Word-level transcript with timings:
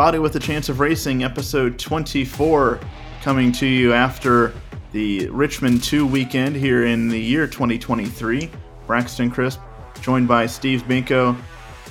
Cloudy 0.00 0.18
with 0.18 0.34
a 0.34 0.40
Chance 0.40 0.70
of 0.70 0.80
Racing, 0.80 1.24
episode 1.24 1.78
24, 1.78 2.80
coming 3.20 3.52
to 3.52 3.66
you 3.66 3.92
after 3.92 4.54
the 4.92 5.28
Richmond 5.28 5.84
2 5.84 6.06
weekend 6.06 6.56
here 6.56 6.86
in 6.86 7.10
the 7.10 7.20
year 7.20 7.46
2023. 7.46 8.50
Braxton 8.86 9.30
Crisp, 9.30 9.60
joined 10.00 10.26
by 10.26 10.46
Steve 10.46 10.84
Binko, 10.84 11.36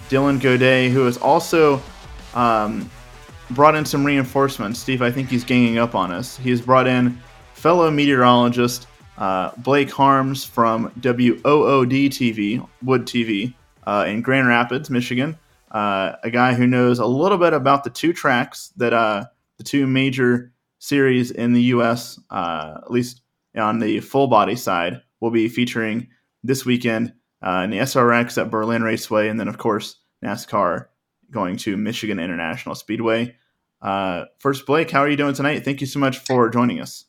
Dillon 0.10 0.39
Godet, 0.39 0.92
who 0.92 1.06
has 1.06 1.20
also 1.20 1.80
um, 2.34 2.89
brought 3.52 3.75
in 3.75 3.86
some 3.86 4.04
reinforcements. 4.04 4.80
Steve, 4.80 5.04
I 5.04 5.11
think 5.11 5.30
he's 5.30 5.44
ganging 5.44 5.78
up 5.78 5.94
on 5.94 6.11
us. 6.11 6.36
He 6.36 6.50
has 6.50 6.61
brought 6.61 6.88
in 6.88 7.16
fellow 7.54 7.91
meteorologist 7.91 8.88
uh, 9.19 9.52
Blake 9.57 9.91
Harms 9.91 10.44
from 10.44 10.91
WOOD 11.00 12.10
TV, 12.10 12.68
Wood 12.82 13.05
TV, 13.05 13.54
uh, 13.86 14.05
in 14.07 14.24
Grand 14.24 14.47
Rapids, 14.47 14.89
Michigan. 14.89 15.38
Uh, 15.71 16.14
a 16.23 16.32
guy 16.32 16.54
who 16.54 16.65
knows 16.65 17.00
a 17.00 17.05
little 17.05 17.37
bit 17.37 17.54
about 17.54 17.83
the 17.83 17.89
two 17.89 18.14
tracks 18.14 18.73
that 18.77 18.93
uh, 18.93 19.25
the 19.57 19.64
two 19.64 19.86
major 19.86 20.51
series 20.79 21.32
in 21.32 21.54
the 21.54 21.61
U.S., 21.64 22.19
uh, 22.29 22.79
at 22.83 22.91
least 22.91 23.21
on 23.55 23.79
the 23.79 24.00
full 24.00 24.27
body 24.27 24.55
side, 24.55 25.01
will 25.19 25.32
be 25.32 25.50
featuring 25.50 26.07
this 26.43 26.65
weekend 26.65 27.13
uh, 27.46 27.61
in 27.63 27.69
the 27.69 27.79
SRX 27.79 28.41
at 28.41 28.50
Berlin 28.50 28.83
Raceway, 28.83 29.29
and 29.29 29.39
then 29.39 29.47
of 29.47 29.57
course 29.57 29.97
NASCAR 30.24 30.87
going 31.32 31.57
to 31.57 31.77
Michigan 31.77 32.19
International 32.19 32.75
Speedway. 32.75 33.36
Uh, 33.81 34.25
first, 34.39 34.66
Blake, 34.66 34.91
how 34.91 35.02
are 35.02 35.09
you 35.09 35.17
doing 35.17 35.33
tonight? 35.33 35.63
Thank 35.63 35.81
you 35.81 35.88
so 35.88 35.99
much 35.99 36.17
for 36.17 36.49
joining 36.49 36.81
us. 36.81 37.05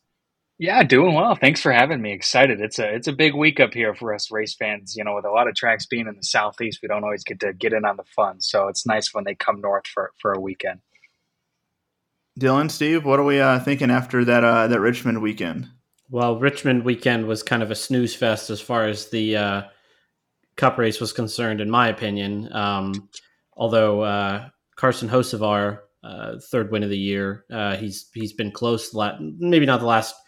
Yeah, 0.60 0.82
doing 0.82 1.14
well. 1.14 1.36
Thanks 1.36 1.62
for 1.62 1.72
having 1.72 2.02
me. 2.02 2.12
Excited. 2.12 2.60
It's 2.60 2.78
a 2.78 2.94
it's 2.94 3.08
a 3.08 3.14
big 3.14 3.34
week 3.34 3.60
up 3.60 3.72
here 3.72 3.94
for 3.94 4.12
us 4.12 4.30
race 4.30 4.54
fans. 4.54 4.94
You 4.94 5.04
know, 5.04 5.14
with 5.14 5.24
a 5.24 5.30
lot 5.30 5.48
of 5.48 5.54
tracks 5.54 5.86
being 5.86 6.06
in 6.06 6.14
the 6.14 6.22
southeast, 6.22 6.80
we 6.82 6.88
don't 6.88 7.02
always 7.02 7.24
get 7.24 7.40
to 7.40 7.54
get 7.54 7.72
in 7.72 7.86
on 7.86 7.96
the 7.96 8.04
fun. 8.14 8.42
So 8.42 8.68
it's 8.68 8.86
nice 8.86 9.14
when 9.14 9.24
they 9.24 9.34
come 9.34 9.62
north 9.62 9.86
for 9.86 10.12
for 10.20 10.34
a 10.34 10.38
weekend. 10.38 10.80
Dillon, 12.38 12.68
Steve, 12.68 13.06
what 13.06 13.18
are 13.18 13.24
we 13.24 13.40
uh, 13.40 13.60
thinking 13.60 13.90
after 13.90 14.22
that 14.26 14.44
uh, 14.44 14.66
that 14.66 14.80
Richmond 14.80 15.22
weekend? 15.22 15.66
Well, 16.10 16.38
Richmond 16.38 16.84
weekend 16.84 17.26
was 17.26 17.42
kind 17.42 17.62
of 17.62 17.70
a 17.70 17.74
snooze 17.74 18.14
fest 18.14 18.50
as 18.50 18.60
far 18.60 18.86
as 18.86 19.08
the 19.08 19.36
uh, 19.38 19.62
Cup 20.58 20.76
race 20.76 21.00
was 21.00 21.14
concerned, 21.14 21.62
in 21.62 21.70
my 21.70 21.88
opinion. 21.88 22.54
Um, 22.54 23.08
although 23.56 24.02
uh, 24.02 24.48
Carson 24.76 25.08
Hocevar, 25.08 25.78
uh, 26.04 26.34
third 26.50 26.70
win 26.70 26.82
of 26.82 26.90
the 26.90 26.98
year, 26.98 27.46
uh, 27.50 27.76
he's 27.76 28.10
he's 28.12 28.34
been 28.34 28.52
close. 28.52 28.94
Maybe 29.38 29.64
not 29.64 29.80
the 29.80 29.86
last 29.86 30.14
like 30.14 30.19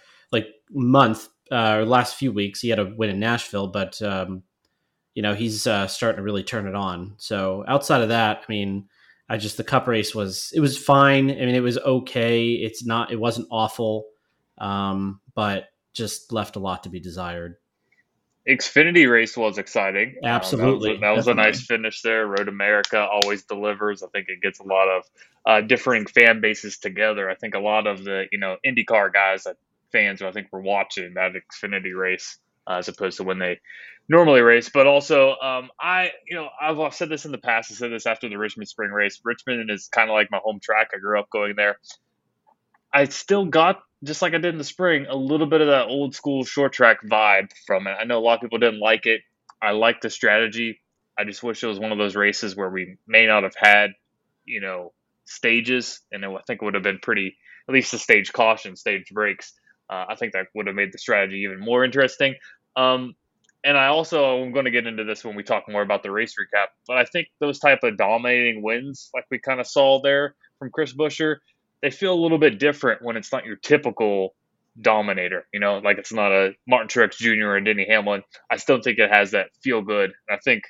month 0.73 1.29
uh, 1.51 1.77
or 1.79 1.85
last 1.85 2.17
few 2.17 2.33
weeks. 2.33 2.61
He 2.61 2.69
had 2.69 2.79
a 2.79 2.93
win 2.97 3.11
in 3.11 3.21
Nashville, 3.21 3.69
but 3.69 4.01
um, 4.03 4.43
you 5.15 5.23
know 5.23 5.35
he's 5.35 5.67
uh, 5.67 5.87
starting 5.87 6.17
to 6.17 6.23
really 6.23 6.43
turn 6.43 6.67
it 6.67 6.75
on. 6.75 7.15
So 7.19 7.65
outside 7.69 8.03
of 8.03 8.09
that, 8.09 8.39
I 8.39 8.53
mean, 8.53 8.89
I 9.29 9.37
just 9.37 9.57
the 9.57 9.65
Cup 9.65 9.87
race 9.87 10.15
was 10.15 10.53
it 10.55 10.61
was 10.61 10.77
fine. 10.77 11.31
I 11.31 11.35
mean, 11.35 11.55
it 11.55 11.61
was 11.61 11.79
okay. 11.79 12.53
It's 12.53 12.85
not 12.85 13.13
it 13.13 13.21
wasn't 13.21 13.49
awful, 13.51 14.07
um, 14.59 15.21
but 15.35 15.69
just 15.93 16.33
left 16.33 16.57
a 16.57 16.61
lot 16.61 16.85
to 16.85 16.89
be 16.89 17.01
desired. 17.01 17.57
Xfinity 18.49 19.09
race 19.09 19.37
was 19.37 19.57
exciting. 19.59 20.17
Absolutely, 20.25 20.95
um, 20.95 21.01
that 21.01 21.11
was, 21.11 21.29
a, 21.29 21.35
that 21.35 21.37
was 21.37 21.49
a, 21.49 21.57
nice 21.59 21.65
finish 21.65 22.03
there. 22.03 22.27
Road 22.27 22.49
America 22.49 22.99
always 22.99 23.45
delivers. 23.45 24.03
I 24.03 24.09
think 24.09 24.29
it 24.29 24.41
gets 24.43 24.59
a 24.59 24.65
lot 24.65 24.89
of 24.89 25.05
uh, 25.47 25.61
differing 25.61 26.07
fan 26.07 26.41
bases 26.41 26.79
together. 26.79 27.31
I 27.31 27.37
think 27.37 27.55
a 27.55 27.61
lot 27.61 27.87
of 27.87 28.03
the 28.03 28.25
you 28.33 28.39
know 28.39 28.57
IndyCar 28.67 29.13
guys 29.13 29.45
that 29.45 29.57
fans 29.93 30.21
who 30.21 30.27
I 30.27 30.33
think 30.33 30.49
were 30.53 30.61
watching 30.63 31.15
that 31.15 31.33
Xfinity 31.33 31.97
race 31.97 32.39
uh, 32.67 32.75
as 32.75 32.89
opposed 32.89 33.19
to 33.19 33.25
when 33.25 33.39
they 33.39 33.61
normally 34.09 34.41
race. 34.41 34.71
But 34.73 34.87
also, 34.87 35.37
um, 35.37 35.71
I 35.81 36.11
you 36.27 36.37
know 36.37 36.49
I've 36.61 36.95
said 36.95 37.09
this 37.09 37.25
in 37.25 37.33
the 37.33 37.39
past. 37.39 37.71
I 37.73 37.75
said 37.75 37.93
this 37.93 38.07
after 38.07 38.29
the 38.29 38.37
Richmond 38.37 38.69
Spring 38.69 38.91
race. 38.91 39.21
Richmond 39.25 39.71
is 39.71 39.89
kind 39.89 40.11
of 40.11 40.15
like 40.15 40.31
my 40.31 40.41
home 40.43 40.61
track. 40.63 40.91
I 40.95 40.99
grew 40.99 41.19
up 41.19 41.31
going 41.31 41.55
there. 41.57 41.79
I 42.93 43.05
still 43.05 43.47
got 43.47 43.83
just 44.05 44.23
like 44.23 44.35
I 44.35 44.39
did 44.39 44.55
in 44.55 44.59
the 44.59 44.65
spring 44.65 45.07
a 45.09 45.17
little 45.17 45.47
bit 45.47 45.61
of 45.61 45.69
that 45.69 45.87
old 45.87 46.15
school 46.15 46.45
short 46.45 46.73
track 46.73 46.99
vibe 47.03 47.51
from 47.67 47.87
it. 47.87 47.97
I 47.99 48.05
know 48.05 48.19
a 48.19 48.21
lot 48.21 48.35
of 48.35 48.41
people 48.41 48.59
didn't 48.59 48.81
like 48.81 49.07
it. 49.07 49.23
I 49.63 49.71
like 49.71 50.01
the 50.01 50.11
strategy. 50.11 50.81
I 51.19 51.25
just 51.25 51.43
wish 51.43 51.63
it 51.63 51.69
was 51.69 51.79
one 51.79 51.93
of 51.93 51.99
those 51.99 52.17
races 52.17 52.57
where 52.57 52.71
we 52.71 52.97
may 53.07 53.27
not 53.27 53.45
have 53.45 53.55
had, 53.57 53.91
you 54.45 54.61
know, 54.61 54.93
stages, 55.25 56.01
and 56.11 56.25
I 56.25 56.29
think 56.47 56.61
it 56.61 56.65
would 56.65 56.75
have 56.75 56.83
been 56.83 56.99
pretty, 57.01 57.37
at 57.69 57.73
least 57.75 57.93
the 57.93 57.99
stage 57.99 58.33
caution, 58.33 58.77
stage 58.77 59.11
breaks. 59.13 59.53
Uh, 59.93 60.07
I 60.09 60.15
think 60.15 60.33
that 60.33 60.47
would 60.55 60.69
have 60.69 60.77
made 60.77 60.91
the 60.91 60.99
strategy 60.99 61.43
even 61.43 61.61
more 61.61 61.85
interesting. 61.85 62.35
Um, 62.77 63.15
and 63.63 63.77
I 63.77 63.89
also 63.89 64.43
I'm 64.43 64.53
going 64.53 64.65
to 64.65 64.71
get 64.71 64.87
into 64.87 65.05
this 65.05 65.23
when 65.23 65.37
we 65.37 65.43
talk 65.43 65.69
more 65.69 65.83
about 65.83 66.03
the 66.03 66.11
race 66.11 66.35
recap. 66.41 66.69
But 66.89 66.97
I 66.97 67.05
think 67.05 67.29
those 67.41 67.59
type 67.59 67.81
of 67.83 67.99
dominating 67.99 68.63
wins, 68.63 69.11
like 69.15 69.27
we 69.31 69.39
kind 69.39 69.61
of 69.61 69.67
saw 69.67 70.01
there 70.01 70.35
from 70.59 70.71
Chris 70.71 70.95
Buescher, 70.95 71.37
they 71.83 71.91
feel 71.91 72.15
a 72.15 72.23
little 72.23 72.39
bit 72.39 72.59
different 72.59 73.03
when 73.03 73.19
it's 73.19 73.31
not 73.33 73.45
your 73.45 73.57
typical 73.57 74.35
dominator. 74.81 75.47
You 75.53 75.61
know, 75.61 75.79
like 75.79 75.99
it's 75.99 76.13
not 76.13 76.33
a 76.33 76.55
Martin 76.67 76.89
Truex 76.89 77.17
Jr. 77.19 77.51
or 77.51 77.61
Denny 77.61 77.87
Hamlin. 77.87 78.23
I 78.51 78.57
still 78.57 78.81
think 78.81 78.99
it 78.99 79.13
has 79.13 79.33
that 79.33 79.51
feel 79.63 79.83
good. 79.83 80.13
I 80.31 80.39
think, 80.39 80.63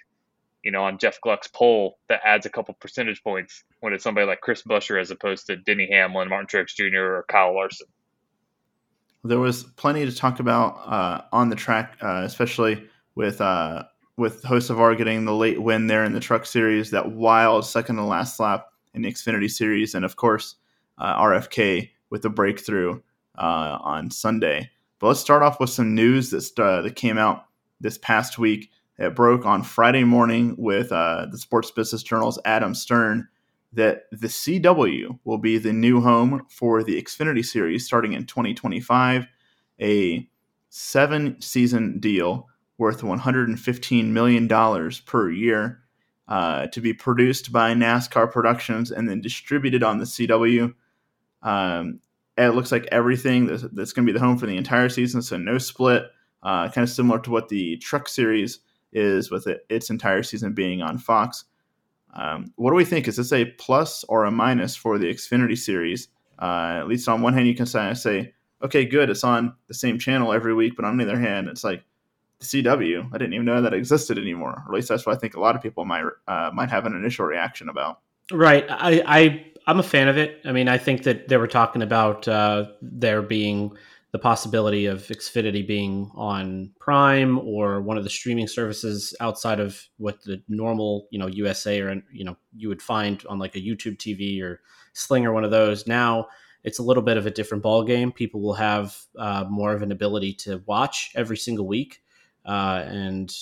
you 0.65 0.73
know, 0.73 0.83
on 0.83 0.99
Jeff 0.99 1.21
Gluck's 1.21 1.49
poll, 1.49 1.97
that 2.09 2.23
adds 2.25 2.45
a 2.45 2.51
couple 2.51 2.75
percentage 2.75 3.23
points 3.23 3.63
when 3.79 3.93
it's 3.93 4.03
somebody 4.03 4.27
like 4.27 4.41
Chris 4.41 4.65
Buescher 4.65 5.01
as 5.01 5.13
opposed 5.13 5.47
to 5.47 5.57
Denny 5.57 5.89
Hamlin, 5.93 6.29
Martin 6.29 6.49
Truex 6.49 6.75
Jr., 6.75 6.99
or 6.99 7.25
Kyle 7.29 7.55
Larson 7.55 7.87
there 9.25 9.39
was 9.39 9.65
plenty 9.65 10.05
to 10.05 10.15
talk 10.15 10.41
about 10.41 10.81
uh, 10.87 11.23
on 11.33 11.49
the 11.49 11.57
track, 11.57 11.97
uh, 12.03 12.23
especially 12.25 12.89
with 13.15 13.41
uh, 13.41 13.85
with 14.17 14.43
Hocevar 14.43 14.97
getting 14.97 15.25
the 15.25 15.35
late 15.35 15.63
win 15.63 15.87
there 15.87 16.05
in 16.05 16.13
the 16.13 16.21
Truck 16.21 16.45
Series, 16.45 16.91
that 16.91 17.13
wild 17.13 17.65
second 17.65 17.97
to 17.97 18.05
last 18.05 18.39
lap 18.41 18.67
in 18.95 19.03
the 19.03 19.13
Xfinity 19.13 19.51
Series, 19.51 19.95
and 19.95 20.05
of 20.05 20.17
course 20.17 20.57
uh, 20.99 21.21
RFK 21.23 21.91
with 22.11 22.23
the 22.23 22.31
breakthrough 22.31 23.01
uh, 23.39 23.79
on 23.81 24.11
Sunday. 24.11 24.71
But 24.99 25.09
let's 25.09 25.21
start 25.21 25.43
off 25.43 25.61
with 25.61 25.71
some 25.71 25.95
news 25.95 26.31
that 26.31 26.59
uh, 26.59 26.83
that 26.83 26.97
came 26.97 27.19
out 27.19 27.45
this 27.81 27.99
past 27.99 28.39
week. 28.39 28.71
It 28.99 29.15
broke 29.15 29.47
on 29.47 29.63
Friday 29.63 30.05
morning 30.05 30.55
with 30.59 30.91
the 30.91 31.37
Sports 31.37 31.71
Business 31.71 32.03
Journal's 32.03 32.39
Adam 32.45 32.75
Stern 32.75 33.29
that 33.73 34.05
the 34.11 34.29
CW 34.29 35.19
will 35.25 35.39
be 35.39 35.59
the 35.59 35.73
new 35.73 36.01
home 36.01 36.47
for 36.49 36.83
the 36.83 37.01
Xfinity 37.01 37.45
Series 37.45 37.87
starting 37.87 38.13
in 38.13 38.27
2025, 38.27 39.27
a 39.81 40.29
seven 40.69 41.41
season 41.41 41.99
deal 42.01 42.49
worth 42.79 43.01
$115 43.01 44.07
million 44.07 44.49
per 45.07 45.31
year 45.31 45.83
uh, 46.29 46.67
to 46.69 46.81
be 46.81 46.93
produced 46.93 47.53
by 47.53 47.75
NASCAR 47.75 48.31
Productions 48.31 48.91
and 48.91 49.09
then 49.09 49.21
distributed 49.21 49.83
on 49.83 49.99
the 49.99 50.05
CW. 50.05 50.75
Um, 51.43 52.01
it 52.37 52.49
looks 52.49 52.73
like 52.73 52.87
everything 52.91 53.47
that's, 53.47 53.63
that's 53.73 53.93
going 53.93 54.07
to 54.07 54.13
be 54.13 54.19
the 54.19 54.25
home 54.25 54.39
for 54.39 54.47
the 54.47 54.57
entire 54.57 54.89
season, 54.89 55.23
so 55.23 55.37
no 55.37 55.59
split, 55.59 56.05
uh, 56.43 56.69
kind 56.71 56.83
of 56.83 56.91
similar 56.91 57.19
to 57.21 57.31
what 57.31 57.49
the 57.49 57.77
Truck 57.79 58.09
Series 58.09 58.61
is 58.93 59.31
with 59.31 59.47
it, 59.47 59.67
its 59.69 59.91
entire 59.91 60.23
season 60.23 60.55
being 60.55 60.83
on 60.83 60.99
Fox. 60.99 61.45
Um, 62.13 62.53
what 62.57 62.71
do 62.71 62.77
we 62.77 62.85
think? 62.85 63.09
Is 63.09 63.17
this 63.17 63.33
a 63.33 63.45
plus 63.45 64.05
or 64.05 64.25
a 64.25 64.31
minus 64.31 64.77
for 64.77 64.99
the 64.99 65.07
Xfinity 65.07 65.59
series? 65.59 66.09
Uh, 66.39 66.79
at 66.81 66.89
least 66.89 67.09
on 67.09 67.23
one 67.23 67.35
hand, 67.35 67.47
you 67.47 67.55
can 67.55 67.67
say, 67.67 68.33
okay, 68.63 68.85
good, 68.85 69.11
it's 69.11 69.25
on 69.25 69.55
the 69.69 69.75
same 69.75 69.99
channel 69.99 70.33
every 70.33 70.55
week, 70.55 70.75
but 70.77 70.85
on 70.85 70.97
the 70.97 71.05
other 71.05 71.19
hand, 71.19 71.49
it's 71.49 71.65
like 71.65 71.85
the 72.41 72.63
CW. 72.63 73.09
I 73.13 73.19
didn't 73.19 73.35
even 73.35 73.47
know 73.47 73.63
that 73.63 73.75
existed 73.75 74.19
anymore. 74.19 74.63
Or 74.67 74.73
at 74.73 74.75
least 74.75 74.89
that's 74.89 75.07
what 75.07 75.17
I 75.17 75.19
think 75.19 75.35
a 75.35 75.41
lot 75.41 75.57
of 75.57 75.63
people 75.63 75.85
might 75.85 76.05
uh, 76.27 76.51
might 76.53 76.71
have 76.71 76.87
an 76.87 76.95
initial 76.95 77.25
reaction 77.25 77.69
about. 77.69 78.01
Right. 78.31 78.67
I, 78.69 79.03
I 79.07 79.47
I'm 79.67 79.79
a 79.79 79.85
fan 79.85 80.09
of 80.09 80.19
it. 80.19 80.41
I 80.45 80.53
mean, 80.53 80.69
I 80.69 80.79
think 80.79 81.05
that 81.05 81.29
they 81.29 81.37
were 81.37 81.47
talking 81.47 81.83
about 81.83 82.27
uh, 82.27 82.67
there 82.81 83.23
being 83.23 83.77
the 84.13 84.19
possibility 84.19 84.85
of 84.85 85.01
Xfinity 85.05 85.67
being 85.67 86.11
on 86.15 86.71
Prime 86.79 87.39
or 87.39 87.81
one 87.81 87.97
of 87.97 88.05
the 88.05 88.11
streaming 88.11 88.47
services 88.47 89.15
outside 89.21 89.59
of 89.59 89.83
what 89.97 90.23
the 90.23 90.43
normal, 90.49 91.09
you 91.11 91.19
know, 91.19 91.27
USA 91.27 91.81
or 91.81 92.03
you 92.13 92.25
know 92.25 92.37
you 92.55 92.69
would 92.69 92.83
find 92.83 93.25
on 93.29 93.39
like 93.39 93.57
a 93.57 93.61
YouTube 93.61 93.97
TV 93.97 94.43
or 94.43 94.61
Sling 94.93 95.25
or 95.25 95.33
one 95.33 95.45
of 95.45 95.51
those. 95.51 95.87
Now 95.87 96.29
it's 96.63 96.79
a 96.79 96.83
little 96.83 97.03
bit 97.03 97.17
of 97.17 97.27
a 97.27 97.31
different 97.31 97.63
ball 97.63 97.83
game. 97.85 98.13
People 98.13 98.43
will 98.43 98.55
have 98.55 98.97
uh, 99.19 99.45
more 99.49 99.73
of 99.73 99.83
an 99.83 99.93
ability 99.93 100.35
to 100.35 100.63
watch 100.67 101.11
every 101.15 101.39
single 101.39 101.67
week, 101.67 102.03
uh, 102.45 102.85
and 102.87 103.35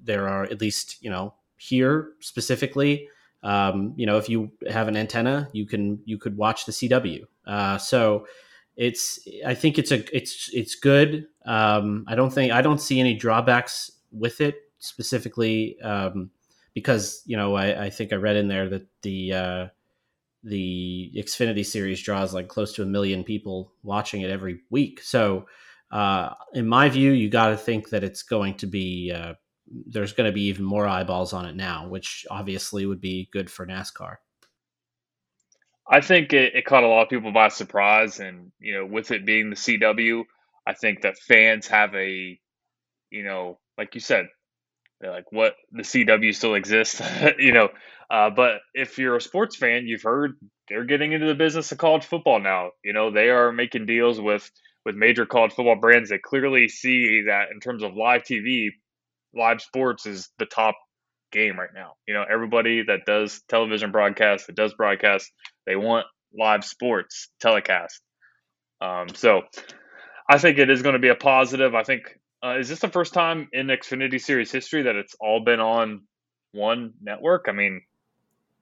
there 0.00 0.28
are 0.28 0.44
at 0.44 0.60
least 0.60 1.02
you 1.02 1.10
know 1.10 1.34
here 1.56 2.12
specifically. 2.20 3.08
Um, 3.42 3.92
you 3.96 4.06
know, 4.06 4.18
if 4.18 4.28
you 4.28 4.52
have 4.70 4.86
an 4.86 4.96
antenna, 4.96 5.48
you 5.52 5.66
can 5.66 6.00
you 6.04 6.16
could 6.16 6.36
watch 6.36 6.64
the 6.64 6.70
CW. 6.70 7.24
Uh, 7.44 7.76
so 7.76 8.24
it's 8.76 9.18
I 9.46 9.54
think 9.54 9.78
it's 9.78 9.92
a 9.92 10.16
it's 10.16 10.50
it's 10.52 10.74
good. 10.74 11.26
Um, 11.44 12.04
I 12.08 12.14
don't 12.14 12.32
think 12.32 12.52
I 12.52 12.62
don't 12.62 12.80
see 12.80 13.00
any 13.00 13.14
drawbacks 13.14 13.90
with 14.10 14.40
it 14.40 14.56
specifically 14.78 15.80
um, 15.80 16.30
because 16.74 17.22
you 17.26 17.36
know 17.36 17.54
I, 17.54 17.84
I 17.84 17.90
think 17.90 18.12
I 18.12 18.16
read 18.16 18.36
in 18.36 18.48
there 18.48 18.68
that 18.68 18.86
the 19.02 19.32
uh, 19.32 19.66
the 20.42 21.12
Xfinity 21.16 21.64
series 21.64 22.02
draws 22.02 22.34
like 22.34 22.48
close 22.48 22.72
to 22.74 22.82
a 22.82 22.86
million 22.86 23.24
people 23.24 23.72
watching 23.82 24.22
it 24.22 24.30
every 24.30 24.60
week. 24.70 25.00
So 25.02 25.46
uh, 25.90 26.34
in 26.54 26.66
my 26.66 26.88
view, 26.88 27.12
you 27.12 27.28
got 27.28 27.48
to 27.48 27.56
think 27.56 27.90
that 27.90 28.02
it's 28.02 28.22
going 28.22 28.54
to 28.54 28.66
be 28.66 29.12
uh, 29.14 29.34
there's 29.86 30.12
going 30.12 30.28
to 30.28 30.34
be 30.34 30.44
even 30.44 30.64
more 30.64 30.86
eyeballs 30.86 31.32
on 31.32 31.46
it 31.46 31.56
now, 31.56 31.88
which 31.88 32.26
obviously 32.30 32.86
would 32.86 33.00
be 33.00 33.28
good 33.32 33.50
for 33.50 33.66
NASCAR. 33.66 34.16
I 35.90 36.00
think 36.00 36.32
it, 36.32 36.54
it 36.54 36.64
caught 36.64 36.84
a 36.84 36.88
lot 36.88 37.02
of 37.02 37.08
people 37.08 37.32
by 37.32 37.48
surprise, 37.48 38.20
and 38.20 38.52
you 38.60 38.74
know, 38.74 38.86
with 38.86 39.10
it 39.10 39.26
being 39.26 39.50
the 39.50 39.56
CW, 39.56 40.24
I 40.66 40.74
think 40.74 41.02
that 41.02 41.18
fans 41.18 41.66
have 41.68 41.94
a, 41.94 42.38
you 43.10 43.24
know, 43.24 43.58
like 43.78 43.94
you 43.94 44.00
said, 44.00 44.26
they're 45.00 45.12
like, 45.12 45.32
what 45.32 45.54
the 45.72 45.82
CW 45.84 46.34
still 46.34 46.54
exists, 46.54 47.02
you 47.38 47.52
know. 47.52 47.68
Uh, 48.10 48.30
but 48.30 48.60
if 48.74 48.98
you're 48.98 49.16
a 49.16 49.20
sports 49.20 49.56
fan, 49.56 49.86
you've 49.86 50.02
heard 50.02 50.32
they're 50.68 50.84
getting 50.84 51.12
into 51.12 51.26
the 51.26 51.34
business 51.34 51.72
of 51.72 51.78
college 51.78 52.04
football 52.04 52.40
now. 52.40 52.70
You 52.84 52.92
know, 52.92 53.10
they 53.12 53.30
are 53.30 53.52
making 53.52 53.86
deals 53.86 54.20
with 54.20 54.50
with 54.86 54.96
major 54.96 55.26
college 55.26 55.52
football 55.52 55.76
brands 55.76 56.10
that 56.10 56.22
clearly 56.22 56.68
see 56.68 57.24
that 57.28 57.46
in 57.52 57.60
terms 57.60 57.82
of 57.82 57.94
live 57.94 58.22
TV, 58.22 58.68
live 59.34 59.60
sports 59.62 60.06
is 60.06 60.30
the 60.38 60.46
top 60.46 60.74
game 61.32 61.58
right 61.58 61.70
now. 61.74 61.92
You 62.06 62.14
know, 62.14 62.24
everybody 62.30 62.82
that 62.84 63.00
does 63.06 63.42
television 63.48 63.92
broadcast, 63.92 64.46
that 64.46 64.56
does 64.56 64.74
broadcast, 64.74 65.30
they 65.66 65.76
want 65.76 66.06
live 66.36 66.64
sports 66.64 67.28
telecast. 67.40 68.00
Um, 68.80 69.08
so 69.14 69.42
I 70.28 70.38
think 70.38 70.58
it 70.58 70.70
is 70.70 70.82
going 70.82 70.94
to 70.94 70.98
be 70.98 71.08
a 71.08 71.14
positive. 71.14 71.74
I 71.74 71.82
think 71.82 72.18
uh, 72.44 72.58
is 72.58 72.68
this 72.68 72.80
the 72.80 72.88
first 72.88 73.14
time 73.14 73.48
in 73.52 73.68
Xfinity 73.68 74.20
Series 74.20 74.50
history 74.50 74.82
that 74.82 74.96
it's 74.96 75.14
all 75.20 75.40
been 75.44 75.60
on 75.60 76.02
one 76.52 76.94
network? 77.00 77.46
I 77.48 77.52
mean, 77.52 77.82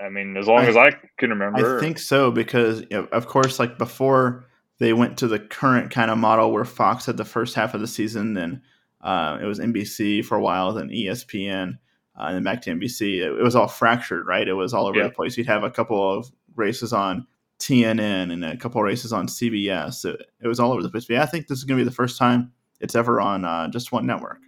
I 0.00 0.08
mean, 0.08 0.36
as 0.36 0.46
long 0.46 0.60
I, 0.60 0.66
as 0.66 0.76
I 0.76 0.90
can 1.18 1.30
remember, 1.30 1.78
I 1.78 1.80
think 1.80 1.98
so 1.98 2.30
because 2.30 2.80
you 2.80 2.86
know, 2.90 3.08
of 3.12 3.26
course, 3.26 3.58
like 3.58 3.78
before 3.78 4.44
they 4.78 4.92
went 4.92 5.18
to 5.18 5.28
the 5.28 5.38
current 5.38 5.90
kind 5.90 6.10
of 6.10 6.18
model 6.18 6.52
where 6.52 6.64
Fox 6.64 7.06
had 7.06 7.16
the 7.16 7.24
first 7.24 7.54
half 7.54 7.74
of 7.74 7.80
the 7.80 7.86
season, 7.86 8.34
then 8.34 8.62
uh, 9.00 9.38
it 9.40 9.44
was 9.44 9.58
NBC 9.58 10.24
for 10.24 10.36
a 10.36 10.40
while, 10.40 10.72
then 10.72 10.88
ESPN, 10.88 11.78
uh, 12.18 12.22
and 12.22 12.36
then 12.36 12.42
back 12.42 12.62
to 12.62 12.70
NBC. 12.70 13.18
It, 13.18 13.38
it, 13.38 13.42
was 13.42 13.56
all 13.56 13.68
fractured, 13.68 14.26
right? 14.26 14.46
It 14.46 14.54
was 14.54 14.74
all 14.74 14.86
over 14.86 14.98
yeah. 14.98 15.04
the 15.04 15.10
place. 15.10 15.36
You'd 15.36 15.46
have 15.46 15.64
a 15.64 15.70
couple 15.70 16.18
of 16.18 16.30
races 16.56 16.92
on 16.92 17.26
TNN 17.60 18.32
and 18.32 18.44
a 18.44 18.56
couple 18.56 18.82
races 18.82 19.12
on 19.12 19.26
CBS. 19.26 20.04
It, 20.04 20.26
it 20.42 20.48
was 20.48 20.58
all 20.58 20.72
over 20.72 20.82
the 20.82 20.88
place. 20.88 21.06
But 21.06 21.14
yeah, 21.14 21.22
I 21.22 21.26
think 21.26 21.46
this 21.46 21.58
is 21.58 21.64
going 21.64 21.78
to 21.78 21.84
be 21.84 21.88
the 21.88 21.94
first 21.94 22.18
time 22.18 22.52
it's 22.80 22.94
ever 22.94 23.20
on 23.20 23.44
uh, 23.44 23.68
just 23.68 23.92
one 23.92 24.06
network. 24.06 24.38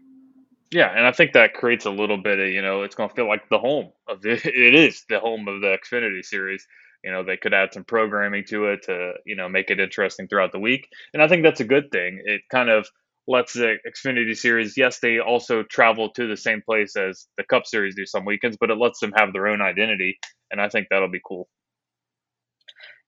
Yeah, 0.72 0.90
and 0.96 1.06
I 1.06 1.12
think 1.12 1.34
that 1.34 1.52
creates 1.52 1.84
a 1.84 1.90
little 1.90 2.16
bit 2.16 2.38
of 2.38 2.49
you 2.49 2.62
know 2.62 2.82
it's 2.82 2.94
going 2.94 3.10
to 3.10 3.14
feel 3.14 3.28
like 3.28 3.49
the 3.50 3.58
home 3.58 3.93
of 4.08 4.22
the 4.22 4.32
it 4.44 4.75
is 4.75 5.04
the 5.08 5.20
home 5.20 5.46
of 5.46 5.60
the 5.60 5.76
Xfinity 5.76 6.25
series. 6.25 6.66
You 7.04 7.12
know 7.12 7.22
they 7.22 7.37
could 7.37 7.52
add 7.52 7.75
some 7.75 7.84
programming 7.84 8.44
to 8.48 8.66
it 8.66 8.84
to 8.84 9.12
you 9.26 9.37
know 9.37 9.48
make 9.48 9.70
it 9.70 9.81
interesting 9.81 10.28
throughout 10.28 10.52
the 10.52 10.58
week, 10.58 10.88
and 11.12 11.22
I 11.22 11.28
think 11.28 11.43
that's 11.43 11.60
a 11.60 11.64
good 11.64 11.90
thing. 11.93 12.22
It 12.25 12.43
kind 12.50 12.70
of 12.70 12.88
lets 13.28 13.52
the 13.52 13.76
Xfinity 13.87 14.37
series, 14.37 14.76
yes, 14.76 14.98
they 14.98 15.19
also 15.20 15.62
travel 15.62 16.10
to 16.10 16.26
the 16.26 16.37
same 16.37 16.60
place 16.60 16.96
as 16.96 17.26
the 17.37 17.44
Cup 17.44 17.66
series 17.66 17.94
do 17.94 18.05
some 18.05 18.25
weekends, 18.25 18.56
but 18.58 18.70
it 18.70 18.78
lets 18.78 18.98
them 18.98 19.12
have 19.16 19.32
their 19.32 19.46
own 19.46 19.60
identity, 19.60 20.19
and 20.50 20.60
I 20.60 20.69
think 20.69 20.88
that'll 20.90 21.10
be 21.10 21.20
cool. 21.25 21.48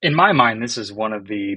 In 0.04 0.14
my 0.14 0.32
mind, 0.32 0.62
this 0.62 0.76
is 0.76 0.92
one 0.92 1.14
of 1.14 1.28
the 1.28 1.56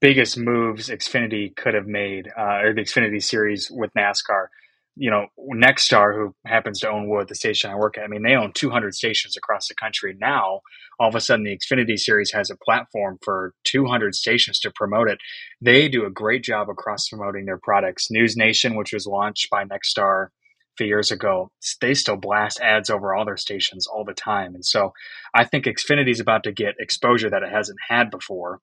biggest 0.00 0.38
moves 0.38 0.90
Xfinity 0.90 1.56
could 1.56 1.74
have 1.74 1.88
made, 1.88 2.28
uh, 2.28 2.60
or 2.62 2.72
the 2.72 2.82
Xfinity 2.82 3.20
series 3.20 3.68
with 3.68 3.90
NASCAR. 3.98 4.46
You 4.94 5.10
know, 5.10 5.26
Nexstar, 5.52 6.14
who 6.14 6.36
happens 6.46 6.78
to 6.78 6.88
own 6.88 7.08
Wood, 7.08 7.26
the 7.26 7.34
station 7.34 7.72
I 7.72 7.74
work 7.74 7.98
at, 7.98 8.04
I 8.04 8.06
mean, 8.06 8.22
they 8.22 8.36
own 8.36 8.52
200 8.52 8.94
stations 8.94 9.36
across 9.36 9.66
the 9.66 9.74
country. 9.74 10.16
Now, 10.16 10.60
all 11.00 11.08
of 11.08 11.16
a 11.16 11.20
sudden, 11.20 11.44
the 11.44 11.58
Xfinity 11.58 11.98
series 11.98 12.30
has 12.30 12.48
a 12.48 12.56
platform 12.64 13.18
for 13.24 13.54
200 13.64 14.14
stations 14.14 14.60
to 14.60 14.70
promote 14.70 15.10
it. 15.10 15.18
They 15.60 15.88
do 15.88 16.06
a 16.06 16.10
great 16.10 16.44
job 16.44 16.70
across 16.70 17.08
promoting 17.08 17.44
their 17.44 17.58
products. 17.58 18.08
News 18.08 18.36
Nation, 18.36 18.76
which 18.76 18.92
was 18.92 19.04
launched 19.04 19.50
by 19.50 19.64
Nexstar 19.64 20.26
a 20.26 20.28
few 20.76 20.86
years 20.86 21.10
ago, 21.10 21.50
they 21.80 21.94
still 21.94 22.16
blast 22.16 22.60
ads 22.60 22.90
over 22.90 23.14
all 23.14 23.24
their 23.24 23.36
stations 23.36 23.86
all 23.86 24.04
the 24.04 24.14
time. 24.14 24.54
And 24.54 24.64
so 24.64 24.92
I 25.34 25.44
think 25.44 25.66
Xfinity 25.66 26.10
is 26.10 26.20
about 26.20 26.44
to 26.44 26.52
get 26.52 26.74
exposure 26.78 27.30
that 27.30 27.42
it 27.42 27.52
hasn't 27.52 27.78
had 27.88 28.10
before 28.10 28.60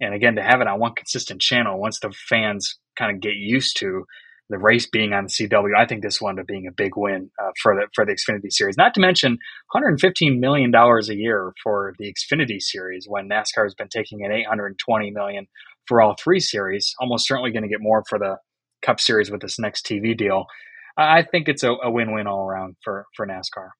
and 0.00 0.14
again 0.14 0.36
to 0.36 0.42
have 0.42 0.60
it 0.60 0.66
on 0.66 0.80
one 0.80 0.94
consistent 0.94 1.40
channel 1.40 1.78
once 1.78 2.00
the 2.00 2.12
fans 2.28 2.78
kind 2.98 3.14
of 3.14 3.20
get 3.20 3.34
used 3.34 3.76
to 3.78 4.04
the 4.50 4.58
race 4.58 4.86
being 4.86 5.14
on 5.14 5.28
CW, 5.28 5.74
I 5.76 5.86
think 5.86 6.02
this 6.02 6.20
wound 6.20 6.38
up 6.38 6.46
being 6.46 6.66
a 6.66 6.72
big 6.72 6.92
win 6.96 7.30
uh, 7.42 7.52
for 7.62 7.74
the 7.74 7.86
for 7.94 8.04
the 8.04 8.12
Xfinity 8.12 8.52
Series. 8.52 8.76
Not 8.76 8.92
to 8.94 9.00
mention 9.00 9.32
115 9.72 10.40
million 10.40 10.70
dollars 10.70 11.08
a 11.08 11.16
year 11.16 11.54
for 11.62 11.94
the 11.98 12.12
Xfinity 12.12 12.60
Series 12.60 13.06
when 13.08 13.28
NASCAR 13.28 13.64
has 13.64 13.74
been 13.74 13.88
taking 13.88 14.20
in 14.20 14.30
820 14.30 15.10
million 15.10 15.46
for 15.86 16.02
all 16.02 16.14
three 16.22 16.40
series. 16.40 16.94
Almost 17.00 17.26
certainly 17.26 17.50
going 17.50 17.62
to 17.62 17.68
get 17.68 17.80
more 17.80 18.04
for 18.08 18.18
the 18.18 18.36
Cup 18.82 19.00
Series 19.00 19.30
with 19.30 19.40
this 19.40 19.58
next 19.58 19.86
TV 19.86 20.16
deal. 20.16 20.44
I 20.96 21.22
think 21.22 21.48
it's 21.48 21.62
a, 21.62 21.72
a 21.72 21.90
win-win 21.90 22.26
all 22.26 22.46
around 22.46 22.76
for 22.82 23.06
for 23.16 23.26
NASCAR. 23.26 23.70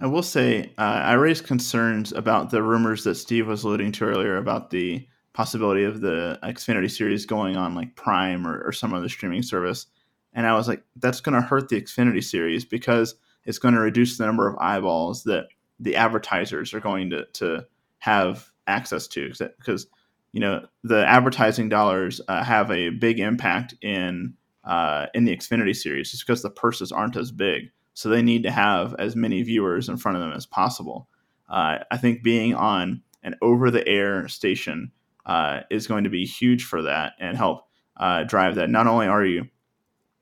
I 0.00 0.06
will 0.06 0.22
say 0.22 0.72
uh, 0.78 0.82
I 0.82 1.12
raised 1.12 1.46
concerns 1.46 2.12
about 2.12 2.50
the 2.50 2.62
rumors 2.62 3.04
that 3.04 3.14
Steve 3.14 3.46
was 3.46 3.62
alluding 3.62 3.92
to 3.92 4.04
earlier 4.04 4.36
about 4.36 4.70
the 4.70 5.06
possibility 5.32 5.84
of 5.84 6.00
the 6.00 6.38
Xfinity 6.42 6.90
series 6.90 7.24
going 7.24 7.56
on 7.56 7.74
like 7.74 7.94
Prime 7.94 8.46
or, 8.46 8.62
or 8.62 8.72
some 8.72 8.92
other 8.92 9.08
streaming 9.08 9.42
service. 9.42 9.86
And 10.34 10.46
I 10.46 10.54
was 10.54 10.66
like, 10.66 10.82
that's 10.96 11.20
going 11.20 11.34
to 11.34 11.40
hurt 11.40 11.68
the 11.68 11.80
Xfinity 11.80 12.22
series 12.22 12.64
because 12.64 13.14
it's 13.44 13.58
going 13.58 13.74
to 13.74 13.80
reduce 13.80 14.18
the 14.18 14.26
number 14.26 14.48
of 14.48 14.58
eyeballs 14.58 15.24
that 15.24 15.46
the 15.78 15.96
advertisers 15.96 16.74
are 16.74 16.80
going 16.80 17.10
to, 17.10 17.26
to 17.34 17.66
have 17.98 18.50
access 18.66 19.06
to. 19.08 19.32
Because, 19.58 19.86
you 20.32 20.40
know, 20.40 20.66
the 20.82 21.06
advertising 21.06 21.68
dollars 21.68 22.20
uh, 22.28 22.42
have 22.42 22.70
a 22.70 22.90
big 22.90 23.20
impact 23.20 23.74
in 23.82 24.34
uh, 24.64 25.06
in 25.14 25.24
the 25.24 25.36
Xfinity 25.36 25.74
series 25.74 26.10
just 26.10 26.26
because 26.26 26.42
the 26.42 26.50
purses 26.50 26.92
aren't 26.92 27.16
as 27.16 27.32
big. 27.32 27.70
So 27.94 28.08
they 28.08 28.22
need 28.22 28.42
to 28.44 28.50
have 28.50 28.94
as 28.98 29.16
many 29.16 29.42
viewers 29.42 29.88
in 29.88 29.96
front 29.96 30.16
of 30.16 30.22
them 30.22 30.32
as 30.32 30.46
possible. 30.46 31.08
Uh, 31.48 31.78
I 31.90 31.96
think 31.98 32.22
being 32.22 32.54
on 32.54 33.02
an 33.22 33.34
over 33.42 33.70
the 33.70 33.86
air 33.86 34.26
station 34.28 34.92
uh, 35.26 35.60
is 35.70 35.86
going 35.86 36.04
to 36.04 36.10
be 36.10 36.24
huge 36.24 36.64
for 36.64 36.82
that 36.82 37.12
and 37.18 37.36
help 37.36 37.66
uh, 37.96 38.24
drive 38.24 38.54
that. 38.56 38.70
Not 38.70 38.86
only 38.86 39.06
are 39.06 39.24
you 39.24 39.48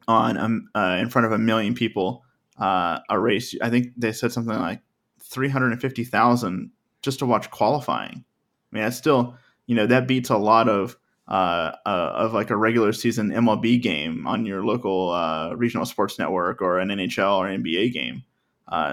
on 0.08 0.36
um, 0.36 0.68
uh, 0.74 0.98
in 1.00 1.08
front 1.08 1.26
of 1.26 1.32
a 1.32 1.38
million 1.38 1.74
people 1.74 2.24
uh, 2.58 2.98
a 3.08 3.18
race, 3.18 3.54
I 3.62 3.70
think 3.70 3.92
they 3.96 4.12
said 4.12 4.32
something 4.32 4.58
like 4.58 4.82
three 5.22 5.48
hundred 5.48 5.72
and 5.72 5.80
fifty 5.80 6.04
thousand 6.04 6.72
just 7.02 7.20
to 7.20 7.26
watch 7.26 7.50
qualifying. 7.50 8.24
I 8.72 8.76
mean, 8.76 8.82
that's 8.84 8.96
still 8.96 9.36
you 9.66 9.76
know 9.76 9.86
that 9.86 10.08
beats 10.08 10.30
a 10.30 10.36
lot 10.36 10.68
of 10.68 10.96
uh, 11.28 11.72
uh, 11.86 12.12
of 12.16 12.32
like 12.32 12.50
a 12.50 12.56
regular 12.56 12.92
season 12.92 13.30
MLB 13.30 13.80
game 13.80 14.26
on 14.26 14.44
your 14.44 14.64
local 14.64 15.12
regional 15.56 15.86
sports 15.86 16.18
network 16.18 16.60
or 16.60 16.78
an 16.78 16.88
NHL 16.88 17.38
or 17.38 17.46
NBA 17.46 17.92
game. 17.92 18.24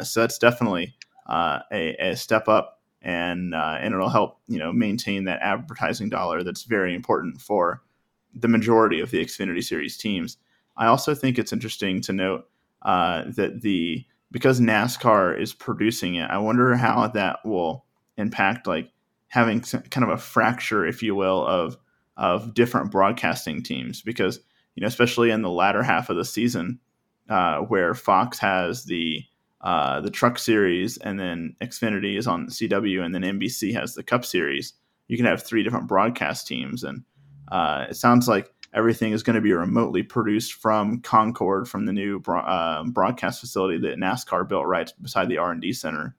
so 0.04 0.22
that's 0.22 0.38
definitely 0.38 0.96
a, 1.28 1.96
a 2.00 2.16
step 2.16 2.48
up 2.48 2.78
and 3.02 3.54
uh, 3.54 3.78
and 3.80 3.94
it'll 3.94 4.10
help 4.10 4.40
you 4.48 4.60
know 4.60 4.74
maintain 4.74 5.24
that 5.26 5.42
advertising 5.42 6.10
dollar 6.10 6.44
that's 6.44 6.64
very 6.64 6.94
important 6.94 7.40
for 7.42 7.82
the 8.34 8.48
majority 8.48 9.00
of 9.00 9.12
the 9.12 9.24
Xfinity 9.24 9.64
Series 9.64 9.98
teams. 9.98 10.38
I 10.76 10.88
also 10.88 11.16
think 11.16 11.40
it's 11.40 11.54
interesting 11.54 12.02
to 12.02 12.14
note 12.14 12.50
uh, 12.84 13.24
that 13.36 13.62
the 13.62 14.06
because 14.32 14.60
NASCAR 14.60 15.40
is 15.40 15.54
producing 15.54 16.16
it, 16.16 16.30
I 16.30 16.38
wonder 16.38 16.76
how 16.76 17.08
that 17.08 17.40
will 17.46 17.86
impact 18.18 18.68
like 18.68 18.92
having 19.30 19.62
kind 19.62 20.04
of 20.04 20.10
a 20.10 20.18
fracture, 20.18 20.86
if 20.86 21.02
you 21.02 21.16
will, 21.16 21.46
of 21.46 21.78
of 22.18 22.54
different 22.54 22.92
broadcasting 22.92 23.64
teams 23.64 24.02
because 24.02 24.40
you 24.76 24.82
know 24.82 24.88
especially 24.88 25.32
in 25.32 25.42
the 25.42 25.50
latter 25.50 25.84
half 25.84 26.10
of 26.10 26.18
the 26.18 26.26
season 26.26 26.80
uh, 27.30 27.60
where 27.60 27.94
Fox 27.94 28.40
has 28.40 28.86
the 28.86 29.24
uh, 29.62 30.00
the 30.02 30.12
Truck 30.12 30.38
Series, 30.38 30.98
and 30.98 31.20
then 31.20 31.56
Xfinity 31.62 32.18
is 32.18 32.28
on 32.28 32.48
CW, 32.48 33.04
and 33.04 33.14
then 33.14 33.24
NBC 33.24 33.74
has 33.74 33.96
the 33.96 34.04
Cup 34.04 34.24
Series. 34.24 34.74
You 35.08 35.18
can 35.18 35.26
have 35.26 35.44
three 35.44 35.64
different 35.64 35.88
broadcast 35.88 36.48
teams, 36.48 36.84
and 36.84 37.04
uh, 37.52 37.88
it 37.90 37.96
sounds 37.96 38.28
like 38.28 38.54
everything 38.74 39.14
is 39.14 39.24
going 39.24 39.36
to 39.36 39.42
be 39.42 39.54
remotely 39.54 40.04
produced 40.04 40.54
from 40.54 41.02
Concord, 41.02 41.68
from 41.68 41.86
the 41.86 41.94
new 41.94 42.22
uh, 42.28 42.84
broadcast 42.86 43.40
facility 43.40 43.80
that 43.80 43.98
NASCAR 43.98 44.48
built 44.48 44.68
right 44.68 44.92
beside 45.02 45.28
the 45.28 45.40
R 45.40 45.52
and 45.52 45.62
D 45.62 45.74
center. 45.74 46.16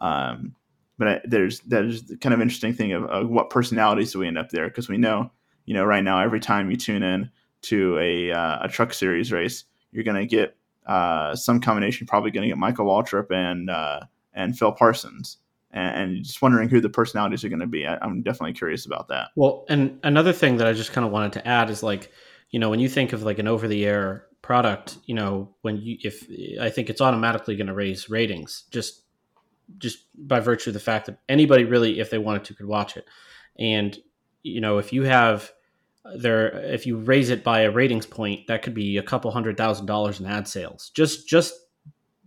Um, 0.00 0.54
but 1.00 1.08
I, 1.08 1.20
there's 1.24 1.60
there's 1.60 2.02
kind 2.20 2.34
of 2.34 2.42
interesting 2.42 2.74
thing 2.74 2.92
of, 2.92 3.28
what 3.28 3.48
personalities 3.48 4.12
do 4.12 4.18
we 4.18 4.28
end 4.28 4.36
up 4.38 4.50
there 4.50 4.68
because 4.68 4.88
we 4.88 4.98
know 4.98 5.32
you 5.64 5.74
know 5.74 5.82
right 5.84 6.04
now 6.04 6.20
every 6.20 6.40
time 6.40 6.70
you 6.70 6.76
tune 6.76 7.02
in 7.02 7.30
to 7.62 7.98
a 7.98 8.30
uh, 8.30 8.58
a 8.62 8.68
truck 8.68 8.92
series 8.92 9.32
race, 9.32 9.64
you're 9.92 10.04
to 10.16 10.26
get 10.26 10.56
uh, 10.86 11.34
some 11.34 11.60
combination, 11.60 12.06
probably 12.06 12.30
to 12.42 12.48
get 12.48 12.58
Michael 12.58 12.86
Waltrip 12.86 13.30
and 13.30 13.70
uh, 13.70 14.00
and 14.34 14.58
Phil 14.58 14.72
Parsons, 14.72 15.38
and, 15.70 16.14
and, 16.14 16.24
just 16.24 16.42
wondering 16.42 16.68
who 16.68 16.80
the 16.80 16.90
personalities 16.90 17.44
are 17.44 17.48
to 17.60 17.66
be. 17.66 17.86
I, 17.86 17.98
am 18.04 18.22
definitely 18.22 18.52
curious 18.52 18.84
about 18.86 19.08
that. 19.08 19.28
Well, 19.36 19.64
and 19.68 19.98
another 20.02 20.32
thing 20.32 20.58
that 20.58 20.66
I 20.66 20.74
just 20.74 20.92
kind 20.92 21.06
of 21.06 21.12
wanted 21.12 21.32
to 21.32 21.48
add 21.48 21.70
is 21.70 21.82
like, 21.82 22.12
you 22.50 22.60
know, 22.60 22.68
when 22.68 22.80
you 22.80 22.88
think 22.88 23.14
of 23.14 23.22
like 23.22 23.38
an 23.38 23.48
over 23.48 23.66
the 23.66 23.86
air 23.86 24.26
product, 24.42 24.98
you 25.06 25.14
know, 25.14 25.54
when 25.62 25.78
you 25.78 25.96
if 26.02 26.26
I 26.60 26.68
think 26.68 26.90
it's 26.90 27.00
automatically 27.00 27.56
going 27.56 27.68
to 27.68 27.74
raise 27.74 28.10
ratings 28.10 28.64
just 28.70 29.02
just 29.78 30.06
by 30.14 30.40
virtue 30.40 30.70
of 30.70 30.74
the 30.74 30.80
fact 30.80 31.06
that 31.06 31.18
anybody 31.28 31.64
really, 31.64 32.00
if 32.00 32.10
they 32.10 32.18
wanted 32.18 32.44
to, 32.44 32.54
could 32.54 32.66
watch 32.66 32.96
it, 32.96 33.06
and 33.58 33.98
you 34.42 34.60
know, 34.60 34.78
if 34.78 34.92
you 34.92 35.02
have 35.02 35.52
there 36.16 36.48
if 36.64 36.86
you 36.86 36.96
raise 36.96 37.28
it 37.28 37.44
by 37.44 37.60
a 37.60 37.70
ratings 37.70 38.06
point 38.06 38.46
that 38.46 38.62
could 38.62 38.72
be 38.72 38.96
a 38.96 39.02
couple 39.02 39.30
hundred 39.30 39.56
thousand 39.58 39.84
dollars 39.84 40.18
in 40.18 40.24
ad 40.24 40.48
sales 40.48 40.90
just 40.94 41.28
just 41.28 41.52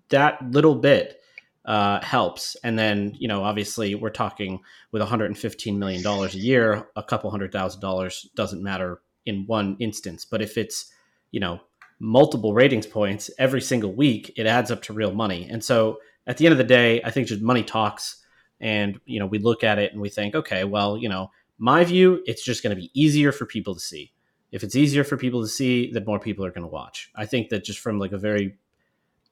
that 0.09 0.37
little 0.51 0.75
bit 0.75 1.19
uh, 1.65 2.01
helps. 2.03 2.55
And 2.63 2.77
then, 2.77 3.15
you 3.17 3.27
know, 3.27 3.43
obviously 3.43 3.95
we're 3.95 4.09
talking 4.09 4.59
with 4.91 5.01
115 5.01 5.79
million 5.79 6.03
dollars 6.03 6.35
a 6.35 6.39
year, 6.39 6.89
a 6.95 7.03
couple 7.03 7.31
hundred 7.31 7.51
thousand 7.51 7.81
dollars 7.81 8.29
doesn't 8.35 8.61
matter 8.61 9.01
in 9.25 9.45
one 9.47 9.77
instance. 9.79 10.25
But 10.25 10.41
if 10.41 10.57
it's, 10.57 10.91
you 11.31 11.39
know, 11.39 11.61
multiple 11.99 12.53
ratings 12.53 12.85
points 12.85 13.29
every 13.39 13.61
single 13.61 13.93
week, 13.93 14.33
it 14.35 14.45
adds 14.45 14.71
up 14.71 14.81
to 14.83 14.93
real 14.93 15.13
money. 15.13 15.47
And 15.49 15.63
so 15.63 15.99
at 16.27 16.37
the 16.37 16.45
end 16.45 16.51
of 16.51 16.57
the 16.57 16.63
day, 16.63 17.01
I 17.03 17.11
think 17.11 17.27
just 17.27 17.41
money 17.41 17.63
talks. 17.63 18.23
And, 18.59 18.99
you 19.05 19.19
know, 19.19 19.25
we 19.25 19.39
look 19.39 19.63
at 19.63 19.79
it 19.79 19.91
and 19.91 20.01
we 20.01 20.09
think, 20.09 20.35
okay, 20.35 20.63
well, 20.63 20.97
you 20.97 21.09
know, 21.09 21.31
my 21.57 21.83
view, 21.83 22.23
it's 22.25 22.43
just 22.43 22.63
going 22.63 22.75
to 22.75 22.81
be 22.81 22.91
easier 22.93 23.31
for 23.31 23.45
people 23.45 23.73
to 23.73 23.79
see. 23.79 24.13
If 24.51 24.63
it's 24.63 24.75
easier 24.75 25.03
for 25.03 25.17
people 25.17 25.41
to 25.41 25.47
see, 25.47 25.91
then 25.91 26.05
more 26.05 26.19
people 26.19 26.45
are 26.45 26.51
going 26.51 26.63
to 26.63 26.67
watch. 26.67 27.09
I 27.15 27.25
think 27.25 27.49
that 27.49 27.63
just 27.63 27.79
from 27.79 27.99
like 27.99 28.11
a 28.11 28.17
very, 28.17 28.55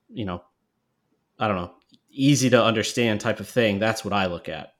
you 0.09 0.25
know, 0.25 0.43
I 1.39 1.47
don't 1.47 1.57
know, 1.57 1.73
easy 2.11 2.49
to 2.49 2.63
understand 2.63 3.21
type 3.21 3.39
of 3.39 3.47
thing, 3.47 3.79
that's 3.79 4.03
what 4.03 4.13
I 4.13 4.25
look 4.25 4.49
at. 4.49 4.73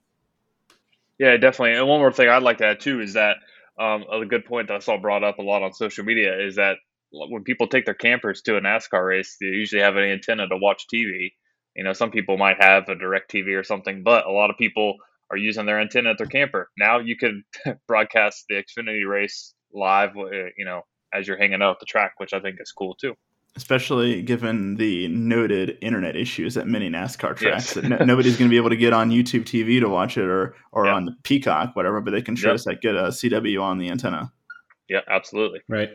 Yeah, 1.20 1.38
definitely. 1.38 1.78
And 1.78 1.88
one 1.88 2.00
more 2.00 2.12
thing 2.12 2.28
I'd 2.28 2.44
like 2.44 2.58
to 2.58 2.66
add 2.66 2.80
too 2.80 3.00
is 3.00 3.14
that 3.14 3.38
um, 3.80 4.06
a 4.12 4.26
good 4.26 4.46
point 4.46 4.68
that 4.68 4.76
I 4.76 4.80
saw 4.80 4.98
brought 4.98 5.24
up 5.24 5.38
a 5.38 5.44
lot 5.44 5.64
on 5.64 5.74
social 5.74 6.04
media 6.04 6.40
is 6.40 6.56
that 6.56 6.78
when 7.12 7.44
people 7.44 7.68
take 7.68 7.86
their 7.86 7.94
campers 7.94 8.42
to 8.44 8.58
a 8.58 8.62
NASCAR 8.62 9.08
race, 9.08 9.38
they 9.40 9.48
usually 9.48 9.82
have 9.82 9.96
an 9.98 10.04
antenna 10.04 10.48
to 10.48 10.58
watch 10.58 10.88
TV. 10.94 11.34
You 11.76 11.84
know, 11.84 11.94
some 11.94 12.12
people 12.12 12.38
might 12.38 12.62
have 12.62 12.90
a 12.90 12.96
direct 12.96 13.32
TV 13.32 13.58
or 13.58 13.64
something, 13.64 14.04
but 14.04 14.26
a 14.26 14.32
lot 14.32 14.50
of 14.50 14.58
people 14.58 14.96
are 15.32 15.38
using 15.38 15.66
their 15.66 15.80
antenna 15.80 16.12
at 16.12 16.18
their 16.18 16.28
camper. 16.28 16.70
Now 16.78 17.00
you 17.00 17.16
can 17.18 17.44
broadcast 17.88 18.46
the 18.50 18.56
Xfinity 18.56 19.08
race 19.08 19.54
live, 19.74 20.18
uh, 20.18 20.30
you 20.58 20.66
know, 20.66 20.82
as 21.14 21.28
you're 21.28 21.38
hanging 21.38 21.62
out 21.62 21.72
at 21.72 21.80
the 21.80 21.86
track, 21.86 22.14
which 22.18 22.34
I 22.34 22.40
think 22.40 22.58
is 22.60 22.72
cool 22.72 22.96
too. 22.96 23.16
Especially 23.58 24.22
given 24.22 24.76
the 24.76 25.10
noted 25.10 25.78
internet 25.82 26.16
issues 26.16 26.56
at 26.56 26.68
many 26.68 26.90
NASCAR 26.90 27.36
tracks, 27.36 27.44
yes. 27.44 27.74
that 27.74 27.84
no, 27.84 27.98
nobody's 27.98 28.38
going 28.38 28.50
to 28.50 28.54
be 28.54 28.56
able 28.56 28.70
to 28.70 28.78
get 28.78 28.94
on 28.94 29.10
YouTube 29.10 29.44
TV 29.44 29.82
to 29.82 29.90
watch 29.90 30.18
it 30.18 30.24
or 30.24 30.56
or 30.72 30.86
yeah. 30.86 30.94
on 30.94 31.06
the 31.06 31.14
Peacock, 31.24 31.76
whatever. 31.76 32.00
But 32.00 32.12
they 32.12 32.22
can 32.22 32.38
sure 32.38 32.56
yep. 32.56 32.80
get 32.82 32.96
a 32.96 33.08
CW 33.10 33.62
on 33.62 33.78
the 33.78 33.90
antenna. 33.90 34.32
Yeah, 34.88 35.02
absolutely. 35.10 35.60
Right. 35.68 35.90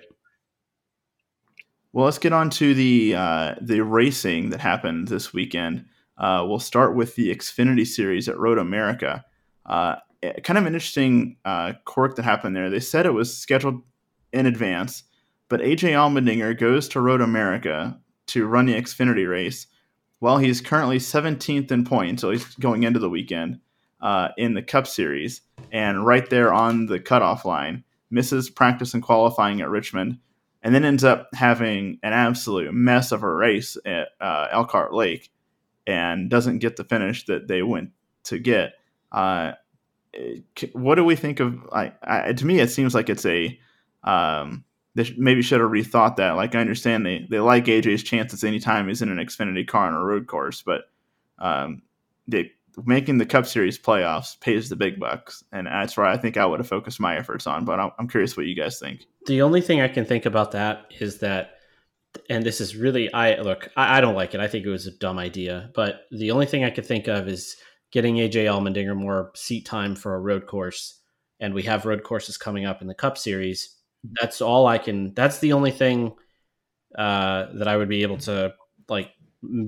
Well, 1.97 2.05
let's 2.05 2.19
get 2.19 2.35
on 2.35 2.51
to 2.51 2.75
the 2.75 3.15
uh, 3.15 3.55
the 3.59 3.81
racing 3.81 4.51
that 4.51 4.61
happened 4.61 5.09
this 5.09 5.33
weekend. 5.33 5.87
Uh, 6.19 6.45
we'll 6.47 6.59
start 6.59 6.95
with 6.95 7.15
the 7.15 7.35
Xfinity 7.35 7.87
Series 7.87 8.29
at 8.29 8.39
Road 8.39 8.59
America. 8.59 9.25
Uh, 9.65 9.97
eh, 10.23 10.35
kind 10.41 10.59
of 10.59 10.67
an 10.67 10.75
interesting 10.75 11.39
uh, 11.47 11.73
quirk 11.87 12.17
that 12.17 12.27
happened 12.27 12.55
there. 12.55 12.69
They 12.69 12.81
said 12.81 13.07
it 13.07 13.15
was 13.15 13.35
scheduled 13.35 13.81
in 14.31 14.45
advance, 14.45 15.05
but 15.49 15.61
AJ 15.61 15.93
Allmendinger 15.93 16.59
goes 16.59 16.87
to 16.89 17.01
Road 17.01 17.23
America 17.23 17.99
to 18.27 18.47
run 18.47 18.67
the 18.67 18.75
Xfinity 18.75 19.27
race 19.27 19.67
while 20.19 20.37
he's 20.37 20.61
currently 20.61 20.99
17th 20.99 21.73
in 21.73 21.87
points, 21.87 22.21
so 22.21 22.31
he's 22.31 22.45
going 22.57 22.83
into 22.83 22.99
the 22.99 23.09
weekend 23.09 23.59
uh, 24.03 24.29
in 24.37 24.53
the 24.53 24.63
Cup 24.63 24.87
Series, 24.87 25.41
and 25.73 26.05
right 26.05 26.29
there 26.29 26.53
on 26.53 26.85
the 26.85 27.01
cutoff 27.01 27.47
line, 27.47 27.85
misses 28.11 28.51
practice 28.51 28.93
and 28.93 29.03
qualifying 29.03 29.63
at 29.63 29.71
Richmond 29.71 30.19
and 30.67 30.75
then 30.75 30.85
ends 30.85 31.05
up 31.05 31.29
having 31.33 32.01
an 32.03 32.13
absolute 32.13 32.75
mess 32.75 33.13
of 33.13 33.23
a 33.23 33.33
race 33.33 33.77
at 33.87 34.09
uh, 34.21 34.49
Elkhart 34.51 34.93
Lake 34.93 35.31
and 35.87 36.29
doesn't 36.29 36.59
get 36.59 36.75
the 36.75 36.83
finish 36.83 37.25
that 37.27 37.47
they 37.47 37.63
went 37.63 37.91
to 38.25 38.41
get. 38.41 38.73
Uh, 39.13 39.53
what 40.73 40.97
do 40.97 41.05
we 41.05 41.15
think 41.15 41.39
of? 41.39 41.57
I, 41.73 41.93
I, 42.03 42.33
to 42.33 42.45
me, 42.45 42.59
it 42.59 42.73
seems 42.73 42.97
like 42.97 43.09
it's 43.09 43.25
a 43.25 43.57
um, 44.03 44.65
they 44.97 45.15
maybe 45.17 45.41
should 45.41 45.61
have 45.61 45.71
rethought 45.71 46.17
that. 46.17 46.33
Like 46.33 46.57
I 46.57 46.61
understand 46.63 47.07
they 47.07 47.25
they 47.31 47.39
like 47.39 47.67
AJ's 47.67 48.03
chances 48.03 48.43
anytime 48.43 48.89
he's 48.89 49.03
in 49.03 49.09
an 49.09 49.25
Xfinity 49.25 49.69
car 49.69 49.87
on 49.87 49.95
a 49.95 50.03
road 50.03 50.27
course, 50.27 50.63
but 50.63 50.91
um, 51.39 51.83
they 52.27 52.51
making 52.85 53.19
the 53.19 53.27
Cup 53.27 53.47
Series 53.47 53.79
playoffs 53.79 54.39
pays 54.41 54.69
the 54.69 54.77
big 54.77 55.01
bucks, 55.01 55.43
and 55.53 55.67
that's 55.67 55.97
where 55.97 56.07
I 56.07 56.17
think 56.17 56.37
I 56.37 56.45
would 56.45 56.61
have 56.61 56.69
focused 56.69 57.01
my 57.01 57.17
efforts 57.17 57.47
on. 57.47 57.65
But 57.65 57.81
I'm, 57.99 58.09
curious 58.09 58.37
what 58.37 58.47
you 58.47 58.55
guys 58.55 58.79
think. 58.79 59.07
The 59.27 59.43
only 59.43 59.61
thing 59.61 59.81
I 59.81 59.89
can 59.89 60.05
think 60.05 60.27
about 60.27 60.53
that 60.53 60.87
is 61.01 61.19
that, 61.19 61.53
and 62.29 62.45
this 62.45 62.61
is 62.61 62.77
really 62.77 63.13
I 63.13 63.41
look, 63.41 63.69
I, 63.77 63.99
I 63.99 64.01
don't 64.01 64.15
like 64.15 64.35
it. 64.35 64.41
I 64.41 64.49
think 64.49 64.67
it 64.67 64.71
was 64.71 64.87
a 64.87 64.97
dumb 64.99 65.19
idea. 65.19 65.71
But 65.75 66.03
the 66.11 66.31
only 66.31 66.47
thing 66.47 66.65
I 66.65 66.71
could 66.71 66.87
think 66.87 67.09
of 67.09 67.29
is 67.29 67.57
getting 67.91 68.17
AJ 68.17 68.45
Allmendinger 68.45 68.97
more 68.97 69.31
seat 69.35 69.65
time 69.65 69.95
for 69.95 70.15
a 70.15 70.21
road 70.21 70.47
course, 70.47 71.01
and 71.41 71.55
we 71.55 71.63
have 71.63 71.87
road 71.87 72.03
courses 72.03 72.37
coming 72.37 72.67
up 72.67 72.83
in 72.83 72.89
the 72.89 72.95
Cup 72.95 73.17
Series. 73.17 73.75
That's 74.21 74.41
all 74.41 74.67
I 74.67 74.79
can. 74.79 75.15
That's 75.15 75.39
the 75.39 75.55
only 75.55 75.71
thing 75.71 76.13
uh, 76.97 77.47
that 77.55 77.69
I 77.69 77.77
would 77.77 77.89
be 77.89 78.03
able 78.03 78.19
to 78.19 78.55
like 78.89 79.11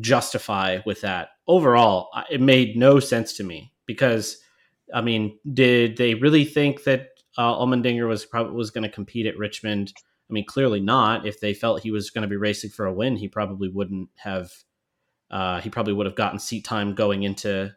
justify 0.00 0.78
with 0.84 1.00
that. 1.02 1.30
Overall, 1.48 2.10
it 2.30 2.40
made 2.40 2.76
no 2.76 3.00
sense 3.00 3.32
to 3.38 3.44
me 3.44 3.72
because, 3.86 4.38
I 4.94 5.00
mean, 5.00 5.38
did 5.52 5.96
they 5.96 6.14
really 6.14 6.44
think 6.44 6.84
that 6.84 7.08
uh, 7.36 7.56
was 7.58 8.26
probably 8.26 8.52
was 8.52 8.70
going 8.70 8.82
to 8.82 8.94
compete 8.94 9.26
at 9.26 9.38
Richmond? 9.38 9.92
I 10.28 10.32
mean, 10.32 10.44
clearly 10.44 10.80
not. 10.80 11.26
If 11.26 11.40
they 11.40 11.54
felt 11.54 11.82
he 11.82 11.90
was 11.90 12.10
going 12.10 12.22
to 12.22 12.28
be 12.28 12.36
racing 12.36 12.70
for 12.70 12.84
a 12.84 12.92
win, 12.92 13.16
he 13.16 13.28
probably 13.28 13.68
wouldn't 13.68 14.10
have. 14.16 14.52
Uh, 15.30 15.60
he 15.60 15.70
probably 15.70 15.92
would 15.92 16.06
have 16.06 16.14
gotten 16.14 16.38
seat 16.38 16.64
time 16.64 16.94
going 16.94 17.22
into, 17.22 17.74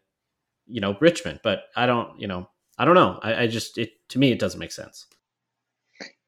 you 0.68 0.80
know, 0.80 0.98
Richmond. 1.01 1.42
But 1.44 1.63
I 1.75 1.86
don't, 1.86 2.20
you 2.20 2.28
know, 2.28 2.50
I 2.78 2.86
don't 2.86 2.96
know. 2.96 3.20
I, 3.22 3.44
I 3.44 3.48
just 3.48 3.78
it 3.78 3.92
to 4.10 4.20
me 4.20 4.32
it 4.32 4.40
doesn't 4.40 4.60
make 4.60 4.72
sense 4.72 5.08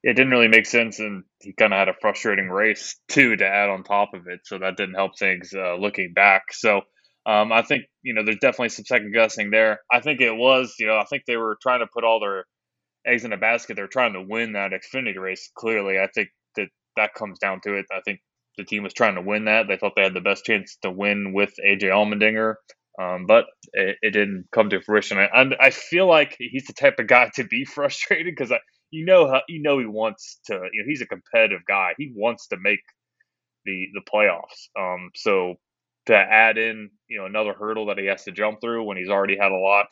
it 0.04 0.16
didn't 0.16 0.32
really 0.32 0.50
make 0.50 0.66
sense, 0.66 1.00
and 1.00 1.24
he 1.40 1.54
kind 1.54 1.74
of 1.74 1.80
had 1.80 1.88
a 1.88 1.96
frustrating 2.02 2.50
race 2.50 2.98
too 3.08 3.38
to 3.38 3.48
add 3.48 3.70
on 3.70 3.84
top 3.84 4.14
of 4.14 4.28
it. 4.28 4.42
So 4.44 4.60
that 4.60 4.76
didn't 4.76 4.96
help 4.96 5.18
things 5.18 5.54
uh, 5.56 5.76
looking 5.76 6.14
back. 6.14 6.52
So 6.52 6.82
um, 7.26 7.52
I 7.52 7.62
think 7.62 7.86
you 8.02 8.14
know 8.14 8.24
there's 8.24 8.38
definitely 8.38 8.70
some 8.70 8.86
second 8.86 9.14
guessing 9.14 9.50
there. 9.50 9.80
I 9.92 10.02
think 10.02 10.22
it 10.22 10.36
was 10.36 10.76
you 10.80 10.88
know 10.88 10.98
I 10.98 11.06
think 11.06 11.24
they 11.26 11.38
were 11.38 11.58
trying 11.62 11.80
to 11.80 11.88
put 11.94 12.04
all 12.04 12.20
their 12.20 12.46
eggs 13.06 13.24
in 13.24 13.34
a 13.34 13.38
basket. 13.38 13.76
They're 13.76 13.88
trying 13.88 14.14
to 14.14 14.22
win 14.22 14.54
that 14.54 14.72
Xfinity 14.72 15.18
race. 15.18 15.50
Clearly, 15.56 16.00
I 16.00 16.08
think 16.14 16.30
that 16.56 16.68
that 16.98 17.14
comes 17.14 17.40
down 17.40 17.62
to 17.64 17.76
it. 17.76 17.86
I 17.92 18.02
think 18.06 18.20
the 18.58 18.66
team 18.66 18.84
was 18.84 18.94
trying 18.94 19.16
to 19.16 19.22
win 19.22 19.46
that. 19.46 19.68
They 19.68 19.78
thought 19.78 19.94
they 19.96 20.04
had 20.04 20.14
the 20.14 20.22
best 20.22 20.46
chance 20.46 20.78
to 20.84 20.92
win 20.92 21.34
with 21.34 21.54
AJ 21.66 21.84
Allmendinger. 21.84 22.56
Um, 23.02 23.26
but 23.26 23.46
it, 23.74 23.98
it, 24.04 24.12
didn't 24.12 24.46
come 24.54 24.70
to 24.70 24.80
fruition. 24.80 25.18
I, 25.18 25.46
I 25.60 25.72
feel 25.72 26.08
like 26.08 26.36
he's 26.38 26.66
the 26.68 26.74
type 26.74 27.00
of 27.00 27.08
guy 27.08 27.32
to 27.36 27.44
be 27.44 27.66
frustrated 27.74 28.36
because 28.38 28.54
you 28.92 29.06
know 29.06 29.28
how 29.28 29.42
you 29.50 29.64
know 29.64 29.80
he 29.80 29.88
wants 29.88 30.40
to. 30.46 30.54
You 30.54 30.84
know, 30.84 30.88
he's 30.88 31.02
a 31.02 31.08
competitive 31.08 31.62
guy. 31.68 31.94
He 31.98 32.14
wants 32.16 32.48
to 32.50 32.58
make 32.62 32.82
the 33.66 33.88
the 33.94 34.02
playoffs. 34.02 34.70
Um, 34.80 35.10
so 35.16 35.56
to 36.08 36.16
add 36.16 36.58
in 36.58 36.90
you 37.08 37.20
know 37.20 37.26
another 37.26 37.54
hurdle 37.54 37.88
that 37.88 37.98
he 37.98 38.06
has 38.06 38.24
to 38.24 38.32
jump 38.32 38.60
through 38.62 38.84
when 38.84 38.98
he's 38.98 39.10
already 39.10 39.38
had 39.38 39.52
a 39.52 39.58
lot, 39.58 39.88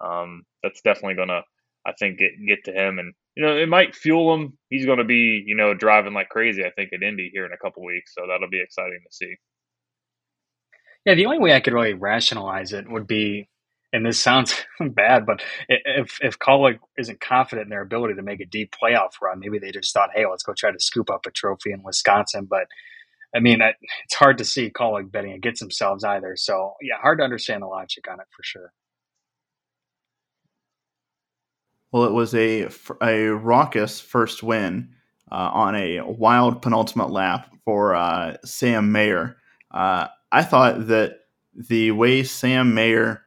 um, 0.00 0.44
that's 0.62 0.80
definitely 0.82 1.14
gonna 1.14 1.42
I 1.86 1.92
think 1.98 2.18
get 2.18 2.32
get 2.46 2.64
to 2.64 2.72
him 2.72 2.98
and 2.98 3.14
you 3.36 3.44
know 3.44 3.56
it 3.56 3.68
might 3.68 3.94
fuel 3.94 4.34
him. 4.34 4.58
He's 4.70 4.86
gonna 4.86 5.04
be 5.04 5.42
you 5.46 5.56
know 5.56 5.74
driving 5.74 6.14
like 6.14 6.28
crazy. 6.28 6.64
I 6.64 6.70
think 6.70 6.92
at 6.92 7.02
Indy 7.02 7.30
here 7.32 7.46
in 7.46 7.52
a 7.52 7.58
couple 7.58 7.84
weeks, 7.84 8.14
so 8.14 8.26
that'll 8.26 8.50
be 8.50 8.62
exciting 8.62 9.00
to 9.04 9.14
see. 9.14 9.34
Yeah, 11.04 11.14
the 11.14 11.26
only 11.26 11.38
way 11.38 11.54
I 11.54 11.60
could 11.60 11.72
really 11.72 11.94
rationalize 11.94 12.72
it 12.72 12.90
would 12.90 13.06
be 13.06 13.48
and 13.92 14.04
this 14.04 14.20
sounds 14.20 14.54
bad, 14.80 15.26
but 15.26 15.42
if 15.68 16.18
if 16.20 16.38
Kaulig 16.38 16.78
isn't 16.98 17.20
confident 17.20 17.66
in 17.66 17.70
their 17.70 17.82
ability 17.82 18.14
to 18.14 18.22
make 18.22 18.40
a 18.40 18.46
deep 18.46 18.74
playoff 18.82 19.12
run, 19.22 19.40
maybe 19.40 19.58
they 19.58 19.70
just 19.70 19.92
thought, 19.94 20.10
hey, 20.14 20.26
let's 20.26 20.42
go 20.42 20.52
try 20.54 20.70
to 20.70 20.80
scoop 20.80 21.10
up 21.10 21.26
a 21.26 21.30
trophy 21.30 21.72
in 21.72 21.82
Wisconsin. 21.82 22.46
But 22.48 22.66
I 23.34 23.40
mean, 23.40 23.60
it's 23.60 24.14
hard 24.14 24.38
to 24.38 24.44
see 24.44 24.70
Kaulig 24.70 25.10
betting 25.10 25.32
against 25.32 25.60
themselves 25.60 26.04
either. 26.04 26.34
So 26.36 26.74
yeah, 26.80 26.96
hard 27.00 27.18
to 27.18 27.24
understand 27.24 27.62
the 27.62 27.66
logic 27.66 28.06
on 28.10 28.20
it 28.20 28.26
for 28.34 28.42
sure. 28.42 28.72
Well, 31.92 32.04
it 32.04 32.12
was 32.12 32.34
a 32.34 32.68
a 33.02 33.28
raucous 33.28 34.00
first 34.00 34.42
win 34.42 34.90
uh, 35.30 35.50
on 35.52 35.74
a 35.74 36.00
wild 36.02 36.62
penultimate 36.62 37.10
lap 37.10 37.54
for 37.64 37.94
uh, 37.94 38.36
Sam 38.44 38.92
Mayer. 38.92 39.36
Uh, 39.70 40.08
I 40.32 40.42
thought 40.42 40.88
that 40.88 41.20
the 41.54 41.90
way 41.90 42.22
Sam 42.22 42.74
Mayer 42.74 43.22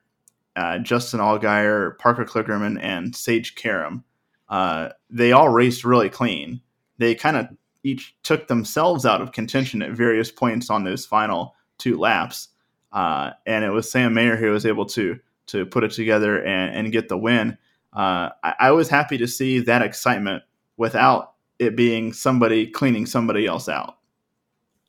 uh, 0.55 0.79
Justin 0.79 1.19
Allgaier, 1.19 1.97
Parker 1.97 2.25
Kligerman, 2.25 2.79
and 2.81 3.15
Sage 3.15 3.55
Karam. 3.55 4.03
Uh, 4.49 4.89
they 5.09 5.31
all 5.31 5.49
raced 5.49 5.85
really 5.85 6.09
clean. 6.09 6.61
They 6.97 7.15
kind 7.15 7.37
of 7.37 7.47
each 7.83 8.15
took 8.23 8.47
themselves 8.47 9.05
out 9.05 9.21
of 9.21 9.31
contention 9.31 9.81
at 9.81 9.91
various 9.91 10.31
points 10.31 10.69
on 10.69 10.83
those 10.83 11.05
final 11.05 11.55
two 11.77 11.97
laps, 11.97 12.49
uh, 12.93 13.31
and 13.45 13.63
it 13.63 13.69
was 13.69 13.89
Sam 13.89 14.13
Mayer 14.13 14.35
who 14.35 14.51
was 14.51 14.65
able 14.65 14.85
to 14.87 15.19
to 15.47 15.65
put 15.65 15.83
it 15.83 15.91
together 15.91 16.41
and, 16.43 16.75
and 16.75 16.91
get 16.91 17.09
the 17.09 17.17
win. 17.17 17.57
Uh, 17.93 18.29
I, 18.43 18.53
I 18.59 18.71
was 18.71 18.89
happy 18.89 19.17
to 19.17 19.27
see 19.27 19.59
that 19.59 19.81
excitement 19.81 20.43
without 20.77 21.33
it 21.59 21.75
being 21.75 22.13
somebody 22.13 22.67
cleaning 22.67 23.05
somebody 23.05 23.45
else 23.45 23.67
out. 23.67 23.97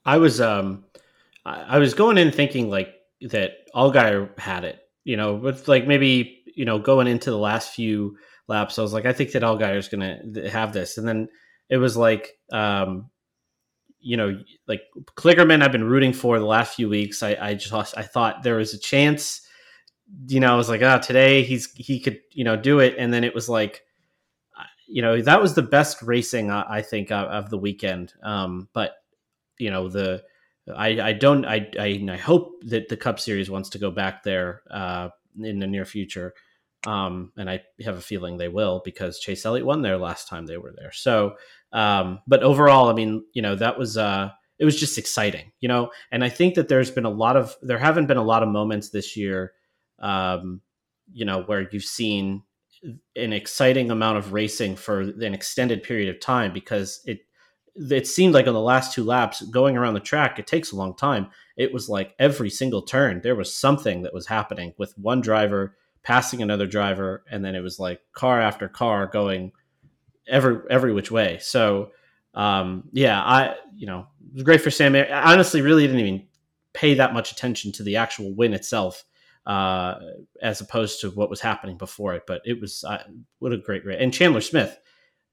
I 0.04 0.18
was 0.18 0.40
um, 0.40 0.84
I 1.44 1.78
was 1.78 1.94
going 1.94 2.18
in 2.18 2.30
thinking 2.30 2.70
like 2.70 2.94
that 3.22 3.72
Allgaier 3.74 4.38
had 4.38 4.64
it 4.64 4.82
you 5.04 5.16
know, 5.16 5.34
with 5.34 5.68
like 5.68 5.86
maybe 5.86 6.42
you 6.54 6.64
know 6.64 6.78
going 6.78 7.06
into 7.06 7.30
the 7.30 7.38
last 7.38 7.74
few 7.74 8.16
laps, 8.48 8.78
I 8.78 8.82
was 8.82 8.92
like, 8.92 9.06
I 9.06 9.12
think 9.12 9.32
that 9.32 9.42
Allgaier 9.42 9.76
is 9.76 9.88
going 9.88 10.34
to 10.34 10.50
have 10.50 10.72
this, 10.72 10.98
and 10.98 11.06
then 11.06 11.28
it 11.72 11.78
was 11.78 11.96
like, 11.96 12.38
um, 12.52 13.08
you 13.98 14.18
know, 14.18 14.38
like 14.68 14.82
Kligerman, 15.16 15.62
I've 15.62 15.72
been 15.72 15.84
rooting 15.84 16.12
for 16.12 16.38
the 16.38 16.44
last 16.44 16.74
few 16.74 16.86
weeks. 16.86 17.22
I, 17.22 17.34
I 17.40 17.54
just 17.54 17.96
I 17.96 18.02
thought 18.02 18.42
there 18.42 18.56
was 18.56 18.74
a 18.74 18.78
chance. 18.78 19.40
You 20.28 20.40
know, 20.40 20.52
I 20.52 20.56
was 20.56 20.68
like, 20.68 20.82
oh, 20.82 20.98
today 20.98 21.44
he's 21.44 21.72
he 21.72 21.98
could 21.98 22.20
you 22.30 22.44
know 22.44 22.56
do 22.56 22.80
it, 22.80 22.96
and 22.98 23.10
then 23.10 23.24
it 23.24 23.34
was 23.34 23.48
like, 23.48 23.84
you 24.86 25.00
know, 25.00 25.22
that 25.22 25.40
was 25.40 25.54
the 25.54 25.62
best 25.62 26.02
racing 26.02 26.50
I, 26.50 26.66
I 26.68 26.82
think 26.82 27.10
of, 27.10 27.26
of, 27.28 27.48
the 27.48 27.56
weekend. 27.56 28.12
Um, 28.22 28.68
but 28.74 28.92
you 29.58 29.70
know 29.70 29.88
the. 29.88 30.22
I, 30.76 31.00
I 31.00 31.12
don't 31.14 31.46
I, 31.46 31.70
I, 31.80 32.06
I 32.08 32.16
hope 32.18 32.52
that 32.66 32.90
the 32.90 32.98
Cup 32.98 33.18
Series 33.18 33.48
wants 33.48 33.70
to 33.70 33.78
go 33.78 33.90
back 33.90 34.24
there 34.24 34.62
uh, 34.70 35.08
in 35.42 35.58
the 35.58 35.66
near 35.66 35.86
future. 35.86 36.34
Um, 36.86 37.32
and 37.36 37.48
I 37.48 37.62
have 37.84 37.96
a 37.96 38.02
feeling 38.02 38.36
they 38.36 38.48
will 38.48 38.82
because 38.84 39.20
Chase 39.20 39.46
Elliott 39.46 39.66
won 39.66 39.82
there 39.82 39.96
last 39.96 40.28
time 40.28 40.46
they 40.46 40.56
were 40.56 40.74
there. 40.76 40.92
So, 40.92 41.36
um, 41.72 42.20
but 42.26 42.42
overall, 42.42 42.88
I 42.88 42.94
mean, 42.94 43.24
you 43.32 43.42
know, 43.42 43.54
that 43.56 43.78
was 43.78 43.96
uh, 43.96 44.30
it 44.58 44.64
was 44.64 44.78
just 44.78 44.98
exciting, 44.98 45.52
you 45.60 45.68
know. 45.68 45.90
And 46.10 46.24
I 46.24 46.28
think 46.28 46.54
that 46.54 46.68
there's 46.68 46.90
been 46.90 47.04
a 47.04 47.10
lot 47.10 47.36
of 47.36 47.56
there 47.62 47.78
haven't 47.78 48.06
been 48.06 48.16
a 48.16 48.24
lot 48.24 48.42
of 48.42 48.48
moments 48.48 48.90
this 48.90 49.16
year, 49.16 49.52
um, 50.00 50.60
you 51.12 51.24
know, 51.24 51.42
where 51.42 51.68
you've 51.70 51.84
seen 51.84 52.42
an 53.16 53.32
exciting 53.32 53.90
amount 53.90 54.18
of 54.18 54.32
racing 54.32 54.76
for 54.76 55.00
an 55.00 55.34
extended 55.34 55.82
period 55.82 56.08
of 56.08 56.20
time 56.20 56.52
because 56.52 57.00
it 57.06 57.20
it 57.74 58.06
seemed 58.06 58.34
like 58.34 58.46
on 58.46 58.54
the 58.54 58.60
last 58.60 58.92
two 58.92 59.04
laps 59.04 59.40
going 59.42 59.76
around 59.76 59.94
the 59.94 60.00
track 60.00 60.38
it 60.38 60.48
takes 60.48 60.72
a 60.72 60.76
long 60.76 60.94
time 60.94 61.28
it 61.56 61.72
was 61.72 61.88
like 61.88 62.14
every 62.18 62.50
single 62.50 62.82
turn 62.82 63.20
there 63.22 63.36
was 63.36 63.54
something 63.54 64.02
that 64.02 64.12
was 64.12 64.26
happening 64.26 64.74
with 64.78 64.92
one 64.98 65.20
driver 65.20 65.76
passing 66.02 66.42
another 66.42 66.66
driver, 66.66 67.24
and 67.30 67.44
then 67.44 67.54
it 67.54 67.60
was 67.60 67.78
like 67.78 68.00
car 68.12 68.40
after 68.40 68.68
car 68.68 69.06
going 69.06 69.52
every 70.28 70.58
every 70.70 70.92
which 70.92 71.10
way. 71.10 71.38
So 71.40 71.90
um, 72.34 72.84
yeah, 72.92 73.20
I 73.22 73.56
you 73.76 73.86
know 73.86 74.06
it 74.28 74.34
was 74.34 74.42
great 74.42 74.60
for 74.60 74.70
Sam. 74.70 74.94
I 74.94 75.32
honestly 75.32 75.60
really 75.60 75.86
didn't 75.86 76.00
even 76.00 76.26
pay 76.72 76.94
that 76.94 77.12
much 77.12 77.32
attention 77.32 77.72
to 77.72 77.82
the 77.82 77.96
actual 77.96 78.34
win 78.34 78.54
itself, 78.54 79.04
uh, 79.46 79.96
as 80.40 80.60
opposed 80.60 81.00
to 81.02 81.10
what 81.10 81.30
was 81.30 81.40
happening 81.40 81.76
before 81.76 82.14
it. 82.14 82.22
But 82.26 82.42
it 82.44 82.60
was 82.60 82.84
uh, 82.84 83.02
what 83.38 83.52
a 83.52 83.58
great 83.58 83.84
race. 83.84 83.98
And 84.00 84.12
Chandler 84.12 84.40
Smith, 84.40 84.78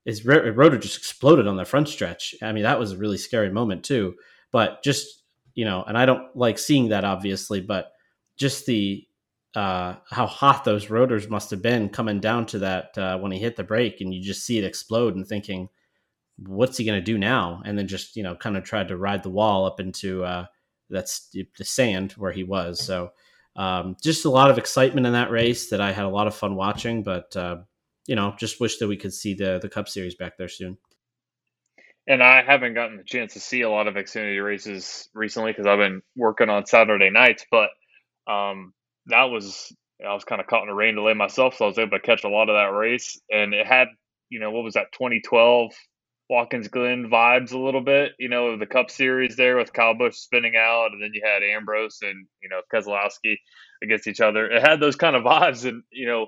his 0.05 0.25
rotor 0.25 0.77
just 0.77 0.97
exploded 0.97 1.47
on 1.47 1.57
the 1.57 1.65
front 1.65 1.87
stretch. 1.87 2.35
I 2.41 2.51
mean, 2.51 2.63
that 2.63 2.79
was 2.79 2.91
a 2.91 2.97
really 2.97 3.17
scary 3.17 3.49
moment 3.51 3.83
too. 3.83 4.15
But 4.51 4.83
just 4.83 5.23
you 5.55 5.65
know, 5.65 5.83
and 5.87 5.97
I 5.97 6.05
don't 6.05 6.35
like 6.35 6.59
seeing 6.59 6.89
that 6.89 7.03
obviously, 7.03 7.61
but 7.61 7.91
just 8.37 8.65
the 8.65 9.05
uh, 9.55 9.95
how 10.09 10.27
hot 10.27 10.63
those 10.63 10.89
rotors 10.89 11.29
must 11.29 11.49
have 11.51 11.61
been 11.61 11.89
coming 11.89 12.19
down 12.19 12.45
to 12.47 12.59
that 12.59 12.97
uh, 12.97 13.17
when 13.17 13.31
he 13.31 13.39
hit 13.39 13.55
the 13.55 13.63
brake, 13.63 14.01
and 14.01 14.13
you 14.13 14.21
just 14.21 14.45
see 14.45 14.57
it 14.57 14.63
explode, 14.63 15.15
and 15.15 15.27
thinking, 15.27 15.69
"What's 16.37 16.77
he 16.77 16.85
going 16.85 16.99
to 16.99 17.03
do 17.03 17.17
now?" 17.17 17.61
And 17.65 17.77
then 17.77 17.87
just 17.87 18.15
you 18.15 18.23
know, 18.23 18.35
kind 18.35 18.57
of 18.57 18.63
tried 18.63 18.89
to 18.89 18.97
ride 18.97 19.23
the 19.23 19.29
wall 19.29 19.65
up 19.65 19.79
into 19.79 20.23
uh, 20.23 20.45
that's 20.89 21.29
the 21.31 21.47
sand 21.63 22.13
where 22.13 22.31
he 22.31 22.43
was. 22.43 22.79
So 22.83 23.11
um, 23.55 23.97
just 24.01 24.25
a 24.25 24.29
lot 24.29 24.51
of 24.51 24.57
excitement 24.57 25.07
in 25.07 25.13
that 25.13 25.31
race 25.31 25.69
that 25.69 25.81
I 25.81 25.91
had 25.91 26.05
a 26.05 26.09
lot 26.09 26.27
of 26.27 26.35
fun 26.35 26.55
watching, 26.55 27.03
but 27.03 27.35
uh, 27.35 27.57
you 28.07 28.15
know, 28.15 28.35
just 28.37 28.59
wish 28.59 28.77
that 28.77 28.87
we 28.87 28.97
could 28.97 29.13
see 29.13 29.33
the 29.33 29.59
the 29.59 29.69
Cup 29.69 29.89
Series 29.89 30.15
back 30.15 30.37
there 30.37 30.47
soon. 30.47 30.77
And 32.07 32.23
I 32.23 32.41
haven't 32.41 32.73
gotten 32.73 32.97
the 32.97 33.03
chance 33.03 33.33
to 33.33 33.39
see 33.39 33.61
a 33.61 33.69
lot 33.69 33.87
of 33.87 33.93
Xfinity 33.93 34.43
races 34.43 35.09
recently 35.13 35.51
because 35.51 35.67
I've 35.67 35.77
been 35.77 36.01
working 36.15 36.49
on 36.49 36.65
Saturday 36.65 37.11
nights, 37.11 37.45
but 37.51 37.69
um, 38.31 38.73
that 39.09 39.25
was 39.25 39.71
I 40.05 40.13
was 40.13 40.23
kind 40.23 40.39
of 40.39 40.47
caught 40.47 40.63
in 40.63 40.69
a 40.69 40.75
rain 40.75 40.95
delay 40.95 41.13
myself, 41.13 41.55
so 41.55 41.65
I 41.65 41.67
was 41.67 41.77
able 41.77 41.97
to 41.97 41.99
catch 41.99 42.23
a 42.23 42.29
lot 42.29 42.49
of 42.49 42.55
that 42.55 42.75
race, 42.75 43.19
and 43.29 43.53
it 43.53 43.67
had 43.67 43.87
you 44.29 44.39
know 44.39 44.51
what 44.51 44.63
was 44.63 44.75
that 44.75 44.91
2012 44.93 45.71
Watkins 46.29 46.67
Glen 46.67 47.09
vibes 47.11 47.53
a 47.53 47.57
little 47.57 47.81
bit, 47.81 48.11
you 48.19 48.29
know, 48.29 48.55
the 48.55 48.67
Cup 48.67 48.91
Series 48.91 49.35
there 49.35 49.57
with 49.57 49.73
Kyle 49.73 49.95
Busch 49.95 50.15
spinning 50.15 50.55
out, 50.55 50.91
and 50.91 51.01
then 51.01 51.11
you 51.13 51.21
had 51.25 51.43
Ambrose 51.43 51.99
and 52.01 52.27
you 52.41 52.49
know 52.49 52.61
Keselowski 52.73 53.37
against 53.83 54.07
each 54.07 54.21
other. 54.21 54.49
It 54.49 54.61
had 54.61 54.79
those 54.79 54.95
kind 54.95 55.15
of 55.15 55.23
vibes, 55.23 55.67
and 55.67 55.83
you 55.91 56.07
know 56.07 56.27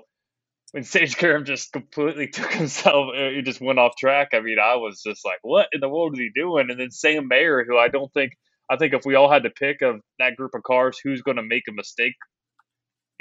when 0.72 0.84
Sage 0.84 1.16
Karam 1.16 1.44
just 1.44 1.72
completely 1.72 2.28
took 2.32 2.52
himself, 2.52 3.10
uh, 3.16 3.28
he 3.30 3.42
just 3.42 3.60
went 3.60 3.78
off 3.78 3.96
track. 3.96 4.28
I 4.34 4.40
mean, 4.40 4.58
I 4.58 4.76
was 4.76 5.02
just 5.02 5.24
like, 5.24 5.38
what 5.42 5.68
in 5.72 5.80
the 5.80 5.88
world 5.88 6.14
is 6.14 6.18
he 6.18 6.30
doing? 6.34 6.70
And 6.70 6.80
then 6.80 6.90
Sam 6.90 7.28
Mayer, 7.28 7.64
who 7.64 7.78
I 7.78 7.88
don't 7.88 8.12
think, 8.12 8.32
I 8.70 8.76
think 8.76 8.94
if 8.94 9.04
we 9.04 9.14
all 9.14 9.30
had 9.30 9.44
to 9.44 9.50
pick 9.50 9.82
of 9.82 10.00
that 10.18 10.36
group 10.36 10.52
of 10.54 10.62
cars, 10.62 10.98
who's 11.02 11.22
going 11.22 11.36
to 11.36 11.42
make 11.42 11.64
a 11.68 11.72
mistake 11.72 12.14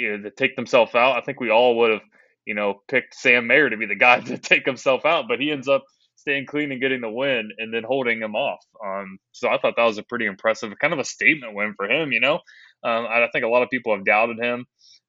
you 0.01 0.17
know 0.17 0.23
to 0.23 0.31
take 0.31 0.55
themselves 0.55 0.95
out. 0.95 1.17
I 1.17 1.21
think 1.21 1.39
we 1.39 1.49
all 1.49 1.77
would 1.79 1.91
have 1.91 2.01
you 2.45 2.53
know 2.55 2.81
picked 2.87 3.15
Sam 3.15 3.47
Mayer 3.47 3.69
to 3.69 3.77
be 3.77 3.85
the 3.85 3.95
guy 3.95 4.19
to 4.21 4.37
take 4.37 4.65
himself 4.65 5.05
out, 5.05 5.25
but 5.27 5.39
he 5.39 5.51
ends 5.51 5.67
up 5.67 5.83
staying 6.15 6.45
clean 6.45 6.71
and 6.71 6.81
getting 6.81 7.01
the 7.01 7.09
win 7.09 7.49
and 7.57 7.73
then 7.73 7.83
holding 7.83 8.21
him 8.21 8.35
off. 8.35 8.63
Um, 8.85 9.17
so 9.31 9.49
I 9.49 9.57
thought 9.57 9.75
that 9.77 9.85
was 9.85 9.97
a 9.97 10.03
pretty 10.03 10.25
impressive, 10.25 10.71
kind 10.79 10.93
of 10.93 10.99
a 10.99 11.03
statement 11.03 11.55
win 11.55 11.73
for 11.75 11.89
him. 11.89 12.11
You 12.11 12.19
know, 12.19 12.35
um, 12.83 13.07
I 13.09 13.27
think 13.31 13.45
a 13.45 13.49
lot 13.49 13.63
of 13.63 13.69
people 13.69 13.95
have 13.95 14.05
doubted 14.05 14.39
him 14.39 14.65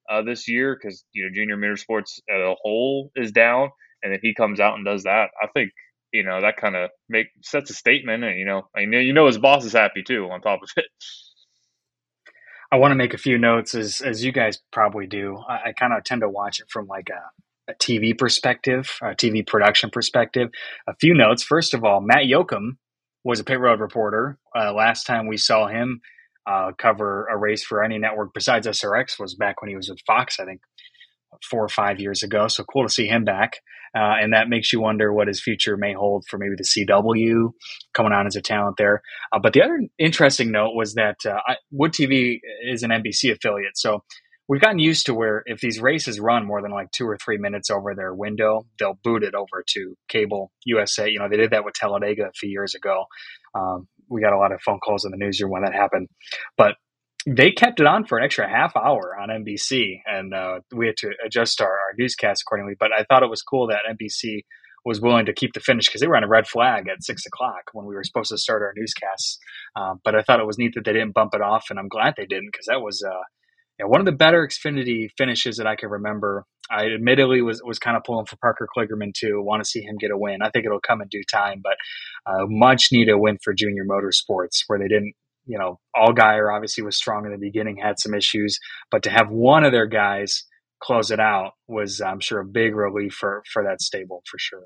uh, 0.09 0.21
this 0.21 0.47
year 0.47 0.77
because 0.79 1.03
you 1.13 1.23
know 1.23 1.31
junior 1.33 1.57
motorsports 1.57 2.19
as 2.29 2.41
a 2.41 2.55
whole 2.61 3.11
is 3.15 3.31
down, 3.31 3.69
and 4.01 4.13
then 4.13 4.19
he 4.21 4.33
comes 4.33 4.59
out 4.59 4.75
and 4.75 4.85
does 4.85 5.03
that. 5.03 5.29
I 5.41 5.47
think 5.53 5.71
you 6.11 6.23
know 6.23 6.41
that 6.41 6.57
kind 6.57 6.75
of 6.75 6.89
make 7.09 7.27
sets 7.41 7.69
a 7.69 7.73
statement, 7.73 8.23
and 8.23 8.37
you 8.37 8.45
know, 8.45 8.63
I 8.75 8.85
know 8.85 8.99
you 8.99 9.13
know 9.13 9.27
his 9.27 9.37
boss 9.37 9.65
is 9.65 9.73
happy 9.73 10.03
too. 10.03 10.29
On 10.29 10.41
top 10.41 10.61
of 10.63 10.69
it. 10.77 10.85
I 12.73 12.77
want 12.77 12.89
to 12.89 12.95
make 12.95 13.13
a 13.13 13.19
few 13.19 13.37
notes 13.37 13.75
as 13.75 14.01
as 14.01 14.25
you 14.25 14.31
guys 14.31 14.57
probably 14.71 15.05
do. 15.05 15.37
I, 15.47 15.69
I 15.69 15.73
kind 15.73 15.93
of 15.93 16.03
tend 16.03 16.21
to 16.21 16.29
watch 16.29 16.59
it 16.59 16.71
from 16.71 16.87
like 16.87 17.07
a, 17.11 17.71
a 17.71 17.75
TV 17.75 18.17
perspective, 18.17 18.97
a 18.99 19.13
TV 19.13 19.45
production 19.45 19.91
perspective. 19.91 20.49
A 20.87 20.95
few 20.95 21.13
notes. 21.13 21.43
First 21.43 21.75
of 21.75 21.83
all, 21.83 22.01
Matt 22.01 22.23
Yocum 22.23 22.77
was 23.23 23.39
a 23.39 23.43
pit 23.43 23.59
road 23.59 23.79
reporter. 23.79 24.39
Uh, 24.55 24.73
last 24.73 25.05
time 25.05 25.27
we 25.27 25.37
saw 25.37 25.67
him 25.67 26.01
uh, 26.47 26.71
cover 26.75 27.27
a 27.27 27.37
race 27.37 27.63
for 27.63 27.83
any 27.83 27.99
network 27.99 28.33
besides 28.33 28.65
SRX 28.65 29.19
was 29.19 29.35
back 29.35 29.61
when 29.61 29.69
he 29.69 29.75
was 29.75 29.89
with 29.89 30.01
Fox, 30.07 30.39
I 30.39 30.45
think 30.45 30.61
four 31.49 31.63
or 31.63 31.69
five 31.69 31.99
years 31.99 32.23
ago. 32.23 32.47
So 32.47 32.63
cool 32.63 32.83
to 32.83 32.93
see 32.93 33.07
him 33.07 33.23
back. 33.23 33.59
Uh, 33.95 34.15
and 34.19 34.33
that 34.33 34.49
makes 34.49 34.73
you 34.73 34.81
wonder 34.81 35.13
what 35.13 35.27
his 35.27 35.39
future 35.41 35.77
may 35.77 35.93
hold 35.93 36.25
for 36.27 36.39
maybe 36.39 36.55
the 36.57 36.63
CW 36.63 37.51
coming 37.93 38.11
on 38.11 38.25
as 38.25 38.35
a 38.35 38.41
talent 38.41 38.75
there. 38.77 39.03
Uh, 39.31 39.39
but 39.39 39.53
the 39.53 39.61
other 39.61 39.79
interesting 39.99 40.51
note 40.51 40.73
was 40.73 40.95
that 40.95 41.17
uh, 41.27 41.39
Wood 41.71 41.91
TV 41.91 42.39
is 42.65 42.81
an 42.81 42.89
NBC 42.89 43.31
affiliate. 43.31 43.77
So 43.77 44.03
we've 44.47 44.61
gotten 44.61 44.79
used 44.79 45.05
to 45.05 45.13
where 45.13 45.43
if 45.45 45.59
these 45.59 45.79
races 45.79 46.19
run 46.19 46.47
more 46.47 46.61
than 46.61 46.71
like 46.71 46.89
two 46.91 47.07
or 47.07 47.17
three 47.17 47.37
minutes 47.37 47.69
over 47.69 47.93
their 47.93 48.15
window, 48.15 48.65
they'll 48.79 48.97
boot 49.03 49.23
it 49.23 49.35
over 49.35 49.63
to 49.75 49.95
cable 50.09 50.51
USA. 50.65 51.07
You 51.07 51.19
know, 51.19 51.29
they 51.29 51.37
did 51.37 51.51
that 51.51 51.63
with 51.63 51.75
Talladega 51.75 52.23
a 52.23 52.33
few 52.33 52.49
years 52.49 52.73
ago. 52.73 53.05
Um, 53.53 53.87
we 54.09 54.21
got 54.21 54.33
a 54.33 54.37
lot 54.37 54.51
of 54.51 54.61
phone 54.61 54.79
calls 54.79 55.05
in 55.05 55.11
the 55.11 55.17
newsroom 55.17 55.51
when 55.51 55.63
that 55.63 55.73
happened. 55.73 56.07
But 56.57 56.75
they 57.25 57.51
kept 57.51 57.79
it 57.79 57.87
on 57.87 58.05
for 58.05 58.17
an 58.17 58.25
extra 58.25 58.49
half 58.49 58.75
hour 58.75 59.15
on 59.19 59.29
NBC, 59.29 60.01
and 60.05 60.33
uh, 60.33 60.59
we 60.73 60.87
had 60.87 60.97
to 60.97 61.11
adjust 61.25 61.61
our, 61.61 61.69
our 61.69 61.93
newscast 61.97 62.43
accordingly. 62.45 62.75
But 62.79 62.91
I 62.91 63.03
thought 63.03 63.23
it 63.23 63.29
was 63.29 63.41
cool 63.41 63.67
that 63.67 63.79
NBC 63.89 64.41
was 64.85 64.99
willing 64.99 65.25
to 65.25 65.33
keep 65.33 65.53
the 65.53 65.61
finish 65.61 65.87
because 65.87 66.01
they 66.01 66.07
were 66.07 66.17
on 66.17 66.23
a 66.23 66.27
red 66.27 66.47
flag 66.47 66.89
at 66.89 67.03
six 67.03 67.25
o'clock 67.25 67.63
when 67.71 67.85
we 67.85 67.95
were 67.95 68.03
supposed 68.03 68.29
to 68.31 68.37
start 68.37 68.61
our 68.61 68.73
newscasts. 68.75 69.39
Um, 69.75 70.01
but 70.03 70.15
I 70.15 70.21
thought 70.21 70.41
it 70.41 70.47
was 70.47 70.57
neat 70.57 70.73
that 70.75 70.83
they 70.83 70.93
didn't 70.93 71.13
bump 71.13 71.33
it 71.33 71.41
off, 71.41 71.67
and 71.69 71.79
I'm 71.79 71.87
glad 71.87 72.15
they 72.17 72.25
didn't 72.25 72.49
because 72.51 72.65
that 72.67 72.81
was 72.81 73.01
uh, 73.03 73.87
one 73.87 74.01
of 74.01 74.05
the 74.05 74.11
better 74.11 74.47
Xfinity 74.47 75.09
finishes 75.17 75.57
that 75.57 75.67
I 75.67 75.75
can 75.75 75.89
remember. 75.89 76.45
I 76.69 76.87
admittedly 76.87 77.41
was 77.41 77.61
was 77.63 77.79
kind 77.79 77.97
of 77.97 78.03
pulling 78.03 78.25
for 78.25 78.37
Parker 78.37 78.67
Kligerman 78.75 79.13
too. 79.13 79.41
Want 79.41 79.63
to 79.63 79.69
see 79.69 79.81
him 79.81 79.97
get 79.97 80.11
a 80.11 80.17
win. 80.17 80.41
I 80.41 80.49
think 80.49 80.65
it'll 80.65 80.79
come 80.79 81.01
in 81.01 81.07
due 81.09 81.23
time, 81.31 81.61
but 81.63 81.75
uh, 82.25 82.45
much 82.47 82.89
needed 82.91 83.15
win 83.15 83.37
for 83.43 83.53
Junior 83.53 83.85
Motorsports 83.85 84.63
where 84.67 84.79
they 84.79 84.87
didn't 84.87 85.13
you 85.45 85.57
know, 85.57 85.79
Allgaier 85.95 86.53
obviously 86.53 86.83
was 86.83 86.97
strong 86.97 87.25
in 87.25 87.31
the 87.31 87.37
beginning, 87.37 87.77
had 87.77 87.99
some 87.99 88.13
issues, 88.13 88.59
but 88.91 89.03
to 89.03 89.09
have 89.09 89.29
one 89.29 89.63
of 89.63 89.71
their 89.71 89.87
guys 89.87 90.43
close 90.81 91.11
it 91.11 91.19
out 91.19 91.53
was, 91.67 92.01
I'm 92.01 92.19
sure, 92.19 92.39
a 92.39 92.45
big 92.45 92.75
relief 92.75 93.13
for 93.13 93.43
for 93.51 93.63
that 93.63 93.81
stable 93.81 94.21
for 94.29 94.37
sure. 94.37 94.65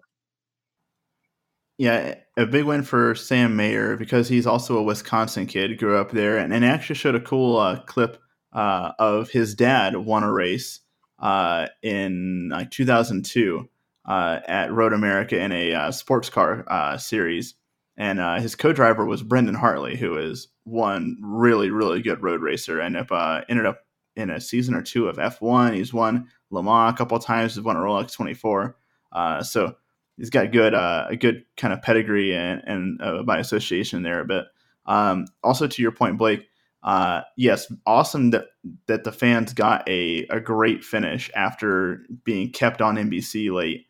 Yeah, 1.78 2.16
a 2.36 2.48
big 2.48 2.66
win 2.66 2.82
for 2.82 3.14
Sam 3.14 3.56
Mayer 3.56 3.98
because 3.98 4.28
he's 4.28 4.48
also 4.48 4.78
a 4.78 4.84
Wisconsin 4.84 5.46
kid, 5.46 5.78
grew 5.78 5.98
up 5.98 6.12
there, 6.12 6.38
and, 6.38 6.52
and 6.52 6.66
actually 6.66 6.96
showed 6.96 7.14
a 7.14 7.22
cool 7.22 7.58
uh, 7.58 7.80
clip 7.82 8.18
uh, 8.52 8.94
of 8.98 9.30
his 9.30 9.54
dad 9.54 9.96
won 9.96 10.24
a 10.24 10.32
race 10.32 10.80
uh, 11.20 11.68
in 11.84 12.50
like 12.52 12.72
2002 12.72 13.70
uh, 14.08 14.40
at 14.48 14.72
Road 14.72 14.94
America 14.94 15.40
in 15.40 15.52
a 15.52 15.74
uh, 15.74 15.92
sports 15.92 16.30
car 16.30 16.66
uh, 16.68 16.98
series 16.98 17.54
and 17.98 18.20
uh, 18.20 18.40
his 18.40 18.56
co-driver 18.56 19.06
was 19.06 19.24
Brendan 19.24 19.56
Hartley, 19.56 19.98
who 19.98 20.18
is 20.18 20.50
one 20.64 21.18
really 21.22 21.72
really 21.72 22.02
good 22.02 22.22
road 22.22 22.42
racer. 22.42 22.80
Ended 22.80 23.02
up 23.02 23.12
uh, 23.12 23.42
ended 23.50 23.66
up 23.66 23.80
in 24.18 24.30
a 24.30 24.42
season 24.42 24.74
or 24.74 24.82
two 24.82 25.08
of 25.08 25.18
F1. 25.18 25.76
He's 25.76 25.94
won 25.94 26.28
Le 26.50 26.64
Mans 26.64 26.94
a 26.94 26.98
couple 26.98 27.18
times. 27.20 27.56
He's 27.56 27.64
won 27.64 27.78
a 27.78 27.80
Rolex 27.80 28.14
24. 28.14 28.76
Uh, 29.12 29.44
so 29.44 29.76
he's 30.18 30.30
got 30.30 30.52
good 30.52 30.74
uh, 30.74 31.06
a 31.10 31.16
good 31.16 31.46
kind 31.56 31.74
of 31.74 31.82
pedigree 31.82 32.36
and, 32.36 32.62
and 32.66 33.02
uh, 33.02 33.24
by 33.24 33.40
association 33.40 34.04
there 34.04 34.20
a 34.20 34.26
bit. 34.26 34.46
Um, 34.86 35.28
also 35.44 35.68
to 35.68 35.82
your 35.82 35.92
point, 35.92 36.18
Blake. 36.18 36.48
Uh, 36.84 37.22
yes, 37.36 37.72
awesome 37.86 38.30
that 38.32 38.46
that 38.88 39.04
the 39.04 39.12
fans 39.12 39.54
got 39.54 39.88
a, 39.90 40.26
a 40.30 40.40
great 40.40 40.84
finish 40.84 41.30
after 41.36 42.06
being 42.24 42.52
kept 42.52 42.82
on 42.82 42.96
NBC 42.96 43.52
late. 43.52 43.88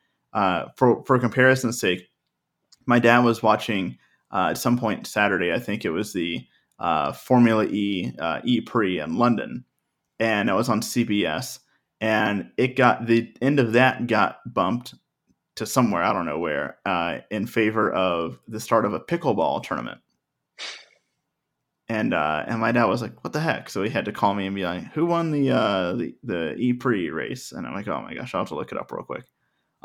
for 0.78 1.04
for 1.06 1.20
comparison's 1.20 1.80
sake, 1.80 2.07
my 2.88 3.00
dad 3.00 3.20
was 3.20 3.44
watching 3.44 3.98
uh, 4.32 4.48
at 4.52 4.58
some 4.58 4.80
point 4.80 5.06
Saturday. 5.06 5.54
I 5.54 5.60
think 5.60 5.86
it 5.86 5.92
was 5.92 6.14
the 6.14 6.46
uh, 6.80 7.12
Formula 7.12 7.66
E 7.66 8.14
uh, 8.18 8.42
E 8.44 8.62
Prix 8.62 9.00
in 9.00 9.18
London, 9.18 9.66
and 10.20 10.50
it 10.50 10.54
was 10.54 10.70
on 10.70 10.82
CBS. 10.82 11.60
And 12.00 12.52
it 12.58 12.76
got 12.76 13.08
the 13.08 13.34
end 13.42 13.60
of 13.60 13.74
that 13.74 14.06
got 14.06 14.40
bumped 14.52 14.94
to 15.56 15.66
somewhere 15.66 16.04
I 16.04 16.14
don't 16.14 16.28
know 16.28 16.38
where 16.40 16.78
uh, 16.86 17.20
in 17.32 17.48
favor 17.48 17.92
of 17.92 18.40
the 18.48 18.60
start 18.60 18.86
of 18.86 18.94
a 18.94 19.00
pickleball 19.00 19.64
tournament. 19.64 20.00
And 21.90 22.14
uh, 22.14 22.44
and 22.46 22.60
my 22.60 22.72
dad 22.74 22.86
was 22.86 23.02
like, 23.02 23.24
"What 23.24 23.32
the 23.34 23.40
heck?" 23.40 23.70
So 23.70 23.82
he 23.82 23.90
had 23.90 24.06
to 24.06 24.12
call 24.12 24.34
me 24.34 24.46
and 24.46 24.56
be 24.56 24.66
like, 24.66 24.92
"Who 24.94 25.06
won 25.06 25.32
the 25.32 25.52
uh, 25.52 25.94
the 25.94 26.16
the 26.22 26.56
E 26.56 26.74
Prix 26.74 27.10
race?" 27.10 27.54
And 27.54 27.66
I'm 27.66 27.74
like, 27.74 27.88
"Oh 27.88 28.02
my 28.02 28.14
gosh, 28.14 28.36
I'll 28.36 28.42
have 28.42 28.50
to 28.50 28.56
look 28.56 28.74
it 28.74 28.78
up 28.78 28.92
real 28.92 29.06
quick." 29.06 29.24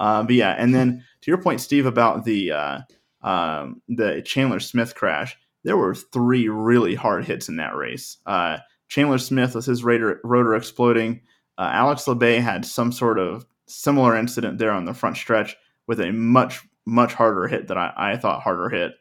Uh, 0.03 0.25
but 0.25 0.35
yeah, 0.35 0.57
and 0.59 0.75
then 0.75 1.05
to 1.21 1.31
your 1.31 1.41
point, 1.41 1.61
Steve, 1.61 1.87
about 1.87 2.25
the 2.25 2.51
uh, 2.51 2.79
um, 3.23 3.81
the 3.87 4.21
Chandler 4.23 4.59
Smith 4.59 4.97
crash, 4.97 5.37
there 5.63 5.77
were 5.77 5.95
three 5.95 6.49
really 6.49 6.97
hard 6.97 7.25
hits 7.25 7.49
in 7.49 7.57
that 7.59 7.77
race. 7.77 8.17
Uh, 8.27 8.59
Chandler 8.89 9.19
Smith 9.19 9.55
with 9.55 9.65
his 9.65 9.85
rotor, 9.85 10.21
rotor 10.25 10.57
exploding. 10.57 11.21
Uh, 11.57 11.71
Alex 11.73 12.07
Labbe 12.07 12.41
had 12.41 12.65
some 12.65 12.91
sort 12.91 13.21
of 13.21 13.47
similar 13.69 14.17
incident 14.17 14.59
there 14.59 14.73
on 14.73 14.87
the 14.87 14.93
front 14.93 15.17
stretch 15.17 15.57
with 15.87 16.01
a 16.01 16.11
much 16.11 16.63
much 16.85 17.15
harder 17.15 17.47
hit 17.47 17.69
that 17.69 17.79
I, 17.79 17.93
I 17.97 18.17
thought 18.17 18.43
harder 18.43 18.71
hit, 18.71 18.95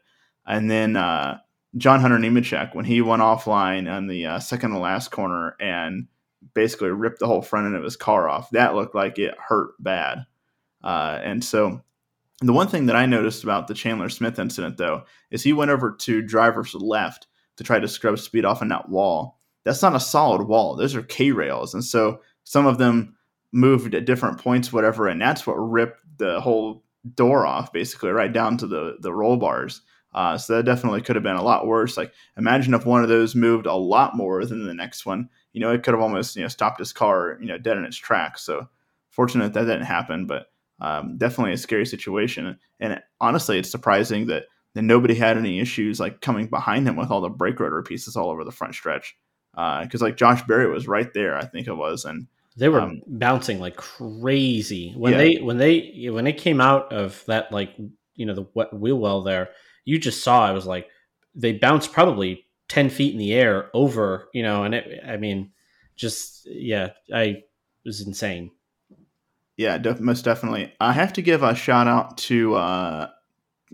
and 0.46 0.70
then 0.70 0.94
uh, 0.94 1.38
John 1.76 1.98
Hunter 1.98 2.18
Nemechek 2.18 2.76
when 2.76 2.84
he 2.84 3.02
went 3.02 3.22
offline 3.22 3.90
on 3.92 4.06
the 4.06 4.26
uh, 4.26 4.38
second 4.38 4.70
to 4.70 4.78
last 4.78 5.10
corner 5.10 5.56
and 5.58 6.06
basically 6.54 6.90
ripped 6.90 7.18
the 7.18 7.26
whole 7.26 7.42
front 7.42 7.66
end 7.66 7.74
of 7.74 7.82
his 7.82 7.96
car 7.96 8.28
off. 8.28 8.50
That 8.50 8.76
looked 8.76 8.94
like 8.94 9.18
it 9.18 9.34
hurt 9.36 9.72
bad. 9.80 10.26
Uh, 10.82 11.18
and 11.22 11.44
so 11.44 11.82
the 12.40 12.52
one 12.52 12.68
thing 12.68 12.86
that 12.86 12.96
I 12.96 13.06
noticed 13.06 13.44
about 13.44 13.68
the 13.68 13.74
Chandler 13.74 14.08
Smith 14.08 14.38
incident, 14.38 14.76
though, 14.76 15.04
is 15.30 15.42
he 15.42 15.52
went 15.52 15.70
over 15.70 15.92
to 15.92 16.22
driver's 16.22 16.74
left 16.74 17.26
to 17.56 17.64
try 17.64 17.78
to 17.78 17.88
scrub 17.88 18.18
speed 18.18 18.44
off 18.44 18.62
in 18.62 18.68
that 18.68 18.88
wall. 18.88 19.38
That's 19.64 19.82
not 19.82 19.94
a 19.94 20.00
solid 20.00 20.48
wall. 20.48 20.74
Those 20.74 20.96
are 20.96 21.02
K 21.02 21.30
rails. 21.30 21.74
And 21.74 21.84
so 21.84 22.20
some 22.44 22.66
of 22.66 22.78
them 22.78 23.16
moved 23.52 23.94
at 23.94 24.06
different 24.06 24.38
points, 24.38 24.72
whatever. 24.72 25.06
And 25.06 25.20
that's 25.20 25.46
what 25.46 25.54
ripped 25.54 26.00
the 26.18 26.40
whole 26.40 26.82
door 27.14 27.46
off, 27.46 27.72
basically, 27.72 28.10
right 28.10 28.32
down 28.32 28.56
to 28.58 28.66
the, 28.66 28.96
the 29.00 29.12
roll 29.12 29.36
bars. 29.36 29.82
Uh, 30.14 30.36
so 30.36 30.56
that 30.56 30.64
definitely 30.64 31.00
could 31.00 31.16
have 31.16 31.22
been 31.22 31.36
a 31.36 31.42
lot 31.42 31.66
worse. 31.66 31.96
Like, 31.96 32.12
imagine 32.36 32.74
if 32.74 32.84
one 32.84 33.02
of 33.02 33.08
those 33.08 33.34
moved 33.34 33.66
a 33.66 33.74
lot 33.74 34.16
more 34.16 34.44
than 34.44 34.66
the 34.66 34.74
next 34.74 35.06
one. 35.06 35.28
You 35.52 35.60
know, 35.60 35.72
it 35.72 35.82
could 35.82 35.94
have 35.94 36.02
almost 36.02 36.36
you 36.36 36.42
know 36.42 36.48
stopped 36.48 36.78
his 36.78 36.92
car, 36.92 37.38
you 37.40 37.46
know, 37.46 37.58
dead 37.58 37.78
in 37.78 37.84
its 37.84 37.96
tracks. 37.96 38.42
So 38.42 38.68
fortunate 39.10 39.52
that 39.52 39.64
didn't 39.64 39.82
happen, 39.82 40.26
but 40.26 40.51
um, 40.82 41.16
definitely 41.16 41.52
a 41.52 41.58
scary 41.58 41.86
situation. 41.86 42.58
And 42.80 43.00
honestly, 43.20 43.58
it's 43.58 43.70
surprising 43.70 44.26
that, 44.26 44.46
that 44.74 44.82
nobody 44.82 45.14
had 45.14 45.38
any 45.38 45.60
issues 45.60 46.00
like 46.00 46.20
coming 46.20 46.48
behind 46.48 46.88
him 46.88 46.96
with 46.96 47.10
all 47.10 47.20
the 47.20 47.28
brake 47.30 47.60
rotor 47.60 47.82
pieces 47.82 48.16
all 48.16 48.30
over 48.30 48.44
the 48.44 48.50
front 48.50 48.74
stretch. 48.74 49.16
Because 49.52 50.02
uh, 50.02 50.06
like 50.06 50.16
Josh 50.16 50.42
Berry 50.42 50.68
was 50.68 50.88
right 50.88 51.12
there, 51.14 51.36
I 51.36 51.44
think 51.44 51.68
it 51.68 51.74
was, 51.74 52.04
and 52.04 52.26
they 52.56 52.68
were 52.68 52.80
um, 52.80 53.02
bouncing 53.06 53.60
like 53.60 53.76
crazy 53.76 54.92
when 54.96 55.12
yeah. 55.12 55.18
they 55.18 55.34
when 55.36 55.58
they 55.58 56.08
when 56.10 56.24
they 56.24 56.32
came 56.32 56.60
out 56.60 56.90
of 56.92 57.22
that 57.26 57.52
like 57.52 57.74
you 58.14 58.24
know 58.24 58.34
the 58.34 58.46
wet 58.54 58.72
wheel 58.72 58.98
well 58.98 59.22
there. 59.22 59.50
You 59.84 59.98
just 59.98 60.24
saw 60.24 60.50
it 60.50 60.54
was 60.54 60.66
like 60.66 60.88
they 61.34 61.52
bounced 61.52 61.92
probably 61.92 62.46
ten 62.68 62.88
feet 62.88 63.12
in 63.12 63.18
the 63.18 63.34
air 63.34 63.70
over 63.74 64.28
you 64.32 64.42
know, 64.42 64.64
and 64.64 64.74
it 64.74 65.00
I 65.06 65.18
mean 65.18 65.52
just 65.96 66.46
yeah, 66.46 66.92
I 67.14 67.42
was 67.84 68.00
insane. 68.06 68.52
Yeah, 69.56 69.78
def- 69.78 70.00
most 70.00 70.24
definitely. 70.24 70.72
I 70.80 70.92
have 70.92 71.12
to 71.14 71.22
give 71.22 71.42
a 71.42 71.54
shout 71.54 71.86
out 71.86 72.16
to 72.18 72.54
uh, 72.54 73.08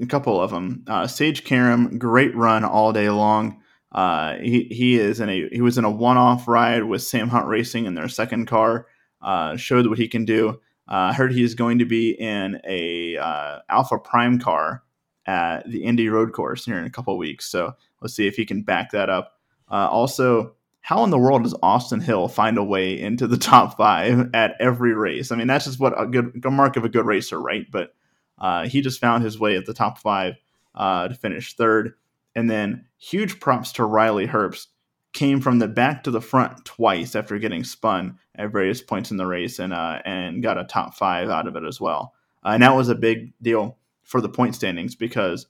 a 0.01 0.07
couple 0.07 0.41
of 0.41 0.51
them. 0.51 0.85
Uh, 0.87 1.07
Sage 1.07 1.45
Karam, 1.45 1.99
great 1.99 2.35
run 2.35 2.65
all 2.65 2.93
day 2.93 3.11
long. 3.11 3.63
Uh, 3.93 4.37
he 4.37 4.65
he 4.65 4.99
is 4.99 5.21
in 5.21 5.29
a 5.29 5.49
he 5.51 5.61
was 5.61 5.79
in 5.79 5.85
a 5.85 5.91
one 5.91 6.19
off 6.19 6.47
ride 6.47 6.85
with 6.85 7.03
Sam 7.03 7.29
Hunt 7.29 7.47
Racing 7.47 7.87
in 7.87 7.95
their 7.95 8.09
second 8.09 8.47
car. 8.47 8.87
Uh, 9.23 9.57
showed 9.57 9.87
what 9.87 9.99
he 9.99 10.09
can 10.09 10.25
do. 10.25 10.61
Uh, 10.89 11.11
I 11.11 11.13
heard 11.13 11.33
he 11.33 11.43
is 11.43 11.55
going 11.55 11.79
to 11.79 11.85
be 11.85 12.11
in 12.13 12.61
a 12.67 13.17
uh, 13.17 13.59
Alpha 13.69 13.99
Prime 13.99 14.39
car 14.39 14.83
at 15.27 15.69
the 15.69 15.85
Indy 15.85 16.09
Road 16.09 16.33
Course 16.33 16.65
here 16.65 16.79
in 16.79 16.85
a 16.85 16.91
couple 16.91 17.17
weeks. 17.19 17.47
So 17.47 17.75
let's 18.01 18.15
see 18.15 18.27
if 18.27 18.37
he 18.37 18.45
can 18.47 18.63
back 18.63 18.91
that 18.93 19.11
up. 19.11 19.39
also, 19.69 20.55
how 20.89 21.05
in 21.05 21.11
the 21.11 21.19
world 21.19 21.43
does 21.43 21.55
Austin 21.63 22.01
Hill 22.01 22.29
find 22.29 22.57
a 22.57 22.65
way 22.65 22.99
into 22.99 23.27
the 23.27 23.37
top 23.37 23.77
five 23.77 24.31
at 24.33 24.55
every 24.59 24.95
race? 24.95 25.31
I 25.31 25.37
mean, 25.37 25.47
that's 25.47 25.67
just 25.67 25.79
what 25.79 25.93
a 26.01 26.07
good 26.07 26.41
a 26.43 26.51
mark 26.51 26.79
of 26.79 26.85
a 26.85 26.89
good 26.89 27.05
racer, 27.05 27.39
right? 27.39 27.71
But 27.71 27.95
uh, 28.39 28.67
he 28.67 28.81
just 28.81 28.99
found 28.99 29.23
his 29.23 29.39
way 29.39 29.59
at 29.59 29.67
the 29.67 29.75
top 29.75 29.99
five 29.99 30.37
uh, 30.75 31.09
to 31.09 31.15
finish 31.15 31.55
third. 31.55 31.93
And 32.35 32.49
then 32.49 32.87
huge 32.97 33.39
props 33.39 33.73
to 33.73 33.85
Riley 33.85 34.27
Herbst. 34.27 34.69
Came 35.13 35.43
from 35.43 35.59
the 35.59 35.69
back 35.69 36.05
to 36.05 36.11
the 36.11 36.23
front 36.23 36.65
twice 36.65 37.15
after 37.15 37.39
getting 37.39 37.65
spun 37.65 38.19
at 38.35 38.51
various 38.51 38.81
points 38.81 39.11
in 39.11 39.19
the 39.19 39.27
race 39.27 39.59
and 39.59 39.75
uh, 39.75 40.01
and 40.07 40.43
got 40.43 40.57
a 40.57 40.65
top 40.65 40.95
five 40.95 41.29
out 41.29 41.47
of 41.47 41.55
it 41.55 41.65
as 41.65 41.79
well. 41.79 42.15
Uh, 42.43 42.51
and 42.51 42.63
that 42.63 42.75
was 42.75 42.89
a 42.89 42.95
big 42.95 43.35
deal 43.43 43.77
for 44.05 44.23
the 44.23 44.29
point 44.31 44.55
standings 44.55 44.95
because 44.95 45.49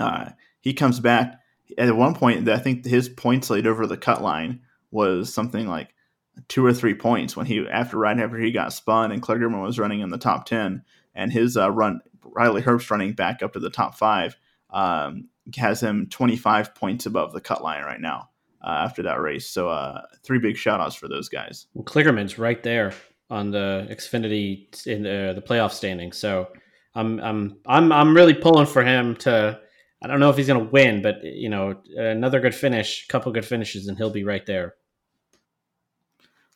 uh, 0.00 0.30
he 0.60 0.74
comes 0.74 1.00
back 1.00 1.39
at 1.78 1.94
one 1.94 2.14
point, 2.14 2.48
I 2.48 2.58
think 2.58 2.84
his 2.84 3.08
points 3.08 3.50
lead 3.50 3.66
over 3.66 3.86
the 3.86 3.96
cut 3.96 4.22
line 4.22 4.60
was 4.90 5.32
something 5.32 5.66
like 5.66 5.94
two 6.48 6.64
or 6.64 6.72
three 6.72 6.94
points 6.94 7.36
when 7.36 7.46
he 7.46 7.66
after 7.68 7.98
right 7.98 8.18
after 8.18 8.38
he 8.38 8.52
got 8.52 8.72
spun 8.72 9.12
and 9.12 9.22
Kligerman 9.22 9.62
was 9.62 9.78
running 9.78 10.00
in 10.00 10.10
the 10.10 10.18
top 10.18 10.46
ten, 10.46 10.82
and 11.14 11.32
his 11.32 11.56
uh, 11.56 11.70
run 11.70 12.00
Riley 12.24 12.62
Herbst 12.62 12.90
running 12.90 13.12
back 13.12 13.42
up 13.42 13.52
to 13.54 13.60
the 13.60 13.70
top 13.70 13.96
five 13.96 14.36
um, 14.70 15.28
has 15.56 15.82
him 15.82 16.06
25 16.08 16.74
points 16.74 17.06
above 17.06 17.32
the 17.32 17.40
cut 17.40 17.62
line 17.62 17.82
right 17.82 18.00
now 18.00 18.30
uh, 18.62 18.70
after 18.84 19.02
that 19.02 19.20
race. 19.20 19.48
So 19.48 19.68
uh, 19.68 20.02
three 20.22 20.38
big 20.38 20.56
shout 20.56 20.80
outs 20.80 20.94
for 20.94 21.08
those 21.08 21.28
guys. 21.28 21.66
Well, 21.74 21.84
Kligerman's 21.84 22.38
right 22.38 22.62
there 22.62 22.92
on 23.30 23.50
the 23.50 23.86
Xfinity 23.90 24.86
in 24.86 25.02
the, 25.02 25.32
the 25.34 25.42
playoff 25.42 25.72
standing. 25.72 26.12
So 26.12 26.48
I'm 26.94 27.20
I'm 27.20 27.58
I'm 27.66 27.92
I'm 27.92 28.14
really 28.14 28.34
pulling 28.34 28.66
for 28.66 28.82
him 28.82 29.16
to 29.16 29.60
I 30.02 30.06
don't 30.06 30.20
know 30.20 30.30
if 30.30 30.36
he's 30.36 30.46
going 30.46 30.64
to 30.64 30.72
win, 30.72 31.02
but 31.02 31.22
you 31.22 31.48
know, 31.48 31.80
another 31.96 32.40
good 32.40 32.54
finish, 32.54 33.06
couple 33.08 33.32
good 33.32 33.44
finishes, 33.44 33.86
and 33.86 33.98
he'll 33.98 34.10
be 34.10 34.24
right 34.24 34.44
there. 34.46 34.74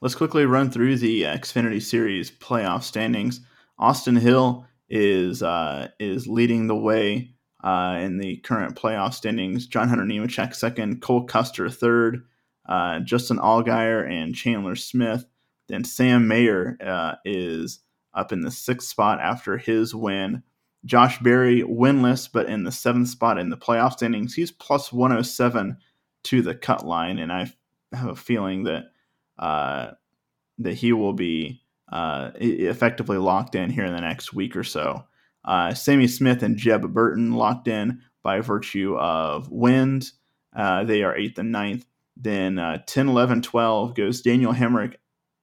Let's 0.00 0.14
quickly 0.14 0.44
run 0.44 0.70
through 0.70 0.96
the 0.96 1.22
Xfinity 1.22 1.82
Series 1.82 2.30
playoff 2.30 2.82
standings. 2.82 3.40
Austin 3.78 4.16
Hill 4.16 4.66
is 4.88 5.42
uh, 5.42 5.88
is 5.98 6.26
leading 6.26 6.66
the 6.66 6.76
way 6.76 7.34
uh, 7.62 7.98
in 8.00 8.18
the 8.18 8.36
current 8.38 8.76
playoff 8.76 9.14
standings. 9.14 9.66
John 9.66 9.88
Hunter 9.88 10.04
Nemechek 10.04 10.54
second, 10.54 11.02
Cole 11.02 11.24
Custer 11.24 11.68
third, 11.68 12.24
uh, 12.66 13.00
Justin 13.00 13.38
Allgaier 13.38 14.08
and 14.08 14.34
Chandler 14.34 14.76
Smith. 14.76 15.26
Then 15.68 15.84
Sam 15.84 16.28
Mayer 16.28 16.76
uh, 16.84 17.14
is 17.24 17.80
up 18.12 18.32
in 18.32 18.42
the 18.42 18.50
sixth 18.50 18.88
spot 18.88 19.20
after 19.20 19.56
his 19.56 19.94
win 19.94 20.42
Josh 20.84 21.18
Berry 21.20 21.62
winless, 21.62 22.28
but 22.30 22.46
in 22.46 22.64
the 22.64 22.72
seventh 22.72 23.08
spot 23.08 23.38
in 23.38 23.50
the 23.50 23.56
playoff 23.56 23.92
standings. 23.94 24.34
He's 24.34 24.50
plus 24.50 24.92
107 24.92 25.76
to 26.24 26.42
the 26.42 26.54
cut 26.54 26.86
line, 26.86 27.18
and 27.18 27.32
I 27.32 27.52
have 27.92 28.08
a 28.08 28.16
feeling 28.16 28.64
that 28.64 28.84
uh, 29.38 29.92
that 30.58 30.74
he 30.74 30.92
will 30.92 31.12
be 31.12 31.62
uh, 31.90 32.30
effectively 32.36 33.18
locked 33.18 33.54
in 33.54 33.70
here 33.70 33.84
in 33.84 33.94
the 33.94 34.00
next 34.00 34.32
week 34.32 34.56
or 34.56 34.64
so. 34.64 35.04
Uh, 35.44 35.74
Sammy 35.74 36.06
Smith 36.06 36.42
and 36.42 36.56
Jeb 36.56 36.92
Burton 36.92 37.32
locked 37.32 37.68
in 37.68 38.00
by 38.22 38.40
virtue 38.40 38.96
of 38.96 39.50
wins. 39.50 40.14
Uh, 40.54 40.84
they 40.84 41.02
are 41.02 41.16
eighth 41.16 41.38
and 41.38 41.52
ninth. 41.52 41.86
Then 42.16 42.58
uh, 42.58 42.78
10, 42.86 43.08
11, 43.08 43.42
12 43.42 43.94
goes 43.94 44.20
Daniel 44.20 44.52
Hemric, 44.52 44.94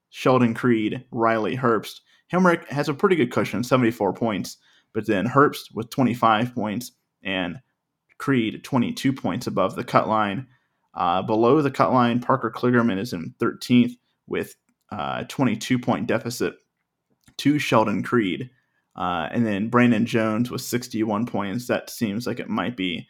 Sheldon 0.09 0.53
Creed, 0.53 1.03
Riley 1.11 1.57
Herbst. 1.57 1.99
Hemric 2.31 2.65
has 2.69 2.87
a 2.87 2.93
pretty 2.93 3.17
good 3.17 3.31
cushion, 3.31 3.63
74 3.63 4.13
points. 4.13 4.57
But 4.93 5.07
then 5.07 5.27
Herbst 5.27 5.73
with 5.73 5.89
25 5.89 6.53
points 6.53 6.91
and 7.23 7.59
Creed 8.17 8.63
22 8.63 9.13
points 9.13 9.47
above 9.47 9.75
the 9.75 9.83
cut 9.83 10.07
line. 10.07 10.47
Uh, 10.93 11.21
below 11.21 11.61
the 11.61 11.71
cut 11.71 11.91
line, 11.91 12.19
Parker 12.19 12.51
Kligerman 12.55 12.99
is 12.99 13.13
in 13.13 13.33
13th 13.39 13.93
with 14.27 14.55
uh, 14.91 15.23
22 15.27 15.79
point 15.79 16.07
deficit 16.07 16.55
to 17.37 17.57
Sheldon 17.57 18.03
Creed. 18.03 18.49
Uh, 18.95 19.29
and 19.31 19.45
then 19.45 19.69
Brandon 19.69 20.05
Jones 20.05 20.51
with 20.51 20.61
61 20.61 21.25
points. 21.25 21.67
That 21.67 21.89
seems 21.89 22.27
like 22.27 22.39
it 22.39 22.49
might 22.49 22.75
be 22.75 23.07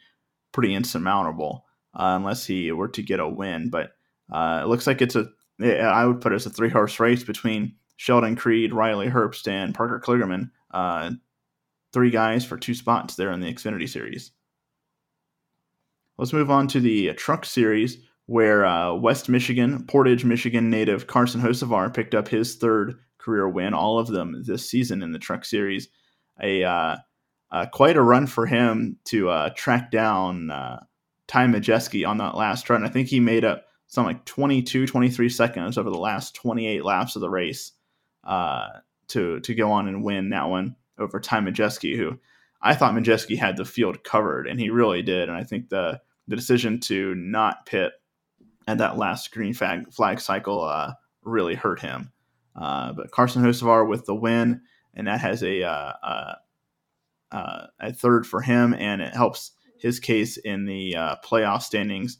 pretty 0.52 0.74
insurmountable 0.74 1.64
uh, 1.94 2.14
unless 2.16 2.46
he 2.46 2.70
were 2.72 2.88
to 2.88 3.02
get 3.02 3.20
a 3.20 3.28
win. 3.28 3.68
But 3.68 3.90
uh, 4.32 4.60
it 4.62 4.68
looks 4.68 4.86
like 4.86 5.02
it's 5.02 5.16
a, 5.16 5.26
I 5.60 6.06
would 6.06 6.20
put 6.20 6.32
it 6.32 6.36
as 6.36 6.46
a 6.46 6.50
three 6.50 6.70
horse 6.70 6.98
race 7.00 7.24
between 7.24 7.74
Sheldon 7.96 8.36
Creed, 8.36 8.72
Riley 8.72 9.08
Herbst, 9.08 9.48
and 9.48 9.74
Parker 9.74 10.00
Kligerman. 10.04 10.50
Three 11.92 12.10
guys 12.10 12.44
for 12.44 12.56
two 12.56 12.74
spots 12.74 13.16
there 13.16 13.32
in 13.32 13.40
the 13.40 13.52
Xfinity 13.52 13.88
Series. 13.88 14.32
Let's 16.18 16.32
move 16.32 16.50
on 16.50 16.68
to 16.68 16.80
the 16.80 17.12
Truck 17.14 17.44
Series, 17.44 17.98
where 18.26 18.64
uh, 18.64 18.94
West 18.94 19.28
Michigan, 19.28 19.84
Portage, 19.86 20.24
Michigan 20.24 20.70
native 20.70 21.06
Carson 21.06 21.40
Hocevar 21.40 21.92
picked 21.92 22.14
up 22.14 22.28
his 22.28 22.56
third 22.56 22.94
career 23.18 23.48
win, 23.48 23.74
all 23.74 23.98
of 23.98 24.08
them 24.08 24.42
this 24.46 24.68
season 24.68 25.02
in 25.02 25.12
the 25.12 25.18
Truck 25.18 25.44
Series. 25.44 25.88
A 26.42 26.64
uh, 26.64 26.96
uh, 27.50 27.66
quite 27.66 27.96
a 27.96 28.02
run 28.02 28.26
for 28.26 28.46
him 28.46 28.98
to 29.04 29.28
uh, 29.28 29.50
track 29.50 29.90
down 29.90 30.50
uh, 30.50 30.80
Ty 31.26 31.48
Majeski 31.48 32.08
on 32.08 32.18
that 32.18 32.36
last 32.36 32.70
run. 32.70 32.84
I 32.84 32.88
think 32.88 33.08
he 33.08 33.20
made 33.20 33.44
up 33.44 33.66
something 33.86 34.16
like 34.16 34.24
22, 34.24 34.86
23 34.86 35.28
seconds 35.28 35.76
over 35.76 35.90
the 35.90 35.98
last 35.98 36.34
28 36.34 36.84
laps 36.84 37.16
of 37.16 37.20
the 37.20 37.28
race 37.28 37.72
uh, 38.24 38.68
to 39.08 39.40
to 39.40 39.54
go 39.54 39.72
on 39.72 39.88
and 39.88 40.02
win 40.02 40.30
that 40.30 40.48
one 40.48 40.76
over 40.98 41.20
Ty 41.20 41.40
Majeski, 41.40 41.96
who 41.96 42.18
I 42.60 42.74
thought 42.74 42.94
Majeski 42.94 43.36
had 43.36 43.56
the 43.56 43.64
field 43.64 44.04
covered, 44.04 44.46
and 44.46 44.58
he 44.60 44.70
really 44.70 45.02
did. 45.02 45.28
And 45.28 45.36
I 45.36 45.44
think 45.44 45.68
the 45.68 46.00
the 46.28 46.36
decision 46.36 46.78
to 46.80 47.14
not 47.14 47.66
pit 47.66 47.92
at 48.68 48.78
that 48.78 48.96
last 48.96 49.32
green 49.32 49.54
flag, 49.54 49.92
flag 49.92 50.20
cycle 50.20 50.62
uh, 50.62 50.92
really 51.22 51.54
hurt 51.54 51.80
him. 51.80 52.12
Uh, 52.54 52.92
but 52.92 53.10
Carson 53.10 53.42
Hocevar 53.42 53.88
with 53.88 54.06
the 54.06 54.14
win, 54.14 54.60
and 54.94 55.06
that 55.06 55.20
has 55.20 55.42
a 55.42 55.64
uh, 55.64 55.92
uh, 56.02 56.34
uh, 57.32 57.66
a 57.80 57.92
third 57.92 58.26
for 58.26 58.40
him, 58.40 58.74
and 58.74 59.02
it 59.02 59.14
helps 59.14 59.52
his 59.78 59.98
case 59.98 60.36
in 60.36 60.66
the 60.66 60.94
uh, 60.94 61.16
playoff 61.24 61.62
standings. 61.62 62.18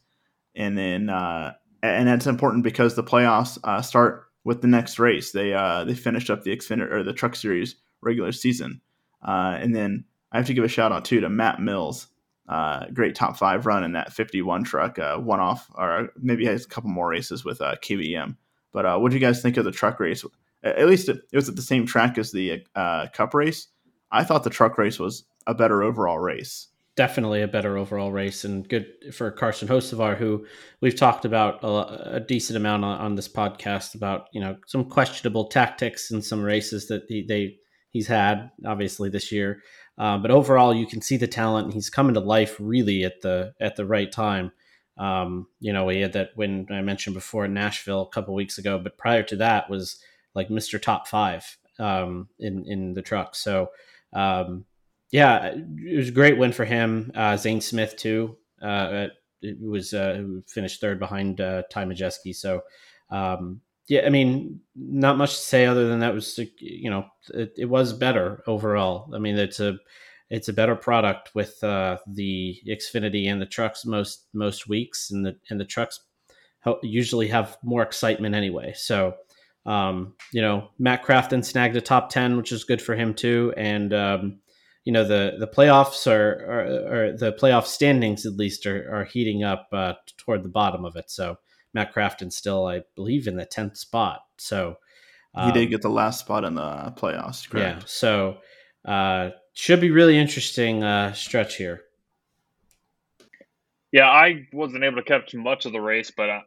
And 0.55 0.77
then, 0.77 1.09
and 1.09 2.09
that's 2.09 2.27
important 2.27 2.65
because 2.65 2.95
the 2.95 3.05
playoffs 3.05 3.85
start 3.85 4.25
with 4.45 4.61
the 4.61 4.69
next 4.69 4.99
race. 4.99 5.33
They 5.33 5.51
they 5.87 5.95
finished 5.95 6.31
up 6.31 6.43
the 6.43 6.55
Xfinity 6.57 6.91
or 6.91 7.03
the 7.03 7.13
Truck 7.13 7.37
Series 7.37 7.77
regular 8.03 8.33
season, 8.33 8.81
uh, 9.27 9.57
and 9.59 9.75
then 9.75 10.05
I 10.31 10.39
have 10.39 10.47
to 10.47 10.55
give 10.55 10.65
a 10.65 10.69
shout 10.69 10.93
out 10.93 11.05
too 11.05 11.21
to 11.21 11.29
Matt 11.29 11.61
Mills. 11.61 12.09
Uh, 12.49 12.87
great 12.93 13.15
top 13.15 13.37
five 13.37 13.67
run 13.67 13.85
in 13.85 13.93
that 13.93 14.13
51 14.13 14.65
truck, 14.65 14.99
uh, 14.99 15.17
one 15.17 15.41
off, 15.41 15.71
or 15.75 16.11
maybe 16.19 16.45
has 16.45 16.65
a 16.65 16.69
couple 16.69 16.91
more 16.91 17.09
races 17.09 17.45
with 17.45 17.61
uh, 17.63 17.77
KBM. 17.77 18.37
But 18.73 19.01
what 19.01 19.11
do 19.11 19.17
you 19.17 19.21
guys 19.21 19.41
think 19.41 19.57
of 19.57 19.65
the 19.65 19.71
truck 19.71 20.01
race? 20.01 20.25
At 20.63 20.87
least 20.87 21.09
it, 21.09 21.21
it 21.31 21.37
was 21.37 21.49
at 21.49 21.57
the 21.57 21.63
same 21.63 21.87
track 21.87 22.19
as 22.19 22.33
the 22.33 22.65
Cup 23.13 23.33
race 23.33 23.69
I 24.13 24.25
thought 24.25 24.45
the 24.45 24.51
truck 24.51 24.79
race 24.79 24.99
was 24.99 25.25
a 25.47 25.55
better 25.55 25.83
overall 25.83 26.19
race. 26.19 26.69
Definitely 26.95 27.41
a 27.41 27.49
better 27.49 27.79
overall 27.79 28.13
race, 28.13 28.45
and 28.45 28.69
good 28.69 28.87
for 29.15 29.31
Carson 29.31 29.67
Hocevar, 29.67 30.19
who 30.19 30.45
we've 30.83 30.95
talked 30.95 31.25
about 31.25 31.65
a, 31.65 32.17
a 32.17 32.21
decent 32.21 32.59
amount 32.59 32.85
on, 32.85 33.01
on, 33.01 33.15
this 33.15 33.29
podcast 33.29 33.95
about 33.95 34.29
you 34.33 34.41
know 34.43 34.59
some 34.67 34.85
questionable 34.85 35.47
tactics 35.47 36.11
in 36.11 36.21
some 36.21 36.43
races 36.43 36.89
that 36.89 37.05
he, 37.09 37.23
they 37.23 37.57
he's 37.93 38.09
had 38.09 38.51
obviously 38.67 39.09
this 39.09 39.31
year. 39.31 39.63
Uh, 39.99 40.19
but 40.19 40.31
overall, 40.31 40.75
you 40.75 40.87
can 40.87 41.01
see 41.03 41.17
the 41.17 41.29
talent. 41.29 41.75
He's 41.75 41.91
coming 41.91 42.15
to 42.15 42.21
life 42.21 42.57
really 42.59 43.05
at 43.05 43.21
the 43.21 43.53
at 43.61 43.77
the 43.77 43.87
right 43.87 44.11
time. 44.11 44.53
Um, 44.99 45.47
you 45.61 45.73
know, 45.73 45.89
he 45.89 46.01
had 46.01 46.15
that 46.15 46.31
win 46.37 46.67
I 46.71 46.81
mentioned 46.81 47.15
before 47.15 47.45
in 47.45 47.55
Nashville 47.55 48.03
a 48.03 48.09
couple 48.09 48.35
weeks 48.35 48.59
ago, 48.59 48.79
but 48.79 48.99
prior 48.99 49.23
to 49.25 49.37
that 49.37 49.71
was 49.71 49.99
like 50.35 50.49
Mr. 50.49 50.81
Top 50.81 51.07
Five 51.07 51.59
um, 51.79 52.29
in 52.39 52.65
in 52.67 52.95
the 52.95 53.03
truck. 53.03 53.35
So 53.35 53.71
um, 54.13 54.65
yeah, 55.11 55.55
it 55.55 55.97
was 55.97 56.09
a 56.09 56.13
great 56.13 56.39
win 56.39 56.53
for 56.53 56.65
him. 56.65 57.13
Uh, 57.15 57.37
Zane 57.37 57.61
Smith 57.61 57.97
too. 57.97 58.37
Uh, 58.61 59.09
it 59.43 59.57
was 59.61 59.93
uh, 59.93 60.23
finished 60.47 60.81
third 60.81 60.99
behind 60.99 61.41
uh, 61.41 61.63
Ty 61.71 61.85
Majeski. 61.85 62.35
So 62.35 62.63
um, 63.11 63.61
yeah, 63.89 64.03
I 64.07 64.11
mean, 64.11 64.61
not 64.75 65.19
much 65.19 65.31
to 65.33 65.43
say 65.43 65.67
other 65.67 65.89
than 65.89 66.01
that 66.01 66.15
was 66.15 66.39
you 66.59 66.91
know 66.91 67.07
it, 67.35 67.53
it 67.57 67.67
was 67.67 67.93
better 67.93 68.43
overall. 68.47 69.13
I 69.15 69.19
mean, 69.19 69.37
it's 69.37 69.61
a 69.61 69.79
it's 70.31 70.49
a 70.49 70.53
better 70.53 70.77
product 70.77 71.35
with 71.35 71.63
uh, 71.63 71.99
the 72.07 72.59
Xfinity 72.67 73.31
and 73.31 73.41
the 73.41 73.47
trucks 73.47 73.85
most 73.85 74.29
most 74.33 74.69
weeks, 74.69 75.11
and 75.11 75.27
the 75.27 75.37
and 75.51 75.61
the 75.61 75.65
trucks 75.65 76.01
usually 76.83 77.29
have 77.29 77.59
more 77.63 77.83
excitement 77.83 78.35
anyway. 78.35 78.73
So 78.77 79.15
um, 79.67 80.15
you 80.33 80.41
know, 80.41 80.69
Matt 80.79 81.05
Crafton 81.05 81.45
snagged 81.45 81.77
a 81.77 81.81
top 81.81 82.11
ten, 82.11 82.37
which 82.37 82.53
is 82.53 82.65
good 82.65 82.83
for 82.83 82.95
him 82.95 83.15
too. 83.15 83.53
And 83.57 83.93
um, 83.93 84.41
you 84.85 84.93
know, 84.93 85.05
the 85.05 85.37
the 85.39 85.47
playoffs 85.47 86.11
are, 86.11 86.45
are, 86.47 86.95
are, 86.95 87.17
the 87.17 87.33
playoff 87.33 87.67
standings 87.67 88.27
at 88.27 88.35
least 88.35 88.67
are, 88.67 88.93
are 88.93 89.05
heating 89.05 89.45
up 89.45 89.69
uh, 89.73 89.95
toward 90.17 90.43
the 90.43 90.49
bottom 90.49 90.85
of 90.85 90.97
it. 90.97 91.11
So 91.11 91.37
Matt 91.75 91.95
Crafton 91.95 92.33
still, 92.33 92.67
I 92.67 92.83
believe, 92.95 93.27
in 93.27 93.37
the 93.37 93.47
tenth 93.47 93.77
spot. 93.77 94.23
So 94.39 94.77
um, 95.35 95.47
he 95.47 95.53
did 95.53 95.67
um, 95.67 95.71
get 95.71 95.83
the 95.83 95.91
last 95.91 96.21
spot 96.21 96.45
in 96.45 96.55
the 96.55 96.93
playoffs. 96.97 97.49
Correct? 97.49 97.81
Yeah. 97.81 97.85
So 97.87 98.39
uh, 98.85 99.31
should 99.55 99.81
be 99.81 99.91
really 99.91 100.19
interesting 100.19 100.83
uh, 100.83 101.13
stretch 101.13 101.57
here. 101.57 101.83
Yeah, 103.91 104.09
I 104.09 104.47
wasn't 104.53 104.85
able 104.85 104.97
to 104.97 105.03
catch 105.03 105.35
much 105.35 105.67
of 105.67 105.73
the 105.73 105.81
race, 105.81 106.11
but 106.11 106.31
I, 106.31 106.43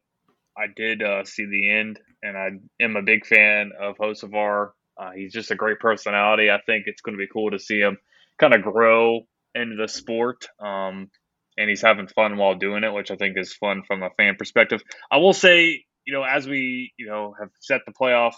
I 0.57 0.65
did 0.75 1.03
uh, 1.03 1.23
see 1.25 1.45
the 1.45 1.71
end 1.71 1.99
and 2.23 2.35
I 2.35 2.49
am 2.83 2.95
a 2.95 3.03
big 3.03 3.25
fan 3.25 3.71
of 3.79 3.97
Hocevar. 3.97 4.71
Uh, 4.97 5.11
he's 5.11 5.33
just 5.33 5.51
a 5.51 5.55
great 5.55 5.79
personality. 5.79 6.49
I 6.49 6.59
think 6.65 6.85
it's 6.87 7.01
going 7.01 7.15
to 7.15 7.23
be 7.23 7.29
cool 7.31 7.51
to 7.51 7.59
see 7.59 7.79
him 7.79 7.97
kind 8.39 8.53
of 8.53 8.63
grow 8.63 9.27
into 9.53 9.75
the 9.75 9.87
sport. 9.87 10.47
Um, 10.59 11.11
and 11.57 11.69
he's 11.69 11.81
having 11.81 12.07
fun 12.07 12.37
while 12.37 12.55
doing 12.55 12.83
it, 12.83 12.93
which 12.93 13.11
I 13.11 13.15
think 13.15 13.37
is 13.37 13.53
fun 13.53 13.83
from 13.87 14.03
a 14.03 14.09
fan 14.17 14.35
perspective. 14.37 14.81
I 15.11 15.17
will 15.17 15.33
say, 15.33 15.85
you 16.05 16.13
know, 16.13 16.23
as 16.23 16.47
we, 16.47 16.93
you 16.97 17.07
know, 17.07 17.33
have 17.39 17.49
set 17.61 17.81
the 17.85 17.93
playoff, 17.93 18.33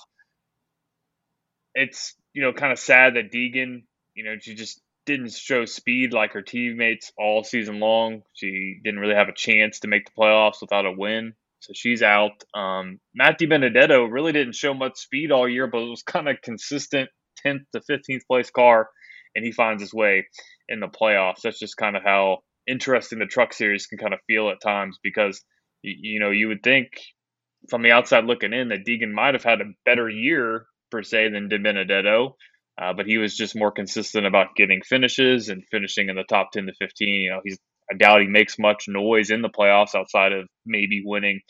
it's, 1.74 2.16
you 2.34 2.42
know, 2.42 2.54
kind 2.54 2.72
of 2.72 2.80
sad 2.80 3.16
that 3.16 3.32
Deegan, 3.32 3.84
you 4.14 4.24
know, 4.24 4.36
she 4.40 4.56
just 4.56 4.82
didn't 5.06 5.32
show 5.32 5.66
speed 5.66 6.14
like 6.14 6.34
her 6.34 6.42
teammates 6.42 7.12
all 7.18 7.44
season 7.44 7.80
long. 7.80 8.22
She 8.34 8.80
didn't 8.84 9.00
really 9.00 9.16
have 9.16 9.30
a 9.30 9.34
chance 9.34 9.80
to 9.80 9.88
make 9.88 10.06
the 10.06 10.12
playoffs 10.20 10.62
without 10.62 10.86
a 10.86 10.92
win. 10.92 11.34
So 11.60 11.74
she's 11.74 12.04
out. 12.04 12.44
Um, 12.54 13.00
Matt 13.16 13.40
DiBenedetto 13.40 14.12
really 14.12 14.32
didn't 14.32 14.56
show 14.56 14.74
much 14.74 14.98
speed 14.98 15.32
all 15.32 15.50
year, 15.50 15.68
but 15.68 15.82
it 15.82 15.90
was 15.90 16.04
kind 16.04 16.30
of 16.30 16.42
consistent 16.42 17.10
10th 17.46 17.66
to 17.74 17.80
15th 17.80 18.28
place 18.28 18.52
car, 18.52 18.90
and 19.36 19.44
he 19.44 19.52
finds 19.52 19.82
his 19.82 19.94
way 19.94 20.28
in 20.70 20.80
the 20.80 20.88
playoffs. 20.88 21.42
That's 21.44 21.60
just 21.60 21.78
kind 21.78 21.96
of 21.96 22.04
how 22.04 22.40
interesting 22.68 23.20
the 23.20 23.26
truck 23.26 23.54
series 23.54 23.88
can 23.88 23.98
kind 23.98 24.14
of 24.14 24.20
feel 24.28 24.50
at 24.50 24.62
times 24.62 24.98
because, 25.02 25.42
you, 25.82 26.20
know, 26.20 26.32
you 26.32 26.48
would 26.48 26.64
think 26.64 26.88
from 27.70 27.82
the 27.82 27.92
outside 27.92 28.26
looking 28.26 28.54
in 28.54 28.70
that 28.70 28.86
Deegan 28.86 29.12
might 29.12 29.34
have 29.34 29.44
had 29.44 29.62
a 29.62 29.74
better 29.86 30.10
year 30.10 30.66
per 30.92 31.04
se 31.04 31.30
than 31.30 31.50
DiBenedetto. 31.50 32.34
Uh, 32.80 32.94
but 32.94 33.08
he 33.08 33.18
was 33.18 33.36
just 33.36 33.56
more 33.56 33.72
consistent 33.72 34.28
about 34.28 34.56
getting 34.56 34.82
finishes 34.84 35.50
and 35.50 35.64
finishing 35.72 36.10
in 36.10 36.16
the 36.16 36.24
top 36.24 36.52
10 36.52 36.68
to 36.68 36.74
15. 36.80 37.08
You 37.08 37.32
know, 37.32 37.42
he's 37.44 37.58
I 37.92 37.96
doubt 37.96 38.22
he 38.22 38.28
makes 38.28 38.60
much 38.60 38.86
noise 38.88 39.30
in 39.30 39.42
the 39.42 39.50
playoffs 39.50 39.96
outside 39.96 40.34
of 40.34 40.48
maybe 40.66 41.02
winning 41.06 41.42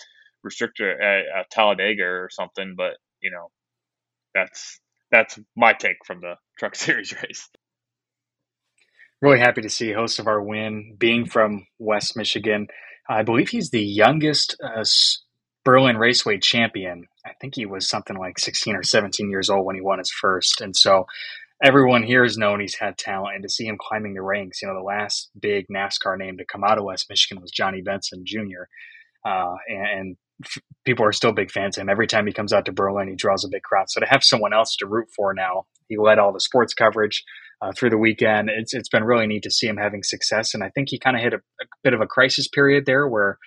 restrictor 0.46 0.94
at, 0.94 1.40
at 1.40 1.52
Talladega 1.52 2.04
or 2.04 2.30
something. 2.32 2.76
But 2.78 2.94
you 3.22 3.32
know, 3.32 3.50
that's 4.34 4.80
that's 5.12 5.40
my 5.56 5.74
take 5.74 5.98
from 6.06 6.22
the 6.22 6.36
Truck 6.60 6.76
Series 6.78 7.14
race. 7.22 7.50
Really 9.22 9.40
happy 9.40 9.62
to 9.62 9.70
see 9.70 9.92
Hocevar 9.92 10.46
win. 10.46 10.96
Being 10.98 11.26
from 11.26 11.66
West 11.80 12.16
Michigan, 12.16 12.68
I 13.10 13.24
believe 13.24 13.50
he's 13.50 13.72
the 13.72 13.82
youngest 13.82 14.56
uh, 14.64 14.84
Berlin 15.66 15.98
Raceway 15.98 16.38
champion. 16.38 17.08
I 17.26 17.32
think 17.42 17.56
he 17.56 17.66
was 17.66 17.90
something 17.90 18.18
like 18.18 18.38
16 18.40 18.76
or 18.76 18.84
17 18.84 19.30
years 19.30 19.50
old 19.50 19.66
when 19.66 19.76
he 19.76 19.82
won 19.82 20.00
his 20.00 20.12
first. 20.12 20.62
And 20.62 20.76
so 20.76 21.08
everyone 21.64 22.04
here 22.04 22.24
has 22.24 22.38
known 22.38 22.60
he's 22.60 22.78
had 22.80 22.98
talent, 22.98 23.36
and 23.36 23.44
to 23.44 23.50
see 23.50 23.66
him 23.66 23.78
climbing 23.80 24.14
the 24.14 24.22
ranks, 24.22 24.62
you 24.62 24.68
know, 24.68 24.76
the 24.76 24.82
last 24.82 25.30
big 25.40 25.66
NASCAR 25.68 26.18
name 26.18 26.38
to 26.38 26.46
come 26.46 26.64
out 26.64 26.78
of 26.78 26.84
West 26.84 27.08
Michigan 27.10 27.42
was 27.42 27.52
Johnny 27.52 27.82
Benson 27.82 28.24
Jr. 28.26 28.68
Uh, 29.26 29.56
and, 29.68 30.00
and 30.00 30.18
f- 30.46 30.62
people 30.86 31.06
are 31.06 31.12
still 31.12 31.32
big 31.32 31.52
fans 31.52 31.78
of 31.78 31.82
him. 31.82 31.90
Every 31.90 32.08
time 32.08 32.28
he 32.28 32.34
comes 32.34 32.54
out 32.54 32.66
to 32.66 32.72
Berlin, 32.72 33.08
he 33.08 33.16
draws 33.16 33.44
a 33.44 33.50
big 33.50 33.64
crowd. 33.64 33.90
So 33.90 34.00
to 34.00 34.06
have 34.08 34.24
someone 34.24 34.54
else 34.54 34.76
to 34.78 34.86
root 34.86 35.08
for 35.16 35.34
now, 35.34 35.66
he 35.90 35.98
led 35.98 36.20
all 36.20 36.32
the 36.32 36.40
sports 36.40 36.74
coverage 36.74 37.24
uh, 37.62 37.72
through 37.76 37.90
the 37.90 37.98
weekend. 37.98 38.50
It's 38.50 38.74
it's 38.74 38.90
been 38.90 39.04
really 39.04 39.28
neat 39.28 39.44
to 39.44 39.52
see 39.52 39.68
him 39.68 39.78
having 39.78 40.04
success, 40.04 40.54
and 40.54 40.64
I 40.64 40.70
think 40.70 40.90
he 40.90 41.00
kind 41.00 41.16
of 41.16 41.24
hit 41.24 41.34
a, 41.34 41.38
a, 41.38 41.66
bit 41.84 41.94
of 41.94 42.02
a 42.02 42.08
crisis 42.08 42.48
period 42.48 42.86
there 42.86 43.08
where. 43.08 43.38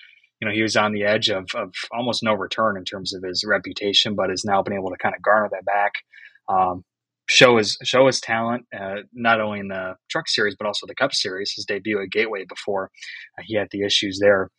You 0.42 0.48
know, 0.48 0.54
he 0.54 0.62
was 0.62 0.74
on 0.74 0.92
the 0.92 1.04
edge 1.04 1.28
of, 1.28 1.48
of 1.54 1.74
almost 1.92 2.22
no 2.22 2.32
return 2.32 2.78
in 2.78 2.84
terms 2.84 3.12
of 3.12 3.22
his 3.22 3.44
reputation, 3.46 4.14
but 4.14 4.30
has 4.30 4.42
now 4.42 4.62
been 4.62 4.72
able 4.72 4.88
to 4.88 4.96
kind 4.96 5.14
of 5.14 5.20
garner 5.20 5.50
that 5.52 5.66
back. 5.66 5.92
Um, 6.48 6.82
show 7.30 7.58
his 7.58 7.78
show 7.84 8.06
his 8.06 8.20
talent, 8.20 8.66
uh, 8.74 9.02
not 9.12 9.40
only 9.40 9.60
in 9.60 9.68
the 9.68 9.94
Truck 10.10 10.28
Series 10.28 10.56
but 10.58 10.66
also 10.66 10.86
the 10.86 10.94
Cup 10.94 11.14
Series. 11.14 11.52
His 11.54 11.64
debut 11.64 12.02
at 12.02 12.10
Gateway 12.10 12.44
before 12.48 12.90
uh, 13.38 13.42
he 13.46 13.56
had 13.56 13.68
the 13.70 13.82
issues 13.82 14.18
there 14.20 14.50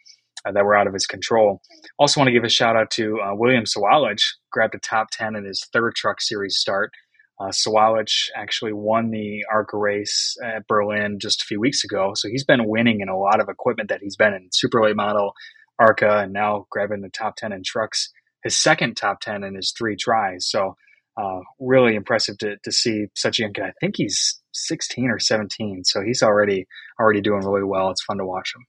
uh, 0.46 0.52
that 0.54 0.64
were 0.64 0.76
out 0.76 0.88
of 0.88 0.94
his 0.94 1.06
control. 1.06 1.62
Also, 2.00 2.20
want 2.20 2.30
to 2.30 2.34
give 2.34 2.44
a 2.44 2.50
shout 2.50 2.76
out 2.76 2.90
to 2.92 3.20
uh, 3.20 3.36
William 3.36 3.66
Sawalich, 3.66 4.24
grabbed 4.52 4.76
a 4.76 4.80
top 4.80 5.08
ten 5.12 5.36
in 5.36 5.46
his 5.46 5.68
third 5.74 5.96
Truck 5.96 6.22
Series 6.22 6.58
start. 6.58 6.92
Uh, 7.41 7.49
Sawalich 7.49 8.30
actually 8.36 8.73
won 8.73 9.10
the 9.10 9.43
ARCA 9.51 9.75
race 9.75 10.38
at 10.43 10.67
Berlin 10.67 11.17
just 11.19 11.41
a 11.41 11.45
few 11.45 11.60
weeks 11.60 11.84
ago, 11.84 12.12
so 12.13 12.27
he's 12.30 12.43
been 12.43 12.67
winning 12.67 13.01
in 13.01 13.10
a 13.10 13.17
lot 13.17 13.39
of 13.39 13.49
equipment 13.49 13.89
that 13.89 14.01
he's 14.01 14.15
been 14.15 14.34
in 14.34 14.49
super 14.51 14.84
late 14.84 14.95
model, 14.95 15.34
ARCA, 15.80 16.19
and 16.19 16.34
now 16.34 16.67
grabbing 16.69 17.01
the 17.01 17.10
top 17.10 17.38
ten 17.38 17.51
in 17.51 17.63
trucks. 17.65 18.10
His 18.43 18.56
second 18.56 18.95
top 18.95 19.21
ten 19.21 19.43
in 19.43 19.56
his 19.56 19.73
three 19.75 19.95
tries. 19.95 20.47
So 20.47 20.75
uh, 21.17 21.39
really 21.60 21.95
impressive 21.95 22.38
to, 22.39 22.58
to 22.63 22.71
see 22.71 23.06
such 23.15 23.39
a 23.39 23.43
young 23.43 23.54
kid. 23.54 23.63
I 23.63 23.73
think 23.82 23.95
he's 23.97 24.39
16 24.54 25.10
or 25.10 25.19
17, 25.19 25.84
so 25.84 26.01
he's 26.01 26.21
already 26.21 26.67
already 26.99 27.21
doing 27.21 27.43
really 27.43 27.63
well. 27.63 27.89
It's 27.89 28.04
fun 28.04 28.19
to 28.19 28.25
watch 28.25 28.54
him. 28.56 28.65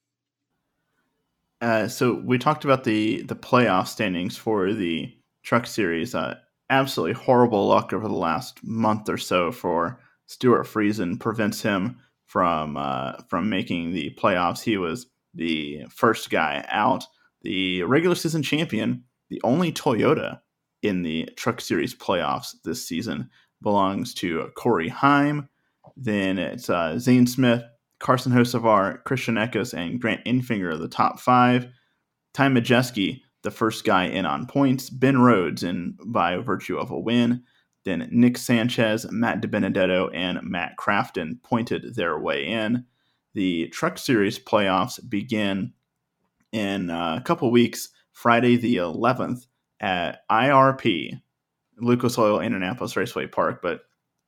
Uh, 1.60 1.88
so 1.88 2.14
we 2.14 2.38
talked 2.38 2.64
about 2.64 2.84
the 2.84 3.22
the 3.22 3.36
playoff 3.36 3.88
standings 3.88 4.36
for 4.36 4.72
the 4.72 5.14
Truck 5.42 5.66
Series. 5.66 6.14
Uh, 6.14 6.36
absolutely 6.72 7.12
horrible 7.12 7.68
luck 7.68 7.92
over 7.92 8.08
the 8.08 8.14
last 8.14 8.58
month 8.64 9.08
or 9.08 9.18
so 9.18 9.52
for 9.52 10.00
Stewart 10.26 10.66
Friesen 10.66 11.20
prevents 11.20 11.60
him 11.60 11.98
from 12.24 12.78
uh, 12.78 13.12
from 13.28 13.50
making 13.50 13.92
the 13.92 14.16
playoffs. 14.18 14.62
He 14.62 14.78
was 14.78 15.06
the 15.34 15.84
first 15.90 16.30
guy 16.30 16.64
out, 16.68 17.04
the 17.42 17.82
regular 17.82 18.14
season 18.14 18.42
champion, 18.42 19.04
the 19.28 19.40
only 19.44 19.70
Toyota 19.70 20.40
in 20.82 21.02
the 21.02 21.28
Truck 21.36 21.60
Series 21.60 21.94
playoffs 21.94 22.54
this 22.64 22.86
season 22.86 23.28
belongs 23.60 24.14
to 24.14 24.50
Corey 24.56 24.88
Heim. 24.88 25.48
Then 25.96 26.38
it's 26.38 26.70
uh, 26.70 26.98
Zane 26.98 27.26
Smith, 27.26 27.62
Carson 28.00 28.32
Hocevar, 28.32 29.04
Christian 29.04 29.34
Eckes, 29.34 29.74
and 29.74 30.00
Grant 30.00 30.24
Enfinger, 30.24 30.78
the 30.78 30.88
top 30.88 31.20
five. 31.20 31.68
Ty 32.32 32.48
Majeski, 32.48 33.20
the 33.42 33.50
first 33.50 33.84
guy 33.84 34.04
in 34.04 34.24
on 34.24 34.46
points. 34.46 34.90
Ben 34.90 35.20
Rhodes 35.20 35.62
in 35.62 35.96
by 36.04 36.36
virtue 36.36 36.78
of 36.78 36.90
a 36.90 36.98
win. 36.98 37.42
Then 37.84 38.08
Nick 38.12 38.38
Sanchez, 38.38 39.10
Matt 39.10 39.42
DiBenedetto, 39.42 40.10
and 40.14 40.38
Matt 40.42 40.76
Crafton 40.78 41.42
pointed 41.42 41.96
their 41.96 42.18
way 42.18 42.46
in. 42.46 42.84
The 43.34 43.68
Truck 43.68 43.98
Series 43.98 44.38
playoffs 44.38 45.00
begin 45.08 45.72
in 46.52 46.90
uh, 46.90 47.16
a 47.18 47.22
couple 47.22 47.50
weeks, 47.50 47.88
Friday 48.12 48.56
the 48.56 48.76
11th 48.76 49.46
at 49.80 50.20
IRP, 50.30 51.20
Lucas 51.78 52.18
Oil 52.18 52.40
Indianapolis 52.40 52.96
Raceway 52.96 53.26
Park. 53.26 53.60
But 53.62 53.80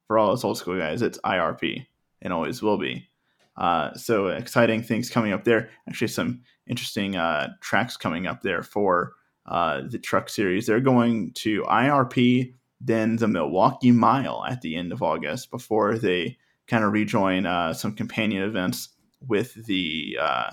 for 0.09 0.19
all 0.19 0.33
us 0.33 0.43
old 0.43 0.59
school 0.59 0.79
guys, 0.79 1.03
it's 1.03 1.19
IRP 1.19 1.87
and 2.23 2.33
always 2.33 2.63
will 2.63 2.79
be. 2.79 3.09
Uh, 3.57 3.95
so 3.95 4.29
exciting 4.29 4.83
things 4.83 5.11
coming 5.11 5.33
up 5.33 5.45
there. 5.45 5.71
Actually, 5.89 6.09
some 6.09 6.43
interesting 6.67 7.17
uh, 7.17 7.53
tracks 7.61 7.97
coming 7.97 8.27
up 8.27 8.43
there 8.43 8.63
for 8.63 9.13
uh, 9.47 9.83
the 9.89 9.99
Truck 9.99 10.29
Series. 10.29 10.67
They're 10.67 10.81
going 10.81 11.33
to 11.35 11.63
IRP 11.63 12.55
then 12.81 13.17
the 13.17 13.29
Milwaukee 13.29 13.93
Mile 13.93 14.45
at 14.47 14.61
the 14.61 14.77
end 14.77 14.93
of 14.93 15.03
August 15.03 15.51
before 15.51 15.97
they 15.97 16.37
kind 16.67 16.85
of 16.85 16.93
rejoin 16.93 17.47
uh, 17.47 17.73
some 17.73 17.95
companion 17.95 18.43
events 18.43 18.91
with 19.27 19.55
the 19.67 20.19
uh, 20.21 20.51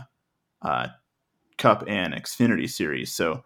uh, 0.61 0.87
Cup 1.57 1.83
and 1.87 2.13
Xfinity 2.13 2.69
series. 2.69 3.13
So 3.13 3.43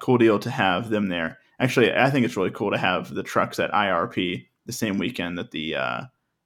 cool 0.00 0.16
deal 0.16 0.38
to 0.38 0.50
have 0.50 0.88
them 0.88 1.08
there. 1.08 1.38
Actually, 1.58 1.92
I 1.92 2.08
think 2.08 2.24
it's 2.24 2.36
really 2.36 2.50
cool 2.50 2.70
to 2.70 2.78
have 2.78 3.12
the 3.12 3.22
trucks 3.22 3.58
at 3.58 3.72
IRP 3.72 4.46
the 4.64 4.72
same 4.72 4.96
weekend 4.96 5.36
that 5.38 5.50
the 5.50 5.76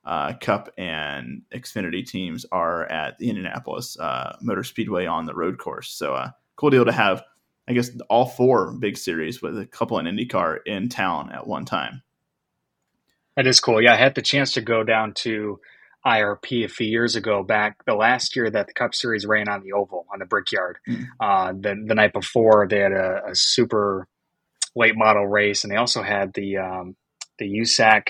uh, 0.06 0.10
uh, 0.10 0.32
Cup 0.38 0.70
and 0.78 1.42
Xfinity 1.54 2.06
teams 2.06 2.46
are 2.52 2.84
at 2.86 3.18
the 3.18 3.28
Indianapolis 3.28 3.96
Motor 4.40 4.64
Speedway 4.64 5.06
on 5.06 5.26
the 5.26 5.34
road 5.34 5.58
course. 5.58 5.90
So 5.90 6.30
cool 6.56 6.70
deal 6.70 6.84
to 6.84 6.92
have 6.92 7.22
I 7.68 7.72
guess 7.72 7.90
all 8.08 8.26
four 8.26 8.72
big 8.72 8.96
series 8.96 9.42
with 9.42 9.58
a 9.58 9.66
couple 9.66 9.98
in 9.98 10.06
IndyCar 10.06 10.58
in 10.66 10.88
town 10.88 11.32
at 11.32 11.46
one 11.46 11.64
time. 11.64 12.02
That 13.36 13.46
is 13.46 13.60
cool. 13.60 13.82
Yeah, 13.82 13.94
I 13.94 13.96
had 13.96 14.14
the 14.14 14.22
chance 14.22 14.52
to 14.52 14.60
go 14.60 14.84
down 14.84 15.12
to 15.14 15.60
IRP 16.06 16.64
a 16.64 16.68
few 16.68 16.86
years 16.86 17.16
ago, 17.16 17.42
back 17.42 17.84
the 17.84 17.94
last 17.94 18.36
year 18.36 18.48
that 18.48 18.68
the 18.68 18.72
Cup 18.72 18.94
Series 18.94 19.26
ran 19.26 19.48
on 19.48 19.62
the 19.62 19.72
oval 19.72 20.06
on 20.12 20.20
the 20.20 20.24
Brickyard. 20.24 20.78
Mm. 20.88 21.06
Uh, 21.18 21.52
the 21.52 21.84
the 21.86 21.94
night 21.94 22.12
before, 22.12 22.66
they 22.68 22.78
had 22.78 22.92
a, 22.92 23.22
a, 23.30 23.34
super 23.34 24.06
late 24.76 24.96
model 24.96 25.26
race, 25.26 25.64
and 25.64 25.72
they 25.72 25.76
also 25.76 26.02
had 26.02 26.32
the 26.34 26.58
um, 26.58 26.96
the 27.38 27.46
USAC. 27.46 28.02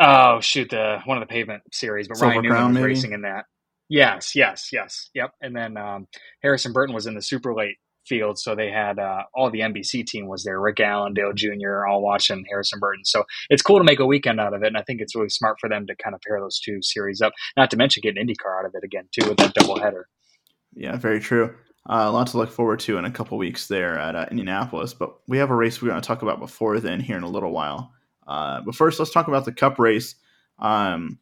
Oh 0.00 0.40
shoot, 0.40 0.70
the 0.70 1.00
one 1.04 1.18
of 1.18 1.26
the 1.26 1.32
pavement 1.32 1.62
series, 1.72 2.08
but 2.08 2.16
Silver 2.16 2.32
Ryan 2.32 2.42
Newman 2.44 2.64
was 2.66 2.74
maybe? 2.74 2.86
racing 2.86 3.12
in 3.12 3.22
that. 3.22 3.46
Yes, 3.88 4.34
yes, 4.34 4.68
yes, 4.72 5.08
yep. 5.14 5.32
And 5.40 5.56
then 5.56 5.76
um, 5.76 6.06
Harrison 6.42 6.72
Burton 6.72 6.94
was 6.94 7.06
in 7.06 7.14
the 7.14 7.22
super 7.22 7.54
late 7.54 7.76
field. 8.08 8.38
So 8.38 8.54
they 8.54 8.70
had 8.70 8.98
uh, 8.98 9.22
all 9.34 9.50
the 9.50 9.60
NBC 9.60 10.06
team 10.06 10.26
was 10.26 10.42
there, 10.42 10.60
Rick 10.60 10.80
Allen, 10.80 11.14
Dale 11.14 11.32
Jr., 11.34 11.86
all 11.86 12.02
watching 12.02 12.44
Harrison 12.48 12.80
Burton. 12.80 13.04
So 13.04 13.24
it's 13.50 13.62
cool 13.62 13.78
to 13.78 13.84
make 13.84 14.00
a 14.00 14.06
weekend 14.06 14.40
out 14.40 14.54
of 14.54 14.62
it. 14.62 14.68
And 14.68 14.76
I 14.76 14.82
think 14.82 15.00
it's 15.00 15.14
really 15.14 15.28
smart 15.28 15.58
for 15.60 15.68
them 15.68 15.86
to 15.86 15.94
kind 16.02 16.14
of 16.14 16.20
pair 16.26 16.40
those 16.40 16.58
two 16.58 16.78
series 16.82 17.20
up, 17.20 17.32
not 17.56 17.70
to 17.70 17.76
mention 17.76 18.00
getting 18.00 18.26
IndyCar 18.26 18.58
out 18.58 18.66
of 18.66 18.74
it 18.74 18.84
again, 18.84 19.08
too, 19.12 19.28
with 19.28 19.38
that 19.38 19.54
doubleheader. 19.54 20.04
Yeah, 20.74 20.96
very 20.96 21.20
true. 21.20 21.54
Uh, 21.88 22.04
a 22.06 22.10
lot 22.10 22.26
to 22.28 22.38
look 22.38 22.50
forward 22.50 22.80
to 22.80 22.98
in 22.98 23.04
a 23.04 23.10
couple 23.10 23.38
weeks 23.38 23.68
there 23.68 23.98
at 23.98 24.16
uh, 24.16 24.26
Indianapolis. 24.30 24.94
But 24.94 25.14
we 25.26 25.38
have 25.38 25.50
a 25.50 25.56
race 25.56 25.80
we're 25.80 25.88
going 25.88 26.00
to 26.00 26.06
talk 26.06 26.22
about 26.22 26.40
before 26.40 26.80
then 26.80 27.00
here 27.00 27.16
in 27.16 27.22
a 27.22 27.28
little 27.28 27.52
while. 27.52 27.92
Uh, 28.28 28.60
but 28.60 28.74
first, 28.74 28.98
let's 28.98 29.10
talk 29.10 29.26
about 29.26 29.46
the 29.46 29.52
Cup 29.52 29.78
race. 29.78 30.14
Um, 30.58 31.18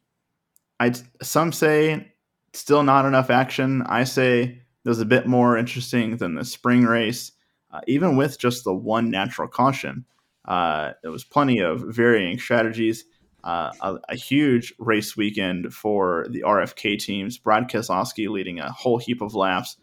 I 0.79 0.93
some 1.23 1.51
say 1.51 2.11
still 2.53 2.83
not 2.83 3.05
enough 3.05 3.29
action. 3.29 3.81
I 3.83 4.03
say 4.03 4.61
there's 4.83 4.99
a 4.99 5.05
bit 5.05 5.25
more 5.25 5.57
interesting 5.57 6.17
than 6.17 6.35
the 6.35 6.45
spring 6.45 6.83
race, 6.83 7.31
uh, 7.71 7.81
even 7.87 8.17
with 8.17 8.37
just 8.37 8.63
the 8.63 8.73
one 8.73 9.09
natural 9.09 9.47
caution. 9.47 10.05
Uh, 10.45 10.93
there 11.01 11.11
was 11.11 11.23
plenty 11.23 11.59
of 11.59 11.81
varying 11.81 12.37
strategies. 12.37 13.05
Uh, 13.43 13.71
a, 13.81 13.97
a, 14.09 14.15
huge 14.15 14.73
race 14.79 15.15
weekend 15.15 15.73
for 15.73 16.25
the 16.31 16.41
RFK 16.41 16.97
teams. 16.99 17.37
Brad 17.37 17.69
Keselowski 17.69 18.27
leading 18.27 18.59
a 18.59 18.71
whole 18.71 18.97
heap 18.97 19.21
of 19.21 19.35
laps. 19.35 19.77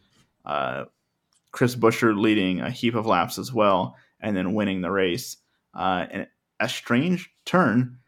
Uh, 0.45 0.85
Chris 1.53 1.77
Buescher 1.77 2.19
leading 2.19 2.61
a 2.61 2.71
heap 2.71 2.95
of 2.95 3.07
laps 3.07 3.39
as 3.39 3.53
well, 3.53 3.97
and 4.21 4.37
then 4.37 4.55
winning 4.55 4.81
the 4.81 4.91
race. 4.91 5.39
Uh, 5.73 6.07
and 6.11 6.27
a 6.61 6.69
strange 6.69 7.31
turn. 7.45 7.99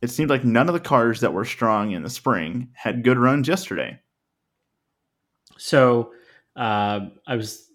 It 0.00 0.10
seemed 0.10 0.30
like 0.30 0.44
none 0.44 0.68
of 0.68 0.74
the 0.74 0.80
cars 0.80 1.20
that 1.20 1.32
were 1.32 1.44
strong 1.44 1.92
in 1.92 2.02
the 2.02 2.10
spring 2.10 2.68
had 2.74 3.04
good 3.04 3.18
runs 3.18 3.46
yesterday. 3.46 4.00
So 5.56 6.12
uh, 6.56 7.00
I 7.26 7.36
was 7.36 7.68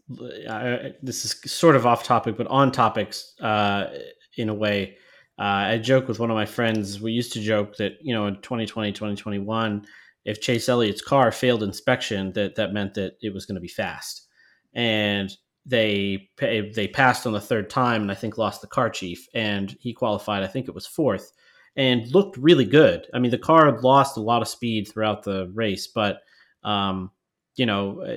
I, 0.50 0.94
this 1.02 1.26
is 1.26 1.52
sort 1.52 1.76
of 1.76 1.86
off 1.86 2.04
topic, 2.04 2.38
but 2.38 2.48
on 2.48 2.72
topics 2.72 3.34
uh, 3.42 3.88
in 4.38 4.50
a 4.50 4.54
way. 4.54 4.98
Uh, 5.40 5.72
I 5.72 5.78
joke 5.78 6.08
with 6.08 6.20
one 6.20 6.32
of 6.32 6.36
my 6.36 6.46
friends. 6.46 7.00
We 7.00 7.12
used 7.12 7.34
to 7.34 7.42
joke 7.42 7.76
that 7.78 7.94
you 8.02 8.13
know 8.13 8.28
in 8.28 8.36
2020, 8.42 8.92
2021, 8.92 9.86
if 10.26 10.42
Chase 10.42 10.68
Elliott's 10.68 11.02
car 11.02 11.32
failed 11.32 11.63
inspection, 11.63 12.34
that 12.34 12.56
that 12.56 12.74
meant 12.74 12.96
that 12.96 13.18
it 13.22 13.34
was 13.34 13.46
going 13.46 13.56
to 13.56 13.62
be 13.62 13.68
fast, 13.68 14.28
and 14.74 15.32
they 15.67 16.30
they 16.39 16.88
passed 16.88 17.27
on 17.27 17.34
the 17.34 17.41
third 17.41 17.69
time, 17.69 18.01
and 18.01 18.12
I 18.12 18.15
think 18.15 18.38
lost 18.38 18.62
the 18.62 18.67
car 18.67 18.89
chief, 18.89 19.27
and 19.34 19.75
he 19.80 19.93
qualified. 19.93 20.41
I 20.41 20.47
think 20.47 20.67
it 20.67 20.75
was 20.75 20.88
fourth, 20.88 21.34
and 21.75 22.10
looked 22.13 22.38
really 22.38 22.65
good. 22.65 23.06
I 23.13 23.19
mean, 23.19 23.32
the 23.32 23.38
car 23.38 23.80
lost 23.82 24.15
a 24.15 24.21
lot 24.21 24.41
of 24.41 24.47
speed 24.47 24.88
throughout 24.88 25.23
the 25.23 25.51
race, 25.53 25.86
but 25.86 26.21
um, 26.63 27.12
you 27.58 27.65
know, 27.65 28.01
uh, 28.01 28.15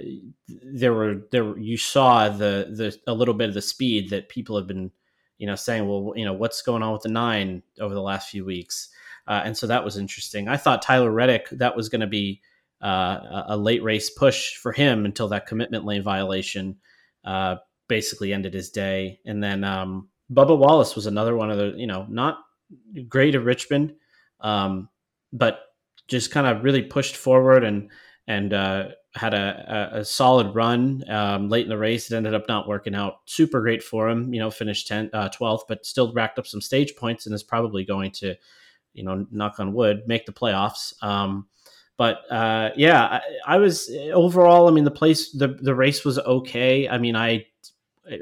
there 0.49 0.95
were 0.95 1.23
there 1.33 1.59
you 1.59 1.77
saw 1.77 2.29
the 2.29 2.69
the 2.71 2.97
a 3.11 3.15
little 3.15 3.35
bit 3.35 3.49
of 3.49 3.55
the 3.55 3.63
speed 3.63 4.11
that 4.11 4.29
people 4.29 4.57
have 4.57 4.69
been, 4.69 4.93
you 5.39 5.49
know, 5.49 5.57
saying, 5.57 5.89
well, 5.89 6.13
you 6.15 6.25
know, 6.25 6.35
what's 6.35 6.63
going 6.63 6.85
on 6.85 6.93
with 6.93 7.03
the 7.03 7.09
nine 7.09 7.65
over 7.81 7.95
the 7.95 8.03
last 8.03 8.31
few 8.31 8.45
weeks, 8.45 8.91
uh, 9.27 9.43
and 9.45 9.57
so 9.57 9.67
that 9.67 9.85
was 9.85 9.97
interesting. 9.97 10.47
I 10.47 10.57
thought 10.57 10.83
Tyler 10.83 11.11
Reddick 11.11 11.51
that 11.51 11.75
was 11.75 11.89
going 11.89 12.03
to 12.03 12.07
be 12.07 12.43
uh, 12.81 13.43
a 13.49 13.57
late 13.57 13.83
race 13.83 14.09
push 14.09 14.55
for 14.55 14.71
him 14.71 15.05
until 15.05 15.27
that 15.29 15.47
commitment 15.47 15.85
lane 15.85 16.05
violation 16.05 16.77
uh, 17.25 17.57
basically 17.89 18.33
ended 18.33 18.55
his 18.55 18.71
day, 18.71 19.21
and 19.25 19.43
then 19.43 19.65
um, 19.65 20.09
Bubba 20.33 20.57
Wallace 20.57 20.95
was 20.95 21.07
another 21.07 21.37
one 21.37 21.51
of 21.51 21.59
the 21.59 21.75
you 21.77 21.87
know 21.87 22.07
not 22.09 22.39
great 23.09 23.35
at 23.35 23.45
Richmond, 23.45 23.95
um, 24.41 24.89
but 25.33 25.61
just 26.09 26.31
kind 26.31 26.47
of 26.47 26.65
really 26.65 26.83
pushed 26.83 27.17
forward 27.17 27.65
and 27.65 27.91
and 28.27 28.53
uh, 28.53 28.89
had 29.15 29.35
a, 29.35 29.91
a, 29.93 30.05
solid 30.05 30.55
run 30.55 31.03
um, 31.09 31.49
late 31.49 31.65
in 31.65 31.69
the 31.69 31.77
race. 31.77 32.11
It 32.11 32.17
ended 32.17 32.35
up 32.35 32.47
not 32.49 32.69
working 32.69 32.95
out 32.95 33.21
super 33.25 33.61
great 33.61 33.83
for 33.83 34.09
him. 34.09 34.33
You 34.33 34.39
know, 34.39 34.51
finished 34.53 34.87
10, 34.87 35.11
uh, 35.13 35.31
12th, 35.31 35.63
but 35.69 35.85
still 35.85 36.13
racked 36.13 36.39
up 36.39 36.47
some 36.47 36.61
stage 36.61 36.95
points 36.95 37.27
and 37.27 37.35
is 37.35 37.43
probably 37.43 37.85
going 37.85 38.13
to, 38.13 38.37
you 38.93 39.03
know, 39.03 39.27
knock 39.33 39.59
on 39.59 39.73
wood, 39.73 40.03
make 40.07 40.27
the 40.27 40.33
playoffs. 40.33 40.93
Um, 41.03 41.49
but 42.01 42.23
uh, 42.33 42.71
yeah, 42.77 43.05
I, 43.05 43.21
I, 43.47 43.57
was 43.59 43.95
overall. 44.11 44.69
I 44.69 44.71
mean, 44.71 44.85
the 44.85 44.91
place, 44.91 45.33
the 45.33 45.49
the 45.49 45.75
race 45.75 46.03
was 46.03 46.19
okay. 46.19 46.89
I 46.89 46.97
mean, 46.97 47.15
I 47.15 47.45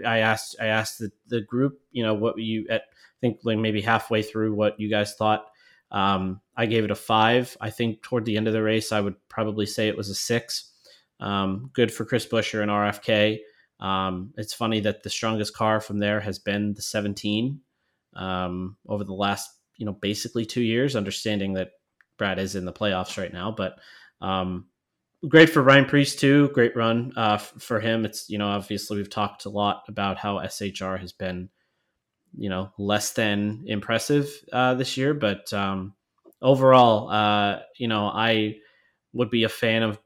I 0.05 0.19
asked 0.19 0.57
I 0.61 0.67
asked 0.67 0.99
the, 0.99 1.13
the 1.29 1.43
group, 1.43 1.79
you 1.93 2.03
know, 2.03 2.15
what 2.15 2.37
you 2.39 2.67
at 2.69 2.83
I 2.83 3.19
think 3.21 3.39
like 3.45 3.59
maybe 3.59 3.81
halfway 3.81 4.23
through 4.23 4.57
what 4.57 4.81
you 4.81 4.91
guys 4.91 5.15
thought 5.15 5.47
um, 5.93 6.41
I 6.57 6.67
gave 6.67 6.83
it 6.83 6.91
a 6.91 6.97
five. 6.97 7.57
I 7.61 7.71
think 7.71 8.03
toward 8.03 8.25
the 8.25 8.37
end 8.37 8.49
of 8.49 8.53
the 8.53 8.65
race, 8.65 8.91
I 8.91 9.01
would 9.01 9.15
probably 9.29 9.67
say 9.67 9.87
it 9.87 9.97
was 9.97 10.09
a 10.09 10.15
six. 10.15 10.73
Um, 11.21 11.71
good 11.73 11.95
for 11.95 12.05
Chris 12.05 12.27
Buescher 12.27 12.63
and 12.63 12.71
RFK. 12.73 13.39
Um, 13.79 14.35
it's 14.37 14.53
funny 14.53 14.81
that 14.81 15.05
the 15.05 15.11
strongest 15.11 15.55
car 15.55 15.81
from 15.81 16.01
there 16.01 16.19
has 16.19 16.41
been 16.41 16.75
the 16.75 16.83
17 16.83 17.61
um, 18.15 18.77
over 18.89 19.05
the 19.05 19.15
last, 19.15 19.49
you 19.77 19.87
know, 19.87 19.93
basically 19.93 20.45
two 20.45 20.63
years. 20.63 20.97
Understanding 20.97 21.55
that 21.55 21.71
Brad 22.19 22.39
is 22.39 22.55
in 22.55 22.65
the 22.65 22.73
playoffs 22.73 23.17
right 23.17 23.33
now, 23.33 23.51
but 23.51 23.79
um, 24.21 24.67
great 25.29 25.51
for 25.51 25.63
Ryan 25.63 25.87
Preece 25.87 26.17
too. 26.17 26.49
Great 26.49 26.77
run 26.77 27.13
uh, 27.17 27.35
f- 27.35 27.55
for 27.59 27.81
him. 27.81 28.05
It's 28.05 28.29
you 28.29 28.39
know 28.39 28.49
obviously 28.49 28.97
we've 28.97 29.11
talked 29.11 29.45
a 29.47 29.51
lot 29.51 29.85
about 29.89 30.19
how 30.19 30.39
SHR 30.39 30.99
has 30.99 31.13
been 31.13 31.49
you 32.37 32.51
know 32.51 32.71
less 32.79 33.13
than 33.13 33.65
impressive 33.67 34.31
uh, 34.53 34.75
this 34.75 34.97
year, 34.97 35.15
but 35.15 35.53
um, 35.53 35.95
overall, 36.43 37.11
uh, 37.11 37.61
you 37.77 37.89
know, 37.89 38.07
I 38.07 38.57
would 39.13 39.31
be 39.31 39.45
a 39.45 39.49
fan 39.49 39.83
of 39.83 39.99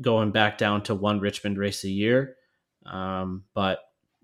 going 0.00 0.32
back 0.32 0.58
down 0.58 0.82
to 0.84 0.94
one 0.94 1.20
Richmond 1.20 1.58
race 1.58 1.84
a 1.84 1.90
year. 1.90 2.36
Um, 2.86 3.44
but 3.54 3.80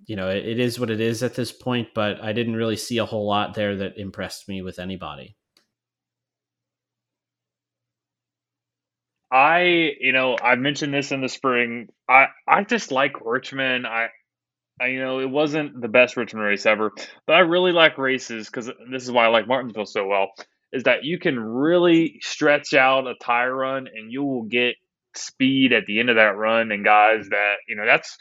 you 0.07 0.17
know, 0.17 0.29
it, 0.29 0.47
it 0.47 0.61
is 0.61 0.79
what 0.79 0.91
it 0.91 1.01
is 1.01 1.23
at 1.23 1.35
this 1.35 1.53
point. 1.53 1.89
But 1.95 2.23
I 2.23 2.33
didn't 2.33 2.57
really 2.57 2.77
see 2.77 2.99
a 2.99 3.07
whole 3.07 3.27
lot 3.27 3.55
there 3.55 3.77
that 3.77 3.99
impressed 3.99 4.49
me 4.49 4.63
with 4.63 4.79
anybody. 4.79 5.37
I, 9.35 9.91
you 9.99 10.13
know, 10.13 10.39
I 10.41 10.55
mentioned 10.55 10.95
this 10.95 11.11
in 11.11 11.21
the 11.21 11.29
spring. 11.29 11.89
I, 12.09 12.27
I 12.47 12.63
just 12.63 12.93
like 12.93 13.15
Richmond. 13.25 13.85
I, 13.85 14.11
I, 14.81 14.87
you 14.87 15.01
know, 15.01 15.19
it 15.19 15.29
wasn't 15.29 15.81
the 15.81 15.89
best 15.89 16.17
Richmond 16.17 16.47
race 16.47 16.67
ever, 16.67 16.93
but 17.27 17.33
I 17.33 17.41
really 17.41 17.73
like 17.73 17.99
races 17.99 18.47
because 18.47 18.71
this 18.93 19.03
is 19.03 19.11
why 19.11 19.25
I 19.25 19.29
like 19.29 19.49
Martinsville 19.49 19.87
so 19.87 20.07
well. 20.07 20.29
Is 20.73 20.85
that 20.85 21.03
you 21.03 21.19
can 21.19 21.37
really 21.39 22.21
stretch 22.23 22.75
out 22.75 23.09
a 23.09 23.15
tire 23.21 23.55
run 23.55 23.89
and 23.93 24.13
you 24.13 24.23
will 24.23 24.45
get 24.45 24.77
speed 25.17 25.73
at 25.73 25.87
the 25.87 25.99
end 25.99 26.11
of 26.11 26.17
that 26.17 26.37
run 26.37 26.71
and 26.71 26.85
guys 26.85 27.29
that 27.29 27.55
you 27.69 27.77
know 27.77 27.87
that's 27.87 28.19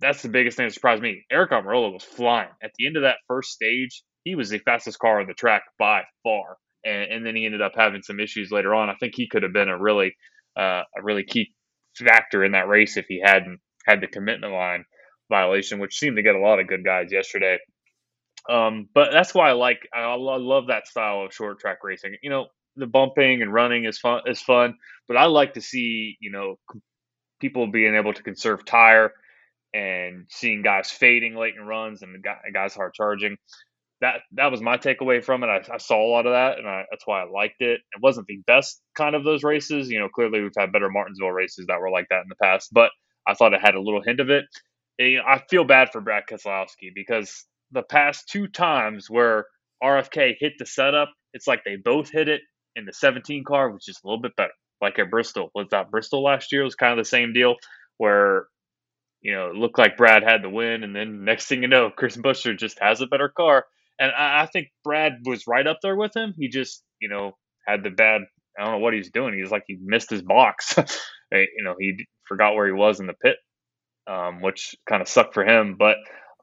that's 0.00 0.22
the 0.22 0.28
biggest 0.28 0.56
thing 0.56 0.66
that 0.66 0.72
surprised 0.72 1.02
me. 1.02 1.24
Aric 1.32 1.50
Almirola 1.50 1.92
was 1.92 2.04
flying 2.04 2.50
at 2.62 2.72
the 2.76 2.88
end 2.88 2.96
of 2.96 3.02
that 3.02 3.18
first 3.28 3.50
stage. 3.50 4.02
He 4.24 4.34
was 4.34 4.50
the 4.50 4.58
fastest 4.58 4.98
car 4.98 5.20
on 5.20 5.28
the 5.28 5.34
track 5.34 5.62
by 5.78 6.02
far 6.24 6.56
and, 6.84 7.12
and 7.12 7.26
then 7.26 7.36
he 7.36 7.46
ended 7.46 7.62
up 7.62 7.72
having 7.76 8.02
some 8.02 8.20
issues 8.20 8.50
later 8.50 8.74
on. 8.74 8.90
I 8.90 8.94
think 8.94 9.14
he 9.16 9.28
could 9.28 9.42
have 9.42 9.52
been 9.52 9.68
a 9.68 9.78
really 9.78 10.14
uh, 10.56 10.82
a 10.96 11.02
really 11.02 11.24
key 11.24 11.52
factor 11.96 12.44
in 12.44 12.52
that 12.52 12.68
race 12.68 12.96
if 12.96 13.06
he 13.08 13.20
hadn't 13.24 13.60
had 13.86 14.00
the 14.00 14.06
commitment 14.06 14.52
line 14.52 14.84
violation, 15.30 15.78
which 15.78 15.98
seemed 15.98 16.16
to 16.16 16.22
get 16.22 16.34
a 16.34 16.40
lot 16.40 16.60
of 16.60 16.68
good 16.68 16.84
guys 16.84 17.10
yesterday. 17.10 17.58
Um, 18.48 18.88
but 18.94 19.10
that's 19.10 19.34
why 19.34 19.50
I 19.50 19.52
like 19.52 19.88
I 19.94 20.14
love 20.16 20.66
that 20.68 20.86
style 20.86 21.24
of 21.24 21.32
short 21.32 21.60
track 21.60 21.78
racing. 21.82 22.16
You 22.22 22.30
know, 22.30 22.46
the 22.76 22.86
bumping 22.86 23.42
and 23.42 23.52
running 23.52 23.84
is 23.84 23.98
fun 23.98 24.22
is 24.26 24.40
fun, 24.40 24.74
but 25.08 25.16
I 25.16 25.26
like 25.26 25.54
to 25.54 25.60
see 25.60 26.16
you 26.20 26.30
know 26.30 26.56
people 27.40 27.70
being 27.70 27.94
able 27.94 28.12
to 28.12 28.22
conserve 28.22 28.64
tire 28.64 29.12
and 29.72 30.26
seeing 30.30 30.62
guys 30.62 30.90
fading 30.90 31.34
late 31.36 31.54
in 31.58 31.66
runs 31.66 32.02
and 32.02 32.24
guys 32.52 32.74
hard 32.74 32.94
charging 32.94 33.36
that 34.04 34.20
that 34.32 34.50
was 34.50 34.60
my 34.60 34.76
takeaway 34.76 35.24
from 35.24 35.42
it. 35.42 35.46
I, 35.46 35.62
I 35.72 35.78
saw 35.78 35.96
a 35.96 36.12
lot 36.12 36.26
of 36.26 36.32
that, 36.32 36.58
and 36.58 36.68
I, 36.68 36.84
that's 36.90 37.06
why 37.06 37.22
I 37.22 37.30
liked 37.30 37.62
it. 37.62 37.80
It 37.80 38.02
wasn't 38.02 38.26
the 38.26 38.42
best 38.46 38.82
kind 38.94 39.14
of 39.14 39.24
those 39.24 39.42
races. 39.42 39.88
You 39.88 39.98
know, 39.98 40.10
clearly 40.10 40.42
we've 40.42 40.52
had 40.56 40.72
better 40.72 40.90
Martinsville 40.90 41.30
races 41.30 41.66
that 41.68 41.80
were 41.80 41.90
like 41.90 42.08
that 42.10 42.22
in 42.22 42.28
the 42.28 42.36
past, 42.36 42.68
but 42.70 42.90
I 43.26 43.32
thought 43.32 43.54
it 43.54 43.62
had 43.62 43.76
a 43.76 43.80
little 43.80 44.02
hint 44.02 44.20
of 44.20 44.28
it. 44.28 44.44
And, 44.98 45.08
you 45.08 45.16
know, 45.18 45.24
I 45.26 45.42
feel 45.48 45.64
bad 45.64 45.88
for 45.90 46.02
Brad 46.02 46.24
Keselowski 46.30 46.90
because 46.94 47.46
the 47.72 47.82
past 47.82 48.28
two 48.28 48.46
times 48.46 49.08
where 49.08 49.46
RFK 49.82 50.34
hit 50.38 50.52
the 50.58 50.66
setup, 50.66 51.10
it's 51.32 51.46
like 51.46 51.62
they 51.64 51.76
both 51.76 52.10
hit 52.10 52.28
it 52.28 52.42
in 52.76 52.84
the 52.84 52.92
17 52.92 53.42
car, 53.44 53.70
which 53.70 53.88
is 53.88 53.98
a 54.04 54.06
little 54.06 54.20
bit 54.20 54.36
better. 54.36 54.52
Like 54.82 54.98
at 54.98 55.10
Bristol, 55.10 55.50
was 55.54 55.68
that 55.70 55.90
Bristol 55.90 56.22
last 56.22 56.52
year? 56.52 56.60
It 56.60 56.64
was 56.64 56.74
kind 56.74 56.92
of 56.92 56.98
the 56.98 57.08
same 57.08 57.32
deal 57.32 57.54
where 57.96 58.48
you 59.22 59.32
know, 59.32 59.48
it 59.48 59.56
looked 59.56 59.78
like 59.78 59.96
Brad 59.96 60.22
had 60.22 60.42
the 60.42 60.50
win, 60.50 60.84
and 60.84 60.94
then 60.94 61.24
next 61.24 61.46
thing 61.46 61.62
you 61.62 61.68
know, 61.68 61.90
Chris 61.90 62.14
Buescher 62.14 62.56
just 62.56 62.78
has 62.80 63.00
a 63.00 63.06
better 63.06 63.30
car, 63.30 63.64
and 63.98 64.12
I, 64.12 64.42
I 64.42 64.46
think 64.46 64.68
Brad 64.82 65.18
was 65.24 65.46
right 65.46 65.66
up 65.66 65.78
there 65.82 65.96
with 65.96 66.16
him. 66.16 66.34
He 66.36 66.48
just, 66.48 66.82
you 67.00 67.08
know, 67.08 67.32
had 67.66 67.82
the 67.82 67.90
bad. 67.90 68.22
I 68.58 68.64
don't 68.64 68.74
know 68.74 68.78
what 68.78 68.94
he's 68.94 69.10
doing. 69.10 69.34
He's 69.34 69.50
like 69.50 69.64
he 69.66 69.76
missed 69.80 70.10
his 70.10 70.22
box. 70.22 70.74
you 71.32 71.64
know, 71.64 71.74
he 71.78 72.06
forgot 72.26 72.54
where 72.54 72.66
he 72.66 72.72
was 72.72 73.00
in 73.00 73.06
the 73.06 73.14
pit, 73.14 73.36
um, 74.06 74.40
which 74.40 74.74
kind 74.88 75.02
of 75.02 75.08
sucked 75.08 75.34
for 75.34 75.44
him. 75.44 75.76
But 75.78 75.96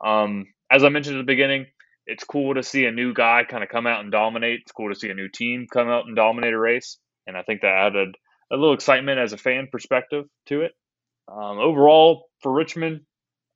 um, 0.06 0.46
as 0.72 0.84
I 0.84 0.90
mentioned 0.90 1.18
at 1.18 1.20
the 1.20 1.32
beginning, 1.32 1.68
it's 2.06 2.24
cool 2.24 2.56
to 2.56 2.64
see 2.64 2.86
a 2.86 2.92
new 2.92 3.14
guy 3.14 3.44
kind 3.48 3.64
of 3.64 3.70
come 3.70 3.88
out 3.88 4.02
and 4.02 4.12
dominate. 4.12 4.62
It's 4.64 4.72
cool 4.72 4.90
to 4.90 5.00
see 5.00 5.10
a 5.10 5.16
new 5.16 5.30
team 5.30 5.68
come 5.72 5.90
out 5.90 6.06
and 6.06 6.16
dominate 6.16 6.54
a 6.54 6.60
race, 6.60 6.98
and 7.28 7.38
I 7.38 7.44
think 7.44 7.62
that 7.62 7.68
added 7.74 8.16
a 8.52 8.58
little 8.58 8.74
excitement 8.74 9.20
as 9.20 9.34
a 9.34 9.38
fan 9.38 9.70
perspective 9.72 10.26
to 10.48 10.62
it. 10.62 10.74
Um, 11.32 11.60
overall, 11.60 12.26
for 12.42 12.52
Richmond, 12.52 13.02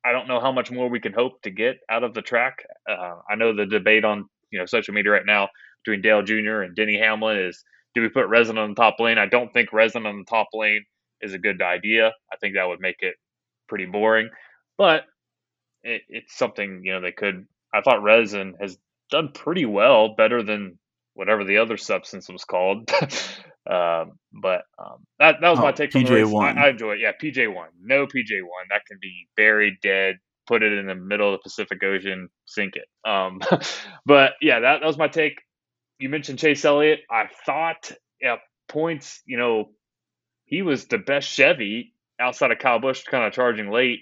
I 0.06 0.12
don't 0.12 0.28
know 0.28 0.40
how 0.40 0.52
much 0.52 0.70
more 0.70 0.88
we 0.88 1.00
can 1.00 1.12
hope 1.12 1.42
to 1.42 1.50
get 1.50 1.78
out 1.90 2.04
of 2.04 2.14
the 2.14 2.22
track. 2.22 2.58
Uh, 2.88 3.16
I 3.28 3.34
know 3.34 3.54
the 3.54 3.66
debate 3.66 4.04
on 4.04 4.28
you 4.50 4.58
know 4.58 4.66
social 4.66 4.94
media 4.94 5.12
right 5.12 5.26
now 5.26 5.48
between 5.84 6.00
Dale 6.02 6.22
Jr. 6.22 6.62
and 6.62 6.76
Denny 6.76 6.98
Hamlin 6.98 7.38
is 7.38 7.64
do 7.94 8.02
we 8.02 8.08
put 8.08 8.28
Resin 8.28 8.58
on 8.58 8.70
the 8.70 8.74
top 8.74 9.00
lane? 9.00 9.18
I 9.18 9.26
don't 9.26 9.52
think 9.52 9.72
Resin 9.72 10.06
on 10.06 10.18
the 10.18 10.24
top 10.24 10.48
lane 10.52 10.84
is 11.22 11.34
a 11.34 11.38
good 11.38 11.60
idea. 11.60 12.12
I 12.32 12.36
think 12.36 12.54
that 12.54 12.68
would 12.68 12.80
make 12.80 12.96
it 13.00 13.14
pretty 13.68 13.86
boring, 13.86 14.28
but 14.78 15.04
it, 15.82 16.02
it's 16.08 16.36
something 16.36 16.82
you 16.84 16.92
know 16.92 17.00
they 17.00 17.12
could. 17.12 17.46
I 17.74 17.80
thought 17.80 18.02
Resin 18.02 18.54
has 18.60 18.78
done 19.10 19.30
pretty 19.34 19.64
well, 19.64 20.14
better 20.14 20.42
than 20.42 20.78
whatever 21.14 21.44
the 21.44 21.58
other 21.58 21.76
substance 21.76 22.28
was 22.28 22.44
called. 22.44 22.90
um, 23.70 24.12
but 24.32 24.62
um, 24.78 25.04
that 25.18 25.36
that 25.40 25.50
was 25.50 25.58
oh, 25.58 25.62
my 25.62 25.72
take. 25.72 25.90
PJ 25.90 26.30
one, 26.30 26.58
I, 26.58 26.66
I, 26.66 26.68
enjoy 26.70 26.92
it. 26.92 27.00
Yeah, 27.00 27.12
PJ 27.20 27.52
one, 27.52 27.68
no 27.82 28.06
PJ 28.06 28.42
one. 28.42 28.66
That 28.70 28.82
can 28.86 28.98
be 29.00 29.28
buried, 29.36 29.74
dead. 29.82 30.16
Put 30.46 30.62
it 30.62 30.72
in 30.72 30.86
the 30.86 30.94
middle 30.94 31.34
of 31.34 31.40
the 31.40 31.42
Pacific 31.42 31.82
Ocean, 31.82 32.28
sink 32.46 32.74
it. 32.76 32.86
Um, 33.08 33.40
but 34.06 34.32
yeah, 34.40 34.60
that, 34.60 34.80
that 34.80 34.86
was 34.86 34.98
my 34.98 35.08
take. 35.08 35.38
You 35.98 36.08
mentioned 36.08 36.38
Chase 36.38 36.64
Elliott. 36.64 37.00
I 37.10 37.24
thought, 37.44 37.90
yeah, 38.20 38.36
points. 38.68 39.22
You 39.26 39.38
know, 39.38 39.70
he 40.44 40.62
was 40.62 40.86
the 40.86 40.98
best 40.98 41.28
Chevy 41.28 41.94
outside 42.20 42.52
of 42.52 42.58
Kyle 42.58 42.78
Busch, 42.78 43.02
kind 43.04 43.24
of 43.24 43.32
charging 43.32 43.70
late 43.70 44.00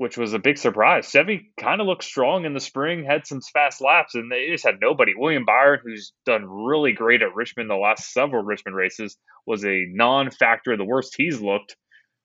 which 0.00 0.16
was 0.16 0.32
a 0.32 0.38
big 0.38 0.56
surprise. 0.56 1.10
Chevy 1.10 1.52
kind 1.60 1.78
of 1.78 1.86
looked 1.86 2.04
strong 2.04 2.46
in 2.46 2.54
the 2.54 2.58
spring, 2.58 3.04
had 3.04 3.26
some 3.26 3.42
fast 3.52 3.82
laps, 3.82 4.14
and 4.14 4.32
they 4.32 4.48
just 4.50 4.64
had 4.64 4.80
nobody. 4.80 5.12
William 5.14 5.44
Byron, 5.44 5.80
who's 5.84 6.14
done 6.24 6.46
really 6.46 6.92
great 6.92 7.20
at 7.20 7.34
Richmond 7.34 7.68
the 7.68 7.74
last 7.74 8.10
several 8.10 8.42
Richmond 8.42 8.78
races, 8.78 9.18
was 9.46 9.62
a 9.62 9.84
non 9.90 10.30
factor, 10.30 10.74
the 10.74 10.86
worst 10.86 11.16
he's 11.18 11.42
looked 11.42 11.76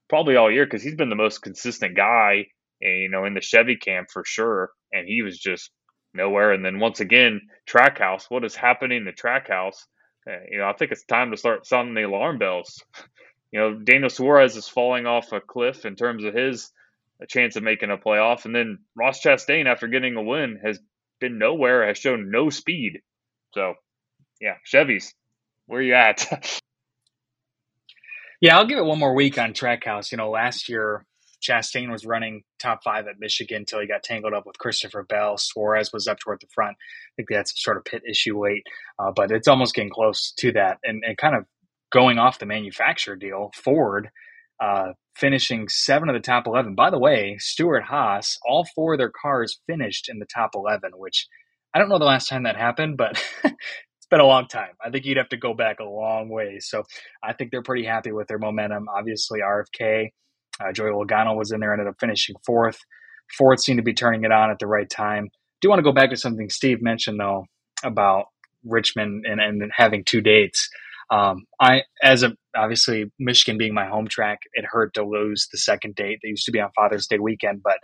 probably 0.07 0.37
all 0.37 0.49
year 0.49 0.65
because 0.65 0.83
he's 0.83 0.95
been 0.95 1.09
the 1.09 1.17
most 1.17 1.41
consistent 1.41 1.97
guy, 1.97 2.45
you 2.79 3.09
know, 3.09 3.25
in 3.25 3.33
the 3.33 3.41
Chevy 3.41 3.75
camp 3.75 4.07
for 4.09 4.23
sure. 4.25 4.69
And 4.93 5.05
he 5.05 5.21
was 5.21 5.37
just 5.37 5.69
nowhere. 6.13 6.53
And 6.53 6.63
then 6.63 6.79
once 6.79 7.01
again, 7.01 7.41
Trackhouse, 7.69 8.23
what 8.29 8.45
is 8.45 8.55
happening 8.55 8.99
in 8.99 9.03
the 9.03 9.11
Trackhouse? 9.11 9.83
Uh, 10.25 10.39
you 10.49 10.59
know, 10.59 10.69
I 10.69 10.73
think 10.79 10.93
it's 10.93 11.03
time 11.03 11.31
to 11.31 11.37
start 11.37 11.67
sounding 11.67 11.93
the 11.93 12.03
alarm 12.03 12.37
bells. 12.37 12.81
you 13.51 13.59
know, 13.59 13.73
Daniel 13.73 14.09
Suarez 14.09 14.55
is 14.55 14.65
falling 14.65 15.05
off 15.05 15.33
a 15.33 15.41
cliff 15.41 15.83
in 15.83 15.97
terms 15.97 16.23
of 16.23 16.33
his 16.33 16.71
a 17.21 17.27
chance 17.27 17.55
of 17.55 17.63
making 17.63 17.91
a 17.91 17.97
playoff. 17.97 18.45
And 18.45 18.55
then 18.55 18.79
Ross 18.95 19.21
Chastain, 19.21 19.65
after 19.67 19.87
getting 19.87 20.15
a 20.15 20.23
win, 20.23 20.59
has 20.63 20.79
been 21.19 21.37
nowhere, 21.37 21.87
has 21.87 21.97
shown 21.97 22.29
no 22.31 22.49
speed. 22.49 23.01
So, 23.53 23.75
yeah, 24.41 24.55
Chevys, 24.71 25.13
where 25.67 25.81
you 25.81 25.93
at? 25.93 26.27
yeah, 28.41 28.57
I'll 28.57 28.67
give 28.67 28.77
it 28.77 28.85
one 28.85 28.99
more 28.99 29.15
week 29.15 29.37
on 29.37 29.53
Trackhouse. 29.53 30.11
You 30.11 30.17
know, 30.17 30.29
last 30.29 30.67
year 30.67 31.05
Chastain 31.41 31.91
was 31.91 32.05
running 32.05 32.43
top 32.59 32.83
five 32.83 33.07
at 33.07 33.19
Michigan 33.19 33.57
until 33.57 33.79
he 33.79 33.87
got 33.87 34.03
tangled 34.03 34.33
up 34.33 34.45
with 34.45 34.57
Christopher 34.57 35.03
Bell. 35.03 35.37
Suarez 35.37 35.93
was 35.93 36.07
up 36.07 36.19
toward 36.19 36.41
the 36.41 36.47
front. 36.53 36.75
I 36.77 37.11
think 37.15 37.29
that's 37.29 37.53
sort 37.63 37.77
of 37.77 37.85
pit 37.85 38.03
issue 38.09 38.41
late, 38.41 38.63
uh, 38.99 39.11
but 39.15 39.31
it's 39.31 39.47
almost 39.47 39.75
getting 39.75 39.91
close 39.91 40.33
to 40.39 40.51
that. 40.53 40.79
And, 40.83 41.03
and 41.05 41.17
kind 41.17 41.35
of 41.35 41.45
going 41.91 42.17
off 42.17 42.39
the 42.39 42.45
manufacturer 42.45 43.15
deal, 43.15 43.51
Ford 43.55 44.09
uh, 44.59 44.93
finishing 45.15 45.67
seven 45.69 46.09
of 46.09 46.13
the 46.13 46.19
top 46.19 46.47
11. 46.47 46.75
By 46.75 46.89
the 46.89 46.99
way, 46.99 47.37
Stewart-Haas, 47.39 48.37
all 48.47 48.65
four 48.75 48.93
of 48.93 48.99
their 48.99 49.11
cars 49.21 49.59
finished 49.67 50.09
in 50.09 50.19
the 50.19 50.25
top 50.25 50.51
11, 50.55 50.91
which 50.95 51.27
I 51.73 51.79
don't 51.79 51.89
know 51.89 51.99
the 51.99 52.05
last 52.05 52.29
time 52.29 52.43
that 52.43 52.55
happened, 52.55 52.97
but 52.97 53.21
it's 53.43 54.07
been 54.09 54.19
a 54.19 54.25
long 54.25 54.47
time. 54.47 54.71
I 54.83 54.89
think 54.89 55.05
you'd 55.05 55.17
have 55.17 55.29
to 55.29 55.37
go 55.37 55.53
back 55.53 55.79
a 55.79 55.85
long 55.85 56.29
way. 56.29 56.59
So 56.59 56.83
I 57.23 57.33
think 57.33 57.51
they're 57.51 57.63
pretty 57.63 57.85
happy 57.85 58.11
with 58.11 58.27
their 58.27 58.39
momentum. 58.39 58.87
Obviously, 58.95 59.39
RFK, 59.39 60.09
uh, 60.59 60.71
Joey 60.71 60.91
Logano 60.91 61.35
was 61.35 61.51
in 61.51 61.59
there, 61.59 61.73
ended 61.73 61.87
up 61.87 61.95
finishing 61.99 62.35
fourth. 62.45 62.77
Ford 63.37 63.59
seemed 63.59 63.79
to 63.79 63.83
be 63.83 63.93
turning 63.93 64.23
it 64.23 64.31
on 64.31 64.51
at 64.51 64.59
the 64.59 64.67
right 64.67 64.89
time. 64.89 65.29
Do 65.61 65.69
want 65.69 65.79
to 65.79 65.83
go 65.83 65.91
back 65.91 66.11
to 66.11 66.17
something 66.17 66.49
Steve 66.49 66.81
mentioned, 66.81 67.19
though, 67.19 67.45
about 67.83 68.25
Richmond 68.63 69.25
and, 69.25 69.41
and 69.41 69.71
having 69.75 70.03
two 70.03 70.21
dates. 70.21 70.69
Um, 71.09 71.45
I, 71.59 71.81
as 72.01 72.23
a 72.23 72.35
obviously 72.55 73.11
Michigan 73.19 73.57
being 73.57 73.73
my 73.73 73.85
home 73.85 74.07
track, 74.07 74.39
it 74.53 74.65
hurt 74.65 74.93
to 74.95 75.05
lose 75.05 75.47
the 75.51 75.57
second 75.57 75.95
date 75.95 76.19
that 76.21 76.29
used 76.29 76.45
to 76.45 76.51
be 76.51 76.59
on 76.59 76.69
Father's 76.75 77.07
Day 77.07 77.19
weekend, 77.19 77.61
but 77.63 77.77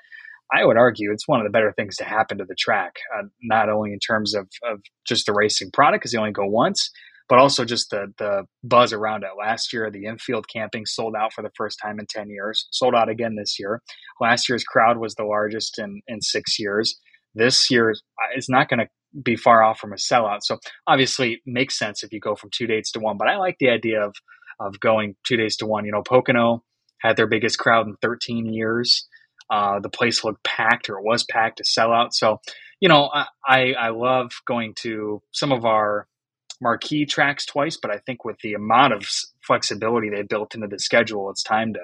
I 0.54 0.66
would 0.66 0.78
argue 0.78 1.12
it's 1.12 1.28
one 1.28 1.40
of 1.40 1.46
the 1.46 1.52
better 1.52 1.74
things 1.78 1.96
to 1.98 2.04
happen 2.04 2.38
to 2.40 2.46
the 2.46 2.56
track, 2.56 2.96
uh, 3.18 3.24
not 3.42 3.70
only 3.70 3.94
in 3.94 4.00
terms 4.00 4.36
of, 4.36 4.48
of 4.70 4.82
just 5.08 5.26
the 5.26 5.34
racing 5.34 5.72
product 5.72 6.02
because 6.02 6.14
you 6.14 6.20
only 6.20 6.32
go 6.32 6.46
once, 6.46 6.92
but 7.30 7.40
also 7.40 7.64
just 7.64 7.90
the 7.90 8.14
the 8.18 8.44
buzz 8.62 8.92
around 8.92 9.24
it. 9.24 9.30
Last 9.40 9.72
year, 9.72 9.90
the 9.90 10.06
infield 10.06 10.48
camping 10.54 10.86
sold 10.86 11.16
out 11.16 11.32
for 11.32 11.42
the 11.42 11.52
first 11.56 11.80
time 11.82 12.00
in 12.00 12.06
ten 12.08 12.30
years, 12.30 12.68
sold 12.72 12.94
out 12.94 13.08
again 13.08 13.36
this 13.36 13.58
year. 13.58 13.82
Last 14.20 14.50
year's 14.50 14.66
crowd 14.66 14.98
was 14.98 15.16
the 15.16 15.24
largest 15.24 15.80
in 15.80 16.02
in 16.08 16.22
six 16.22 16.60
years. 16.60 17.00
This 17.34 17.72
year 17.72 17.94
is 18.36 18.50
not 18.50 18.68
going 18.68 18.82
to 18.82 18.90
be 19.24 19.38
far 19.38 19.64
off 19.64 19.80
from 19.80 19.94
a 19.94 19.96
sellout. 19.96 20.40
So 20.42 20.58
obviously, 20.88 21.34
it 21.34 21.40
makes 21.46 21.80
sense 21.80 22.04
if 22.04 22.12
you 22.12 22.20
go 22.20 22.36
from 22.36 22.50
two 22.54 22.68
dates 22.68 22.92
to 22.92 23.00
one. 23.00 23.18
But 23.18 23.30
I 23.30 23.38
like 23.38 23.56
the 23.60 23.70
idea 23.70 24.06
of 24.06 24.14
of 24.66 24.80
going 24.80 25.16
two 25.26 25.38
days 25.38 25.58
to 25.58 25.66
one. 25.66 25.86
You 25.86 25.92
know, 25.92 26.04
Pocono 26.04 26.64
had 27.00 27.18
their 27.18 27.28
biggest 27.28 27.58
crowd 27.58 27.88
in 27.88 27.96
13 28.02 28.54
years. 28.54 29.08
Uh, 29.50 29.80
the 29.80 29.90
place 29.90 30.24
looked 30.24 30.44
packed, 30.44 30.90
or 30.90 31.00
it 31.00 31.04
was 31.04 31.26
packed, 31.26 31.60
a 31.60 31.64
sellout. 31.64 32.14
So, 32.14 32.40
you 32.80 32.88
know, 32.88 33.10
I 33.14 33.74
I 33.74 33.90
love 33.90 34.32
going 34.48 34.74
to 34.82 35.22
some 35.32 35.52
of 35.52 35.66
our 35.66 36.08
marquee 36.62 37.06
tracks 37.06 37.46
twice, 37.46 37.78
but 37.82 37.92
I 37.92 37.98
think 37.98 38.24
with 38.24 38.38
the 38.44 38.54
amount 38.54 38.94
of 38.94 39.06
flexibility 39.46 40.10
they 40.10 40.22
built 40.22 40.56
into 40.56 40.68
the 40.68 40.80
schedule, 40.80 41.30
it's 41.32 41.44
time 41.44 41.74
to 41.74 41.80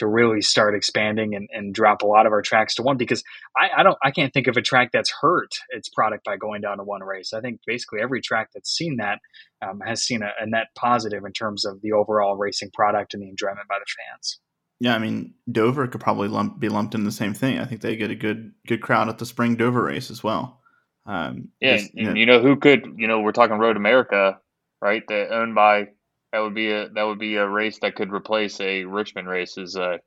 to 0.00 0.06
really 0.06 0.40
start 0.40 0.74
expanding 0.74 1.34
and, 1.34 1.46
and 1.52 1.74
drop 1.74 2.00
a 2.00 2.06
lot 2.06 2.24
of 2.24 2.32
our 2.32 2.40
tracks 2.40 2.74
to 2.74 2.82
one 2.82 2.96
because 2.96 3.22
I, 3.54 3.80
I 3.80 3.82
don't 3.82 3.98
I 4.02 4.10
can't 4.10 4.32
think 4.32 4.46
of 4.46 4.56
a 4.56 4.62
track 4.62 4.92
that's 4.92 5.12
hurt 5.20 5.50
its 5.68 5.90
product 5.90 6.24
by 6.24 6.38
going 6.38 6.62
down 6.62 6.78
to 6.78 6.84
one 6.84 7.02
race. 7.02 7.34
I 7.34 7.42
think 7.42 7.60
basically 7.66 8.00
every 8.02 8.22
track 8.22 8.48
that's 8.54 8.74
seen 8.74 8.96
that 8.96 9.18
um, 9.60 9.80
has 9.86 10.02
seen 10.02 10.22
a, 10.22 10.30
a 10.40 10.46
net 10.46 10.68
positive 10.74 11.22
in 11.26 11.32
terms 11.32 11.66
of 11.66 11.82
the 11.82 11.92
overall 11.92 12.34
racing 12.34 12.70
product 12.72 13.12
and 13.12 13.22
the 13.22 13.28
enjoyment 13.28 13.68
by 13.68 13.76
the 13.78 13.84
fans. 13.84 14.40
Yeah, 14.80 14.94
I 14.94 14.98
mean 14.98 15.34
Dover 15.52 15.86
could 15.86 16.00
probably 16.00 16.28
lump, 16.28 16.58
be 16.58 16.70
lumped 16.70 16.94
in 16.94 17.04
the 17.04 17.12
same 17.12 17.34
thing. 17.34 17.58
I 17.58 17.66
think 17.66 17.82
they 17.82 17.96
get 17.96 18.10
a 18.10 18.14
good 18.14 18.52
good 18.66 18.80
crowd 18.80 19.10
at 19.10 19.18
the 19.18 19.26
spring 19.26 19.56
Dover 19.56 19.84
race 19.84 20.10
as 20.10 20.24
well. 20.24 20.60
Um, 21.04 21.48
yeah, 21.60 21.76
just, 21.76 21.94
you, 21.94 22.06
know, 22.06 22.14
you 22.14 22.24
know 22.24 22.40
who 22.40 22.56
could 22.56 22.94
you 22.96 23.06
know 23.06 23.20
we're 23.20 23.32
talking 23.32 23.58
Road 23.58 23.76
America, 23.76 24.38
right? 24.80 25.02
That 25.08 25.30
owned 25.30 25.54
by 25.54 25.88
that 26.32 26.40
would 26.40 26.54
be 26.54 26.70
a 26.70 26.88
that 26.90 27.02
would 27.02 27.18
be 27.18 27.36
a 27.36 27.46
race 27.46 27.78
that 27.80 27.94
could 27.96 28.12
replace 28.12 28.60
a 28.60 28.84
Richmond 28.84 29.28
race 29.28 29.58
is 29.58 29.76
a 29.76 30.00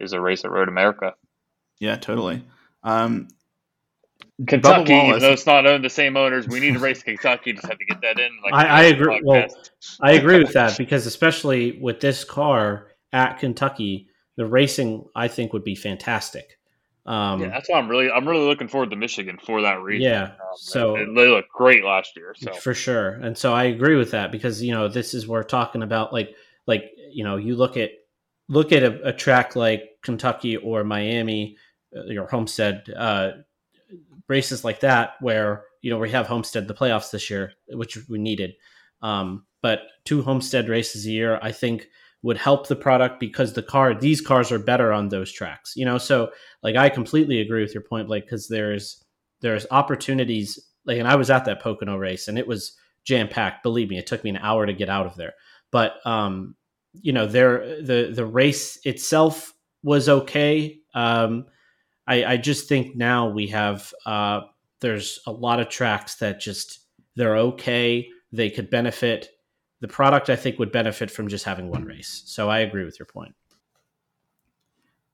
is 0.00 0.12
a 0.12 0.20
race 0.20 0.44
at 0.44 0.50
Road 0.50 0.68
America. 0.68 1.14
Yeah, 1.80 1.96
totally. 1.96 2.44
Um, 2.82 3.28
Kentucky, 4.46 4.92
even 4.92 5.20
though 5.20 5.32
it's 5.32 5.46
not 5.46 5.66
owned 5.66 5.84
the 5.84 5.90
same 5.90 6.16
owners, 6.16 6.46
we 6.46 6.60
need 6.60 6.74
to 6.74 6.78
race 6.78 7.02
Kentucky. 7.02 7.52
Just 7.52 7.66
have 7.66 7.78
to 7.78 7.84
get 7.84 8.00
that 8.02 8.18
in. 8.18 8.30
Like 8.42 8.54
I, 8.54 8.66
I 8.66 8.82
agree. 8.84 9.20
Well, 9.22 9.46
I 10.00 10.12
agree 10.12 10.38
with 10.38 10.52
that 10.52 10.78
because 10.78 11.06
especially 11.06 11.78
with 11.80 12.00
this 12.00 12.24
car 12.24 12.88
at 13.12 13.38
Kentucky, 13.38 14.08
the 14.36 14.46
racing 14.46 15.04
I 15.14 15.28
think 15.28 15.52
would 15.52 15.64
be 15.64 15.74
fantastic. 15.74 16.57
Um, 17.08 17.40
yeah, 17.40 17.48
that's 17.48 17.70
why 17.70 17.78
I'm 17.78 17.88
really 17.88 18.10
I'm 18.10 18.28
really 18.28 18.44
looking 18.44 18.68
forward 18.68 18.90
to 18.90 18.96
Michigan 18.96 19.38
for 19.42 19.62
that 19.62 19.80
reason. 19.80 20.10
Yeah, 20.10 20.24
um, 20.24 20.56
so 20.56 20.92
they 20.92 21.26
looked 21.26 21.48
great 21.48 21.82
last 21.82 22.14
year. 22.14 22.34
So 22.36 22.52
for 22.52 22.74
sure, 22.74 23.12
and 23.12 23.36
so 23.36 23.54
I 23.54 23.64
agree 23.64 23.96
with 23.96 24.10
that 24.10 24.30
because 24.30 24.62
you 24.62 24.72
know 24.72 24.88
this 24.88 25.14
is 25.14 25.26
we're 25.26 25.42
talking 25.42 25.82
about 25.82 26.12
like 26.12 26.34
like 26.66 26.90
you 27.10 27.24
know 27.24 27.36
you 27.36 27.56
look 27.56 27.78
at 27.78 27.92
look 28.50 28.72
at 28.72 28.82
a, 28.82 29.08
a 29.08 29.12
track 29.14 29.56
like 29.56 29.84
Kentucky 30.02 30.58
or 30.58 30.84
Miami, 30.84 31.56
uh, 31.96 32.20
or 32.20 32.26
Homestead 32.26 32.84
uh, 32.94 33.30
races 34.28 34.62
like 34.62 34.80
that 34.80 35.14
where 35.20 35.64
you 35.80 35.90
know 35.90 35.98
we 35.98 36.10
have 36.10 36.26
Homestead 36.26 36.68
the 36.68 36.74
playoffs 36.74 37.10
this 37.10 37.30
year, 37.30 37.54
which 37.70 37.96
we 38.10 38.18
needed. 38.18 38.52
Um, 39.00 39.46
but 39.62 39.80
two 40.04 40.20
Homestead 40.20 40.68
races 40.68 41.06
a 41.06 41.10
year, 41.10 41.38
I 41.40 41.52
think 41.52 41.88
would 42.22 42.36
help 42.36 42.66
the 42.66 42.76
product 42.76 43.20
because 43.20 43.52
the 43.52 43.62
car 43.62 43.94
these 43.94 44.20
cars 44.20 44.50
are 44.50 44.58
better 44.58 44.92
on 44.92 45.08
those 45.08 45.32
tracks 45.32 45.74
you 45.76 45.84
know? 45.84 45.98
So 45.98 46.30
like 46.62 46.76
i 46.76 46.88
completely 46.88 47.40
agree 47.40 47.62
with 47.62 47.74
your 47.74 47.84
point 47.84 48.08
like 48.08 48.24
because 48.24 48.48
there's 48.48 49.02
there's 49.40 49.66
opportunities 49.70 50.58
like 50.84 50.98
and 50.98 51.08
i 51.08 51.14
was 51.16 51.30
at 51.30 51.44
that 51.44 51.62
pocono 51.62 51.96
race 51.96 52.28
and 52.28 52.38
it 52.38 52.46
was 52.46 52.76
jam 53.04 53.28
packed 53.28 53.62
believe 53.62 53.88
me 53.88 53.98
it 53.98 54.06
took 54.06 54.22
me 54.22 54.30
an 54.30 54.36
hour 54.36 54.66
to 54.66 54.72
get 54.72 54.90
out 54.90 55.06
of 55.06 55.16
there. 55.16 55.32
But 55.70 55.94
um 56.06 56.54
you 56.92 57.12
know 57.12 57.26
there 57.26 57.82
the 57.82 58.12
the 58.14 58.26
race 58.26 58.78
itself 58.84 59.54
was 59.82 60.08
okay. 60.08 60.78
Um 60.94 61.46
i 62.06 62.24
i 62.24 62.36
just 62.36 62.68
think 62.68 62.96
now 62.96 63.28
we 63.30 63.48
have 63.48 63.92
uh 64.04 64.40
there's 64.80 65.20
a 65.26 65.32
lot 65.32 65.58
of 65.60 65.68
tracks 65.68 66.16
that 66.16 66.40
just 66.40 66.80
they're 67.16 67.36
okay. 67.36 68.08
They 68.30 68.50
could 68.50 68.70
benefit 68.70 69.30
the 69.80 69.88
product 69.88 70.30
I 70.30 70.36
think 70.36 70.58
would 70.58 70.72
benefit 70.72 71.10
from 71.10 71.28
just 71.28 71.44
having 71.44 71.68
one 71.68 71.84
race. 71.84 72.22
So 72.26 72.48
I 72.48 72.60
agree 72.60 72.84
with 72.84 72.98
your 72.98 73.06
point. 73.06 73.34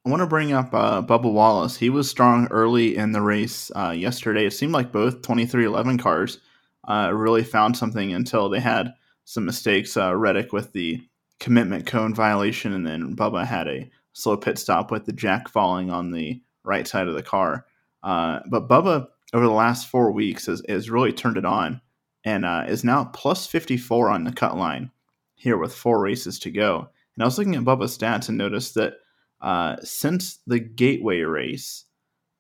I 0.07 0.11
want 0.11 0.21
to 0.21 0.27
bring 0.27 0.53
up 0.53 0.75
uh, 0.75 1.03
Bubba 1.03 1.33
Wallace. 1.33 1.77
He 1.77 1.89
was 1.89 2.11
strong 2.11 2.47
early 2.51 2.97
in 2.97 3.13
the 3.13 3.23
race 3.23 3.71
uh, 3.75 3.91
yesterday. 3.91 4.45
It 4.45 4.53
seemed 4.53 4.73
like 4.73 4.93
both 4.93 5.23
23XI 5.23 5.99
cars 5.99 6.39
uh, 6.87 7.11
really 7.15 7.43
found 7.43 7.77
something 7.77 8.13
until 8.13 8.51
they 8.51 8.61
had 8.61 8.93
some 9.25 9.47
mistakes. 9.47 9.97
Uh, 9.97 10.15
Reddick 10.15 10.53
with 10.53 10.73
the 10.73 11.01
commitment 11.41 11.87
cone 11.87 12.15
violation, 12.15 12.75
and 12.75 12.87
then 12.87 13.17
Bubba 13.17 13.47
had 13.47 13.67
a 13.67 13.91
slow 14.13 14.37
pit 14.37 14.59
stop 14.59 14.91
with 14.91 15.07
the 15.07 15.13
jack 15.13 15.49
falling 15.49 15.91
on 15.91 16.11
the 16.11 16.43
right 16.65 16.87
side 16.87 17.09
of 17.09 17.15
the 17.15 17.23
car. 17.23 17.65
Uh, 18.03 18.41
but 18.51 18.69
Bubba, 18.69 19.07
over 19.33 19.47
the 19.47 19.53
last 19.53 19.89
four 19.89 20.13
weeks, 20.13 20.47
has, 20.47 20.63
has 20.69 20.91
really 20.91 21.13
turned 21.13 21.39
it 21.39 21.47
on 21.47 21.81
and 22.25 22.45
uh, 22.45 22.65
is 22.67 22.85
now 22.85 23.05
plus 23.05 23.47
54 23.47 24.11
on 24.11 24.25
the 24.25 24.33
cut 24.33 24.57
line 24.57 24.91
here 25.35 25.59
with 25.59 25.75
four 25.75 26.01
races 26.01 26.39
to 26.41 26.51
go. 26.51 26.89
And 27.15 27.23
I 27.23 27.27
was 27.27 27.39
looking 27.39 27.55
at 27.55 27.65
Bubba's 27.65 27.97
stats 27.97 28.29
and 28.29 28.39
noticed 28.39 28.75
that 28.75 28.95
uh, 29.41 29.77
since 29.83 30.39
the 30.47 30.59
Gateway 30.59 31.21
race, 31.21 31.85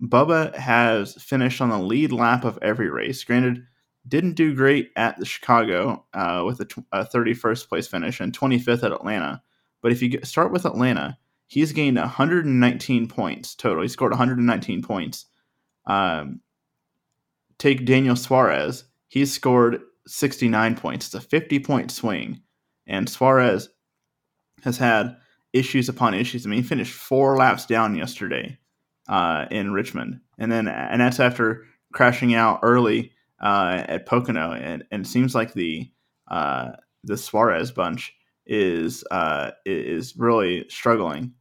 Bubba 0.03 0.55
has 0.57 1.15
finished 1.15 1.61
on 1.61 1.69
the 1.69 1.79
lead 1.79 2.13
lap 2.13 2.45
of 2.45 2.59
every 2.63 2.91
race. 2.91 3.23
Granted, 3.25 3.65
didn't 4.07 4.35
do 4.35 4.55
great 4.55 4.91
at 4.97 5.19
the 5.19 5.25
Chicago 5.25 6.05
uh, 6.13 6.43
with 6.47 6.61
a, 6.61 6.65
t- 6.65 6.83
a 6.93 7.05
31st 7.05 7.69
place 7.69 7.87
finish 7.87 8.21
and 8.21 8.37
25th 8.37 8.83
at 8.83 8.93
Atlanta. 8.93 9.43
But 9.83 9.93
if 9.93 10.03
you 10.03 10.09
get, 10.09 10.27
start 10.27 10.53
with 10.53 10.67
Atlanta, 10.67 11.19
he's 11.47 11.73
gained 11.73 11.97
119 11.97 13.09
points 13.09 13.55
total. 13.55 13.83
He 13.83 13.89
scored 13.89 14.13
119 14.13 14.83
points. 14.83 15.27
Um, 15.87 16.41
take 17.59 17.85
Daniel 17.85 18.17
Suarez 18.17 18.85
he's 19.15 19.33
scored 19.33 19.81
69 20.09 20.75
points. 20.75 21.07
It's 21.07 21.15
a 21.15 21.21
50 21.21 21.61
point 21.61 21.93
swing. 21.93 22.41
And 22.85 23.09
Suarez 23.09 23.69
has 24.65 24.77
had 24.77 25.17
issues 25.53 25.89
upon 25.89 26.15
issues. 26.15 26.45
I 26.45 26.51
mean, 26.51 26.61
he 26.63 26.69
finished 26.69 26.93
four 26.93 27.37
laps 27.37 27.65
down 27.65 27.95
yesterday 27.95 28.59
uh, 29.09 29.47
in 29.53 29.73
Richmond. 29.73 30.21
And 30.37 30.51
then, 30.51 30.67
and 30.67 31.01
that's 31.01 31.21
after 31.21 31.63
crashing 31.93 32.35
out 32.35 32.59
early 32.65 33.13
uh, 33.41 33.85
at 33.87 34.07
Pocono. 34.07 34.51
And, 34.51 34.83
and 34.91 35.07
it 35.07 35.09
seems 35.09 35.33
like 35.33 35.55
the, 35.55 35.89
uh, 36.29 36.73
the 37.05 37.17
Suarez 37.17 37.71
bunch 37.71 38.13
is, 38.47 39.05
uh, 39.13 39.53
is 39.65 40.17
really 40.17 40.67
struggling 40.69 41.35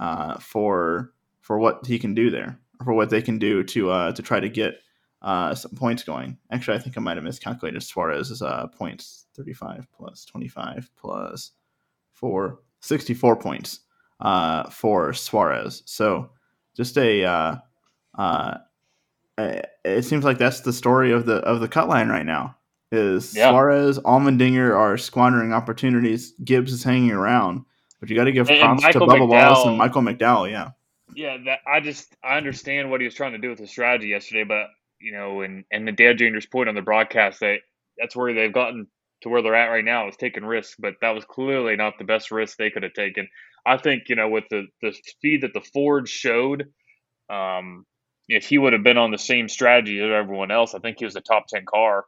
uh, 0.00 0.40
for, 0.40 1.12
for 1.40 1.60
what 1.60 1.86
he 1.86 2.00
can 2.00 2.14
do 2.14 2.30
there, 2.30 2.58
for 2.84 2.94
what 2.94 3.10
they 3.10 3.22
can 3.22 3.38
do 3.38 3.62
to, 3.62 3.90
uh, 3.90 4.12
to 4.12 4.22
try 4.22 4.40
to 4.40 4.48
get 4.48 4.74
uh, 5.22 5.54
some 5.54 5.72
points 5.72 6.02
going. 6.02 6.36
Actually, 6.50 6.76
I 6.76 6.80
think 6.80 6.98
I 6.98 7.00
might 7.00 7.16
have 7.16 7.24
miscalculated 7.24 7.82
Suarez's 7.82 8.42
uh, 8.42 8.66
points 8.66 9.26
35 9.36 9.86
plus 9.96 10.24
25 10.24 10.90
plus 10.96 11.52
4, 12.12 12.58
64 12.80 13.36
points 13.36 13.80
uh, 14.20 14.68
for 14.68 15.12
Suarez. 15.12 15.82
So 15.86 16.30
just 16.76 16.98
a, 16.98 17.24
uh, 17.24 17.56
uh, 18.18 18.58
it 19.38 20.04
seems 20.04 20.24
like 20.24 20.38
that's 20.38 20.60
the 20.60 20.72
story 20.72 21.12
of 21.12 21.26
the 21.26 21.36
of 21.36 21.60
the 21.60 21.68
cut 21.68 21.88
line 21.88 22.08
right 22.08 22.26
now. 22.26 22.56
Is 22.90 23.34
yeah. 23.34 23.50
Suarez, 23.50 23.98
Allmendinger 24.00 24.76
are 24.76 24.98
squandering 24.98 25.54
opportunities. 25.54 26.34
Gibbs 26.44 26.72
is 26.72 26.84
hanging 26.84 27.12
around, 27.12 27.64
but 28.00 28.10
you 28.10 28.16
got 28.16 28.24
to 28.24 28.32
give 28.32 28.48
props 28.48 28.82
to 28.82 29.00
Bubba 29.00 29.20
McDowell, 29.20 29.28
Wallace 29.28 29.66
and 29.66 29.78
Michael 29.78 30.02
McDowell. 30.02 30.50
Yeah, 30.50 30.70
yeah. 31.14 31.38
That, 31.46 31.60
I 31.66 31.80
just 31.80 32.14
I 32.22 32.36
understand 32.36 32.90
what 32.90 33.00
he 33.00 33.06
was 33.06 33.14
trying 33.14 33.32
to 33.32 33.38
do 33.38 33.48
with 33.48 33.58
his 33.58 33.70
strategy 33.70 34.08
yesterday, 34.08 34.44
but 34.44 34.66
you 35.02 35.12
know, 35.12 35.42
and 35.42 35.64
and 35.70 35.86
the 35.86 35.92
Dale 35.92 36.14
Junior's 36.14 36.46
point 36.46 36.68
on 36.68 36.74
the 36.74 36.82
broadcast 36.82 37.40
that 37.40 37.58
that's 37.98 38.16
where 38.16 38.32
they've 38.32 38.52
gotten 38.52 38.86
to 39.22 39.28
where 39.28 39.42
they're 39.42 39.54
at 39.54 39.68
right 39.68 39.84
now 39.84 40.08
is 40.08 40.16
taking 40.16 40.44
risks, 40.44 40.76
but 40.78 40.94
that 41.00 41.14
was 41.14 41.24
clearly 41.24 41.76
not 41.76 41.94
the 41.98 42.04
best 42.04 42.30
risk 42.30 42.56
they 42.56 42.70
could 42.70 42.82
have 42.82 42.92
taken. 42.92 43.28
I 43.66 43.76
think 43.76 44.04
you 44.08 44.16
know 44.16 44.28
with 44.28 44.44
the 44.50 44.66
the 44.80 44.92
speed 44.92 45.42
that 45.42 45.52
the 45.54 45.60
Ford 45.60 46.08
showed, 46.08 46.68
um, 47.28 47.84
if 48.28 48.46
he 48.46 48.58
would 48.58 48.72
have 48.72 48.82
been 48.82 48.98
on 48.98 49.10
the 49.10 49.18
same 49.18 49.48
strategy 49.48 50.00
as 50.00 50.10
everyone 50.10 50.50
else, 50.50 50.74
I 50.74 50.78
think 50.78 50.98
he 50.98 51.04
was 51.04 51.16
a 51.16 51.20
top 51.20 51.46
ten 51.48 51.64
car, 51.66 52.04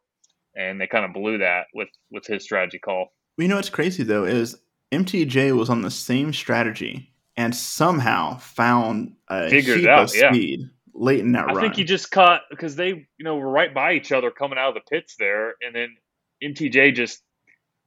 and 0.56 0.80
they 0.80 0.86
kind 0.86 1.04
of 1.04 1.12
blew 1.12 1.38
that 1.38 1.66
with 1.74 1.88
with 2.10 2.26
his 2.26 2.44
strategy 2.44 2.78
call. 2.78 3.12
You 3.36 3.48
know 3.48 3.56
what's 3.56 3.70
crazy 3.70 4.04
though 4.04 4.24
is 4.24 4.56
MTJ 4.92 5.56
was 5.56 5.70
on 5.70 5.82
the 5.82 5.90
same 5.90 6.32
strategy 6.32 7.10
and 7.36 7.54
somehow 7.54 8.38
found 8.38 9.14
a 9.28 9.50
Figured 9.50 9.80
heap 9.80 9.88
out, 9.88 10.04
of 10.04 10.10
speed. 10.10 10.60
Yeah 10.60 10.66
late 10.94 11.20
in 11.20 11.32
that 11.32 11.44
I 11.44 11.46
run. 11.46 11.58
I 11.58 11.60
think 11.60 11.76
he 11.76 11.84
just 11.84 12.10
caught 12.10 12.42
because 12.50 12.76
they, 12.76 12.88
you 12.88 13.24
know, 13.24 13.36
were 13.36 13.50
right 13.50 13.72
by 13.72 13.94
each 13.94 14.12
other 14.12 14.30
coming 14.30 14.58
out 14.58 14.68
of 14.68 14.74
the 14.74 14.88
pits 14.88 15.16
there, 15.18 15.54
and 15.60 15.74
then 15.74 15.96
MTJ 16.42 16.94
just 16.94 17.22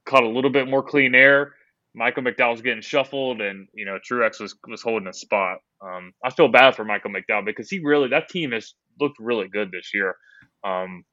caught 0.06 0.24
a 0.24 0.30
little 0.30 0.52
bit 0.52 0.68
more 0.68 0.84
clean 0.84 1.16
air. 1.16 1.54
Michael 1.96 2.24
McDowell 2.24 2.52
was 2.52 2.62
getting 2.62 2.82
shuffled, 2.82 3.42
and 3.42 3.68
you 3.74 3.86
know 3.86 3.98
Truex 3.98 4.40
was 4.40 4.56
was 4.68 4.82
holding 4.82 5.08
a 5.08 5.14
spot. 5.14 5.60
Um, 5.82 6.14
I 6.24 6.30
feel 6.30 6.48
bad 6.48 6.76
for 6.76 6.84
Michael 6.84 7.12
McDowell 7.12 7.46
because 7.46 7.70
he 7.70 7.80
really 7.80 8.10
that 8.10 8.30
team 8.30 8.52
has 8.52 8.74
looked 9.00 9.18
really 9.20 9.48
good 9.48 9.72
this 9.72 9.92
year. 9.94 10.16
Um, 10.64 11.04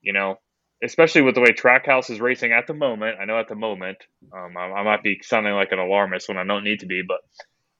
you 0.00 0.12
know, 0.12 0.36
especially 0.82 1.22
with 1.22 1.34
the 1.34 1.40
way 1.40 1.48
Trackhouse 1.48 2.10
is 2.10 2.20
racing 2.20 2.52
at 2.52 2.66
the 2.66 2.74
moment. 2.74 3.18
I 3.20 3.24
know 3.24 3.38
at 3.38 3.48
the 3.48 3.54
moment, 3.54 3.98
um, 4.32 4.56
I, 4.56 4.64
I, 4.64 4.82
might 4.82 5.02
be 5.02 5.20
sounding 5.22 5.54
like 5.54 5.72
an 5.72 5.78
alarmist 5.78 6.28
when 6.28 6.36
I 6.36 6.44
don't 6.44 6.64
need 6.64 6.80
to 6.80 6.86
be, 6.86 7.02
but 7.06 7.20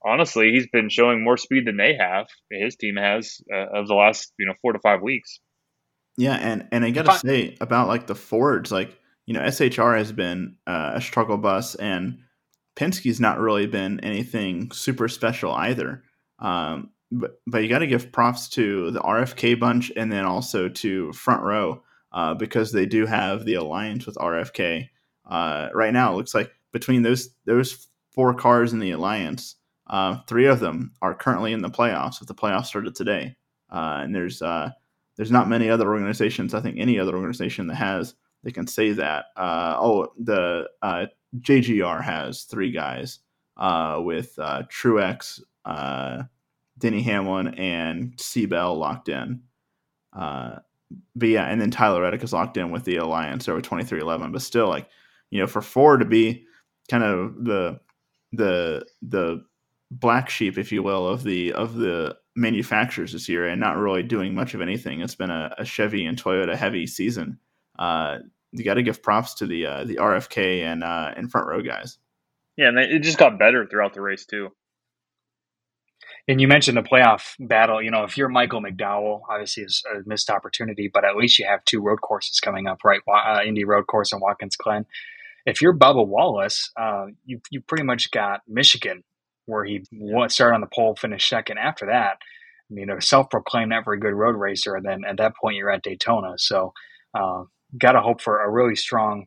honestly, 0.04 0.52
he's 0.52 0.68
been 0.68 0.88
showing 0.88 1.22
more 1.22 1.36
speed 1.36 1.66
than 1.66 1.76
they 1.76 1.96
have. 1.98 2.26
His 2.50 2.76
team 2.76 2.96
has 2.96 3.40
uh, 3.52 3.78
of 3.78 3.88
the 3.88 3.94
last 3.94 4.32
you 4.38 4.46
know 4.46 4.54
four 4.62 4.72
to 4.72 4.78
five 4.80 5.02
weeks. 5.02 5.40
Yeah, 6.16 6.34
and 6.34 6.68
and 6.70 6.84
I 6.84 6.90
got 6.90 7.06
to 7.06 7.18
say 7.18 7.56
about 7.60 7.88
like 7.88 8.06
the 8.06 8.14
Fords, 8.14 8.70
like 8.70 8.96
you 9.26 9.34
know 9.34 9.40
SHR 9.40 9.96
has 9.96 10.12
been 10.12 10.56
uh, 10.66 10.92
a 10.94 11.00
struggle 11.00 11.38
bus, 11.38 11.74
and 11.74 12.18
Penske's 12.76 13.20
not 13.20 13.40
really 13.40 13.66
been 13.66 14.00
anything 14.00 14.70
super 14.72 15.08
special 15.08 15.52
either. 15.52 16.02
Um, 16.38 16.90
but 17.10 17.40
but 17.46 17.62
you 17.62 17.68
got 17.68 17.80
to 17.80 17.86
give 17.86 18.12
props 18.12 18.48
to 18.50 18.90
the 18.90 19.00
RFK 19.00 19.58
bunch, 19.58 19.90
and 19.96 20.12
then 20.12 20.24
also 20.24 20.68
to 20.68 21.12
Front 21.12 21.42
Row 21.42 21.82
uh, 22.12 22.34
because 22.34 22.72
they 22.72 22.86
do 22.86 23.06
have 23.06 23.44
the 23.44 23.54
alliance 23.54 24.06
with 24.06 24.16
RFK. 24.16 24.88
Uh, 25.28 25.68
right 25.74 25.92
now, 25.92 26.12
it 26.12 26.16
looks 26.16 26.34
like 26.34 26.52
between 26.72 27.02
those 27.02 27.30
those 27.44 27.88
four 28.14 28.34
cars 28.34 28.72
in 28.72 28.78
the 28.78 28.92
alliance, 28.92 29.56
Uh, 29.94 30.18
three 30.26 30.46
of 30.46 30.58
them 30.58 30.90
are 31.02 31.14
currently 31.14 31.52
in 31.52 31.62
the 31.62 31.70
playoffs. 31.70 32.20
If 32.20 32.26
the 32.26 32.34
playoffs 32.34 32.66
started 32.66 32.96
today, 32.96 33.36
uh, 33.70 34.00
and 34.02 34.12
there's 34.12 34.42
uh, 34.42 34.70
there's 35.14 35.30
not 35.30 35.48
many 35.48 35.70
other 35.70 35.88
organizations. 35.88 36.52
I 36.52 36.60
think 36.60 36.80
any 36.80 36.98
other 36.98 37.14
organization 37.14 37.68
that 37.68 37.76
has 37.76 38.16
they 38.42 38.50
can 38.50 38.66
say 38.66 38.90
that. 38.90 39.26
Uh, 39.36 39.76
oh, 39.78 40.08
the 40.18 40.68
uh, 40.82 41.06
JGR 41.38 42.02
has 42.02 42.42
three 42.42 42.72
guys 42.72 43.20
uh, 43.56 44.00
with 44.02 44.34
Truex, 44.36 45.40
Denny 46.76 47.02
Hamlin, 47.02 47.54
and 47.54 48.20
C. 48.20 48.46
Bell 48.46 48.76
locked 48.76 49.08
in. 49.08 49.42
But 50.12 50.64
yeah, 51.20 51.44
and 51.44 51.60
then 51.60 51.70
Tyler 51.70 52.02
Reddick 52.02 52.24
is 52.24 52.32
locked 52.32 52.56
in 52.56 52.72
with 52.72 52.82
the 52.82 52.96
Alliance 52.96 53.48
over 53.48 53.60
twenty 53.60 53.84
three 53.84 54.00
eleven. 54.00 54.32
But 54.32 54.42
still, 54.42 54.66
like 54.66 54.88
you 55.30 55.38
know, 55.38 55.46
for 55.46 55.62
four 55.62 55.98
to 55.98 56.04
be 56.04 56.46
kind 56.90 57.04
of 57.04 57.44
the 57.44 57.78
the 58.32 58.84
the 59.00 59.44
black 60.00 60.28
sheep, 60.28 60.58
if 60.58 60.72
you 60.72 60.82
will, 60.82 61.06
of 61.06 61.22
the 61.22 61.52
of 61.52 61.74
the 61.74 62.16
manufacturers 62.36 63.12
this 63.12 63.28
year 63.28 63.46
and 63.46 63.60
not 63.60 63.76
really 63.76 64.02
doing 64.02 64.34
much 64.34 64.54
of 64.54 64.60
anything. 64.60 65.00
It's 65.00 65.14
been 65.14 65.30
a, 65.30 65.54
a 65.58 65.64
Chevy 65.64 66.04
and 66.04 66.20
Toyota 66.20 66.56
heavy 66.56 66.86
season. 66.86 67.38
Uh, 67.78 68.18
you 68.52 68.64
got 68.64 68.74
to 68.74 68.82
give 68.82 69.02
props 69.02 69.34
to 69.34 69.46
the 69.46 69.66
uh, 69.66 69.84
the 69.84 69.96
RFK 69.96 70.62
and 70.62 70.82
uh, 70.84 71.12
and 71.16 71.30
front 71.30 71.48
row 71.48 71.62
guys. 71.62 71.98
Yeah, 72.56 72.68
and 72.68 72.78
it 72.78 73.02
just 73.02 73.18
got 73.18 73.38
better 73.38 73.66
throughout 73.66 73.94
the 73.94 74.00
race 74.00 74.26
too. 74.26 74.50
And 76.26 76.40
you 76.40 76.48
mentioned 76.48 76.76
the 76.76 76.82
playoff 76.82 77.34
battle. 77.38 77.82
You 77.82 77.90
know, 77.90 78.04
if 78.04 78.16
you're 78.16 78.28
Michael 78.28 78.62
McDowell, 78.62 79.22
obviously 79.28 79.64
it's 79.64 79.82
a 79.84 80.08
missed 80.08 80.30
opportunity, 80.30 80.88
but 80.92 81.04
at 81.04 81.16
least 81.16 81.38
you 81.38 81.46
have 81.46 81.64
two 81.64 81.82
road 81.82 82.00
courses 82.00 82.40
coming 82.40 82.66
up, 82.66 82.78
right? 82.84 83.00
Uh, 83.06 83.40
Indy 83.44 83.64
Road 83.64 83.86
Course 83.86 84.12
and 84.12 84.22
Watkins 84.22 84.56
Glen. 84.56 84.86
If 85.44 85.60
you're 85.60 85.76
Bubba 85.76 86.06
Wallace, 86.06 86.70
uh, 86.80 87.06
you 87.24 87.40
you 87.50 87.60
pretty 87.60 87.84
much 87.84 88.10
got 88.10 88.40
Michigan, 88.48 89.02
where 89.46 89.64
he 89.64 89.84
started 90.28 90.54
on 90.54 90.60
the 90.60 90.68
pole, 90.74 90.96
finished 90.96 91.28
second. 91.28 91.58
After 91.58 91.86
that, 91.86 92.18
you 92.70 92.86
know, 92.86 92.98
self-proclaimed 92.98 93.70
not 93.70 93.84
very 93.84 93.98
good 93.98 94.14
road 94.14 94.36
racer, 94.36 94.74
and 94.74 94.84
then 94.84 95.02
at 95.08 95.18
that 95.18 95.34
point 95.40 95.56
you're 95.56 95.70
at 95.70 95.82
Daytona. 95.82 96.34
So, 96.36 96.72
uh, 97.18 97.44
got 97.78 97.92
to 97.92 98.00
hope 98.00 98.20
for 98.20 98.40
a 98.40 98.50
really 98.50 98.76
strong 98.76 99.26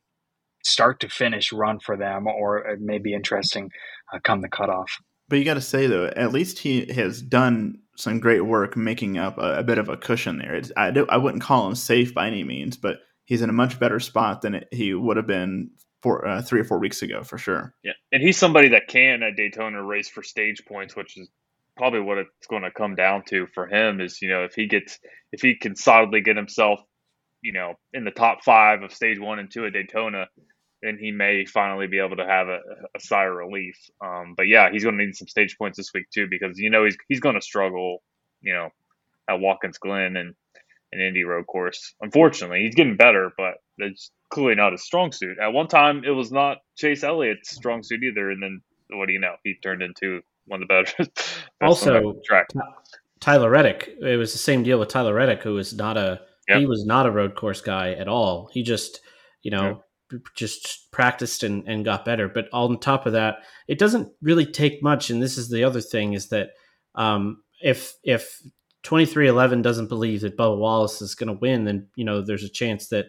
start 0.63 0.99
to 0.99 1.09
finish 1.09 1.53
run 1.53 1.79
for 1.79 1.97
them, 1.97 2.27
or 2.27 2.57
it 2.57 2.81
may 2.81 2.97
be 2.97 3.13
interesting 3.13 3.69
uh, 4.13 4.19
come 4.23 4.41
the 4.41 4.49
cutoff. 4.49 4.99
But 5.29 5.39
you 5.39 5.45
got 5.45 5.55
to 5.55 5.61
say 5.61 5.87
though, 5.87 6.07
at 6.07 6.31
least 6.31 6.59
he 6.59 6.91
has 6.93 7.21
done 7.21 7.79
some 7.97 8.19
great 8.19 8.41
work 8.41 8.77
making 8.77 9.17
up 9.17 9.37
a, 9.37 9.59
a 9.59 9.63
bit 9.63 9.77
of 9.77 9.89
a 9.89 9.97
cushion 9.97 10.37
there. 10.37 10.55
It's, 10.55 10.71
I 10.77 10.91
do, 10.91 11.05
I 11.09 11.17
wouldn't 11.17 11.43
call 11.43 11.67
him 11.67 11.75
safe 11.75 12.13
by 12.13 12.27
any 12.27 12.43
means, 12.43 12.77
but 12.77 12.99
he's 13.25 13.41
in 13.41 13.49
a 13.49 13.53
much 13.53 13.79
better 13.79 13.99
spot 13.99 14.41
than 14.41 14.63
he 14.71 14.93
would 14.93 15.17
have 15.17 15.27
been 15.27 15.71
four, 16.07 16.27
uh, 16.27 16.41
three 16.41 16.61
or 16.61 16.63
four 16.63 16.79
weeks 16.79 17.01
ago 17.01 17.23
for 17.23 17.37
sure. 17.37 17.73
Yeah, 17.83 17.93
and 18.11 18.21
he's 18.21 18.37
somebody 18.37 18.69
that 18.69 18.87
can 18.87 19.23
at 19.23 19.35
Daytona 19.35 19.83
race 19.83 20.09
for 20.09 20.23
stage 20.23 20.63
points, 20.65 20.95
which 20.95 21.17
is 21.17 21.29
probably 21.75 21.99
what 21.99 22.17
it's 22.17 22.47
going 22.49 22.63
to 22.63 22.71
come 22.71 22.95
down 22.95 23.23
to 23.29 23.47
for 23.53 23.67
him. 23.67 24.01
Is 24.01 24.21
you 24.21 24.29
know 24.29 24.43
if 24.43 24.53
he 24.55 24.67
gets 24.67 24.99
if 25.31 25.41
he 25.41 25.55
can 25.55 25.75
solidly 25.75 26.21
get 26.21 26.37
himself 26.37 26.79
you 27.41 27.53
know 27.53 27.73
in 27.93 28.05
the 28.05 28.11
top 28.11 28.43
five 28.43 28.83
of 28.83 28.93
stage 28.93 29.19
one 29.19 29.39
and 29.39 29.51
two 29.51 29.65
at 29.65 29.73
Daytona, 29.73 30.27
then 30.81 30.97
he 30.99 31.11
may 31.11 31.45
finally 31.45 31.87
be 31.87 31.99
able 31.99 32.17
to 32.17 32.25
have 32.25 32.47
a, 32.47 32.59
a 32.95 32.99
sigh 32.99 33.25
of 33.25 33.35
relief. 33.35 33.77
Um, 34.03 34.33
but 34.35 34.47
yeah, 34.47 34.69
he's 34.71 34.83
going 34.83 34.97
to 34.97 35.05
need 35.05 35.15
some 35.15 35.27
stage 35.27 35.57
points 35.57 35.77
this 35.77 35.91
week 35.93 36.09
too 36.09 36.27
because 36.29 36.57
you 36.57 36.69
know 36.69 36.85
he's 36.85 36.97
he's 37.07 37.19
going 37.19 37.35
to 37.35 37.41
struggle, 37.41 38.01
you 38.41 38.53
know, 38.53 38.69
at 39.29 39.39
Watkins 39.39 39.77
Glen 39.77 40.15
and 40.15 40.35
an 40.93 41.01
Indy 41.01 41.23
Road 41.23 41.47
Course. 41.47 41.93
Unfortunately, 41.99 42.61
he's 42.61 42.75
getting 42.75 42.95
better, 42.95 43.31
but 43.37 43.55
it's 43.77 44.11
clearly 44.29 44.55
not 44.55 44.71
his 44.71 44.83
strong 44.83 45.11
suit. 45.11 45.37
At 45.39 45.53
one 45.53 45.67
time, 45.67 46.03
it 46.05 46.11
was 46.11 46.31
not 46.31 46.57
Chase 46.75 47.03
Elliott's 47.03 47.51
strong 47.51 47.83
suit 47.83 48.03
either, 48.03 48.31
and 48.31 48.41
then 48.41 48.61
what 48.89 49.07
do 49.07 49.13
you 49.13 49.19
know? 49.19 49.35
He 49.43 49.55
turned 49.61 49.81
into 49.81 50.21
one 50.45 50.61
of 50.61 50.67
the 50.67 50.73
better. 50.73 51.09
also, 51.61 52.15
track. 52.25 52.47
Tyler 53.19 53.49
Reddick. 53.49 53.97
It 54.01 54.17
was 54.17 54.31
the 54.31 54.39
same 54.39 54.63
deal 54.63 54.79
with 54.79 54.89
Tyler 54.89 55.13
Reddick, 55.13 55.43
who 55.43 55.53
was 55.53 55.73
not 55.73 55.97
a 55.97 56.21
yep. 56.47 56.59
he 56.59 56.65
was 56.65 56.85
not 56.85 57.05
a 57.05 57.11
road 57.11 57.35
course 57.35 57.61
guy 57.61 57.91
at 57.91 58.07
all. 58.07 58.49
He 58.53 58.63
just 58.63 59.01
you 59.41 59.51
know 59.51 59.83
just 60.35 60.91
practiced 60.91 61.43
and, 61.43 61.67
and 61.67 61.83
got 61.83 62.05
better. 62.05 62.27
But 62.29 62.47
on 62.53 62.79
top 62.79 63.05
of 63.05 63.13
that, 63.13 63.39
it 63.67 63.77
doesn't 63.77 64.09
really 64.21 64.45
take 64.45 64.81
much. 64.81 65.09
And 65.09 65.21
this 65.21 65.37
is 65.37 65.49
the 65.49 65.63
other 65.63 65.81
thing 65.81 66.13
is 66.13 66.29
that 66.29 66.51
um, 66.95 67.43
if 67.61 67.93
if 68.03 68.41
23XI 68.83 69.61
doesn't 69.61 69.89
believe 69.89 70.21
that 70.21 70.37
Bubba 70.37 70.57
Wallace 70.57 71.01
is 71.01 71.15
going 71.15 71.27
to 71.27 71.39
win, 71.39 71.65
then 71.65 71.87
you 71.95 72.05
know 72.05 72.21
there's 72.21 72.43
a 72.43 72.49
chance 72.49 72.87
that 72.87 73.07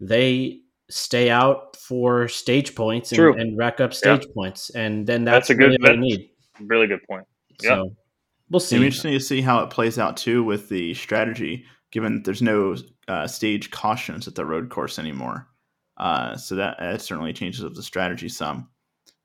they 0.00 0.60
stay 0.88 1.30
out 1.30 1.76
for 1.76 2.28
stage 2.28 2.74
points 2.74 3.12
and, 3.12 3.40
and 3.40 3.58
rack 3.58 3.80
up 3.80 3.92
stage 3.94 4.24
yeah. 4.26 4.32
points, 4.34 4.70
and 4.70 5.06
then 5.06 5.24
that's, 5.24 5.48
that's 5.48 5.50
a 5.50 5.54
good 5.54 5.76
really 5.82 5.96
need. 5.96 6.30
Really 6.60 6.86
good 6.86 7.02
point. 7.08 7.26
Yeah. 7.62 7.68
So 7.68 7.96
we'll 8.50 8.60
see. 8.60 8.76
It'll 8.76 8.82
be 8.82 8.86
interesting 8.86 9.12
to 9.12 9.20
see 9.20 9.40
how 9.40 9.62
it 9.62 9.70
plays 9.70 9.98
out 9.98 10.16
too 10.16 10.44
with 10.44 10.68
the 10.68 10.94
strategy, 10.94 11.64
given 11.90 12.14
that 12.14 12.24
there's 12.24 12.42
no 12.42 12.76
uh, 13.08 13.26
stage 13.26 13.70
cautions 13.70 14.26
at 14.26 14.34
the 14.34 14.44
road 14.44 14.70
course 14.70 14.98
anymore. 14.98 15.48
Uh, 15.96 16.36
so 16.36 16.54
that, 16.56 16.76
that, 16.78 17.00
certainly 17.00 17.32
changes 17.32 17.64
up 17.64 17.74
the 17.74 17.82
strategy 17.82 18.28
some. 18.28 18.68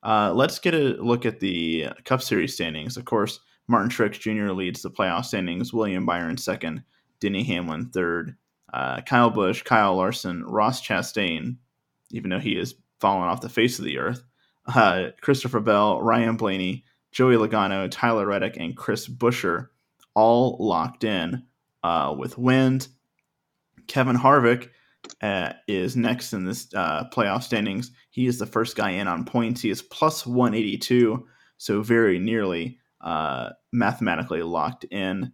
Uh, 0.04 0.32
let's 0.34 0.58
get 0.58 0.74
a 0.74 0.96
look 1.04 1.26
at 1.26 1.40
the 1.40 1.90
Cup 2.06 2.22
Series 2.22 2.54
standings. 2.54 2.96
Of 2.96 3.06
course, 3.06 3.40
Martin 3.68 3.90
Truex 3.90 4.20
Jr. 4.20 4.52
leads 4.54 4.82
the 4.82 4.90
playoff 4.90 5.26
standings. 5.26 5.74
William 5.74 6.06
Byron 6.06 6.38
second. 6.38 6.84
Denny 7.20 7.44
Hamlin 7.44 7.90
third. 7.90 8.36
Uh, 8.74 9.02
Kyle 9.02 9.30
Busch, 9.30 9.64
Kyle 9.64 9.96
Larson, 9.96 10.44
Ross 10.44 10.82
Chastain, 10.82 11.58
even 12.12 12.30
though 12.30 12.40
he 12.40 12.56
has 12.56 12.76
fallen 13.00 13.28
off 13.28 13.42
the 13.42 13.50
face 13.50 13.80
of 13.80 13.86
the 13.86 13.98
earth. 13.98 14.24
Uh, 14.66 15.08
Christopher 15.22 15.60
Bell, 15.60 16.02
Ryan 16.02 16.38
Blaney, 16.38 16.86
Joey 17.12 17.36
Logano, 17.36 17.90
Tyler 17.90 18.28
Reddick, 18.28 18.58
and 18.58 18.78
Chris 18.78 19.08
Buescher 19.08 19.68
all 20.14 20.58
locked 20.60 21.04
in 21.04 21.44
uh, 21.84 22.16
with 22.18 22.38
wins. 22.38 22.90
Kevin 23.88 24.16
Harvick 24.16 24.70
uh, 25.22 25.54
is 25.68 25.96
next 25.96 26.34
in 26.34 26.46
this 26.46 26.74
uh, 26.74 27.06
playoff 27.12 27.44
standings. 27.44 27.92
He 28.12 28.28
is 28.28 28.38
the 28.38 28.46
first 28.46 28.76
guy 28.76 28.92
in 28.92 29.08
on 29.08 29.26
points. 29.26 29.62
He 29.62 29.70
is 29.70 29.82
plus 29.82 30.26
182, 30.26 31.28
so 31.58 31.82
very 31.82 32.20
nearly 32.20 32.78
uh, 33.02 33.50
mathematically 33.72 34.44
locked 34.44 34.86
in. 34.86 35.34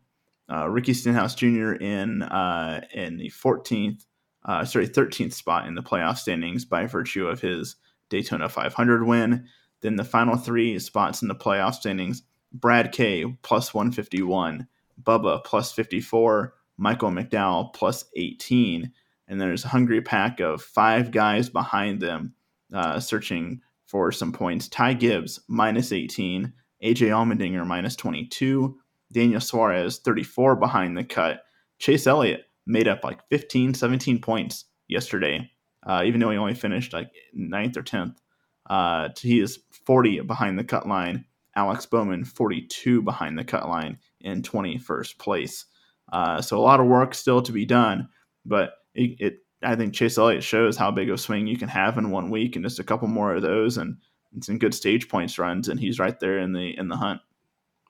Uh, 0.49 0.69
Ricky 0.69 0.93
Stenhouse 0.93 1.35
Jr. 1.35 1.73
in 1.73 2.21
uh, 2.23 2.81
in 2.93 3.17
the 3.17 3.29
14th, 3.29 4.05
uh, 4.45 4.63
sorry, 4.63 4.87
13th 4.87 5.33
spot 5.33 5.67
in 5.67 5.75
the 5.75 5.83
playoff 5.83 6.17
standings 6.17 6.63
by 6.65 6.85
virtue 6.85 7.27
of 7.27 7.41
his 7.41 7.75
Daytona 8.09 8.47
500 8.47 9.05
win. 9.05 9.45
Then 9.81 9.95
the 9.97 10.03
final 10.03 10.37
three 10.37 10.79
spots 10.79 11.21
in 11.21 11.27
the 11.27 11.35
playoff 11.35 11.75
standings: 11.75 12.23
Brad 12.53 12.91
K 12.91 13.25
plus 13.41 13.73
151, 13.73 14.67
Bubba 15.03 15.43
plus 15.43 15.71
54, 15.73 16.53
Michael 16.77 17.11
McDowell 17.11 17.73
plus 17.73 18.05
18 18.15 18.91
and 19.27 19.39
there's 19.39 19.65
a 19.65 19.69
hungry 19.69 20.01
pack 20.01 20.39
of 20.39 20.61
five 20.61 21.11
guys 21.11 21.49
behind 21.49 22.01
them 22.01 22.33
uh, 22.73 22.99
searching 22.99 23.61
for 23.85 24.11
some 24.11 24.31
points. 24.31 24.67
Ty 24.67 24.93
Gibbs, 24.93 25.39
minus 25.47 25.91
18. 25.91 26.53
AJ 26.83 27.07
Allmendinger, 27.07 27.65
minus 27.65 27.95
22. 27.95 28.77
Daniel 29.11 29.41
Suarez, 29.41 29.99
34 29.99 30.55
behind 30.55 30.97
the 30.97 31.03
cut. 31.03 31.43
Chase 31.79 32.07
Elliott 32.07 32.45
made 32.65 32.87
up 32.87 33.03
like 33.03 33.27
15, 33.29 33.73
17 33.73 34.19
points 34.19 34.65
yesterday, 34.87 35.49
uh, 35.85 36.03
even 36.05 36.19
though 36.19 36.31
he 36.31 36.37
only 36.37 36.53
finished 36.53 36.93
like 36.93 37.11
ninth 37.33 37.77
or 37.77 37.83
10th. 37.83 38.15
Uh, 38.69 39.09
he 39.19 39.39
is 39.39 39.59
40 39.85 40.21
behind 40.21 40.59
the 40.59 40.63
cut 40.63 40.87
line. 40.87 41.25
Alex 41.55 41.85
Bowman, 41.85 42.23
42 42.23 43.01
behind 43.01 43.37
the 43.37 43.43
cut 43.43 43.67
line 43.67 43.97
in 44.21 44.43
21st 44.43 45.17
place. 45.17 45.65
Uh, 46.11 46.41
so 46.41 46.57
a 46.57 46.61
lot 46.61 46.79
of 46.79 46.85
work 46.85 47.15
still 47.15 47.41
to 47.41 47.51
be 47.51 47.65
done, 47.65 48.09
but 48.45 48.73
it, 48.93 49.15
it 49.19 49.37
I 49.63 49.75
think 49.75 49.93
Chase 49.93 50.17
Elliott 50.17 50.43
shows 50.43 50.77
how 50.77 50.91
big 50.91 51.09
of 51.09 51.15
a 51.15 51.17
swing 51.17 51.47
you 51.47 51.57
can 51.57 51.69
have 51.69 51.97
in 51.97 52.11
one 52.11 52.29
week, 52.29 52.55
and 52.55 52.63
just 52.63 52.79
a 52.79 52.83
couple 52.83 53.07
more 53.07 53.33
of 53.33 53.41
those, 53.41 53.77
and, 53.77 53.97
some 54.41 54.59
good 54.59 54.75
stage 54.75 55.09
points 55.09 55.39
runs, 55.39 55.67
and 55.67 55.79
he's 55.79 55.97
right 55.97 56.19
there 56.19 56.37
in 56.37 56.53
the 56.53 56.77
in 56.77 56.89
the 56.89 56.97
hunt. 56.97 57.21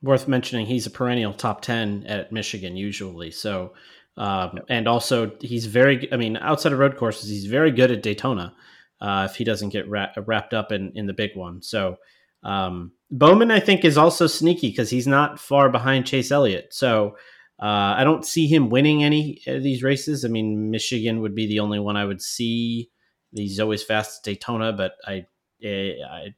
Worth 0.01 0.27
mentioning, 0.27 0.65
he's 0.65 0.85
a 0.85 0.91
perennial 0.91 1.33
top 1.33 1.61
ten 1.61 2.05
at 2.07 2.31
Michigan 2.31 2.75
usually. 2.75 3.31
So, 3.31 3.73
um, 4.15 4.59
and 4.69 4.87
also 4.87 5.31
he's 5.41 5.65
very. 5.65 6.11
I 6.13 6.17
mean, 6.17 6.37
outside 6.37 6.73
of 6.73 6.79
road 6.79 6.97
courses, 6.97 7.29
he's 7.29 7.45
very 7.45 7.71
good 7.71 7.91
at 7.91 8.03
Daytona. 8.03 8.55
Uh, 8.99 9.27
if 9.29 9.35
he 9.35 9.43
doesn't 9.43 9.69
get 9.69 9.89
ra- 9.89 10.13
wrapped 10.25 10.53
up 10.53 10.71
in 10.71 10.91
in 10.95 11.07
the 11.07 11.13
big 11.13 11.35
one, 11.35 11.61
so 11.61 11.97
um, 12.43 12.91
Bowman 13.09 13.51
I 13.51 13.59
think 13.59 13.85
is 13.85 13.97
also 13.97 14.27
sneaky 14.27 14.69
because 14.69 14.89
he's 14.89 15.07
not 15.07 15.39
far 15.39 15.69
behind 15.69 16.05
Chase 16.05 16.31
Elliott. 16.31 16.73
So 16.73 17.15
uh, 17.59 17.95
I 17.97 18.03
don't 18.03 18.25
see 18.25 18.47
him 18.47 18.69
winning 18.69 19.03
any 19.03 19.41
of 19.47 19.63
these 19.63 19.81
races. 19.81 20.23
I 20.23 20.27
mean, 20.27 20.69
Michigan 20.69 21.21
would 21.21 21.33
be 21.33 21.47
the 21.47 21.59
only 21.59 21.79
one 21.79 21.97
I 21.97 22.05
would 22.05 22.21
see. 22.21 22.91
He's 23.31 23.59
always 23.59 23.83
fast 23.83 24.19
at 24.19 24.25
Daytona, 24.25 24.73
but 24.73 24.93
I, 25.05 25.25
eh, 25.63 25.93
I, 26.07 26.35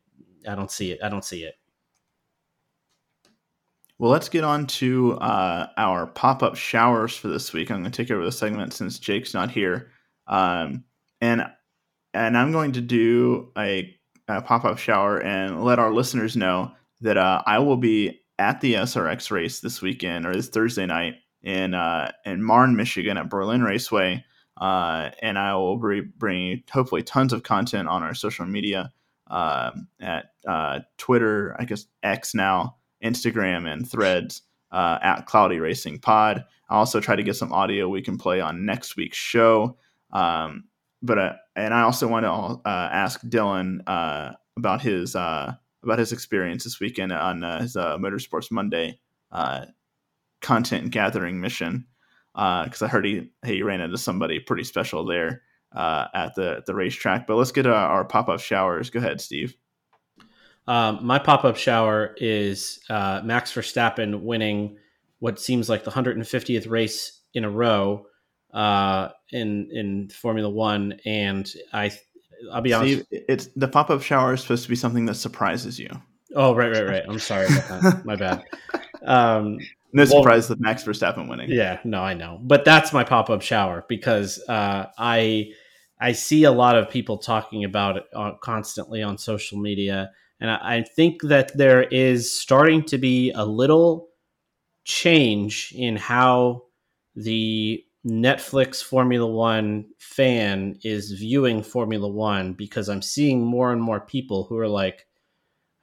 I 0.48 0.56
don't 0.56 0.72
see 0.72 0.92
it. 0.92 1.00
I 1.04 1.10
don't 1.10 1.26
see 1.26 1.44
it. 1.44 1.56
Well, 4.00 4.12
let's 4.12 4.30
get 4.30 4.46
on 4.46 4.66
to 4.68 5.16
uh, 5.16 5.68
our 5.76 6.08
pop 6.08 6.42
up 6.42 6.56
showers 6.56 7.18
for 7.18 7.28
this 7.28 7.52
week. 7.52 7.70
I'm 7.70 7.82
going 7.82 7.92
to 7.92 8.04
take 8.04 8.10
over 8.10 8.24
the 8.24 8.32
segment 8.32 8.74
since 8.74 8.98
Jake's 8.98 9.34
not 9.34 9.52
here, 9.52 9.92
um, 10.26 10.86
and 11.20 11.46
and 12.14 12.38
I'm 12.38 12.54
going 12.54 12.72
to 12.72 12.82
do 12.82 13.52
a, 13.58 13.94
a 14.30 14.42
pop 14.42 14.64
up 14.64 14.78
shower 14.78 15.22
and 15.22 15.66
let 15.66 15.80
our 15.80 15.92
listeners 15.92 16.38
know 16.38 16.72
that 17.02 17.18
uh, 17.18 17.44
I 17.46 17.60
will 17.60 17.76
be 17.76 18.22
at 18.40 18.62
the 18.62 18.76
SRX 18.76 19.32
race 19.32 19.60
this 19.60 19.82
weekend 19.82 20.26
or 20.26 20.34
this 20.34 20.48
Thursday 20.48 20.86
night 20.86 21.16
in 21.44 21.74
uh, 21.74 22.14
in 22.26 22.42
Marne, 22.42 22.78
Michigan 22.78 23.18
at 23.18 23.30
Berlin 23.30 23.64
Raceway. 23.64 24.24
Uh, 24.56 25.12
and 25.22 25.38
I 25.38 25.56
will 25.56 25.78
be 25.78 26.02
bringing 26.02 26.64
hopefully 26.72 27.04
tons 27.04 27.34
of 27.34 27.44
content 27.44 27.90
on 27.90 28.04
our 28.04 28.14
social 28.14 28.46
media 28.46 28.92
uh, 29.28 29.72
at 30.00 30.32
uh, 30.48 30.80
Twitter, 30.98 31.56
I 31.60 31.66
guess 31.66 31.86
X 32.02 32.34
now, 32.34 32.78
Instagram, 33.04 33.72
and 33.72 33.90
Threads 33.90 34.44
uh, 34.72 35.00
at 35.02 35.26
Cloudy 35.26 35.60
Racing 35.60 36.00
Pod. 36.00 36.44
I 36.70 36.76
also 36.76 37.00
try 37.00 37.16
to 37.16 37.24
get 37.24 37.36
some 37.36 37.52
audio 37.52 37.90
we 37.90 38.02
can 38.02 38.18
play 38.18 38.42
on 38.42 38.66
next 38.66 38.96
week's 38.96 39.18
show. 39.18 39.78
Um, 40.12 40.66
but 41.02 41.18
uh, 41.18 41.34
and 41.56 41.74
I 41.74 41.82
also 41.82 42.08
want 42.08 42.26
to 42.26 42.32
uh, 42.32 42.90
ask 42.92 43.22
Dillon 43.28 43.82
about 43.88 44.82
his 44.82 45.16
about 45.16 45.98
his 45.98 46.12
experience 46.12 46.66
this 46.66 46.80
weekend 46.80 47.12
on 47.12 47.42
his 47.62 47.76
Motorsports 47.76 48.52
Monday 48.52 49.00
content 50.42 50.92
gathering 50.92 51.40
mission 51.40 51.86
because 52.34 52.82
uh, 52.82 52.86
I 52.86 52.88
heard 52.88 53.06
he 53.06 53.30
he 53.46 53.64
ran 53.64 53.82
into 53.82 53.98
somebody 53.98 54.40
pretty 54.40 54.64
special 54.64 55.06
there 55.06 55.42
uh, 55.76 56.06
at 56.14 56.36
the 56.36 56.64
the 56.66 56.76
racetrack. 56.76 57.28
But 57.28 57.36
let's 57.36 57.52
get 57.52 57.66
uh, 57.66 57.72
our 57.72 58.06
pop 58.06 58.30
up 58.30 58.40
showers. 58.40 58.90
Go 58.90 59.00
ahead, 59.00 59.22
Steve. 59.22 59.56
Um, 60.70 61.00
my 61.02 61.18
pop 61.18 61.46
up 61.46 61.58
shower 61.58 62.14
is 62.18 62.80
uh, 62.92 63.22
Max 63.24 63.52
Verstappen 63.52 64.22
winning 64.22 64.78
what 65.18 65.40
seems 65.40 65.68
like 65.68 65.84
the 65.84 65.90
150th 65.90 66.70
race 66.70 67.22
in 67.34 67.44
a 67.44 67.50
row 67.50 68.06
uh, 68.54 69.10
in 69.32 69.68
in 69.72 70.10
Formula 70.10 70.48
One, 70.48 71.00
and 71.06 71.52
I 71.74 71.92
I'll 72.54 72.62
be 72.62 72.74
honest. 72.74 73.06
Steve, 73.08 73.24
it's 73.28 73.48
the 73.56 73.68
pop 73.68 73.90
up 73.90 74.04
shower 74.04 74.36
is 74.36 74.42
supposed 74.42 74.62
to 74.62 74.70
be 74.70 74.76
something 74.76 75.06
that 75.06 75.16
surprises 75.16 75.80
you. 75.80 75.90
Oh 76.36 76.54
right 76.54 76.72
right 76.72 76.88
right. 76.88 77.04
I'm 77.10 77.18
sorry 77.18 77.48
about 77.48 77.82
that. 77.82 78.06
My 78.06 78.16
bad. 78.16 78.44
Um, 79.02 79.60
no 79.94 80.04
surprise 80.04 80.50
well, 80.50 80.58
with 80.58 80.60
Max 80.60 80.84
Verstappen 80.84 81.30
winning. 81.30 81.50
Yeah, 81.50 81.80
no, 81.86 82.02
I 82.02 82.14
know, 82.14 82.38
but 82.44 82.66
that's 82.66 82.92
my 82.92 83.06
pop 83.06 83.30
up 83.30 83.42
shower 83.42 83.86
because 83.88 84.44
uh, 84.50 84.88
I 84.98 85.54
I 86.00 86.12
see 86.12 86.44
a 86.44 86.52
lot 86.52 86.76
of 86.76 86.90
people 86.90 87.18
talking 87.18 87.64
about 87.64 87.96
it 87.96 88.04
uh, 88.14 88.34
constantly 88.42 89.02
on 89.02 89.18
social 89.18 89.58
media, 89.58 90.12
and 90.40 90.50
I, 90.50 90.84
think 90.84 91.22
that 91.24 91.58
there 91.58 91.84
is 91.84 92.40
starting 92.40 92.84
to 92.86 92.98
be 92.98 93.32
a 93.32 93.46
little 93.46 94.08
change 94.86 95.74
in 95.76 95.98
how 95.98 96.64
the 97.16 97.84
Netflix 98.06 98.82
Formula 98.82 99.28
One 99.28 99.86
fan 99.98 100.80
is 100.84 101.12
viewing 101.12 101.62
Formula 101.62 102.08
One 102.08 102.54
because 102.54 102.88
I'm 102.88 103.02
seeing 103.02 103.46
more 103.46 103.74
and 103.74 103.82
more 103.82 104.00
people 104.00 104.46
who 104.46 104.58
are 104.58 104.70
like, 104.70 105.06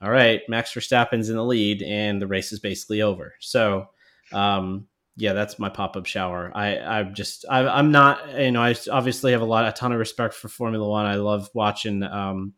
all 0.01 0.11
right, 0.11 0.41
Max 0.49 0.73
Verstappen's 0.73 1.29
in 1.29 1.37
the 1.37 1.45
lead 1.45 1.83
and 1.83 2.21
the 2.21 2.27
race 2.27 2.53
is 2.53 2.59
basically 2.59 3.03
over. 3.03 3.35
So 3.41 3.89
um, 4.33 4.87
yeah, 5.17 5.33
that's 5.33 5.59
my 5.59 5.69
pop 5.69 5.97
up 5.97 6.07
shower. 6.07 6.53
I 6.55 6.79
I'm 6.79 7.15
just 7.15 7.45
I, 7.49 7.79
am 7.79 7.91
not 7.91 8.39
you 8.39 8.51
know 8.51 8.63
I 8.63 8.75
obviously 8.91 9.33
have 9.33 9.41
a 9.41 9.47
lot 9.47 9.67
a 9.67 9.73
ton 9.73 9.93
of 9.93 9.99
respect 9.99 10.35
for 10.35 10.49
Formula 10.49 10.87
One. 10.87 11.07
I 11.07 11.15
love 11.17 11.49
watching 11.55 12.03
um, 12.03 12.55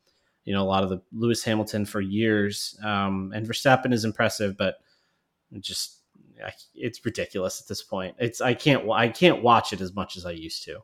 you 0.49 0.55
know 0.55 0.62
a 0.62 0.64
lot 0.64 0.82
of 0.82 0.88
the 0.88 1.03
Lewis 1.12 1.44
Hamilton 1.44 1.84
for 1.84 2.01
years. 2.01 2.74
Um, 2.82 3.32
and 3.34 3.46
Verstappen 3.46 3.92
is 3.92 4.07
impressive, 4.07 4.57
but 4.57 4.76
just 5.61 5.99
it's 6.74 7.05
ridiculous 7.05 7.61
at 7.61 7.68
this 7.68 7.82
point. 7.82 8.16
It's 8.18 8.40
I 8.40 8.55
can't 8.55 8.90
I 8.90 9.09
can't 9.09 9.42
watch 9.42 9.74
it 9.74 9.82
as 9.82 9.94
much 9.94 10.16
as 10.16 10.24
I 10.24 10.30
used 10.30 10.64
to. 10.64 10.78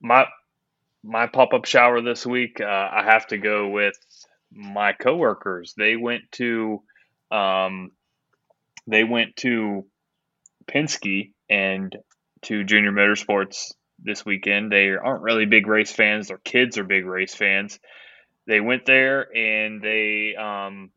My 0.00 0.26
my 1.02 1.26
pop 1.26 1.54
up 1.54 1.64
shower 1.64 2.00
this 2.00 2.24
week, 2.24 2.60
uh, 2.60 2.88
I 2.92 3.02
have 3.04 3.26
to 3.28 3.38
go 3.38 3.68
with 3.68 3.98
my 4.52 4.92
coworkers. 4.92 5.74
They 5.76 5.96
went 5.96 6.22
to 6.32 6.84
um, 7.32 7.90
they 8.86 9.02
went 9.02 9.34
to 9.38 9.86
Penske 10.68 11.32
and 11.50 11.96
to 12.42 12.62
Junior 12.62 12.92
Motorsports 12.92 13.72
this 13.98 14.24
weekend. 14.24 14.72
They 14.72 14.90
aren't 14.90 15.22
really 15.22 15.46
big 15.46 15.66
race 15.66 15.92
fans. 15.92 16.28
Their 16.28 16.38
kids 16.38 16.78
are 16.78 16.84
big 16.84 17.06
race 17.06 17.34
fans. 17.34 17.78
They 18.46 18.60
went 18.60 18.86
there 18.86 19.34
and 19.34 19.82
they 19.82 20.34
um, 20.36 20.90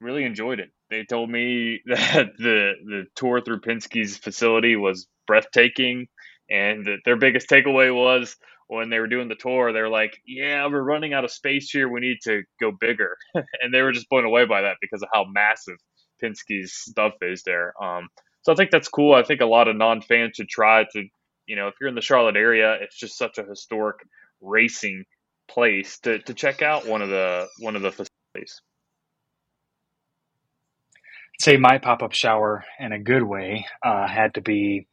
really 0.00 0.24
enjoyed 0.24 0.60
it. 0.60 0.70
They 0.90 1.04
told 1.04 1.30
me 1.30 1.80
that 1.86 2.32
the 2.38 2.72
the 2.84 3.04
tour 3.14 3.40
through 3.40 3.60
Penske's 3.60 4.16
facility 4.18 4.76
was 4.76 5.06
breathtaking, 5.26 6.08
and 6.50 6.86
that 6.86 6.98
their 7.04 7.16
biggest 7.16 7.48
takeaway 7.48 7.94
was 7.94 8.36
when 8.68 8.90
they 8.90 8.98
were 8.98 9.06
doing 9.06 9.28
the 9.28 9.34
tour, 9.34 9.72
they 9.72 9.80
were 9.80 9.88
like, 9.88 10.16
"Yeah, 10.26 10.66
we're 10.66 10.82
running 10.82 11.12
out 11.12 11.24
of 11.24 11.30
space 11.30 11.70
here. 11.70 11.88
We 11.88 12.00
need 12.00 12.18
to 12.24 12.42
go 12.60 12.70
bigger," 12.72 13.16
and 13.34 13.72
they 13.72 13.82
were 13.82 13.92
just 13.92 14.08
blown 14.08 14.24
away 14.24 14.44
by 14.46 14.62
that 14.62 14.76
because 14.80 15.02
of 15.02 15.08
how 15.12 15.24
massive 15.24 15.76
Penske's 16.22 16.74
stuff 16.74 17.14
is 17.22 17.42
there. 17.44 17.72
Um, 17.82 18.08
so 18.42 18.52
I 18.52 18.56
think 18.56 18.70
that's 18.70 18.88
cool. 18.88 19.14
I 19.14 19.22
think 19.22 19.40
a 19.40 19.46
lot 19.46 19.68
of 19.68 19.76
non 19.76 20.00
fans 20.02 20.32
should 20.36 20.48
try 20.48 20.84
to, 20.92 21.04
you 21.46 21.56
know, 21.56 21.68
if 21.68 21.74
you're 21.80 21.88
in 21.88 21.94
the 21.94 22.00
Charlotte 22.00 22.36
area, 22.36 22.76
it's 22.80 22.96
just 22.96 23.18
such 23.18 23.38
a 23.38 23.44
historic 23.44 23.96
racing 24.40 25.04
place 25.48 25.98
to, 26.00 26.18
to 26.20 26.34
check 26.34 26.62
out 26.62 26.86
one 26.86 27.02
of 27.02 27.08
the 27.08 27.46
one 27.58 27.76
of 27.76 27.82
the 27.82 27.90
facilities. 27.90 28.60
say 31.40 31.56
my 31.56 31.78
pop 31.78 32.02
up 32.02 32.12
shower 32.12 32.64
in 32.78 32.92
a 32.92 32.98
good 32.98 33.22
way 33.22 33.66
uh, 33.84 34.06
had 34.06 34.34
to 34.34 34.40
be 34.40 34.86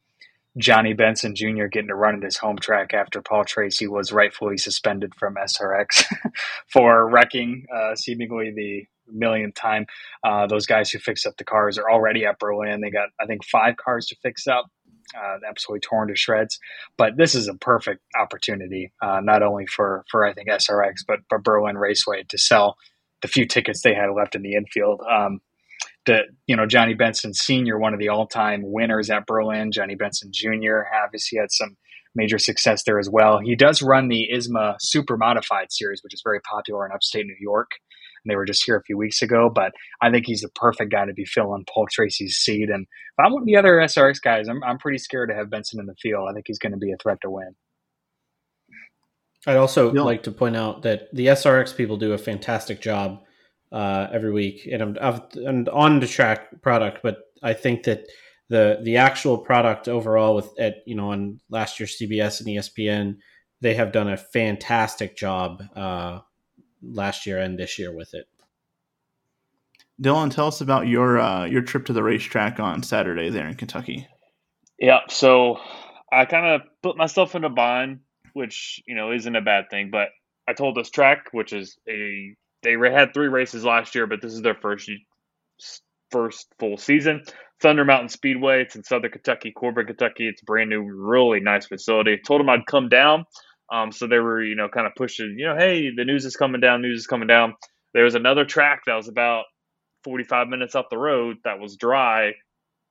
Johnny 0.58 0.92
Benson 0.92 1.34
Jr. 1.34 1.66
getting 1.66 1.88
to 1.88 1.94
run 1.94 2.16
at 2.16 2.22
his 2.22 2.36
home 2.36 2.58
track 2.58 2.92
after 2.92 3.22
Paul 3.22 3.44
Tracy 3.44 3.86
was 3.86 4.12
rightfully 4.12 4.58
suspended 4.58 5.14
from 5.14 5.36
SRX 5.36 6.04
for 6.68 7.08
wrecking 7.08 7.66
uh, 7.74 7.94
seemingly 7.94 8.52
the 8.54 8.84
millionth 9.08 9.54
time. 9.54 9.86
Uh, 10.22 10.46
those 10.46 10.66
guys 10.66 10.90
who 10.90 10.98
fix 10.98 11.24
up 11.24 11.36
the 11.38 11.44
cars 11.44 11.78
are 11.78 11.90
already 11.90 12.26
at 12.26 12.38
Berlin. 12.38 12.80
They 12.82 12.90
got, 12.90 13.08
I 13.18 13.26
think, 13.26 13.44
five 13.44 13.76
cars 13.76 14.06
to 14.08 14.16
fix 14.22 14.46
up. 14.46 14.66
Uh, 15.16 15.38
absolutely 15.48 15.80
torn 15.80 16.08
to 16.08 16.16
shreds. 16.16 16.58
But 16.96 17.16
this 17.16 17.34
is 17.34 17.48
a 17.48 17.54
perfect 17.54 18.00
opportunity, 18.20 18.92
uh, 19.02 19.20
not 19.22 19.42
only 19.42 19.66
for 19.66 20.04
for 20.10 20.26
I 20.26 20.32
think 20.32 20.48
SRX, 20.48 21.04
but 21.06 21.20
for 21.28 21.38
Berlin 21.38 21.78
Raceway 21.78 22.24
to 22.28 22.38
sell 22.38 22.76
the 23.20 23.28
few 23.28 23.46
tickets 23.46 23.82
they 23.82 23.94
had 23.94 24.10
left 24.10 24.34
in 24.34 24.42
the 24.42 24.54
infield. 24.54 25.00
Um, 25.10 25.40
the 26.06 26.22
you 26.46 26.56
know 26.56 26.66
Johnny 26.66 26.94
Benson 26.94 27.34
Senior, 27.34 27.78
one 27.78 27.94
of 27.94 28.00
the 28.00 28.08
all 28.08 28.26
time 28.26 28.62
winners 28.64 29.10
at 29.10 29.26
Berlin. 29.26 29.72
Johnny 29.72 29.94
Benson 29.94 30.30
Junior 30.32 30.86
obviously 31.04 31.38
had 31.38 31.52
some 31.52 31.76
major 32.14 32.38
success 32.38 32.82
there 32.84 32.98
as 32.98 33.08
well. 33.08 33.38
He 33.38 33.54
does 33.54 33.82
run 33.82 34.08
the 34.08 34.28
ISMA 34.32 34.76
Super 34.80 35.16
Modified 35.16 35.72
Series, 35.72 36.02
which 36.02 36.12
is 36.12 36.20
very 36.22 36.40
popular 36.40 36.84
in 36.84 36.92
upstate 36.92 37.26
New 37.26 37.36
York 37.40 37.70
they 38.30 38.36
were 38.36 38.44
just 38.44 38.64
here 38.64 38.76
a 38.76 38.82
few 38.82 38.96
weeks 38.96 39.22
ago. 39.22 39.50
But 39.52 39.72
I 40.00 40.10
think 40.10 40.26
he's 40.26 40.40
the 40.40 40.50
perfect 40.54 40.92
guy 40.92 41.06
to 41.06 41.12
be 41.12 41.24
filling 41.24 41.64
Paul 41.72 41.86
Tracy's 41.90 42.36
seat. 42.36 42.68
And 42.70 42.82
if 42.82 43.24
I'm 43.24 43.32
one 43.32 43.42
of 43.42 43.46
the 43.46 43.56
other 43.56 43.74
SRX 43.74 44.20
guys, 44.22 44.48
I'm, 44.48 44.62
I'm 44.64 44.78
pretty 44.78 44.98
scared 44.98 45.30
to 45.30 45.34
have 45.34 45.50
Benson 45.50 45.80
in 45.80 45.86
the 45.86 45.94
field. 46.00 46.28
I 46.30 46.34
think 46.34 46.46
he's 46.46 46.58
going 46.58 46.72
to 46.72 46.78
be 46.78 46.92
a 46.92 46.96
threat 47.02 47.18
to 47.22 47.30
win. 47.30 47.54
I'd 49.46 49.56
also 49.56 49.92
yeah. 49.92 50.02
like 50.02 50.22
to 50.24 50.32
point 50.32 50.56
out 50.56 50.82
that 50.82 51.08
the 51.12 51.26
SRX 51.26 51.76
people 51.76 51.96
do 51.96 52.12
a 52.12 52.18
fantastic 52.18 52.80
job 52.80 53.22
uh, 53.72 54.06
every 54.12 54.30
week, 54.30 54.68
and 54.70 54.98
I'm, 54.98 55.20
and 55.34 55.68
on 55.68 56.00
the 56.00 56.06
track 56.06 56.62
product. 56.62 57.00
But 57.02 57.18
I 57.42 57.52
think 57.54 57.84
that 57.84 58.04
the 58.48 58.78
the 58.82 58.98
actual 58.98 59.38
product 59.38 59.88
overall, 59.88 60.36
with 60.36 60.48
at 60.60 60.76
you 60.86 60.94
know 60.94 61.10
on 61.10 61.40
last 61.50 61.80
year's 61.80 61.96
CBS 62.00 62.40
and 62.40 62.48
ESPN, 62.48 63.16
they 63.60 63.74
have 63.74 63.92
done 63.92 64.08
a 64.08 64.16
fantastic 64.16 65.16
job 65.16 65.62
uh, 65.74 66.20
last 66.82 67.26
year 67.26 67.38
and 67.38 67.58
this 67.58 67.78
year 67.78 67.94
with 67.94 68.14
it. 68.14 68.26
Dillon, 70.00 70.30
tell 70.30 70.48
us 70.48 70.60
about 70.60 70.88
your 70.88 71.20
uh, 71.20 71.44
your 71.44 71.62
trip 71.62 71.86
to 71.86 71.92
the 71.92 72.02
racetrack 72.02 72.58
on 72.58 72.82
Saturday 72.82 73.30
there 73.30 73.46
in 73.46 73.54
Kentucky. 73.54 74.08
Yeah, 74.78 75.00
so 75.08 75.58
I 76.10 76.24
kind 76.24 76.46
of 76.46 76.62
put 76.82 76.96
myself 76.96 77.34
in 77.34 77.44
a 77.44 77.50
bind, 77.50 78.00
which 78.32 78.82
you 78.86 78.96
know 78.96 79.12
isn't 79.12 79.36
a 79.36 79.40
bad 79.40 79.70
thing. 79.70 79.90
But 79.90 80.08
I 80.48 80.54
told 80.54 80.76
this 80.76 80.90
track, 80.90 81.28
which 81.32 81.52
is 81.52 81.78
a 81.88 82.34
they 82.62 82.72
had 82.72 83.12
three 83.12 83.28
races 83.28 83.64
last 83.64 83.94
year, 83.94 84.06
but 84.06 84.22
this 84.22 84.32
is 84.32 84.42
their 84.42 84.54
first 84.54 84.90
first 86.10 86.48
full 86.58 86.76
season. 86.76 87.22
Thunder 87.60 87.84
Mountain 87.84 88.08
Speedway. 88.08 88.62
It's 88.62 88.74
in 88.74 88.82
Southern 88.82 89.12
Kentucky, 89.12 89.52
Corbin, 89.52 89.86
Kentucky. 89.86 90.26
It's 90.28 90.42
a 90.42 90.44
brand 90.44 90.70
new, 90.70 90.82
really 90.82 91.40
nice 91.40 91.66
facility. 91.66 92.18
Told 92.18 92.40
them 92.40 92.50
I'd 92.50 92.66
come 92.66 92.88
down. 92.88 93.24
Um, 93.70 93.92
so 93.92 94.06
they 94.06 94.18
were, 94.18 94.42
you 94.42 94.56
know, 94.56 94.68
kind 94.68 94.86
of 94.86 94.94
pushing, 94.96 95.36
you 95.38 95.46
know, 95.46 95.56
hey, 95.56 95.90
the 95.94 96.04
news 96.04 96.24
is 96.24 96.36
coming 96.36 96.60
down, 96.60 96.82
news 96.82 97.00
is 97.00 97.06
coming 97.06 97.28
down. 97.28 97.54
There 97.94 98.04
was 98.04 98.14
another 98.14 98.44
track 98.44 98.82
that 98.86 98.94
was 98.94 99.08
about 99.08 99.44
45 100.04 100.48
minutes 100.48 100.74
up 100.74 100.88
the 100.90 100.98
road 100.98 101.36
that 101.44 101.58
was 101.58 101.76
dry, 101.76 102.32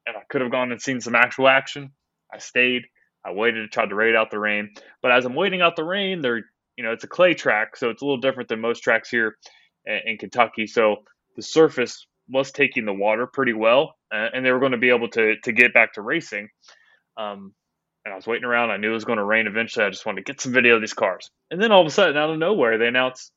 and 0.06 0.16
I 0.16 0.22
could 0.30 0.42
have 0.42 0.52
gone 0.52 0.72
and 0.72 0.82
seen 0.82 1.02
some 1.02 1.16
actual 1.16 1.48
action. 1.48 1.92
I 2.34 2.40
stayed. 2.40 2.84
I 3.24 3.34
waited, 3.34 3.72
tried 3.72 3.90
to 3.90 3.96
wait 3.96 4.16
out 4.16 4.32
the 4.32 4.40
rain. 4.40 4.70
But 5.02 5.12
as 5.12 5.26
I'm 5.26 5.36
waiting 5.36 5.62
out 5.62 5.76
the 5.76 5.84
rain, 5.84 6.22
there, 6.22 6.38
you 6.76 6.84
know, 6.84 6.92
it's 6.92 7.04
a 7.04 7.08
clay 7.08 7.34
track, 7.36 7.76
so 7.76 7.90
it's 7.90 8.02
a 8.02 8.06
little 8.06 8.20
different 8.20 8.50
than 8.50 8.62
most 8.62 8.80
tracks 8.82 9.10
here 9.10 9.38
in 9.86 10.18
Kentucky. 10.18 10.66
So 10.68 10.98
the 11.36 11.44
surface 11.44 12.08
was 12.28 12.52
taking 12.52 12.86
the 12.86 12.94
water 12.94 13.28
pretty 13.28 13.54
well, 13.54 13.96
uh, 14.14 14.28
and 14.34 14.46
they 14.46 14.52
were 14.52 14.60
going 14.60 14.72
to 14.72 14.78
be 14.78 14.90
able 14.90 15.10
to 15.10 15.36
to 15.44 15.52
get 15.52 15.74
back 15.74 15.94
to 15.94 16.02
racing. 16.02 16.50
Um, 17.18 17.54
and 18.06 18.14
I 18.14 18.16
was 18.16 18.28
waiting 18.28 18.46
around. 18.46 18.72
I 18.72 18.78
knew 18.78 18.92
it 18.92 18.94
was 18.94 19.06
going 19.06 19.18
to 19.18 19.24
rain 19.24 19.48
eventually. 19.48 19.86
I 19.86 19.90
just 19.90 20.06
wanted 20.06 20.26
to 20.26 20.32
get 20.32 20.42
some 20.42 20.54
video 20.54 20.76
of 20.76 20.82
these 20.82 20.94
cars. 20.94 21.30
And 21.50 21.62
then 21.62 21.72
all 21.72 21.82
of 21.82 21.88
a 21.88 21.92
sudden, 21.92 22.18
out 22.18 22.30
of 22.30 22.40
nowhere, 22.40 22.78
they 22.78 22.88
announced 22.88 23.32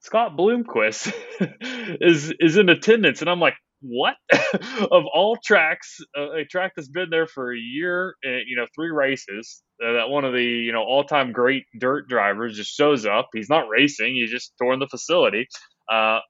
Scott 0.00 0.36
Bloomquist 0.36 1.12
is 2.00 2.32
is 2.38 2.56
in 2.56 2.68
attendance, 2.68 3.20
and 3.20 3.30
I'm 3.30 3.40
like, 3.40 3.54
what? 3.80 4.14
of 4.32 5.04
all 5.12 5.36
tracks, 5.44 5.98
uh, 6.16 6.32
a 6.32 6.44
track 6.44 6.72
that's 6.76 6.88
been 6.88 7.10
there 7.10 7.26
for 7.26 7.52
a 7.52 7.58
year, 7.58 8.14
and 8.22 8.42
you 8.46 8.56
know, 8.56 8.66
three 8.74 8.90
races, 8.90 9.62
uh, 9.84 9.92
that 9.94 10.08
one 10.08 10.24
of 10.24 10.32
the 10.32 10.42
you 10.42 10.72
know 10.72 10.82
all 10.82 11.04
time 11.04 11.32
great 11.32 11.64
dirt 11.78 12.08
drivers 12.08 12.56
just 12.56 12.74
shows 12.74 13.06
up. 13.06 13.28
He's 13.32 13.50
not 13.50 13.68
racing; 13.68 14.14
he's 14.14 14.30
just 14.30 14.52
touring 14.60 14.80
the 14.80 14.88
facility. 14.88 15.46
Uh, 15.90 16.20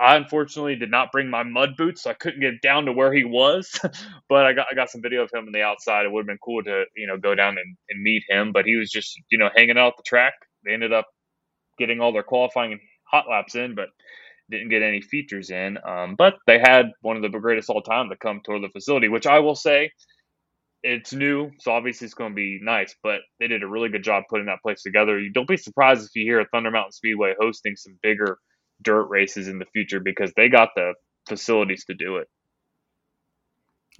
I 0.00 0.16
unfortunately 0.16 0.76
did 0.76 0.90
not 0.90 1.12
bring 1.12 1.30
my 1.30 1.44
mud 1.44 1.76
boots, 1.76 2.02
so 2.02 2.10
I 2.10 2.14
couldn't 2.14 2.40
get 2.40 2.60
down 2.62 2.86
to 2.86 2.92
where 2.92 3.12
he 3.12 3.24
was. 3.24 3.78
but 4.28 4.46
I 4.46 4.52
got 4.52 4.66
I 4.70 4.74
got 4.74 4.90
some 4.90 5.02
video 5.02 5.22
of 5.22 5.30
him 5.32 5.46
on 5.46 5.52
the 5.52 5.62
outside. 5.62 6.04
It 6.04 6.12
would 6.12 6.22
have 6.22 6.26
been 6.26 6.38
cool 6.44 6.62
to 6.64 6.84
you 6.96 7.06
know 7.06 7.16
go 7.16 7.34
down 7.34 7.58
and, 7.58 7.76
and 7.90 8.02
meet 8.02 8.24
him, 8.28 8.52
but 8.52 8.66
he 8.66 8.76
was 8.76 8.90
just 8.90 9.18
you 9.30 9.38
know 9.38 9.50
hanging 9.54 9.78
out 9.78 9.96
the 9.96 10.02
track. 10.04 10.34
They 10.64 10.72
ended 10.72 10.92
up 10.92 11.06
getting 11.78 12.00
all 12.00 12.12
their 12.12 12.22
qualifying 12.22 12.80
hot 13.10 13.26
laps 13.30 13.54
in, 13.54 13.74
but 13.74 13.88
didn't 14.50 14.68
get 14.68 14.82
any 14.82 15.00
features 15.00 15.50
in. 15.50 15.78
Um, 15.86 16.16
but 16.16 16.34
they 16.46 16.58
had 16.58 16.90
one 17.00 17.16
of 17.16 17.22
the 17.22 17.28
greatest 17.38 17.70
all 17.70 17.82
time 17.82 18.10
to 18.10 18.16
come 18.16 18.40
tour 18.44 18.60
the 18.60 18.68
facility, 18.68 19.08
which 19.08 19.26
I 19.26 19.38
will 19.38 19.54
say 19.54 19.90
it's 20.82 21.14
new, 21.14 21.50
so 21.60 21.72
obviously 21.72 22.04
it's 22.04 22.14
going 22.14 22.32
to 22.32 22.36
be 22.36 22.60
nice. 22.62 22.94
But 23.02 23.20
they 23.40 23.48
did 23.48 23.62
a 23.62 23.68
really 23.68 23.88
good 23.88 24.04
job 24.04 24.24
putting 24.28 24.46
that 24.46 24.62
place 24.62 24.82
together. 24.82 25.18
You 25.18 25.32
don't 25.32 25.48
be 25.48 25.56
surprised 25.56 26.04
if 26.04 26.14
you 26.14 26.24
hear 26.24 26.44
Thunder 26.52 26.70
Mountain 26.70 26.92
Speedway 26.92 27.34
hosting 27.40 27.76
some 27.76 27.98
bigger 28.02 28.38
dirt 28.82 29.04
races 29.04 29.48
in 29.48 29.58
the 29.58 29.66
future 29.66 30.00
because 30.00 30.32
they 30.36 30.48
got 30.48 30.70
the 30.74 30.94
facilities 31.28 31.84
to 31.86 31.94
do 31.94 32.16
it. 32.16 32.28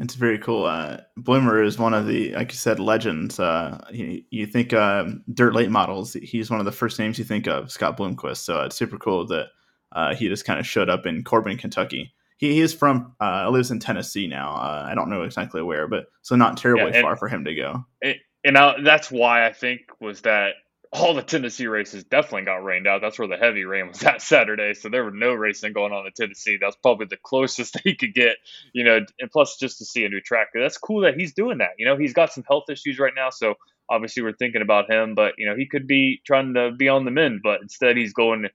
It's 0.00 0.14
very 0.14 0.38
cool. 0.38 0.64
Uh, 0.64 0.98
Bloomer 1.16 1.62
is 1.62 1.78
one 1.78 1.94
of 1.94 2.06
the, 2.06 2.34
like 2.34 2.50
you 2.50 2.58
said, 2.58 2.80
legends. 2.80 3.38
Uh, 3.38 3.84
you, 3.92 4.22
you 4.30 4.46
think 4.46 4.72
uh, 4.72 5.04
dirt 5.32 5.54
late 5.54 5.70
models. 5.70 6.14
He's 6.14 6.50
one 6.50 6.58
of 6.58 6.66
the 6.66 6.72
first 6.72 6.98
names 6.98 7.16
you 7.16 7.24
think 7.24 7.46
of, 7.46 7.70
Scott 7.70 7.96
Bloomquist. 7.96 8.38
So 8.38 8.62
it's 8.62 8.74
super 8.74 8.98
cool 8.98 9.24
that 9.28 9.46
uh, 9.92 10.14
he 10.14 10.28
just 10.28 10.44
kind 10.44 10.58
of 10.58 10.66
showed 10.66 10.90
up 10.90 11.06
in 11.06 11.22
Corbin, 11.22 11.56
Kentucky. 11.56 12.12
He, 12.38 12.54
he 12.54 12.60
is 12.60 12.74
from 12.74 13.14
uh, 13.20 13.48
lives 13.48 13.70
in 13.70 13.78
Tennessee 13.78 14.26
now. 14.26 14.54
Uh, 14.54 14.84
I 14.90 14.96
don't 14.96 15.10
know 15.10 15.22
exactly 15.22 15.62
where, 15.62 15.86
but 15.86 16.06
so 16.22 16.34
not 16.34 16.56
terribly 16.56 16.90
yeah, 16.90 16.96
and, 16.96 17.02
far 17.02 17.16
for 17.16 17.28
him 17.28 17.44
to 17.44 17.54
go. 17.54 17.84
And, 18.02 18.16
and 18.44 18.84
that's 18.84 19.12
why 19.12 19.46
I 19.46 19.52
think 19.52 19.82
was 20.00 20.22
that 20.22 20.54
all 20.94 21.12
the 21.12 21.22
Tennessee 21.22 21.66
races 21.66 22.04
definitely 22.04 22.44
got 22.44 22.62
rained 22.62 22.86
out. 22.86 23.00
That's 23.00 23.18
where 23.18 23.26
the 23.26 23.36
heavy 23.36 23.64
rain 23.64 23.88
was 23.88 23.98
that 24.00 24.22
Saturday. 24.22 24.74
So 24.74 24.88
there 24.88 25.04
were 25.04 25.10
no 25.10 25.34
racing 25.34 25.72
going 25.72 25.92
on 25.92 26.06
in 26.06 26.12
Tennessee. 26.12 26.56
That's 26.60 26.76
probably 26.76 27.06
the 27.06 27.18
closest 27.22 27.78
he 27.84 27.96
could 27.96 28.14
get, 28.14 28.36
you 28.72 28.84
know, 28.84 29.00
and 29.18 29.30
plus 29.30 29.56
just 29.58 29.78
to 29.78 29.84
see 29.84 30.04
a 30.04 30.08
new 30.08 30.20
track. 30.20 30.48
That's 30.54 30.78
cool 30.78 31.02
that 31.02 31.18
he's 31.18 31.34
doing 31.34 31.58
that. 31.58 31.70
You 31.78 31.86
know, 31.86 31.96
he's 31.96 32.14
got 32.14 32.32
some 32.32 32.44
health 32.48 32.70
issues 32.70 32.98
right 33.00 33.12
now. 33.14 33.30
So 33.30 33.54
obviously 33.90 34.22
we're 34.22 34.34
thinking 34.34 34.62
about 34.62 34.90
him, 34.90 35.14
but, 35.16 35.34
you 35.36 35.46
know, 35.46 35.56
he 35.56 35.66
could 35.66 35.88
be 35.88 36.22
trying 36.24 36.54
to 36.54 36.70
be 36.70 36.88
on 36.88 37.04
the 37.04 37.10
mend, 37.10 37.40
but 37.42 37.60
instead 37.60 37.96
he's 37.96 38.12
going 38.12 38.46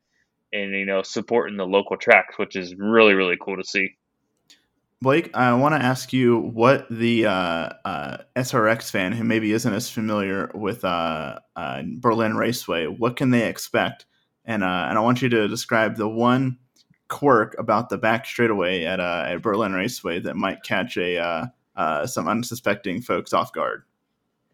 and, 0.54 0.72
you 0.72 0.86
know, 0.86 1.04
supporting 1.04 1.58
the 1.58 1.68
local 1.68 1.98
tracks, 1.98 2.40
which 2.40 2.56
is 2.56 2.74
really, 2.76 3.14
really 3.14 3.38
cool 3.40 3.58
to 3.58 3.64
see. 3.64 3.98
Blake, 5.02 5.34
I 5.34 5.54
want 5.54 5.76
to 5.76 5.82
ask 5.82 6.12
you 6.12 6.38
what 6.38 6.86
the 6.90 7.26
uh, 7.26 7.70
uh, 7.86 8.18
SRX 8.36 8.92
fan 8.92 9.14
who 9.14 9.24
maybe 9.24 9.54
isn't 9.54 9.74
as 9.74 9.90
familiar 9.90 10.52
with 10.54 10.84
uh, 10.84 11.40
uh 11.56 11.84
Berlin 11.86 12.36
Raceway, 12.36 12.88
what 12.88 13.16
can 13.16 13.30
they 13.30 13.48
expect? 13.48 14.06
And 14.44 14.62
uh, 14.62 14.88
and 14.90 14.98
I 14.98 15.02
want 15.02 15.22
you 15.22 15.30
to 15.30 15.48
describe 15.48 15.96
the 15.96 16.10
one 16.10 16.58
quirk 17.08 17.56
about 17.58 17.88
the 17.88 17.98
back 17.98 18.26
straightaway 18.26 18.84
at 18.84 19.00
uh, 19.00 19.24
at 19.26 19.42
Berlin 19.42 19.72
Raceway 19.72 20.20
that 20.20 20.36
might 20.36 20.64
catch 20.64 20.98
a 20.98 21.50
some 22.06 22.28
unsuspecting 22.28 23.02
folks 23.02 23.32
off 23.32 23.54
guard. 23.54 23.84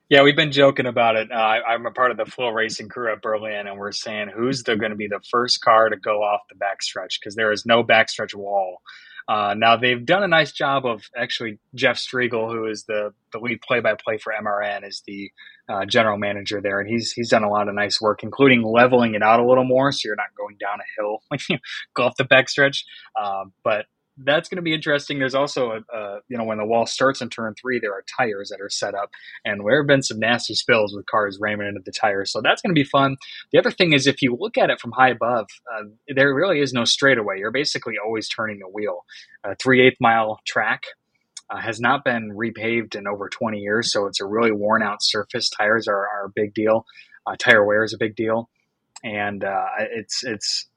Yeah, 0.10 0.22
we've 0.22 0.36
been 0.36 0.52
joking 0.52 0.86
about 0.86 1.16
it. 1.16 1.32
I'm 1.32 1.88
a 1.88 1.92
part 1.92 2.12
of 2.12 2.18
the 2.18 2.26
FloRacing 2.26 2.92
crew 2.92 3.12
at 3.12 3.24
Berlin, 3.24 3.66
and 3.66 3.80
we're 3.80 3.92
saying 3.92 4.30
who's 4.30 4.62
going 4.62 4.92
to 4.92 4.96
be 4.96 5.08
the 5.08 5.22
first 5.32 5.62
car 5.62 5.90
to 5.90 5.98
go 5.98 6.22
off 6.22 6.42
the 6.50 6.56
backstretch 6.56 7.20
because 7.20 7.34
there 7.34 7.52
is 7.52 7.66
no 7.66 7.84
backstretch 7.84 8.36
wall 8.36 8.84
uh, 9.28 9.56
now 9.58 9.76
they've 9.76 10.06
done 10.06 10.24
a 10.24 10.28
nice 10.28 10.52
job 10.52 10.86
of 10.86 11.04
actually 11.18 11.58
Jeff 11.74 11.98
Striegle, 11.98 12.52
who 12.52 12.66
is 12.66 12.84
the 12.88 13.12
the 13.34 13.40
lead 13.40 13.60
play 13.62 13.80
by 13.80 13.96
play 13.96 14.18
for 14.18 14.32
MRN, 14.32 14.88
is 14.88 15.02
the 15.08 15.32
uh, 15.68 15.86
general 15.86 16.18
manager 16.18 16.62
there, 16.62 16.80
and 16.80 16.88
he's 16.88 17.12
he's 17.12 17.30
done 17.30 17.44
a 17.44 17.50
lot 17.50 17.68
of 17.68 17.74
nice 17.74 18.00
work, 18.00 18.22
including 18.22 18.62
leveling 18.62 19.16
it 19.16 19.24
out 19.24 19.40
a 19.40 19.48
little 19.48 19.66
more, 19.66 19.92
so 19.92 20.02
you're 20.06 20.16
not 20.16 20.36
going 20.38 20.58
down 20.58 20.80
a 20.80 21.02
hill 21.02 21.20
when 21.30 21.40
you 21.50 21.58
go 21.96 22.04
off 22.04 22.16
the 22.18 22.24
backstretch. 22.24 22.84
Uh, 23.20 23.46
but 23.64 23.86
that's 24.18 24.48
going 24.48 24.58
to 24.58 24.62
be 24.62 24.74
interesting. 24.74 25.20
There's 25.20 25.36
also, 25.36 25.72
a, 25.72 25.96
a, 25.96 26.20
you 26.30 26.38
know, 26.38 26.46
when 26.46 26.58
the 26.58 26.66
wall 26.66 26.86
starts 26.86 27.22
in 27.22 27.30
turn 27.30 27.54
three, 27.60 27.80
there 27.80 27.94
are 27.94 28.04
tires 28.18 28.50
that 28.50 28.62
are 28.62 28.70
set 28.70 28.96
up, 28.96 29.10
and 29.44 29.62
there 29.66 29.82
have 29.82 29.88
been 29.88 30.02
some 30.02 30.20
nasty 30.20 30.56
spills 30.56 30.96
with 30.96 31.06
cars 31.06 31.38
ramming 31.40 31.68
into 31.68 31.82
the 31.86 31.92
tires. 31.92 32.32
So 32.32 32.42
that's 32.42 32.62
going 32.62 32.74
to 32.74 32.80
be 32.80 32.88
fun. 32.88 33.18
The 33.52 33.60
other 33.60 33.72
thing 33.72 33.94
is, 33.94 34.08
if 34.08 34.22
you 34.22 34.38
look 34.40 34.58
at 34.58 34.70
it 34.70 34.80
from 34.80 34.92
high 34.92 35.10
above, 35.10 35.48
uh, 35.74 35.84
there 36.16 36.34
really 36.34 36.60
is 36.60 36.74
no 36.74 36.86
straightaway. 36.86 37.40
You're 37.40 37.52
basically 37.52 37.96
always 38.04 38.30
turning 38.30 38.60
the 38.60 38.70
wheel. 38.70 39.06
A 39.44 39.56
three 39.56 39.86
eighth 39.86 39.98
mile 40.00 40.40
track. 40.46 40.84
Uh, 41.48 41.60
has 41.62 41.80
not 41.80 42.04
been 42.04 42.32
repaved 42.32 42.96
in 42.96 43.06
over 43.06 43.30
20 43.30 43.60
years, 43.60 43.94
so 43.94 44.08
it's 44.08 44.20
a 44.20 44.26
really 44.26 44.52
worn 44.52 44.82
out 44.82 44.98
surface. 45.04 45.48
Tires 45.48 45.88
are, 45.88 46.08
are 46.08 46.26
a 46.26 46.32
big 46.34 46.56
deal. 46.56 46.88
Uh, 47.28 47.36
tire 47.38 47.64
wear 47.64 47.84
is 47.84 47.94
a 47.94 48.00
big 48.00 48.16
deal, 48.16 48.50
and 49.04 49.44
uh, 49.44 49.66
it's 49.78 50.24
it's 50.24 50.68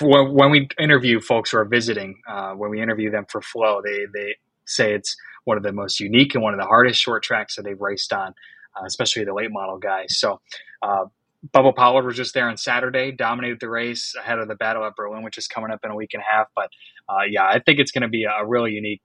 when 0.00 0.50
we 0.50 0.68
interview 0.78 1.20
folks 1.20 1.50
who 1.50 1.58
are 1.58 1.64
visiting, 1.64 2.20
uh, 2.28 2.52
when 2.52 2.70
we 2.70 2.82
interview 2.82 3.10
them 3.10 3.24
for 3.28 3.40
Flo, 3.40 3.80
they 3.82 4.06
they 4.12 4.34
say 4.66 4.94
it's 4.94 5.16
one 5.44 5.56
of 5.56 5.62
the 5.62 5.72
most 5.72 6.00
unique 6.00 6.34
and 6.34 6.42
one 6.42 6.54
of 6.54 6.60
the 6.60 6.66
hardest 6.66 7.00
short 7.00 7.22
tracks 7.22 7.56
that 7.56 7.62
they've 7.62 7.80
raced 7.80 8.12
on, 8.12 8.28
uh, 8.76 8.84
especially 8.86 9.24
the 9.24 9.34
late 9.34 9.50
model 9.50 9.78
guys. 9.78 10.18
So. 10.18 10.40
Uh, 10.82 11.06
Bubba 11.52 11.76
Pollard 11.76 12.06
was 12.06 12.16
just 12.16 12.32
there 12.32 12.48
on 12.48 12.56
Saturday, 12.56 13.12
dominated 13.12 13.60
the 13.60 13.68
race 13.68 14.14
ahead 14.18 14.38
of 14.38 14.48
the 14.48 14.54
battle 14.54 14.82
at 14.86 14.96
Berlin, 14.96 15.22
which 15.22 15.36
is 15.36 15.46
coming 15.46 15.70
up 15.70 15.80
in 15.84 15.90
a 15.90 15.94
week 15.94 16.14
and 16.14 16.22
a 16.22 16.24
half. 16.24 16.46
But 16.56 16.70
uh, 17.06 17.24
yeah, 17.28 17.44
I 17.44 17.60
think 17.60 17.78
it's 17.80 17.90
going 17.90 18.00
to 18.00 18.08
be 18.08 18.24
a 18.24 18.46
really 18.46 18.72
unique 18.72 19.02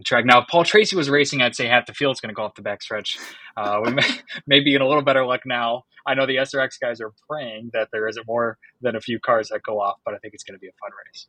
track. 0.00 0.24
Now, 0.24 0.42
if 0.42 0.48
Paul 0.48 0.64
Tracy 0.64 0.96
was 0.96 1.10
racing, 1.10 1.42
I'd 1.42 1.54
say 1.54 1.66
half 1.66 1.86
the 1.86 1.94
field's 1.94 2.20
going 2.20 2.30
to 2.30 2.34
go 2.34 2.42
off 2.42 2.54
the 2.54 2.62
backstretch. 2.62 3.18
Uh, 3.56 3.80
we 3.84 3.92
may, 3.92 4.08
may 4.46 4.60
be 4.60 4.74
in 4.74 4.80
a 4.80 4.86
little 4.86 5.02
better 5.02 5.24
luck 5.24 5.42
now. 5.44 5.84
I 6.06 6.14
know 6.14 6.26
the 6.26 6.36
SRX 6.36 6.80
guys 6.80 7.00
are 7.00 7.12
praying 7.28 7.70
that 7.72 7.88
there 7.92 8.08
isn't 8.08 8.26
more 8.26 8.58
than 8.80 8.96
a 8.96 9.00
few 9.00 9.20
cars 9.20 9.48
that 9.50 9.62
go 9.62 9.80
off, 9.80 9.98
but 10.04 10.14
I 10.14 10.18
think 10.18 10.34
it's 10.34 10.42
going 10.42 10.54
to 10.54 10.60
be 10.60 10.68
a 10.68 10.72
fun 10.80 10.90
race. 11.06 11.26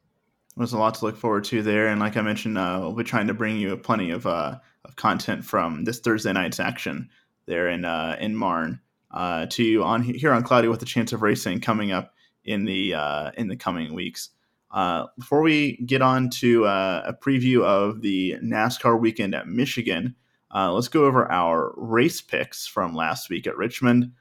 There's 0.56 0.74
a 0.74 0.78
lot 0.78 0.96
to 0.96 1.06
look 1.06 1.18
forward 1.18 1.46
to 1.46 1.64
there, 1.64 1.88
and 1.88 2.00
like 2.00 2.16
I 2.16 2.22
mentioned, 2.22 2.58
uh, 2.58 2.78
we'll 2.82 2.94
be 2.94 3.04
trying 3.04 3.28
to 3.28 3.34
bring 3.34 3.58
you 3.58 3.76
plenty 3.76 4.12
of 4.12 4.28
uh, 4.28 4.60
of 4.86 4.96
content 4.96 5.46
from 5.46 5.84
this 5.84 6.00
Thursday 6.00 6.32
night's 6.32 6.60
action 6.60 7.10
there 7.48 7.70
in 7.70 7.86
uh, 7.86 8.18
in 8.20 8.36
Marne 8.36 8.80
uh, 9.12 9.48
to 9.48 9.64
you 9.64 9.84
on 9.84 10.04
here 10.04 10.32
on 10.32 10.44
Cloudy 10.44 10.68
with 10.68 10.82
a 10.84 10.86
Chance 10.86 11.12
of 11.12 11.22
Racing 11.22 11.62
coming 11.62 11.92
up 11.92 12.14
in 12.46 12.66
the 12.66 12.94
uh, 12.94 13.32
in 13.38 13.48
the 13.48 13.56
coming 13.56 13.94
weeks. 13.94 14.30
Uh, 14.74 15.06
before 15.20 15.42
we 15.42 15.78
get 15.86 16.02
on 16.02 16.30
to 16.32 16.66
uh, 16.66 17.04
a 17.06 17.14
preview 17.14 17.64
of 17.64 18.02
the 18.02 18.36
NASCAR 18.44 19.00
weekend 19.00 19.36
at 19.36 19.48
Michigan, 19.48 20.16
uh, 20.54 20.74
let's 20.74 20.88
go 20.88 21.06
over 21.06 21.32
our 21.32 21.74
race 21.78 22.22
picks 22.22 22.66
from 22.66 22.96
last 22.96 23.30
week 23.30 23.46
at 23.46 23.56
Richmond. 23.56 24.12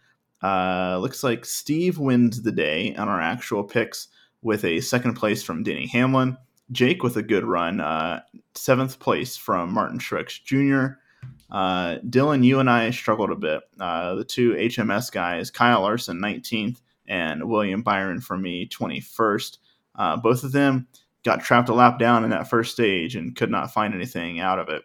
Uh, 0.42 0.98
looks 1.00 1.24
like 1.24 1.46
Steve 1.46 1.98
wins 1.98 2.42
the 2.42 2.52
day 2.52 2.94
on 2.96 3.08
our 3.08 3.20
actual 3.20 3.64
picks 3.64 4.08
with 4.42 4.64
a 4.64 4.80
second 4.80 5.14
place 5.14 5.42
from 5.42 5.62
Denny 5.62 5.86
Hamlin. 5.86 6.36
Jake 6.70 7.02
with 7.02 7.16
a 7.16 7.22
good 7.22 7.44
run, 7.44 7.80
uh, 7.80 8.20
seventh 8.54 8.98
place 8.98 9.36
from 9.36 9.72
Martin 9.72 9.98
Truex 9.98 10.42
Jr. 10.42 10.98
Uh, 11.50 11.98
Dillon, 12.08 12.42
you 12.42 12.60
and 12.60 12.68
I 12.68 12.90
struggled 12.90 13.30
a 13.30 13.36
bit. 13.36 13.62
the 13.78 14.24
two 14.26 14.52
HMS 14.52 15.10
guys, 15.12 15.50
Kyle 15.50 15.82
Larson, 15.82 16.18
19th, 16.18 16.80
and 17.06 17.48
William 17.48 17.82
Byron 17.82 18.20
for 18.20 18.36
me, 18.36 18.68
21st. 18.68 19.58
Uh, 19.94 20.16
both 20.16 20.44
of 20.44 20.52
them 20.52 20.86
got 21.24 21.42
trapped 21.42 21.68
a 21.68 21.74
lap 21.74 21.98
down 21.98 22.24
in 22.24 22.30
that 22.30 22.48
first 22.48 22.72
stage 22.72 23.14
and 23.14 23.36
could 23.36 23.50
not 23.50 23.72
find 23.72 23.94
anything 23.94 24.40
out 24.40 24.58
of 24.58 24.68
it. 24.68 24.82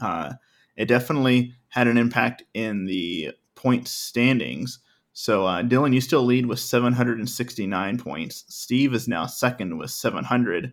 Uh, 0.00 0.32
it 0.76 0.86
definitely 0.86 1.54
had 1.68 1.86
an 1.88 1.96
impact 1.96 2.42
in 2.54 2.86
the 2.86 3.32
point 3.54 3.88
standings. 3.88 4.80
So, 5.12 5.46
uh, 5.46 5.62
Dillon, 5.62 5.92
you 5.92 6.00
still 6.00 6.24
lead 6.24 6.46
with 6.46 6.58
769 6.58 7.98
points. 7.98 8.44
Steve 8.48 8.92
is 8.94 9.08
now 9.08 9.26
second 9.26 9.78
with 9.78 9.90
700. 9.90 10.72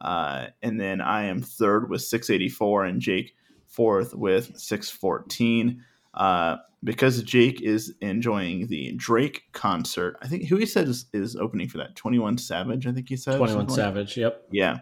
Uh, 0.00 0.46
and 0.62 0.80
then 0.80 1.00
I 1.00 1.24
am 1.24 1.42
third 1.42 1.88
with 1.88 2.02
684, 2.02 2.86
and 2.86 3.00
Jake 3.00 3.34
fourth 3.66 4.14
with 4.14 4.58
614. 4.58 5.84
Uh, 6.14 6.56
because 6.84 7.22
Jake 7.22 7.60
is 7.60 7.94
enjoying 8.00 8.66
the 8.66 8.92
Drake 8.96 9.44
concert. 9.52 10.16
I 10.20 10.26
think 10.26 10.48
who 10.48 10.56
he 10.56 10.66
said 10.66 10.88
is, 10.88 11.06
is 11.12 11.36
opening 11.36 11.68
for 11.68 11.78
that. 11.78 11.94
Twenty 11.94 12.18
One 12.18 12.38
Savage. 12.38 12.86
I 12.86 12.92
think 12.92 13.08
he 13.08 13.16
said. 13.16 13.36
Twenty 13.36 13.54
One 13.54 13.68
Savage. 13.68 14.16
Yep. 14.16 14.48
Yeah. 14.50 14.78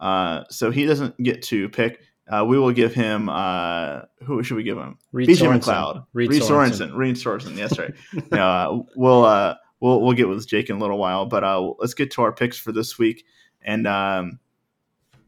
Uh, 0.00 0.44
so 0.50 0.70
he 0.70 0.86
doesn't 0.86 1.22
get 1.22 1.42
to 1.44 1.68
pick. 1.68 2.00
Uh, 2.30 2.44
we 2.44 2.58
will 2.58 2.72
give 2.72 2.94
him. 2.94 3.28
Uh, 3.28 4.02
who 4.24 4.42
should 4.42 4.56
we 4.56 4.62
give 4.62 4.78
him? 4.78 4.96
Reed 5.12 5.28
BJ. 5.28 5.60
McLeod. 5.60 6.06
Reed, 6.12 6.30
Reed. 6.30 6.42
Sorenson. 6.42 6.94
Reed 6.94 7.18
Sorenson. 7.18 7.56
Yes, 7.56 7.78
right. 7.78 7.92
uh, 8.32 8.80
we'll 8.96 9.24
uh, 9.24 9.56
we'll 9.80 10.00
we'll 10.00 10.14
get 10.14 10.28
with 10.28 10.46
Jake 10.48 10.70
in 10.70 10.76
a 10.76 10.78
little 10.78 10.98
while, 10.98 11.26
but 11.26 11.44
uh, 11.44 11.60
let's 11.78 11.94
get 11.94 12.10
to 12.12 12.22
our 12.22 12.32
picks 12.32 12.58
for 12.58 12.72
this 12.72 12.98
week. 12.98 13.24
And 13.60 13.86
um, 13.86 14.38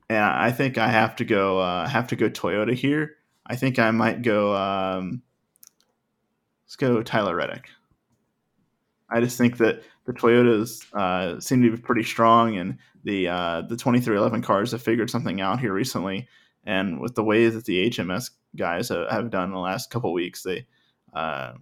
and 0.09 0.25
I 0.25 0.51
think 0.53 0.79
I 0.79 0.89
have 0.89 1.17
to 1.17 1.25
go 1.25 1.59
uh, 1.59 1.87
have 1.87 2.09
to 2.09 2.17
go 2.17 2.31
Toyota 2.31 2.75
here. 2.75 3.17
I 3.47 3.57
think 3.57 3.79
I 3.79 3.91
might 3.91 4.23
go. 4.23 4.55
Um, 4.57 5.23
Let's 6.67 6.77
go 6.77 7.03
Tyler 7.03 7.37
Reddick. 7.37 7.69
I 9.11 9.21
just 9.21 9.39
think 9.39 9.59
that 9.59 9.83
the 10.07 10.13
Toyotas 10.13 10.85
uh, 10.95 11.41
seem 11.41 11.63
to 11.63 11.71
be 11.71 11.77
pretty 11.77 12.03
strong, 12.03 12.57
and 12.57 12.79
the 13.05 13.29
uh, 13.29 13.63
the 13.63 13.77
23XI 13.77 14.43
cars 14.43 14.73
have 14.73 14.83
figured 14.83 15.11
something 15.11 15.41
out 15.41 15.61
here 15.61 15.73
recently. 15.73 16.29
And 16.65 17.01
with 17.01 17.15
the 17.15 17.25
way 17.25 17.49
that 17.49 17.67
the 17.67 17.91
HMS 17.91 18.31
guys 18.57 18.89
have, 18.89 19.31
done 19.31 19.45
in 19.45 19.53
the 19.53 19.59
last 19.59 19.91
couple 19.91 20.13
weeks, 20.13 20.43
they 20.43 20.67
uh, 21.13 21.53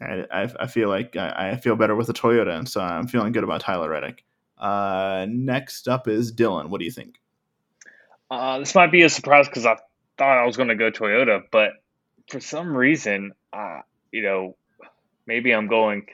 I, 0.00 0.50
I, 0.60 0.66
feel 0.66 0.90
like 0.90 1.16
I, 1.16 1.52
I, 1.52 1.56
feel 1.56 1.74
better 1.74 1.96
with 1.96 2.06
the 2.06 2.12
Toyota, 2.12 2.56
and 2.56 2.68
so 2.68 2.82
I'm 2.82 3.08
feeling 3.08 3.32
good 3.32 3.44
about 3.44 3.62
Tyler 3.62 3.88
Reddick. 3.88 4.24
Uh, 4.58 5.26
next 5.28 5.88
up 5.88 6.06
is 6.06 6.30
Dillon. 6.30 6.70
What 6.70 6.80
do 6.80 6.84
you 6.84 6.90
think? 6.90 7.16
Uh, 8.30 8.58
this 8.58 8.74
might 8.74 8.92
be 8.92 9.02
a 9.02 9.08
surprise 9.08 9.48
because 9.48 9.64
I 9.64 9.76
thought 10.18 10.38
I 10.38 10.44
was 10.44 10.56
going 10.56 10.68
to 10.68 10.74
go 10.74 10.90
Toyota, 10.90 11.42
but 11.50 11.70
for 12.28 12.40
some 12.40 12.76
reason, 12.76 13.32
uh, 13.52 13.80
you 14.12 14.22
know, 14.22 14.56
maybe 15.26 15.52
I'm 15.52 15.68
going 15.68 16.06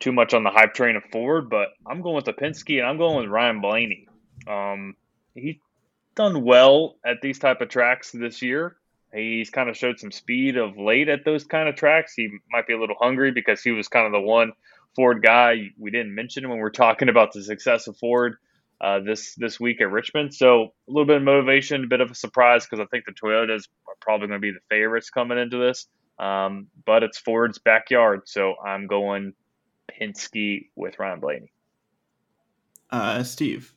too 0.00 0.12
much 0.12 0.34
on 0.34 0.44
the 0.44 0.50
hype 0.50 0.74
train 0.74 0.96
of 0.96 1.02
Ford, 1.10 1.50
but 1.50 1.68
I'm 1.86 2.02
going 2.02 2.16
with 2.16 2.24
the 2.24 2.32
Penske 2.32 2.78
and 2.78 2.86
I'm 2.86 2.98
going 2.98 3.16
with 3.16 3.30
Ryan 3.30 3.60
Blaney. 3.60 4.08
Um, 4.46 4.94
he's 5.34 5.56
done 6.14 6.44
well 6.44 6.96
at 7.04 7.20
these 7.20 7.38
type 7.38 7.60
of 7.60 7.68
tracks 7.68 8.12
this 8.12 8.42
year. 8.42 8.76
He's 9.12 9.50
kind 9.50 9.68
of 9.68 9.76
showed 9.76 9.98
some 9.98 10.12
speed 10.12 10.56
of 10.56 10.76
late 10.76 11.08
at 11.08 11.24
those 11.24 11.44
kind 11.44 11.68
of 11.68 11.76
tracks. 11.76 12.12
He 12.14 12.28
might 12.50 12.66
be 12.66 12.74
a 12.74 12.80
little 12.80 12.96
hungry 13.00 13.32
because 13.32 13.62
he 13.62 13.70
was 13.70 13.88
kind 13.88 14.06
of 14.06 14.12
the 14.12 14.20
one 14.20 14.52
Ford 14.94 15.22
guy 15.22 15.70
we 15.78 15.90
didn't 15.90 16.14
mention 16.14 16.48
when 16.48 16.58
we're 16.58 16.70
talking 16.70 17.08
about 17.08 17.32
the 17.32 17.42
success 17.42 17.86
of 17.86 17.96
Ford 17.96 18.36
uh, 18.80 19.00
this 19.00 19.34
this 19.36 19.58
week 19.58 19.80
at 19.80 19.90
Richmond. 19.90 20.34
So 20.34 20.62
a 20.62 20.90
little 20.90 21.06
bit 21.06 21.16
of 21.16 21.22
motivation, 21.22 21.84
a 21.84 21.86
bit 21.86 22.00
of 22.00 22.10
a 22.10 22.14
surprise 22.14 22.66
because 22.66 22.84
I 22.84 22.86
think 22.86 23.04
the 23.06 23.12
Toyotas 23.12 23.68
are 23.88 23.94
probably 24.00 24.28
going 24.28 24.40
to 24.40 24.46
be 24.46 24.52
the 24.52 24.60
favorites 24.68 25.10
coming 25.10 25.38
into 25.38 25.58
this. 25.58 25.86
Um, 26.18 26.68
but 26.84 27.02
it's 27.02 27.18
Ford's 27.18 27.58
backyard, 27.58 28.22
so 28.26 28.54
I'm 28.64 28.86
going 28.86 29.34
Penske 29.88 30.68
with 30.74 30.98
Ryan 30.98 31.20
Blaney. 31.20 31.52
Uh, 32.90 33.22
Steve. 33.22 33.72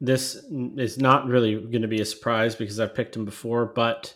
This 0.00 0.36
is 0.76 0.98
not 0.98 1.26
really 1.26 1.54
going 1.54 1.82
to 1.82 1.88
be 1.88 2.00
a 2.00 2.04
surprise 2.04 2.54
because 2.54 2.78
I've 2.78 2.94
picked 2.94 3.16
him 3.16 3.24
before, 3.24 3.66
but 3.66 4.14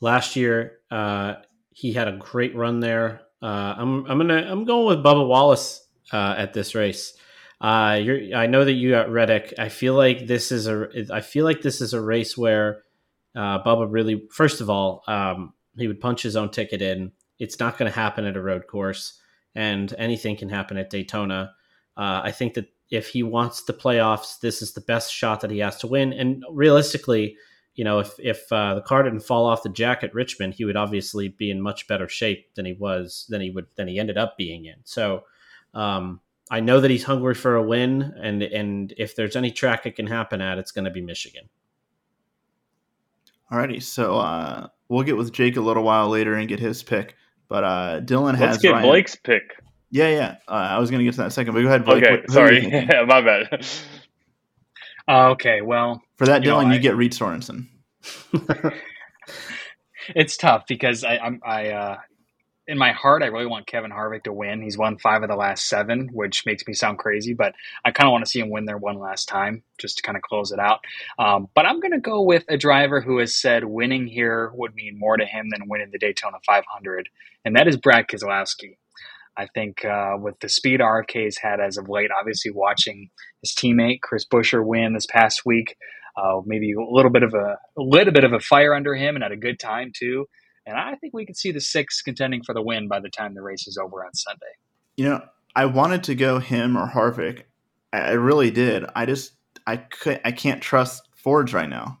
last 0.00 0.36
year 0.36 0.78
uh, 0.90 1.34
he 1.70 1.92
had 1.92 2.08
a 2.08 2.16
great 2.16 2.54
run 2.54 2.80
there. 2.80 3.22
Uh, 3.42 3.74
I'm 3.76 4.04
I'm 4.06 4.18
gonna 4.18 4.46
I'm 4.50 4.64
going 4.64 4.86
with 4.86 5.04
Bubba 5.04 5.26
Wallace 5.26 5.86
uh, 6.12 6.34
at 6.36 6.52
this 6.52 6.74
race. 6.74 7.14
Uh, 7.60 8.00
I 8.34 8.46
know 8.48 8.64
that 8.64 8.72
you 8.72 8.90
got 8.90 9.10
Reddick. 9.10 9.54
I 9.58 9.68
feel 9.68 9.94
like 9.94 10.26
this 10.26 10.52
is 10.52 10.66
a 10.68 10.88
I 11.10 11.20
feel 11.20 11.44
like 11.44 11.62
this 11.62 11.80
is 11.80 11.94
a 11.94 12.00
race 12.00 12.36
where 12.36 12.82
uh, 13.34 13.62
Bubba 13.62 13.86
really 13.90 14.26
first 14.30 14.60
of 14.60 14.68
all 14.68 15.02
um, 15.06 15.52
he 15.76 15.88
would 15.88 16.00
punch 16.00 16.22
his 16.22 16.36
own 16.36 16.50
ticket 16.50 16.82
in. 16.82 17.12
It's 17.38 17.60
not 17.60 17.78
going 17.78 17.90
to 17.90 17.98
happen 17.98 18.24
at 18.24 18.36
a 18.36 18.42
road 18.42 18.66
course 18.66 19.20
and 19.56 19.92
anything 19.98 20.36
can 20.36 20.48
happen 20.48 20.76
at 20.76 20.90
Daytona. 20.90 21.52
Uh, 21.96 22.20
I 22.22 22.30
think 22.30 22.54
that 22.54 22.66
if 22.90 23.08
he 23.08 23.22
wants 23.22 23.64
the 23.64 23.72
playoffs, 23.72 24.38
this 24.38 24.62
is 24.62 24.74
the 24.74 24.80
best 24.82 25.12
shot 25.12 25.40
that 25.40 25.50
he 25.50 25.58
has 25.58 25.78
to 25.78 25.86
win. 25.86 26.12
And 26.12 26.44
realistically, 26.50 27.36
you 27.74 27.84
know, 27.84 27.98
if 27.98 28.14
if 28.18 28.50
uh, 28.52 28.74
the 28.74 28.82
car 28.82 29.02
didn't 29.02 29.20
fall 29.20 29.46
off 29.46 29.62
the 29.62 29.68
jack 29.70 30.04
at 30.04 30.14
Richmond, 30.14 30.54
he 30.54 30.64
would 30.64 30.76
obviously 30.76 31.28
be 31.28 31.50
in 31.50 31.60
much 31.60 31.88
better 31.88 32.08
shape 32.08 32.54
than 32.54 32.64
he 32.64 32.74
was 32.74 33.26
than 33.28 33.40
he 33.40 33.50
would 33.50 33.66
than 33.76 33.88
he 33.88 33.98
ended 33.98 34.16
up 34.16 34.36
being 34.36 34.66
in. 34.66 34.76
So 34.84 35.24
um, 35.74 36.20
I 36.50 36.60
know 36.60 36.80
that 36.80 36.90
he's 36.90 37.04
hungry 37.04 37.34
for 37.34 37.56
a 37.56 37.62
win, 37.62 38.14
and 38.22 38.42
and 38.42 38.94
if 38.96 39.16
there's 39.16 39.36
any 39.36 39.50
track 39.50 39.84
it 39.84 39.96
can 39.96 40.06
happen 40.06 40.40
at, 40.40 40.58
it's 40.58 40.72
going 40.72 40.84
to 40.84 40.90
be 40.90 41.02
Michigan. 41.02 41.48
Alrighty, 43.50 43.82
so 43.82 44.18
uh, 44.18 44.68
we'll 44.88 45.02
get 45.04 45.16
with 45.16 45.32
Jake 45.32 45.56
a 45.56 45.60
little 45.60 45.82
while 45.82 46.08
later 46.08 46.34
and 46.34 46.48
get 46.48 46.60
his 46.60 46.82
pick. 46.82 47.16
But 47.48 47.64
uh, 47.64 48.00
Dillon 48.00 48.34
has. 48.34 48.50
Let's 48.50 48.62
get 48.62 48.72
Ryan. 48.72 48.88
Blake's 48.88 49.16
pick. 49.16 49.42
Yeah, 49.90 50.08
yeah. 50.08 50.36
Uh, 50.48 50.52
I 50.52 50.78
was 50.78 50.90
going 50.90 50.98
to 50.98 51.04
get 51.04 51.12
to 51.14 51.22
that 51.22 51.32
second, 51.32 51.54
but 51.54 51.60
go 51.62 51.68
ahead, 51.68 51.84
Blake. 51.84 52.02
Okay, 52.02 52.20
what, 52.20 52.30
sorry. 52.30 52.66
yeah, 52.70 53.04
my 53.06 53.20
bad. 53.20 53.66
Uh, 55.08 55.30
okay, 55.30 55.62
well. 55.62 56.02
For 56.16 56.26
that, 56.26 56.42
you 56.42 56.50
Dillon, 56.50 56.68
know, 56.68 56.74
you 56.74 56.80
get 56.80 56.96
Reed 56.96 57.14
Sorenson. 57.14 57.68
it's 60.14 60.36
tough 60.36 60.64
because 60.66 61.04
I, 61.04 61.18
I'm, 61.18 61.40
I, 61.44 61.70
uh, 61.70 61.96
in 62.68 62.78
my 62.78 62.92
heart, 62.92 63.22
I 63.22 63.26
really 63.26 63.46
want 63.46 63.66
Kevin 63.66 63.92
Harvick 63.92 64.24
to 64.24 64.32
win. 64.32 64.60
He's 64.60 64.76
won 64.76 64.98
five 64.98 65.22
of 65.22 65.28
the 65.28 65.36
last 65.36 65.68
seven, 65.68 66.08
which 66.12 66.44
makes 66.46 66.66
me 66.66 66.74
sound 66.74 66.98
crazy, 66.98 67.32
but 67.32 67.54
I 67.84 67.92
kind 67.92 68.08
of 68.08 68.12
want 68.12 68.24
to 68.24 68.30
see 68.30 68.40
him 68.40 68.50
win 68.50 68.64
there 68.64 68.76
one 68.76 68.98
last 68.98 69.28
time 69.28 69.62
just 69.78 69.98
to 69.98 70.02
kind 70.02 70.16
of 70.16 70.22
close 70.22 70.50
it 70.50 70.58
out. 70.58 70.80
Um, 71.18 71.48
but 71.54 71.64
I'm 71.64 71.80
going 71.80 71.92
to 71.92 72.00
go 72.00 72.22
with 72.22 72.44
a 72.48 72.56
driver 72.56 73.00
who 73.00 73.18
has 73.18 73.34
said 73.34 73.64
winning 73.64 74.06
here 74.08 74.50
would 74.54 74.74
mean 74.74 74.98
more 74.98 75.16
to 75.16 75.24
him 75.24 75.48
than 75.50 75.68
winning 75.68 75.90
the 75.92 75.98
Daytona 75.98 76.38
500, 76.44 77.08
and 77.44 77.54
that 77.54 77.68
is 77.68 77.76
Brad 77.76 78.08
Keselowski. 78.08 78.76
I 79.36 79.46
think 79.46 79.84
uh, 79.84 80.16
with 80.18 80.40
the 80.40 80.48
speed 80.48 80.80
RFK's 80.80 81.38
had 81.38 81.60
as 81.60 81.76
of 81.76 81.88
late, 81.88 82.10
obviously 82.18 82.50
watching 82.50 83.10
his 83.42 83.54
teammate 83.54 84.00
Chris 84.00 84.26
Buescher 84.26 84.64
win 84.64 84.94
this 84.94 85.06
past 85.06 85.42
week, 85.44 85.76
uh, 86.16 86.40
maybe 86.46 86.72
a 86.72 86.80
little 86.80 87.10
bit 87.10 87.22
of 87.22 87.34
a, 87.34 87.58
a 87.78 87.82
little 87.82 88.12
bit 88.12 88.24
of 88.24 88.32
a 88.32 88.40
fire 88.40 88.74
under 88.74 88.94
him, 88.94 89.14
and 89.14 89.22
at 89.22 89.32
a 89.32 89.36
good 89.36 89.60
time 89.60 89.92
too. 89.94 90.26
And 90.66 90.76
I 90.76 90.96
think 90.96 91.14
we 91.14 91.24
could 91.24 91.36
see 91.36 91.52
the 91.52 91.60
six 91.60 92.02
contending 92.02 92.42
for 92.42 92.52
the 92.52 92.62
win 92.62 92.88
by 92.88 93.00
the 93.00 93.08
time 93.08 93.34
the 93.34 93.42
race 93.42 93.66
is 93.68 93.78
over 93.78 94.04
on 94.04 94.12
Sunday. 94.14 94.46
You 94.96 95.04
know, 95.06 95.22
I 95.54 95.66
wanted 95.66 96.02
to 96.04 96.14
go 96.14 96.38
him 96.38 96.76
or 96.76 96.88
Harvick. 96.88 97.44
I 97.92 98.12
really 98.12 98.50
did. 98.50 98.84
I 98.94 99.06
just 99.06 99.32
I 99.66 99.76
could 99.76 100.20
I 100.24 100.32
can't 100.32 100.60
trust 100.60 101.08
Fords 101.16 101.54
right 101.54 101.68
now. 101.68 102.00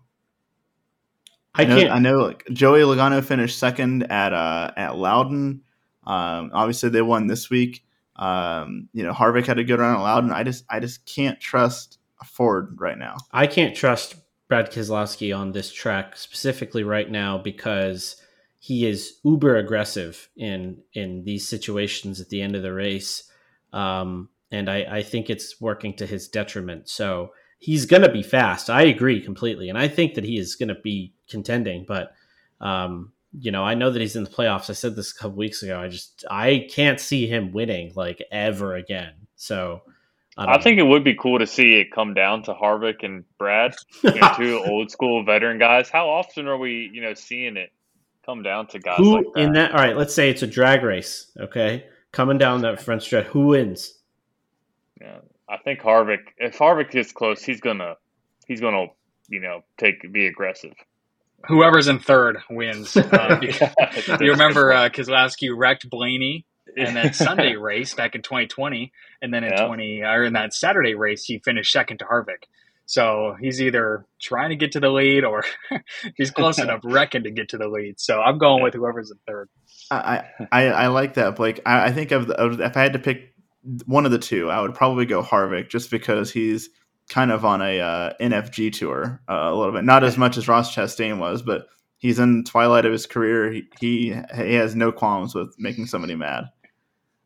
I, 1.54 1.62
I 1.62 1.64
know, 1.64 1.76
can't. 1.78 1.90
I 1.90 1.98
know 2.00 2.16
like 2.18 2.44
Joey 2.52 2.80
Logano 2.80 3.24
finished 3.24 3.58
second 3.58 4.10
at 4.10 4.32
uh 4.32 4.72
at 4.76 4.96
Loudon. 4.96 5.62
Um, 6.04 6.50
obviously 6.52 6.90
they 6.90 7.02
won 7.02 7.26
this 7.26 7.48
week. 7.48 7.84
Um, 8.16 8.88
you 8.92 9.02
know, 9.02 9.12
Harvick 9.12 9.46
had 9.46 9.58
a 9.58 9.64
good 9.64 9.78
run 9.78 9.96
at 9.96 10.02
Loudon. 10.02 10.32
I 10.32 10.42
just 10.42 10.64
I 10.68 10.80
just 10.80 11.06
can't 11.06 11.40
trust 11.40 11.98
Ford 12.24 12.76
right 12.78 12.98
now. 12.98 13.16
I 13.32 13.46
can't 13.46 13.74
trust 13.74 14.16
Brad 14.48 14.70
Keselowski 14.70 15.36
on 15.36 15.52
this 15.52 15.72
track 15.72 16.16
specifically 16.16 16.82
right 16.82 17.10
now 17.10 17.38
because 17.38 18.20
he 18.66 18.84
is 18.84 19.20
uber 19.22 19.58
aggressive 19.58 20.28
in 20.36 20.82
in 20.92 21.22
these 21.22 21.46
situations 21.48 22.20
at 22.20 22.30
the 22.30 22.42
end 22.42 22.56
of 22.56 22.64
the 22.64 22.72
race, 22.72 23.30
um, 23.72 24.28
and 24.50 24.68
I, 24.68 24.78
I 24.90 25.02
think 25.04 25.30
it's 25.30 25.60
working 25.60 25.94
to 25.98 26.06
his 26.06 26.26
detriment. 26.26 26.88
So 26.88 27.30
he's 27.60 27.86
going 27.86 28.02
to 28.02 28.10
be 28.10 28.24
fast. 28.24 28.68
I 28.68 28.82
agree 28.82 29.20
completely, 29.20 29.68
and 29.68 29.78
I 29.78 29.86
think 29.86 30.14
that 30.14 30.24
he 30.24 30.36
is 30.36 30.56
going 30.56 30.70
to 30.70 30.80
be 30.82 31.14
contending. 31.28 31.84
But 31.86 32.12
um, 32.60 33.12
you 33.38 33.52
know, 33.52 33.62
I 33.62 33.74
know 33.74 33.92
that 33.92 34.02
he's 34.02 34.16
in 34.16 34.24
the 34.24 34.30
playoffs. 34.30 34.68
I 34.68 34.72
said 34.72 34.96
this 34.96 35.12
a 35.12 35.14
couple 35.14 35.36
weeks 35.36 35.62
ago. 35.62 35.80
I 35.80 35.86
just 35.86 36.24
I 36.28 36.66
can't 36.68 36.98
see 36.98 37.28
him 37.28 37.52
winning 37.52 37.92
like 37.94 38.20
ever 38.32 38.74
again. 38.74 39.12
So. 39.36 39.82
I, 40.38 40.56
I 40.56 40.60
think 40.60 40.78
it 40.78 40.82
would 40.82 41.04
be 41.04 41.14
cool 41.14 41.38
to 41.38 41.46
see 41.46 41.76
it 41.76 41.92
come 41.92 42.12
down 42.12 42.42
to 42.42 42.52
Harvick 42.52 43.02
and 43.02 43.24
Brad, 43.38 43.74
you 44.02 44.16
know, 44.16 44.34
two 44.36 44.62
old 44.66 44.90
school 44.90 45.24
veteran 45.24 45.58
guys. 45.58 45.88
How 45.88 46.10
often 46.10 46.46
are 46.46 46.58
we, 46.58 46.90
you 46.92 47.00
know, 47.00 47.14
seeing 47.14 47.56
it 47.56 47.70
come 48.26 48.42
down 48.42 48.66
to 48.68 48.78
guys 48.78 48.98
who 48.98 49.16
like 49.16 49.26
that. 49.34 49.40
in 49.40 49.52
that. 49.52 49.70
All 49.72 49.78
right, 49.78 49.96
let's 49.96 50.14
say 50.14 50.28
it's 50.28 50.42
a 50.42 50.46
drag 50.46 50.82
race. 50.82 51.30
Okay, 51.38 51.86
coming 52.12 52.38
down 52.38 52.62
that 52.62 52.82
front 52.82 53.02
stretch, 53.02 53.26
who 53.26 53.46
wins? 53.46 53.94
Yeah, 55.00 55.18
I 55.48 55.58
think 55.58 55.80
Harvick. 55.80 56.20
If 56.36 56.58
Harvick 56.58 56.90
gets 56.90 57.12
close, 57.12 57.42
he's 57.42 57.60
gonna 57.60 57.94
he's 58.46 58.60
gonna 58.60 58.86
you 59.28 59.40
know 59.40 59.62
take 59.78 60.12
be 60.12 60.26
aggressive. 60.26 60.74
Whoever's 61.48 61.88
in 61.88 62.00
third 62.00 62.38
wins. 62.50 62.96
Uh, 63.16 63.38
you 64.20 64.32
remember 64.32 64.72
uh, 64.72 64.88
Keselowski 64.88 65.50
wrecked 65.54 65.88
Blaney 65.88 66.44
in 66.76 66.94
that 66.94 67.14
Sunday 67.14 67.54
race 67.54 67.94
back 67.94 68.14
in 68.14 68.22
2020, 68.22 68.92
and 69.22 69.32
then 69.32 69.44
in 69.44 69.52
yeah. 69.52 69.66
20 69.66 70.02
or 70.02 70.24
in 70.24 70.32
that 70.32 70.52
Saturday 70.52 70.94
race, 70.94 71.24
he 71.24 71.38
finished 71.38 71.72
second 71.72 71.98
to 71.98 72.04
Harvick. 72.04 72.44
So 72.86 73.36
he's 73.40 73.60
either 73.60 74.06
trying 74.20 74.50
to 74.50 74.56
get 74.56 74.72
to 74.72 74.80
the 74.80 74.88
lead 74.90 75.24
or 75.24 75.44
he's 76.16 76.30
close 76.30 76.58
enough 76.58 76.80
wrecking 76.84 77.24
to 77.24 77.30
get 77.32 77.48
to 77.50 77.58
the 77.58 77.68
lead. 77.68 77.98
So 77.98 78.20
I'm 78.20 78.38
going 78.38 78.62
with 78.62 78.74
whoever's 78.74 79.10
in 79.10 79.18
third. 79.26 79.48
I 79.90 80.24
I, 80.52 80.66
I 80.68 80.86
like 80.86 81.14
that, 81.14 81.36
Blake. 81.36 81.60
I, 81.66 81.86
I 81.86 81.92
think 81.92 82.12
of, 82.12 82.28
the, 82.28 82.58
if 82.64 82.76
I 82.76 82.82
had 82.82 82.92
to 82.94 82.98
pick 83.00 83.34
one 83.86 84.06
of 84.06 84.12
the 84.12 84.18
two, 84.18 84.50
I 84.50 84.60
would 84.60 84.74
probably 84.74 85.04
go 85.04 85.22
Harvick 85.22 85.68
just 85.68 85.90
because 85.90 86.30
he's 86.30 86.70
kind 87.08 87.32
of 87.32 87.44
on 87.44 87.60
a 87.60 87.80
uh, 87.80 88.12
NFG 88.20 88.72
tour 88.72 89.20
uh, 89.28 89.50
a 89.50 89.54
little 89.54 89.72
bit. 89.72 89.84
Not 89.84 90.04
as 90.04 90.16
much 90.16 90.36
as 90.36 90.48
Ross 90.48 90.74
Chastain 90.74 91.18
was, 91.18 91.42
but 91.42 91.66
he's 91.98 92.20
in 92.20 92.44
twilight 92.44 92.86
of 92.86 92.92
his 92.92 93.06
career. 93.06 93.50
He 93.50 93.64
he, 93.80 94.14
he 94.36 94.54
has 94.54 94.76
no 94.76 94.92
qualms 94.92 95.34
with 95.34 95.54
making 95.58 95.86
somebody 95.86 96.14
mad. 96.14 96.44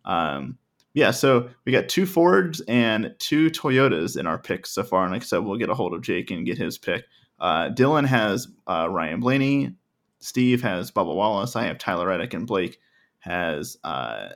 Um, 0.07 0.59
yeah, 0.93 1.13
so 1.13 1.49
we 1.65 1.73
got 1.73 1.89
two 1.89 2.07
Fords 2.07 2.61
and 2.63 3.15
two 3.19 3.51
Toyotas 3.51 4.19
in 4.19 4.27
our 4.27 4.39
picks 4.39 4.71
so 4.71 4.83
far. 4.83 5.05
And 5.05 5.13
like 5.13 5.23
I 5.23 5.25
said, 5.25 5.39
we'll 5.39 5.59
get 5.59 5.71
a 5.71 5.75
hold 5.75 5.95
of 5.95 6.03
Jake 6.03 6.31
and 6.31 6.47
get 6.47 6.59
his 6.59 6.79
pick. 6.79 7.05
Uh, 7.39 7.69
Dillon 7.69 8.05
has 8.05 8.49
uh, 8.67 8.89
Ryan 8.91 9.21
Blaney. 9.21 9.75
Steve 10.19 10.63
has 10.63 10.91
Bubba 10.91 11.15
Wallace. 11.15 11.57
I 11.57 11.65
have 11.65 11.79
Tyler 11.79 12.09
Reddick. 12.09 12.35
And 12.35 12.47
Blake 12.47 12.81
has 13.21 13.77
uh, 13.85 14.31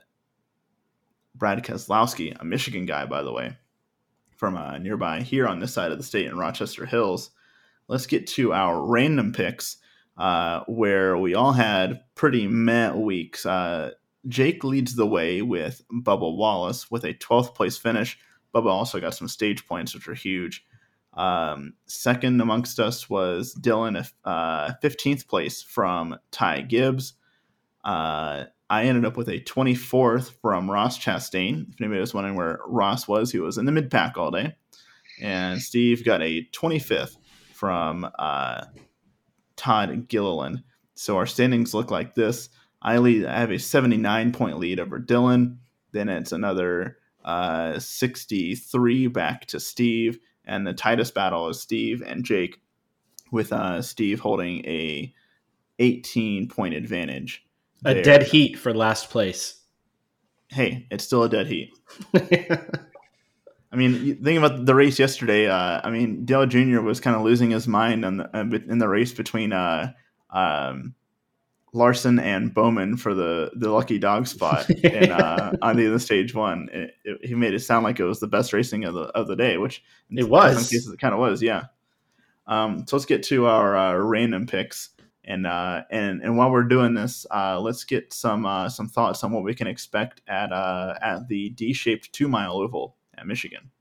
Brad 1.35 1.63
Keselowski, 1.63 2.35
a 2.39 2.45
Michigan 2.45 2.85
guy, 2.85 3.05
by 3.05 3.21
the 3.21 3.33
way, 3.33 3.57
from 4.37 4.55
uh, 4.55 4.77
nearby 4.77 5.21
here 5.21 5.47
on 5.47 5.59
this 5.59 5.73
side 5.73 5.91
of 5.91 5.97
the 5.97 6.03
state 6.03 6.27
in 6.27 6.37
Rochester 6.37 6.85
Hills. 6.85 7.31
Let's 7.87 8.07
get 8.07 8.27
to 8.27 8.53
our 8.53 8.83
random 8.83 9.33
picks 9.33 9.77
uh, 10.17 10.61
where 10.67 11.17
we 11.17 11.35
all 11.35 11.51
had 11.51 12.01
pretty 12.15 12.47
meh 12.47 12.93
weeks. 12.93 13.45
Jake 14.27 14.63
leads 14.63 14.95
the 14.95 15.05
way 15.05 15.41
with 15.41 15.81
Bubba 15.91 16.35
Wallace 16.35 16.89
with 16.89 17.03
a 17.03 17.13
12th 17.13 17.55
place 17.55 17.77
finish. 17.77 18.17
Bubba 18.53 18.67
also 18.67 18.99
got 18.99 19.15
some 19.15 19.27
stage 19.27 19.67
points, 19.67 19.93
which 19.93 20.07
are 20.07 20.13
huge. 20.13 20.65
Um, 21.13 21.73
second 21.85 22.41
amongst 22.41 22.79
us 22.79 23.09
was 23.09 23.53
Dillon, 23.53 23.95
uh, 24.23 24.71
15th 24.83 25.27
place 25.27 25.61
from 25.61 26.17
Ty 26.31 26.61
Gibbs. 26.61 27.13
Uh, 27.83 28.45
I 28.69 28.85
ended 28.85 29.05
up 29.05 29.15
with 29.15 29.29
a 29.29 29.39
24th 29.41 30.33
from 30.41 30.69
Ross 30.69 30.97
Chastain. 30.97 31.69
If 31.69 31.79
anybody 31.79 32.01
was 32.01 32.13
wondering 32.13 32.35
where 32.35 32.59
Ross 32.65 33.07
was, 33.07 33.31
he 33.31 33.39
was 33.39 33.57
in 33.57 33.65
the 33.65 33.71
mid 33.71 33.91
pack 33.91 34.17
all 34.17 34.31
day. 34.31 34.55
And 35.21 35.61
Steve 35.61 36.03
got 36.03 36.21
a 36.21 36.47
25th 36.51 37.15
from 37.53 38.09
uh, 38.19 38.65
Todd 39.55 40.07
Gilliland. 40.07 40.63
So 40.95 41.17
our 41.17 41.25
standings 41.25 41.73
look 41.73 41.91
like 41.91 42.15
this. 42.15 42.49
I 42.85 42.99
lead. 42.99 43.25
I 43.25 43.39
have 43.39 43.51
a 43.51 43.57
79 43.57 44.31
point 44.31 44.59
lead 44.59 44.79
over 44.79 44.99
Dillon. 44.99 45.59
Then 45.91 46.07
it's 46.07 46.31
another 46.31 46.99
uh, 47.25 47.79
63 47.79 49.07
back 49.07 49.47
to 49.47 49.59
Steve, 49.59 50.19
and 50.45 50.67
the 50.67 50.73
tightest 50.73 51.15
battle 51.15 51.49
is 51.49 51.59
Steve 51.59 52.03
and 52.05 52.23
Jake, 52.23 52.61
with 53.31 53.51
uh, 53.51 53.81
Steve 53.81 54.19
holding 54.19 54.63
a 54.65 55.11
18 55.79 56.47
point 56.47 56.75
advantage. 56.75 57.43
A 57.83 57.95
there. 57.95 58.03
dead 58.03 58.23
heat 58.23 58.57
for 58.59 58.71
last 58.71 59.09
place. 59.09 59.61
Hey, 60.49 60.85
it's 60.91 61.03
still 61.03 61.23
a 61.23 61.29
dead 61.29 61.47
heat. 61.47 61.71
I 62.13 63.77
mean, 63.77 64.23
think 64.23 64.37
about 64.37 64.67
the 64.67 64.75
race 64.75 64.99
yesterday. 64.99 65.47
Uh, 65.47 65.81
I 65.83 65.89
mean, 65.89 66.23
Dale 66.23 66.45
Jr. 66.45 66.81
was 66.81 66.99
kind 66.99 67.15
of 67.15 67.23
losing 67.23 67.49
his 67.49 67.67
mind 67.67 68.05
in 68.05 68.17
the, 68.17 68.63
in 68.69 68.77
the 68.77 68.87
race 68.87 69.11
between 69.11 69.53
uh, 69.53 69.91
um, 70.29 70.93
Larson 71.75 72.19
and 72.19 72.53
Bowman 72.53 72.95
for 72.95 73.13
the, 73.13 73.51
the 73.53 73.69
lucky 73.69 73.99
dog 73.99 74.27
spot 74.27 74.69
in, 74.83 75.11
uh, 75.11 75.53
on 75.61 75.75
the, 75.75 75.87
the 75.87 75.99
stage 75.99 76.33
one. 76.33 76.69
It, 76.71 76.93
it, 77.03 77.25
he 77.25 77.35
made 77.35 77.53
it 77.53 77.59
sound 77.59 77.83
like 77.83 77.99
it 77.99 78.05
was 78.05 78.21
the 78.21 78.27
best 78.27 78.53
racing 78.53 78.85
of 78.85 78.93
the 78.93 79.01
of 79.01 79.27
the 79.27 79.35
day, 79.35 79.57
which 79.57 79.83
it 80.09 80.29
was. 80.29 80.55
some 80.55 80.63
cases 80.63 80.87
it 80.87 80.99
kind 80.99 81.13
of 81.13 81.19
was. 81.19 81.41
Yeah. 81.41 81.65
Um, 82.47 82.85
so 82.87 82.95
let's 82.95 83.05
get 83.05 83.23
to 83.23 83.47
our 83.47 83.75
uh, 83.75 83.95
random 83.95 84.47
picks, 84.47 84.91
and 85.25 85.45
uh, 85.45 85.81
and 85.91 86.21
and 86.21 86.37
while 86.37 86.49
we're 86.49 86.63
doing 86.63 86.93
this, 86.93 87.25
uh, 87.29 87.59
let's 87.59 87.83
get 87.83 88.13
some 88.13 88.45
uh, 88.45 88.69
some 88.69 88.87
thoughts 88.87 89.23
on 89.23 89.33
what 89.33 89.43
we 89.43 89.53
can 89.53 89.67
expect 89.67 90.21
at 90.27 90.53
uh, 90.53 90.95
at 91.01 91.27
the 91.27 91.49
D-shaped 91.49 92.13
two 92.13 92.29
mile 92.29 92.53
oval 92.53 92.95
at 93.17 93.27
Michigan. 93.27 93.71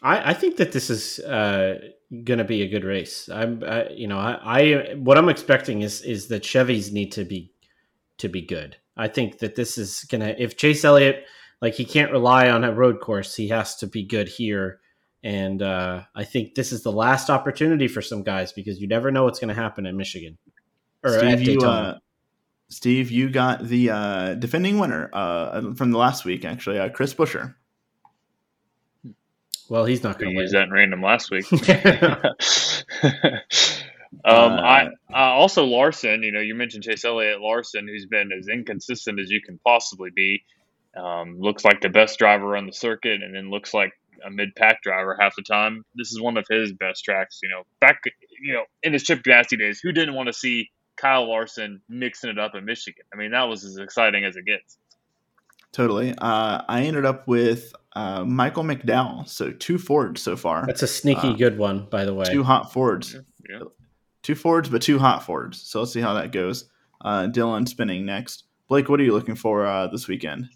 I, 0.00 0.30
I 0.30 0.34
think 0.34 0.56
that 0.58 0.72
this 0.72 0.90
is 0.90 1.18
uh, 1.20 1.88
going 2.24 2.38
to 2.38 2.44
be 2.44 2.62
a 2.62 2.68
good 2.68 2.84
race. 2.84 3.28
I'm, 3.28 3.62
uh, 3.66 3.84
you 3.90 4.06
know, 4.06 4.18
I, 4.18 4.38
I, 4.44 4.94
what 4.94 5.18
I'm 5.18 5.28
expecting 5.28 5.82
is 5.82 6.02
is 6.02 6.28
that 6.28 6.42
Chevys 6.42 6.92
need 6.92 7.12
to 7.12 7.24
be 7.24 7.52
to 8.18 8.28
be 8.28 8.42
good. 8.42 8.76
I 8.96 9.08
think 9.08 9.38
that 9.38 9.54
this 9.54 9.78
is 9.78 10.04
gonna. 10.04 10.34
If 10.38 10.56
Chase 10.56 10.84
Elliott, 10.84 11.24
like 11.60 11.74
he 11.74 11.84
can't 11.84 12.12
rely 12.12 12.50
on 12.50 12.64
a 12.64 12.72
road 12.72 13.00
course, 13.00 13.34
he 13.34 13.48
has 13.48 13.76
to 13.76 13.86
be 13.86 14.04
good 14.04 14.28
here. 14.28 14.80
And 15.24 15.62
uh, 15.62 16.02
I 16.16 16.24
think 16.24 16.56
this 16.56 16.72
is 16.72 16.82
the 16.82 16.90
last 16.90 17.30
opportunity 17.30 17.86
for 17.86 18.02
some 18.02 18.24
guys 18.24 18.52
because 18.52 18.80
you 18.80 18.88
never 18.88 19.12
know 19.12 19.22
what's 19.22 19.38
going 19.38 19.54
to 19.54 19.60
happen 19.60 19.86
in 19.86 19.96
Michigan 19.96 20.36
or 21.04 21.18
Steve, 21.18 21.42
you, 21.42 21.60
uh, 21.60 21.98
Steve, 22.68 23.10
you 23.10 23.30
got 23.30 23.64
the 23.64 23.90
uh, 23.90 24.34
defending 24.34 24.78
winner 24.78 25.10
uh, 25.12 25.74
from 25.74 25.90
the 25.90 25.98
last 25.98 26.24
week, 26.24 26.44
actually, 26.44 26.78
uh, 26.78 26.88
Chris 26.88 27.14
Buescher. 27.14 27.54
Well, 29.72 29.86
he's 29.86 30.02
not 30.02 30.18
going 30.18 30.34
to 30.34 30.38
used 30.38 30.52
win. 30.52 30.60
that 30.60 30.68
in 30.68 30.74
random 30.74 31.00
last 31.00 31.30
week. 31.30 31.50
um, 34.22 34.22
Uh, 34.22 34.60
I 34.60 34.88
uh, 35.10 35.32
also 35.32 35.64
Larson. 35.64 36.22
You 36.22 36.30
know, 36.30 36.40
you 36.40 36.54
mentioned 36.54 36.84
Chase 36.84 37.06
Elliott 37.06 37.40
Larson, 37.40 37.88
who's 37.88 38.04
been 38.04 38.32
as 38.38 38.48
inconsistent 38.48 39.18
as 39.18 39.30
you 39.30 39.40
can 39.40 39.58
possibly 39.64 40.10
be. 40.14 40.44
Um, 40.94 41.40
looks 41.40 41.64
like 41.64 41.80
the 41.80 41.88
best 41.88 42.18
driver 42.18 42.54
on 42.54 42.66
the 42.66 42.74
circuit, 42.74 43.22
and 43.22 43.34
then 43.34 43.48
looks 43.48 43.72
like 43.72 43.94
a 44.22 44.30
mid-pack 44.30 44.82
driver 44.82 45.16
half 45.18 45.36
the 45.36 45.42
time. 45.42 45.86
This 45.94 46.12
is 46.12 46.20
one 46.20 46.36
of 46.36 46.44
his 46.50 46.74
best 46.74 47.02
tracks. 47.02 47.40
You 47.42 47.48
know, 47.48 47.62
back 47.80 48.02
you 48.42 48.52
know 48.52 48.64
in 48.82 48.92
his 48.92 49.04
Chip 49.04 49.22
Ganassi 49.22 49.58
days, 49.58 49.80
who 49.80 49.92
didn't 49.92 50.14
want 50.14 50.26
to 50.26 50.34
see 50.34 50.70
Kyle 50.96 51.26
Larson 51.26 51.80
mixing 51.88 52.28
it 52.28 52.38
up 52.38 52.54
in 52.54 52.66
Michigan? 52.66 53.06
I 53.10 53.16
mean, 53.16 53.30
that 53.30 53.44
was 53.44 53.64
as 53.64 53.78
exciting 53.78 54.26
as 54.26 54.36
it 54.36 54.44
gets. 54.44 54.76
Totally. 55.72 56.14
Uh, 56.18 56.60
I 56.68 56.82
ended 56.82 57.06
up 57.06 57.26
with 57.26 57.72
uh, 57.94 58.24
Michael 58.24 58.64
McDowell. 58.64 59.28
So 59.28 59.50
two 59.50 59.78
Fords 59.78 60.22
so 60.22 60.36
far. 60.36 60.66
That's 60.66 60.82
a 60.82 60.88
sneaky 60.88 61.28
Uh, 61.28 61.32
good 61.34 61.58
one, 61.58 61.86
by 61.90 62.04
the 62.04 62.14
way. 62.14 62.24
Two 62.24 62.42
hot 62.42 62.72
Fords. 62.72 63.16
Yeah. 63.48 63.60
Two 64.22 64.34
Fords, 64.34 64.68
but 64.68 64.82
two 64.82 64.98
hot 64.98 65.24
Fords. 65.24 65.60
So 65.60 65.80
let's 65.80 65.92
see 65.92 66.00
how 66.00 66.14
that 66.14 66.32
goes. 66.32 66.68
Uh, 67.00 67.26
Dillon 67.26 67.66
spinning 67.66 68.06
next. 68.06 68.44
Blake, 68.68 68.88
what 68.88 69.00
are 69.00 69.02
you 69.02 69.12
looking 69.12 69.34
for 69.34 69.66
uh, 69.66 69.88
this 69.88 70.08
weekend? 70.08 70.48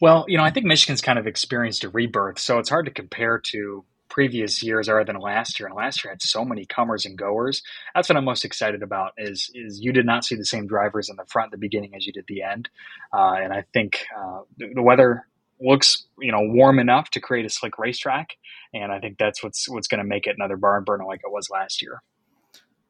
Well, 0.00 0.24
you 0.28 0.38
know, 0.38 0.44
I 0.44 0.50
think 0.50 0.64
Michigan's 0.64 1.02
kind 1.02 1.18
of 1.18 1.26
experienced 1.26 1.84
a 1.84 1.90
rebirth, 1.90 2.38
so 2.38 2.58
it's 2.58 2.70
hard 2.70 2.86
to 2.86 2.92
compare 2.92 3.38
to 3.52 3.84
previous 4.08 4.62
years 4.62 4.88
other 4.88 5.04
than 5.04 5.18
last 5.18 5.60
year. 5.60 5.66
And 5.68 5.76
last 5.76 6.02
year 6.02 6.12
had 6.12 6.22
so 6.22 6.44
many 6.44 6.64
comers 6.64 7.04
and 7.04 7.18
goers. 7.18 7.62
That's 7.94 8.08
what 8.08 8.16
I'm 8.16 8.24
most 8.24 8.44
excited 8.44 8.82
about. 8.82 9.12
Is 9.18 9.50
is 9.54 9.80
you 9.80 9.92
did 9.92 10.06
not 10.06 10.24
see 10.24 10.36
the 10.36 10.44
same 10.44 10.66
drivers 10.66 11.10
in 11.10 11.16
the 11.16 11.26
front 11.26 11.48
at 11.48 11.50
the 11.52 11.58
beginning 11.58 11.94
as 11.94 12.06
you 12.06 12.12
did 12.12 12.24
the 12.28 12.42
end, 12.42 12.70
uh, 13.12 13.34
and 13.34 13.52
I 13.52 13.64
think 13.74 14.06
uh, 14.16 14.40
the, 14.56 14.72
the 14.74 14.82
weather 14.82 15.26
looks 15.60 16.06
you 16.18 16.32
know 16.32 16.40
warm 16.42 16.78
enough 16.78 17.10
to 17.10 17.20
create 17.20 17.44
a 17.46 17.50
slick 17.50 17.78
racetrack, 17.78 18.36
and 18.74 18.90
I 18.92 18.98
think 19.00 19.18
that's 19.18 19.42
what's 19.42 19.68
what's 19.68 19.88
going 19.88 19.98
to 19.98 20.04
make 20.04 20.26
it 20.26 20.36
another 20.36 20.56
barn 20.56 20.84
burner 20.84 21.04
like 21.04 21.20
it 21.24 21.30
was 21.32 21.50
last 21.50 21.82
year. 21.82 22.02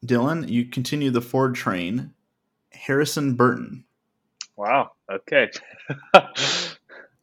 Dillon, 0.05 0.49
you 0.49 0.65
continue 0.65 1.11
the 1.11 1.21
Ford 1.21 1.55
train. 1.55 2.13
Harrison 2.73 3.35
Burton. 3.35 3.85
Wow. 4.57 4.93
Okay. 5.11 5.51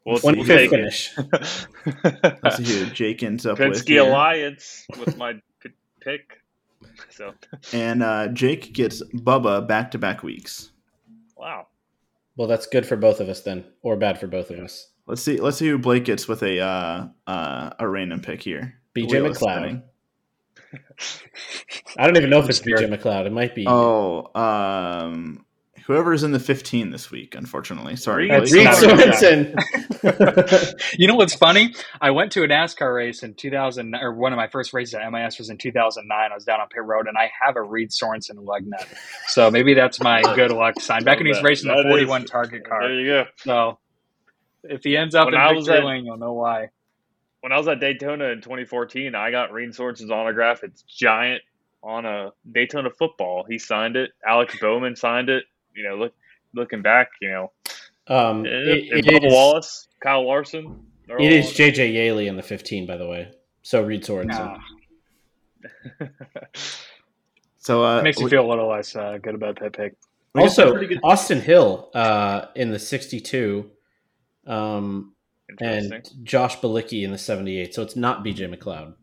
we'll, 0.05 0.17
Twenty 0.19 0.37
we'll 0.39 0.45
fifth 0.45 0.57
take 0.57 0.69
finish. 0.69 1.13
it. 1.17 2.39
Let's 2.43 2.57
see 2.57 2.63
who 2.63 2.85
Jake 2.91 3.23
ends 3.23 3.45
up 3.45 3.57
with. 3.59 3.69
Penske 3.69 3.87
here. 3.87 4.01
Alliance 4.03 4.85
with 4.99 5.17
my 5.17 5.33
p- 5.61 5.69
pick. 6.01 6.39
So 7.09 7.33
And 7.73 8.03
uh, 8.03 8.27
Jake 8.29 8.73
gets 8.73 9.01
Bubba 9.13 9.67
back 9.67 9.91
to 9.91 9.97
back 9.97 10.21
weeks. 10.23 10.71
wow. 11.35 11.67
Well, 12.35 12.47
that's 12.47 12.67
good 12.67 12.85
for 12.85 12.95
both 12.95 13.19
of 13.19 13.29
us 13.29 13.41
then, 13.41 13.65
or 13.81 13.95
bad 13.95 14.19
for 14.19 14.27
both 14.27 14.51
of 14.51 14.59
us. 14.59 14.91
Let's 15.07 15.21
see. 15.21 15.37
Let's 15.37 15.57
see 15.57 15.67
who 15.69 15.77
Blake 15.77 16.05
gets 16.05 16.27
with 16.27 16.43
a 16.43 16.59
uh, 16.59 17.07
uh, 17.25 17.69
a 17.79 17.87
random 17.87 18.21
pick 18.21 18.41
here. 18.43 18.75
BJ 18.95 19.11
Wheel 19.21 19.33
McLeod. 19.33 19.83
I 21.97 22.05
don't 22.05 22.17
even 22.17 22.29
know 22.29 22.39
if 22.39 22.49
it's 22.49 22.59
BJ 22.59 22.93
McLeod. 22.93 23.25
It 23.25 23.31
might 23.31 23.55
be. 23.55 23.65
Oh, 23.67 24.29
um, 24.35 25.45
whoever's 25.85 26.23
in 26.23 26.33
the 26.33 26.39
15 26.39 26.89
this 26.89 27.09
week, 27.09 27.35
unfortunately. 27.35 27.95
Sorry. 27.95 28.29
Reed 28.29 28.51
Blake. 28.51 28.53
Reed 28.53 28.73
Sorenson. 28.73 29.55
You 30.93 31.07
know 31.07 31.15
what's 31.15 31.33
funny? 31.33 31.73
I 32.01 32.11
went 32.11 32.31
to 32.33 32.43
a 32.43 32.47
NASCAR 32.47 32.93
race 32.95 33.23
in 33.23 33.33
2000, 33.33 33.95
or 33.95 34.13
one 34.13 34.33
of 34.33 34.37
my 34.37 34.47
first 34.47 34.73
races 34.73 34.93
at 34.95 35.11
MIS 35.11 35.37
was 35.37 35.49
in 35.49 35.57
2009. 35.57 36.31
I 36.31 36.33
was 36.33 36.43
down 36.43 36.59
on 36.59 36.67
pit 36.69 36.83
road, 36.83 37.07
and 37.07 37.17
I 37.17 37.31
have 37.45 37.55
a 37.55 37.61
Reed 37.63 37.91
Sorenson 37.91 38.37
lug 38.43 38.63
nut. 38.65 38.87
So 39.27 39.49
maybe 39.49 39.73
that's 39.73 40.01
my 40.01 40.21
good 40.35 40.51
luck 40.51 40.79
sign. 40.81 41.03
Back 41.03 41.17
when 41.17 41.27
he 41.27 41.31
was 41.31 41.41
racing 41.43 41.69
the 41.69 41.81
41 41.83 42.23
is- 42.23 42.29
Target 42.29 42.67
car. 42.67 42.81
There 42.81 42.93
you 42.99 43.05
go. 43.07 43.25
So 43.37 43.79
if 44.69 44.83
he 44.83 44.95
ends 44.97 45.15
up 45.15 45.25
When 45.25 45.33
in 45.35 45.39
I 45.39 45.51
was 45.51 45.65
victory 45.67 45.81
at- 45.81 45.85
lane, 45.85 46.05
you'll 46.05 46.17
know 46.17 46.33
why. 46.33 46.69
When 47.41 47.51
I 47.51 47.57
was 47.57 47.67
at 47.67 47.79
Daytona 47.79 48.25
in 48.25 48.41
2014, 48.41 49.15
I 49.15 49.31
got 49.31 49.51
Reed 49.53 49.73
Sorenson's 49.73 50.09
autograph. 50.11 50.63
It's 50.63 50.81
giant 50.81 51.41
on 51.83 52.05
a 52.05 52.31
Daytona 52.51 52.89
football. 52.89 53.45
He 53.47 53.57
signed 53.59 53.95
it. 53.95 54.11
Alex 54.25 54.57
Bowman 54.59 54.95
signed 54.95 55.29
it. 55.29 55.43
You 55.75 55.83
know, 55.83 55.95
look 55.95 56.13
looking 56.53 56.81
back, 56.81 57.09
you 57.21 57.29
know, 57.29 57.51
um, 58.07 58.37
and, 58.39 58.47
it- 58.47 58.85
it 58.91 59.05
Bubba 59.05 59.27
is- 59.27 59.33
Wallace, 59.33 59.87
Kyle 60.01 60.25
Larson. 60.25 60.85
they're 61.05 61.17
It 61.17 61.31
all 61.31 61.33
is 61.39 61.45
on 61.47 61.53
JJ 61.53 61.93
Yeley 61.93 62.27
in 62.27 62.35
the 62.35 62.41
15, 62.43 62.85
by 62.87 62.97
the 62.97 63.07
way. 63.07 63.31
So 63.61 63.83
Reed 63.83 64.03
Sorenson. 64.03 64.45
Nah. 64.45 64.59
So 67.59 67.83
uh, 67.83 67.99
it 67.99 68.03
makes 68.03 68.17
me 68.17 68.25
we- 68.25 68.29
feel 68.29 68.45
a 68.45 68.49
little 68.49 68.69
less 68.69 68.95
uh, 68.95 69.17
good 69.21 69.35
about 69.35 69.59
that 69.59 69.73
pick. 69.73 69.93
we 70.33 70.41
also, 70.41 70.71
pretty 70.71 70.87
good- 70.87 70.99
Austin 71.03 71.41
Hill 71.41 71.89
uh, 71.93 72.45
in 72.55 72.69
the 72.71 72.79
62, 72.79 73.69
um, 74.47 75.13
and 75.59 76.09
Josh 76.23 76.59
Bilicki 76.59 77.03
in 77.03 77.11
the 77.11 77.17
78. 77.17 77.73
So 77.73 77.81
it's 77.81 77.95
not 77.95 78.23
BJ 78.23 78.53
McLeod. 78.53 78.93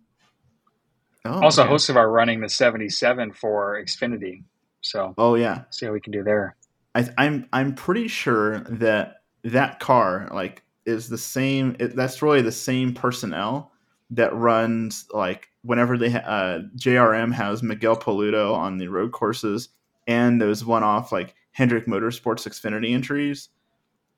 Oh, 1.25 1.43
Also, 1.43 1.63
okay. 1.63 1.73
Hocevar 1.73 2.13
running 2.13 2.41
the 2.41 2.49
77 2.49 3.33
for 3.33 3.81
Xfinity. 3.83 4.43
So 4.83 5.15
Oh 5.17 5.35
yeah, 5.35 5.63
see 5.71 5.87
how 5.87 5.93
we 5.93 6.01
can 6.01 6.13
do 6.13 6.23
there. 6.23 6.57
I, 6.95 7.09
I'm 7.17 7.49
I'm 7.53 7.75
pretty 7.75 8.09
sure 8.09 8.61
that 8.61 9.23
that 9.45 9.81
car 9.81 10.29
like 10.33 10.63
is 10.85 11.09
the 11.09 11.19
same. 11.19 11.77
It, 11.81 11.97
that's 11.97 12.21
really 12.21 12.43
the 12.43 12.53
same 12.53 12.93
personnel 12.93 13.73
that 14.11 14.35
runs 14.35 15.07
like 15.13 15.49
whenever 15.63 15.97
they 15.97 16.11
ha- 16.11 16.19
uh, 16.19 16.61
JRM 16.77 17.33
has 17.33 17.63
Miguel 17.63 17.97
Paludo 17.97 18.55
on 18.55 18.77
the 18.77 18.89
road 18.89 19.13
courses 19.13 19.71
and 20.07 20.41
those 20.41 20.63
one-off 20.65 21.11
like 21.11 21.35
Hendrick 21.53 21.87
Motorsports 21.87 22.47
Xfinity 22.47 22.93
entries, 22.93 23.49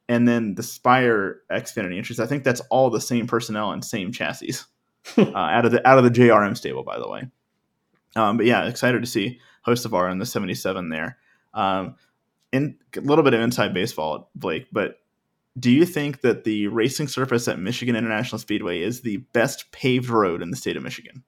and 0.08 0.26
then 0.26 0.54
the 0.54 0.62
Spire 0.62 1.40
Xfinity 1.50 1.96
entries. 1.96 2.20
I 2.20 2.26
think 2.26 2.44
that's 2.44 2.60
all 2.70 2.90
the 2.90 3.00
same 3.00 3.26
personnel 3.26 3.72
and 3.72 3.84
same 3.84 4.12
chassis 4.12 4.54
uh, 5.18 5.34
out 5.34 5.64
of 5.64 5.72
the 5.72 5.86
out 5.86 5.98
of 5.98 6.04
the 6.04 6.10
JRM 6.10 6.56
stable, 6.56 6.82
by 6.82 6.98
the 6.98 7.08
way. 7.08 7.28
Um, 8.14 8.36
but 8.36 8.46
yeah, 8.46 8.66
excited 8.66 9.00
to 9.02 9.06
see 9.06 9.40
Hocevar 9.66 10.10
on 10.10 10.18
the 10.18 10.26
77 10.26 10.88
there. 10.88 11.18
Um, 11.54 11.96
in 12.52 12.78
a 12.96 13.00
little 13.00 13.24
bit 13.24 13.34
of 13.34 13.40
inside 13.40 13.74
baseball, 13.74 14.30
Blake, 14.34 14.68
but 14.72 15.00
do 15.58 15.70
you 15.70 15.84
think 15.84 16.20
that 16.20 16.44
the 16.44 16.68
racing 16.68 17.08
surface 17.08 17.48
at 17.48 17.58
Michigan 17.58 17.96
International 17.96 18.38
Speedway 18.38 18.80
is 18.82 19.00
the 19.00 19.18
best 19.32 19.70
paved 19.72 20.08
road 20.08 20.42
in 20.42 20.50
the 20.50 20.56
state 20.56 20.76
of 20.76 20.82
Michigan? 20.82 21.24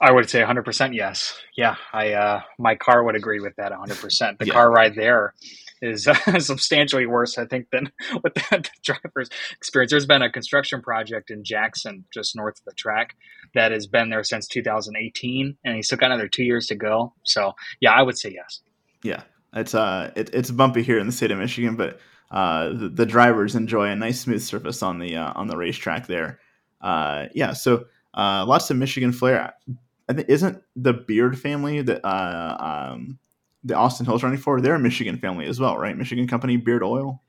I 0.00 0.10
would 0.12 0.28
say 0.28 0.40
100% 0.42 0.94
yes. 0.94 1.38
Yeah, 1.56 1.76
I 1.92 2.12
uh, 2.12 2.42
my 2.58 2.74
car 2.74 3.04
would 3.04 3.16
agree 3.16 3.40
with 3.40 3.56
that 3.56 3.72
100%. 3.72 4.38
The 4.38 4.46
Yeah. 4.46 4.52
car 4.52 4.70
ride 4.70 4.94
there 4.96 5.34
is 5.82 6.08
substantially 6.38 7.06
worse, 7.06 7.38
I 7.38 7.46
think, 7.46 7.68
than 7.70 7.92
what 8.20 8.34
the, 8.34 8.42
the 8.50 8.70
driver's 8.82 9.30
experience. 9.56 9.90
There's 9.90 10.06
been 10.06 10.22
a 10.22 10.30
construction 10.30 10.82
project 10.82 11.30
in 11.30 11.44
Jackson, 11.44 12.04
just 12.12 12.36
north 12.36 12.58
of 12.58 12.64
the 12.64 12.72
track, 12.72 13.16
that 13.54 13.72
has 13.72 13.86
been 13.86 14.10
there 14.10 14.24
since 14.24 14.48
2018, 14.48 15.56
and 15.64 15.76
he's 15.76 15.86
still 15.86 15.98
got 15.98 16.06
another 16.10 16.28
two 16.28 16.44
years 16.44 16.66
to 16.68 16.74
go. 16.74 17.12
So, 17.22 17.54
yeah, 17.80 17.92
I 17.92 18.02
would 18.02 18.18
say 18.18 18.32
yes. 18.34 18.60
Yeah, 19.02 19.22
it's 19.54 19.74
uh, 19.74 20.10
it, 20.16 20.30
it's 20.32 20.50
bumpy 20.50 20.82
here 20.82 20.98
in 20.98 21.06
the 21.06 21.12
state 21.12 21.30
of 21.30 21.38
Michigan, 21.38 21.76
but 21.76 22.00
uh, 22.30 22.70
the, 22.70 22.88
the 22.88 23.06
drivers 23.06 23.54
enjoy 23.54 23.88
a 23.88 23.96
nice 23.96 24.20
smooth 24.20 24.42
surface 24.42 24.82
on 24.82 24.98
the 24.98 25.16
uh, 25.16 25.32
on 25.34 25.46
the 25.46 25.56
racetrack 25.56 26.06
there. 26.06 26.40
Uh, 26.80 27.26
yeah, 27.34 27.52
so 27.52 27.84
uh, 28.14 28.44
lots 28.46 28.70
of 28.70 28.76
Michigan 28.76 29.12
flair. 29.12 29.52
I 30.08 30.12
think 30.12 30.28
isn't 30.28 30.62
the 30.76 30.92
Beard 30.92 31.38
family 31.38 31.82
that 31.82 32.04
uh, 32.04 32.92
um, 32.92 33.18
the 33.64 33.74
Austin 33.74 34.06
Hills 34.06 34.22
running 34.22 34.38
for? 34.38 34.60
They're 34.60 34.74
a 34.74 34.78
Michigan 34.78 35.18
family 35.18 35.46
as 35.46 35.58
well, 35.58 35.78
right? 35.78 35.96
Michigan 35.96 36.28
company 36.28 36.56
Beard 36.56 36.82
Oil. 36.82 37.22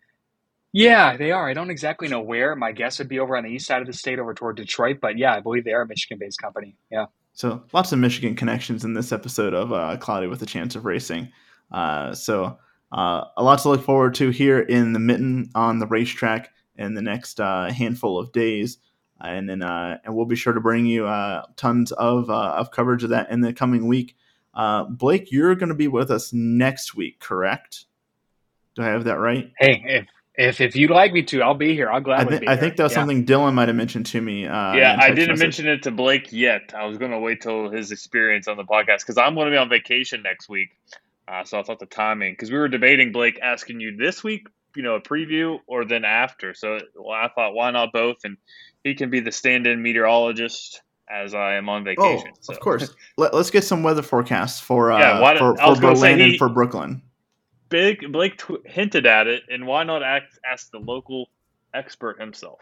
Yeah, 0.72 1.16
they 1.16 1.32
are. 1.32 1.50
I 1.50 1.54
don't 1.54 1.70
exactly 1.70 2.10
know 2.10 2.20
where. 2.20 2.56
My 2.56 2.74
guess 2.74 3.00
would 3.00 3.08
be 3.08 3.20
over 3.20 3.38
on 3.38 3.46
the 3.46 3.50
east 3.50 3.66
side 3.66 3.80
of 3.82 3.88
the 3.88 3.94
state, 3.94 4.20
over 4.20 4.34
toward 4.34 4.58
Detroit. 4.58 5.00
But 5.02 5.18
yeah, 5.18 5.34
I 5.34 5.40
believe 5.40 5.64
they 5.64 5.72
are 5.72 5.84
a 5.84 5.88
Michigan-based 5.88 6.42
company. 6.42 6.76
Yeah. 6.92 7.06
So 7.34 7.64
lots 7.72 7.92
of 7.92 8.00
Michigan 8.00 8.36
connections 8.36 8.84
in 8.84 8.94
this 8.94 9.12
episode 9.12 9.54
of 9.54 9.72
uh, 9.72 9.96
Cloudy 9.98 10.28
with 10.28 10.42
a 10.42 10.46
Chance 10.46 10.76
of 10.76 10.86
Racing. 10.86 11.32
Uh, 11.72 12.14
so 12.14 12.58
uh, 12.92 13.24
a 13.38 13.44
lot 13.44 13.60
to 13.60 13.70
look 13.70 13.84
forward 13.84 14.16
to 14.16 14.30
here 14.30 14.60
in 14.60 14.94
the 14.94 15.00
mitten 15.00 15.50
on 15.56 15.80
the 15.80 15.88
racetrack 15.88 16.50
in 16.78 16.94
the 16.94 17.02
next 17.02 17.40
uh, 17.40 17.72
handful 17.72 18.20
of 18.20 18.32
days, 18.32 18.78
and 19.22 19.50
then 19.50 19.62
uh, 19.62 19.98
and 20.04 20.16
we'll 20.16 20.26
be 20.26 20.36
sure 20.36 20.54
to 20.54 20.60
bring 20.60 20.86
you 20.86 21.08
uh, 21.08 21.44
tons 21.56 21.92
of 21.94 22.30
uh, 22.30 22.54
of 22.58 22.72
coverage 22.72 23.04
of 23.04 23.10
that 23.12 23.30
in 23.32 23.42
the 23.42 23.54
coming 23.54 23.88
week. 23.88 24.16
Uh, 24.56 24.86
Blake, 24.86 25.32
you're 25.32 25.56
going 25.56 25.70
to 25.70 25.76
be 25.76 25.88
with 25.88 26.10
us 26.12 26.32
next 26.34 26.96
week, 26.96 27.20
correct? 27.20 27.86
Do 28.76 28.84
I 28.84 28.88
have 28.88 29.04
that 29.06 29.18
right? 29.20 29.52
Hey, 29.60 29.82
if 29.86 30.06
if 30.38 30.62
if 30.62 30.76
you'd 30.76 30.92
like 30.92 31.14
me 31.14 31.24
to, 31.24 31.42
I'll 31.42 31.54
be 31.54 31.74
here. 31.74 31.90
I'll 31.90 31.98
I, 31.98 32.00
gladly 32.02 32.34
thi- 32.36 32.40
be 32.42 32.48
I 32.48 32.52
here. 32.54 32.60
think 32.62 32.76
that 32.78 32.84
was 32.84 32.92
Yeah. 32.94 32.96
something 33.00 33.26
Dillon 33.26 33.56
might 33.56 33.68
have 33.70 33.76
mentioned 33.78 34.06
to 34.08 34.22
me. 34.22 34.46
Uh, 34.46 34.74
yeah, 34.76 34.98
I 35.00 35.10
didn't 35.10 35.30
message. 35.30 35.40
mention 35.42 35.68
it 35.70 35.84
to 35.84 35.92
Blake 35.92 36.32
yet. 36.34 36.74
I 36.76 36.86
was 36.86 36.98
going 36.98 37.12
to 37.12 37.20
wait 37.20 37.42
till 37.42 37.70
his 37.70 37.92
experience 37.92 38.48
on 38.48 38.58
the 38.58 38.64
podcast 38.66 39.00
because 39.00 39.18
I'm 39.18 39.36
going 39.36 39.46
to 39.48 39.52
be 39.52 39.58
on 39.58 39.70
vacation 39.70 40.22
next 40.24 40.50
week. 40.50 40.70
Uh, 41.28 41.44
so 41.44 41.60
I 41.60 41.64
thought 41.64 41.80
the 41.80 41.86
timing 41.86 42.34
because 42.34 42.52
we 42.52 42.58
were 42.58 42.68
debating 42.68 43.12
Blake 43.12 43.40
asking 43.42 43.80
you 43.80 43.96
this 43.98 44.24
week, 44.24 44.48
you 44.76 44.84
know, 44.84 44.96
a 44.96 45.02
preview 45.02 45.60
or 45.68 45.86
then 45.86 46.04
after. 46.06 46.54
So 46.54 46.80
well, 46.96 47.12
I 47.12 47.30
thought 47.34 47.54
why 47.54 47.72
not 47.72 47.92
both, 47.94 48.18
and 48.26 48.38
he 48.84 48.94
can 48.94 49.10
be 49.10 49.22
the 49.22 49.32
stand-in 49.32 49.82
meteorologist 49.82 50.82
as 51.10 51.34
I 51.34 51.56
am 51.56 51.70
on 51.70 51.82
Oh, 51.82 51.84
vacation. 51.86 52.32
so. 52.42 52.54
of 52.54 52.60
course. 52.60 52.96
Let, 53.18 53.34
us 53.34 53.52
get 53.52 53.64
some 53.64 53.84
weather 53.84 54.02
forecasts 54.02 54.60
for 54.60 54.92
uh, 54.92 55.00
Yeah, 55.00 55.20
why 55.22 55.38
for, 55.38 55.56
for 55.56 55.70
was 55.70 55.80
gonna 55.80 55.94
Berlin 55.94 56.22
and 56.22 56.38
for 56.38 56.50
Brooklyn. 56.50 57.02
Big 57.70 58.12
Blake 58.12 58.38
tw- 58.38 58.66
hinted 58.66 59.06
at 59.06 59.28
it, 59.28 59.44
and 59.50 59.66
why 59.66 59.84
not 59.84 60.04
ask, 60.04 60.26
ask 60.50 60.72
the 60.72 60.80
local 60.80 61.30
expert 61.74 62.20
himself? 62.20 62.60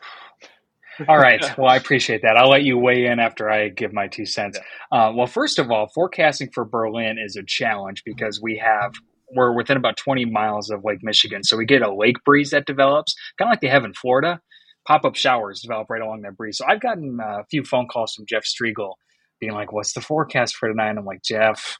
All 1.08 1.18
right. 1.18 1.44
Well, 1.58 1.70
I 1.70 1.76
appreciate 1.78 2.22
that. 2.22 2.38
I'll 2.38 2.50
let 2.50 2.64
you 2.64 2.78
weigh 2.78 3.06
in 3.06 3.20
after 3.20 3.50
I 3.50 3.70
give 3.70 3.94
my 3.94 4.08
two 4.08 4.26
cents. 4.26 4.60
Uh, 4.92 5.12
well, 5.16 5.28
first 5.28 5.58
of 5.60 5.72
all, 5.72 5.88
forecasting 5.88 6.50
for 6.54 6.66
Berlin 6.66 7.18
is 7.18 7.36
a 7.36 7.44
challenge 7.44 8.04
because 8.06 8.42
we 8.42 8.58
have 8.58 8.94
we're 9.36 9.54
within 9.54 9.78
about 9.78 9.98
20 9.98 10.26
miles 10.26 10.70
of 10.70 10.84
Lake 10.84 11.00
Michigan, 11.02 11.44
so 11.44 11.58
we 11.58 11.66
get 11.66 11.82
a 11.82 11.92
lake 11.94 12.18
breeze 12.24 12.52
that 12.52 12.68
develops, 12.68 13.16
kind 13.40 13.50
of 13.50 13.52
like 13.54 13.62
they 13.62 13.68
have 13.68 13.84
in 13.84 13.94
Florida. 13.94 14.40
Pop 14.88 15.06
up 15.06 15.16
showers 15.16 15.62
develop 15.62 15.90
right 15.90 16.02
along 16.02 16.22
that 16.22 16.38
breeze. 16.38 16.58
So 16.58 16.66
I've 16.68 16.82
gotten 16.82 17.20
uh, 17.22 17.40
a 17.42 17.46
few 17.50 17.64
phone 17.64 17.88
calls 17.88 18.14
from 18.14 18.26
Jeff 18.28 18.44
Striegel, 18.44 18.94
being 19.40 19.54
like, 19.54 19.72
"What's 19.72 19.94
the 19.94 20.02
forecast 20.02 20.56
for 20.56 20.70
tonight?" 20.70 20.90
And 20.90 21.00
I'm 21.00 21.06
like, 21.06 21.24
Jeff. 21.24 21.78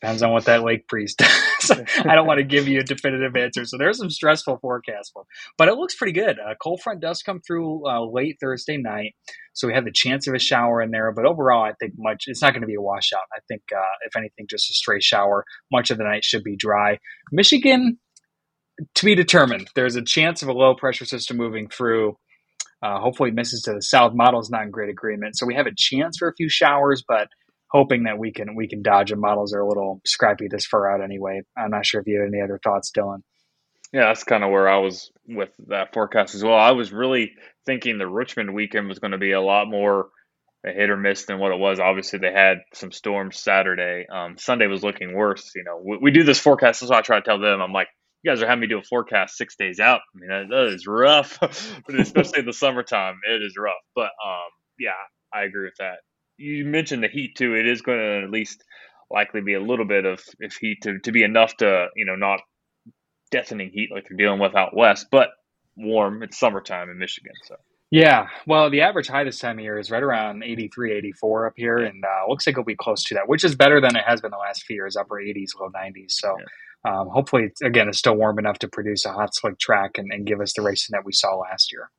Depends 0.00 0.22
on 0.22 0.32
what 0.32 0.46
that 0.46 0.62
lake 0.62 0.88
breeze 0.88 1.14
does. 1.18 1.70
I 1.70 2.14
don't 2.14 2.26
want 2.26 2.38
to 2.38 2.44
give 2.44 2.66
you 2.66 2.80
a 2.80 2.84
definitive 2.84 3.36
answer. 3.36 3.66
So 3.66 3.76
there's 3.76 3.98
some 3.98 4.08
stressful 4.08 4.58
forecasts 4.62 5.10
for, 5.10 5.24
but 5.58 5.68
it 5.68 5.74
looks 5.74 5.94
pretty 5.94 6.12
good. 6.12 6.38
A 6.38 6.54
cold 6.54 6.80
front 6.82 7.00
does 7.00 7.22
come 7.22 7.40
through 7.46 7.86
uh, 7.86 8.06
late 8.06 8.36
Thursday 8.40 8.78
night, 8.78 9.14
so 9.52 9.68
we 9.68 9.74
have 9.74 9.84
the 9.84 9.92
chance 9.92 10.26
of 10.26 10.34
a 10.34 10.38
shower 10.38 10.80
in 10.80 10.90
there. 10.90 11.12
But 11.12 11.26
overall, 11.26 11.64
I 11.64 11.72
think 11.78 11.94
much 11.98 12.24
it's 12.28 12.40
not 12.40 12.52
going 12.52 12.62
to 12.62 12.66
be 12.66 12.76
a 12.76 12.80
washout. 12.80 13.20
I 13.34 13.40
think 13.48 13.62
uh, 13.76 13.82
if 14.06 14.16
anything, 14.16 14.46
just 14.48 14.70
a 14.70 14.74
stray 14.74 15.00
shower. 15.00 15.44
Much 15.70 15.90
of 15.90 15.98
the 15.98 16.04
night 16.04 16.24
should 16.24 16.44
be 16.44 16.56
dry. 16.56 16.98
Michigan, 17.30 17.98
to 18.94 19.04
be 19.04 19.14
determined. 19.14 19.68
There's 19.74 19.96
a 19.96 20.02
chance 20.02 20.42
of 20.42 20.48
a 20.48 20.52
low 20.52 20.74
pressure 20.74 21.04
system 21.04 21.36
moving 21.36 21.68
through. 21.68 22.16
Uh, 22.82 22.98
hopefully, 22.98 23.30
misses 23.30 23.62
to 23.62 23.74
the 23.74 23.82
south. 23.82 24.12
Model's 24.14 24.50
not 24.50 24.62
in 24.62 24.70
great 24.70 24.90
agreement, 24.90 25.36
so 25.36 25.46
we 25.46 25.54
have 25.54 25.66
a 25.66 25.74
chance 25.76 26.16
for 26.18 26.28
a 26.28 26.34
few 26.34 26.48
showers, 26.48 27.04
but 27.06 27.28
hoping 27.70 28.04
that 28.04 28.18
we 28.18 28.32
can 28.32 28.54
we 28.54 28.68
can 28.68 28.82
dodge 28.82 29.10
them. 29.10 29.20
Models 29.20 29.54
are 29.54 29.60
a 29.60 29.68
little 29.68 30.00
scrappy 30.06 30.48
this 30.50 30.66
far 30.66 30.90
out 30.90 31.02
anyway. 31.02 31.42
I'm 31.56 31.70
not 31.70 31.86
sure 31.86 32.00
if 32.00 32.06
you 32.06 32.20
have 32.20 32.28
any 32.28 32.42
other 32.42 32.60
thoughts, 32.62 32.90
Dillon. 32.90 33.22
Yeah, 33.92 34.06
that's 34.06 34.24
kind 34.24 34.44
of 34.44 34.50
where 34.50 34.68
I 34.68 34.78
was 34.78 35.10
with 35.26 35.50
that 35.68 35.92
forecast 35.92 36.34
as 36.34 36.44
well. 36.44 36.54
I 36.54 36.72
was 36.72 36.92
really 36.92 37.32
thinking 37.66 37.98
the 37.98 38.06
Richmond 38.06 38.54
weekend 38.54 38.88
was 38.88 39.00
going 39.00 39.12
to 39.12 39.18
be 39.18 39.32
a 39.32 39.40
lot 39.40 39.68
more 39.68 40.08
a 40.64 40.72
hit 40.72 40.90
or 40.90 40.96
miss 40.96 41.24
than 41.24 41.38
what 41.38 41.52
it 41.52 41.58
was. 41.58 41.80
Obviously, 41.80 42.18
they 42.18 42.32
had 42.32 42.58
some 42.74 42.92
storms 42.92 43.38
Saturday. 43.38 44.06
Um, 44.12 44.36
Sunday 44.36 44.66
was 44.66 44.84
looking 44.84 45.14
worse. 45.14 45.50
You 45.56 45.64
know, 45.64 45.80
we, 45.82 45.98
we 46.02 46.10
do 46.10 46.22
this 46.22 46.38
forecast. 46.38 46.82
Why 46.88 46.98
I 46.98 47.00
try 47.00 47.18
to 47.18 47.24
tell 47.24 47.40
them. 47.40 47.60
I'm 47.60 47.72
like, 47.72 47.88
you 48.22 48.30
guys 48.30 48.42
are 48.42 48.46
having 48.46 48.60
me 48.60 48.66
do 48.66 48.78
a 48.78 48.82
forecast 48.82 49.36
six 49.36 49.56
days 49.56 49.80
out. 49.80 50.00
I 50.14 50.18
mean, 50.18 50.28
that, 50.28 50.48
that 50.50 50.66
is 50.74 50.86
rough, 50.86 51.38
especially 51.88 52.40
in 52.40 52.46
the 52.46 52.52
summertime, 52.52 53.18
it 53.28 53.42
is 53.42 53.54
rough. 53.56 53.74
But 53.94 54.10
um, 54.24 54.50
yeah, 54.78 54.90
I 55.32 55.44
agree 55.44 55.64
with 55.64 55.76
that. 55.78 55.98
You 56.36 56.64
mentioned 56.64 57.02
the 57.02 57.08
heat 57.08 57.36
too. 57.36 57.54
It 57.54 57.66
is 57.66 57.82
going 57.82 57.98
to 57.98 58.24
at 58.24 58.30
least 58.30 58.62
likely 59.10 59.40
be 59.40 59.54
a 59.54 59.60
little 59.60 59.86
bit 59.86 60.04
of, 60.04 60.22
of 60.42 60.52
heat 60.52 60.78
to, 60.82 60.98
to 61.00 61.12
be 61.12 61.22
enough 61.22 61.56
to 61.58 61.88
you 61.96 62.04
know 62.04 62.16
not 62.16 62.40
deafening 63.30 63.70
heat 63.72 63.90
like 63.92 64.06
they're 64.08 64.16
dealing 64.16 64.40
with 64.40 64.54
out 64.54 64.76
west, 64.76 65.06
but 65.10 65.30
warm. 65.76 66.22
It's 66.22 66.38
summertime 66.38 66.90
in 66.90 66.98
Michigan, 66.98 67.32
so 67.44 67.56
Yeah, 67.90 68.28
well, 68.46 68.70
the 68.70 68.82
average 68.82 69.08
high 69.08 69.24
this 69.24 69.38
time 69.38 69.58
of 69.58 69.64
year 69.64 69.78
is 69.78 69.90
right 69.90 70.02
around 70.02 70.42
83, 70.42 70.92
84 70.92 71.46
up 71.46 71.52
here, 71.56 71.78
and 71.78 72.04
uh, 72.04 72.28
looks 72.28 72.46
like 72.46 72.54
it'll 72.54 72.64
be 72.64 72.76
close 72.76 73.02
to 73.04 73.14
that, 73.14 73.28
which 73.28 73.44
is 73.44 73.54
better 73.54 73.80
than 73.80 73.96
it 73.96 74.04
has 74.06 74.20
been 74.20 74.30
the 74.30 74.36
last 74.36 74.64
few 74.64 74.76
years, 74.76 74.96
upper 74.96 75.16
80s, 75.16 75.50
low 75.58 75.70
90s. 75.70 76.12
So 76.12 76.36
um, 76.84 77.08
hopefully, 77.08 77.42
it's- 77.44 77.60
again, 77.62 77.88
it's 77.88 77.98
still 77.98 78.16
warm 78.16 78.38
enough 78.38 78.58
to 78.60 78.68
produce 78.68 79.04
a 79.04 79.12
hot, 79.12 79.34
slick 79.34 79.58
track 79.58 79.98
and, 79.98 80.12
and 80.12 80.26
give 80.26 80.40
us 80.40 80.52
the 80.54 80.62
racing 80.62 80.94
that 80.94 81.04
we 81.04 81.12
saw 81.12 81.34
last 81.36 81.72
year. 81.72 81.90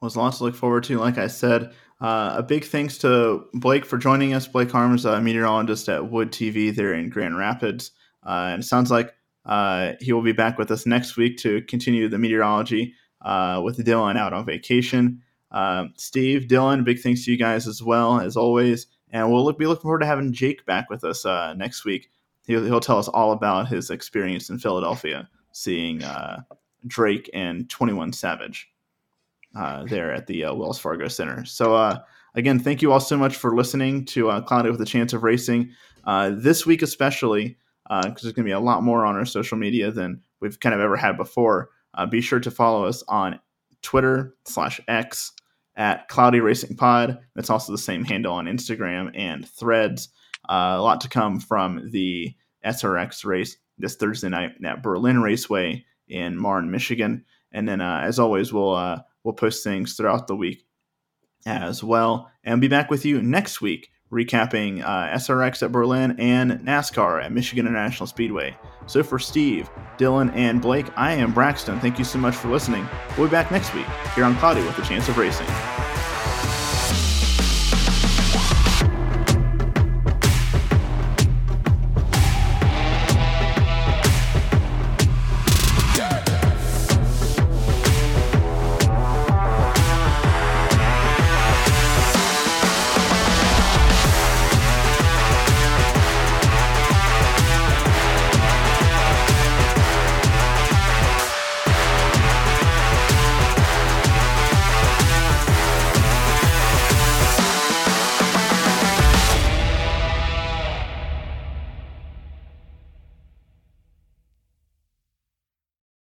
was 0.00 0.16
lots 0.16 0.38
to 0.38 0.44
look 0.44 0.54
forward 0.54 0.84
to. 0.84 0.98
Like 0.98 1.18
I 1.18 1.26
said, 1.26 1.72
uh, 2.00 2.34
a 2.38 2.42
big 2.42 2.64
thanks 2.64 2.96
to 2.98 3.44
Blake 3.52 3.84
for 3.84 3.98
joining 3.98 4.32
us. 4.32 4.48
Blake 4.48 4.70
Harms, 4.70 5.04
a 5.04 5.20
meteorologist 5.20 5.88
at 5.90 6.10
Wood 6.10 6.32
TV 6.32 6.74
there 6.74 6.94
in 6.94 7.10
Grand 7.10 7.36
Rapids. 7.36 7.90
Uh, 8.26 8.48
and 8.52 8.62
it 8.62 8.66
sounds 8.66 8.90
like 8.90 9.14
uh, 9.44 9.92
he 10.00 10.12
will 10.12 10.22
be 10.22 10.32
back 10.32 10.56
with 10.58 10.70
us 10.70 10.86
next 10.86 11.16
week 11.16 11.36
to 11.38 11.60
continue 11.62 12.08
the 12.08 12.18
meteorology 12.18 12.94
uh, 13.22 13.60
with 13.62 13.84
Dillon 13.84 14.16
out 14.16 14.32
on 14.32 14.46
vacation. 14.46 15.22
Uh, 15.50 15.86
Steve, 15.96 16.48
Dillon, 16.48 16.84
big 16.84 17.00
thanks 17.00 17.24
to 17.24 17.30
you 17.30 17.36
guys 17.36 17.66
as 17.66 17.82
well, 17.82 18.20
as 18.20 18.36
always. 18.36 18.86
And 19.10 19.30
we'll 19.30 19.44
look, 19.44 19.58
be 19.58 19.66
looking 19.66 19.82
forward 19.82 20.00
to 20.00 20.06
having 20.06 20.32
Jake 20.32 20.64
back 20.64 20.88
with 20.88 21.04
us 21.04 21.26
uh, 21.26 21.52
next 21.54 21.84
week. 21.84 22.10
He'll, 22.50 22.64
he'll 22.64 22.80
tell 22.80 22.98
us 22.98 23.06
all 23.06 23.30
about 23.30 23.68
his 23.68 23.90
experience 23.90 24.50
in 24.50 24.58
Philadelphia, 24.58 25.28
seeing 25.52 26.02
uh, 26.02 26.42
Drake 26.84 27.30
and 27.32 27.70
21 27.70 28.12
Savage 28.12 28.68
uh, 29.56 29.84
there 29.84 30.12
at 30.12 30.26
the 30.26 30.46
uh, 30.46 30.54
Wells 30.54 30.78
Fargo 30.78 31.06
Center. 31.06 31.44
So, 31.44 31.76
uh, 31.76 32.00
again, 32.34 32.58
thank 32.58 32.82
you 32.82 32.90
all 32.90 32.98
so 32.98 33.16
much 33.16 33.36
for 33.36 33.54
listening 33.54 34.04
to 34.06 34.30
uh, 34.30 34.40
Cloudy 34.40 34.68
with 34.68 34.80
a 34.80 34.84
Chance 34.86 35.12
of 35.12 35.22
Racing. 35.22 35.70
Uh, 36.04 36.32
this 36.34 36.66
week, 36.66 36.82
especially, 36.82 37.56
because 37.88 38.22
there's 38.22 38.34
going 38.34 38.44
to 38.44 38.48
be 38.48 38.50
a 38.50 38.58
lot 38.58 38.82
more 38.82 39.06
on 39.06 39.14
our 39.14 39.24
social 39.24 39.56
media 39.56 39.92
than 39.92 40.20
we've 40.40 40.58
kind 40.58 40.74
of 40.74 40.80
ever 40.80 40.96
had 40.96 41.16
before. 41.16 41.70
Uh, 41.94 42.04
be 42.04 42.20
sure 42.20 42.40
to 42.40 42.50
follow 42.50 42.84
us 42.84 43.04
on 43.06 43.38
Twitter 43.82 44.34
slash 44.44 44.80
X 44.88 45.32
at 45.76 46.08
Cloudy 46.08 46.40
Racing 46.40 46.76
Pod. 46.76 47.20
That's 47.36 47.50
also 47.50 47.70
the 47.70 47.78
same 47.78 48.04
handle 48.04 48.32
on 48.32 48.46
Instagram 48.46 49.12
and 49.14 49.48
Threads. 49.48 50.08
Uh, 50.50 50.74
a 50.76 50.82
lot 50.82 51.00
to 51.02 51.08
come 51.08 51.38
from 51.38 51.90
the 51.90 52.34
SRX 52.66 53.24
race 53.24 53.56
this 53.78 53.94
Thursday 53.94 54.28
night 54.28 54.52
at 54.64 54.82
Berlin 54.82 55.22
Raceway 55.22 55.84
in 56.08 56.36
Marne, 56.36 56.70
Michigan. 56.70 57.24
And 57.52 57.68
then, 57.68 57.80
uh, 57.80 58.00
as 58.02 58.18
always, 58.18 58.52
we'll 58.52 58.74
uh, 58.74 59.00
we'll 59.22 59.34
post 59.34 59.62
things 59.62 59.94
throughout 59.94 60.26
the 60.26 60.36
week 60.36 60.66
as 61.46 61.82
well, 61.82 62.30
and 62.44 62.60
be 62.60 62.68
back 62.68 62.90
with 62.90 63.04
you 63.04 63.22
next 63.22 63.60
week 63.60 63.90
recapping 64.12 64.82
uh, 64.82 65.16
SRX 65.16 65.62
at 65.62 65.72
Berlin 65.72 66.16
and 66.18 66.52
NASCAR 66.60 67.22
at 67.22 67.32
Michigan 67.32 67.66
International 67.66 68.06
Speedway. 68.08 68.56
So 68.86 69.02
for 69.02 69.18
Steve, 69.20 69.70
Dillon, 69.98 70.30
and 70.30 70.60
Blake, 70.60 70.86
I 70.96 71.12
am 71.12 71.32
Braxton. 71.32 71.78
Thank 71.78 71.98
you 71.98 72.04
so 72.04 72.18
much 72.18 72.34
for 72.34 72.48
listening. 72.48 72.88
We'll 73.16 73.28
be 73.28 73.32
back 73.32 73.52
next 73.52 73.72
week 73.72 73.86
here 74.16 74.24
on 74.24 74.36
Cloudy 74.36 74.62
with 74.62 74.76
a 74.78 74.82
Chance 74.82 75.08
of 75.08 75.16
Racing. 75.16 75.46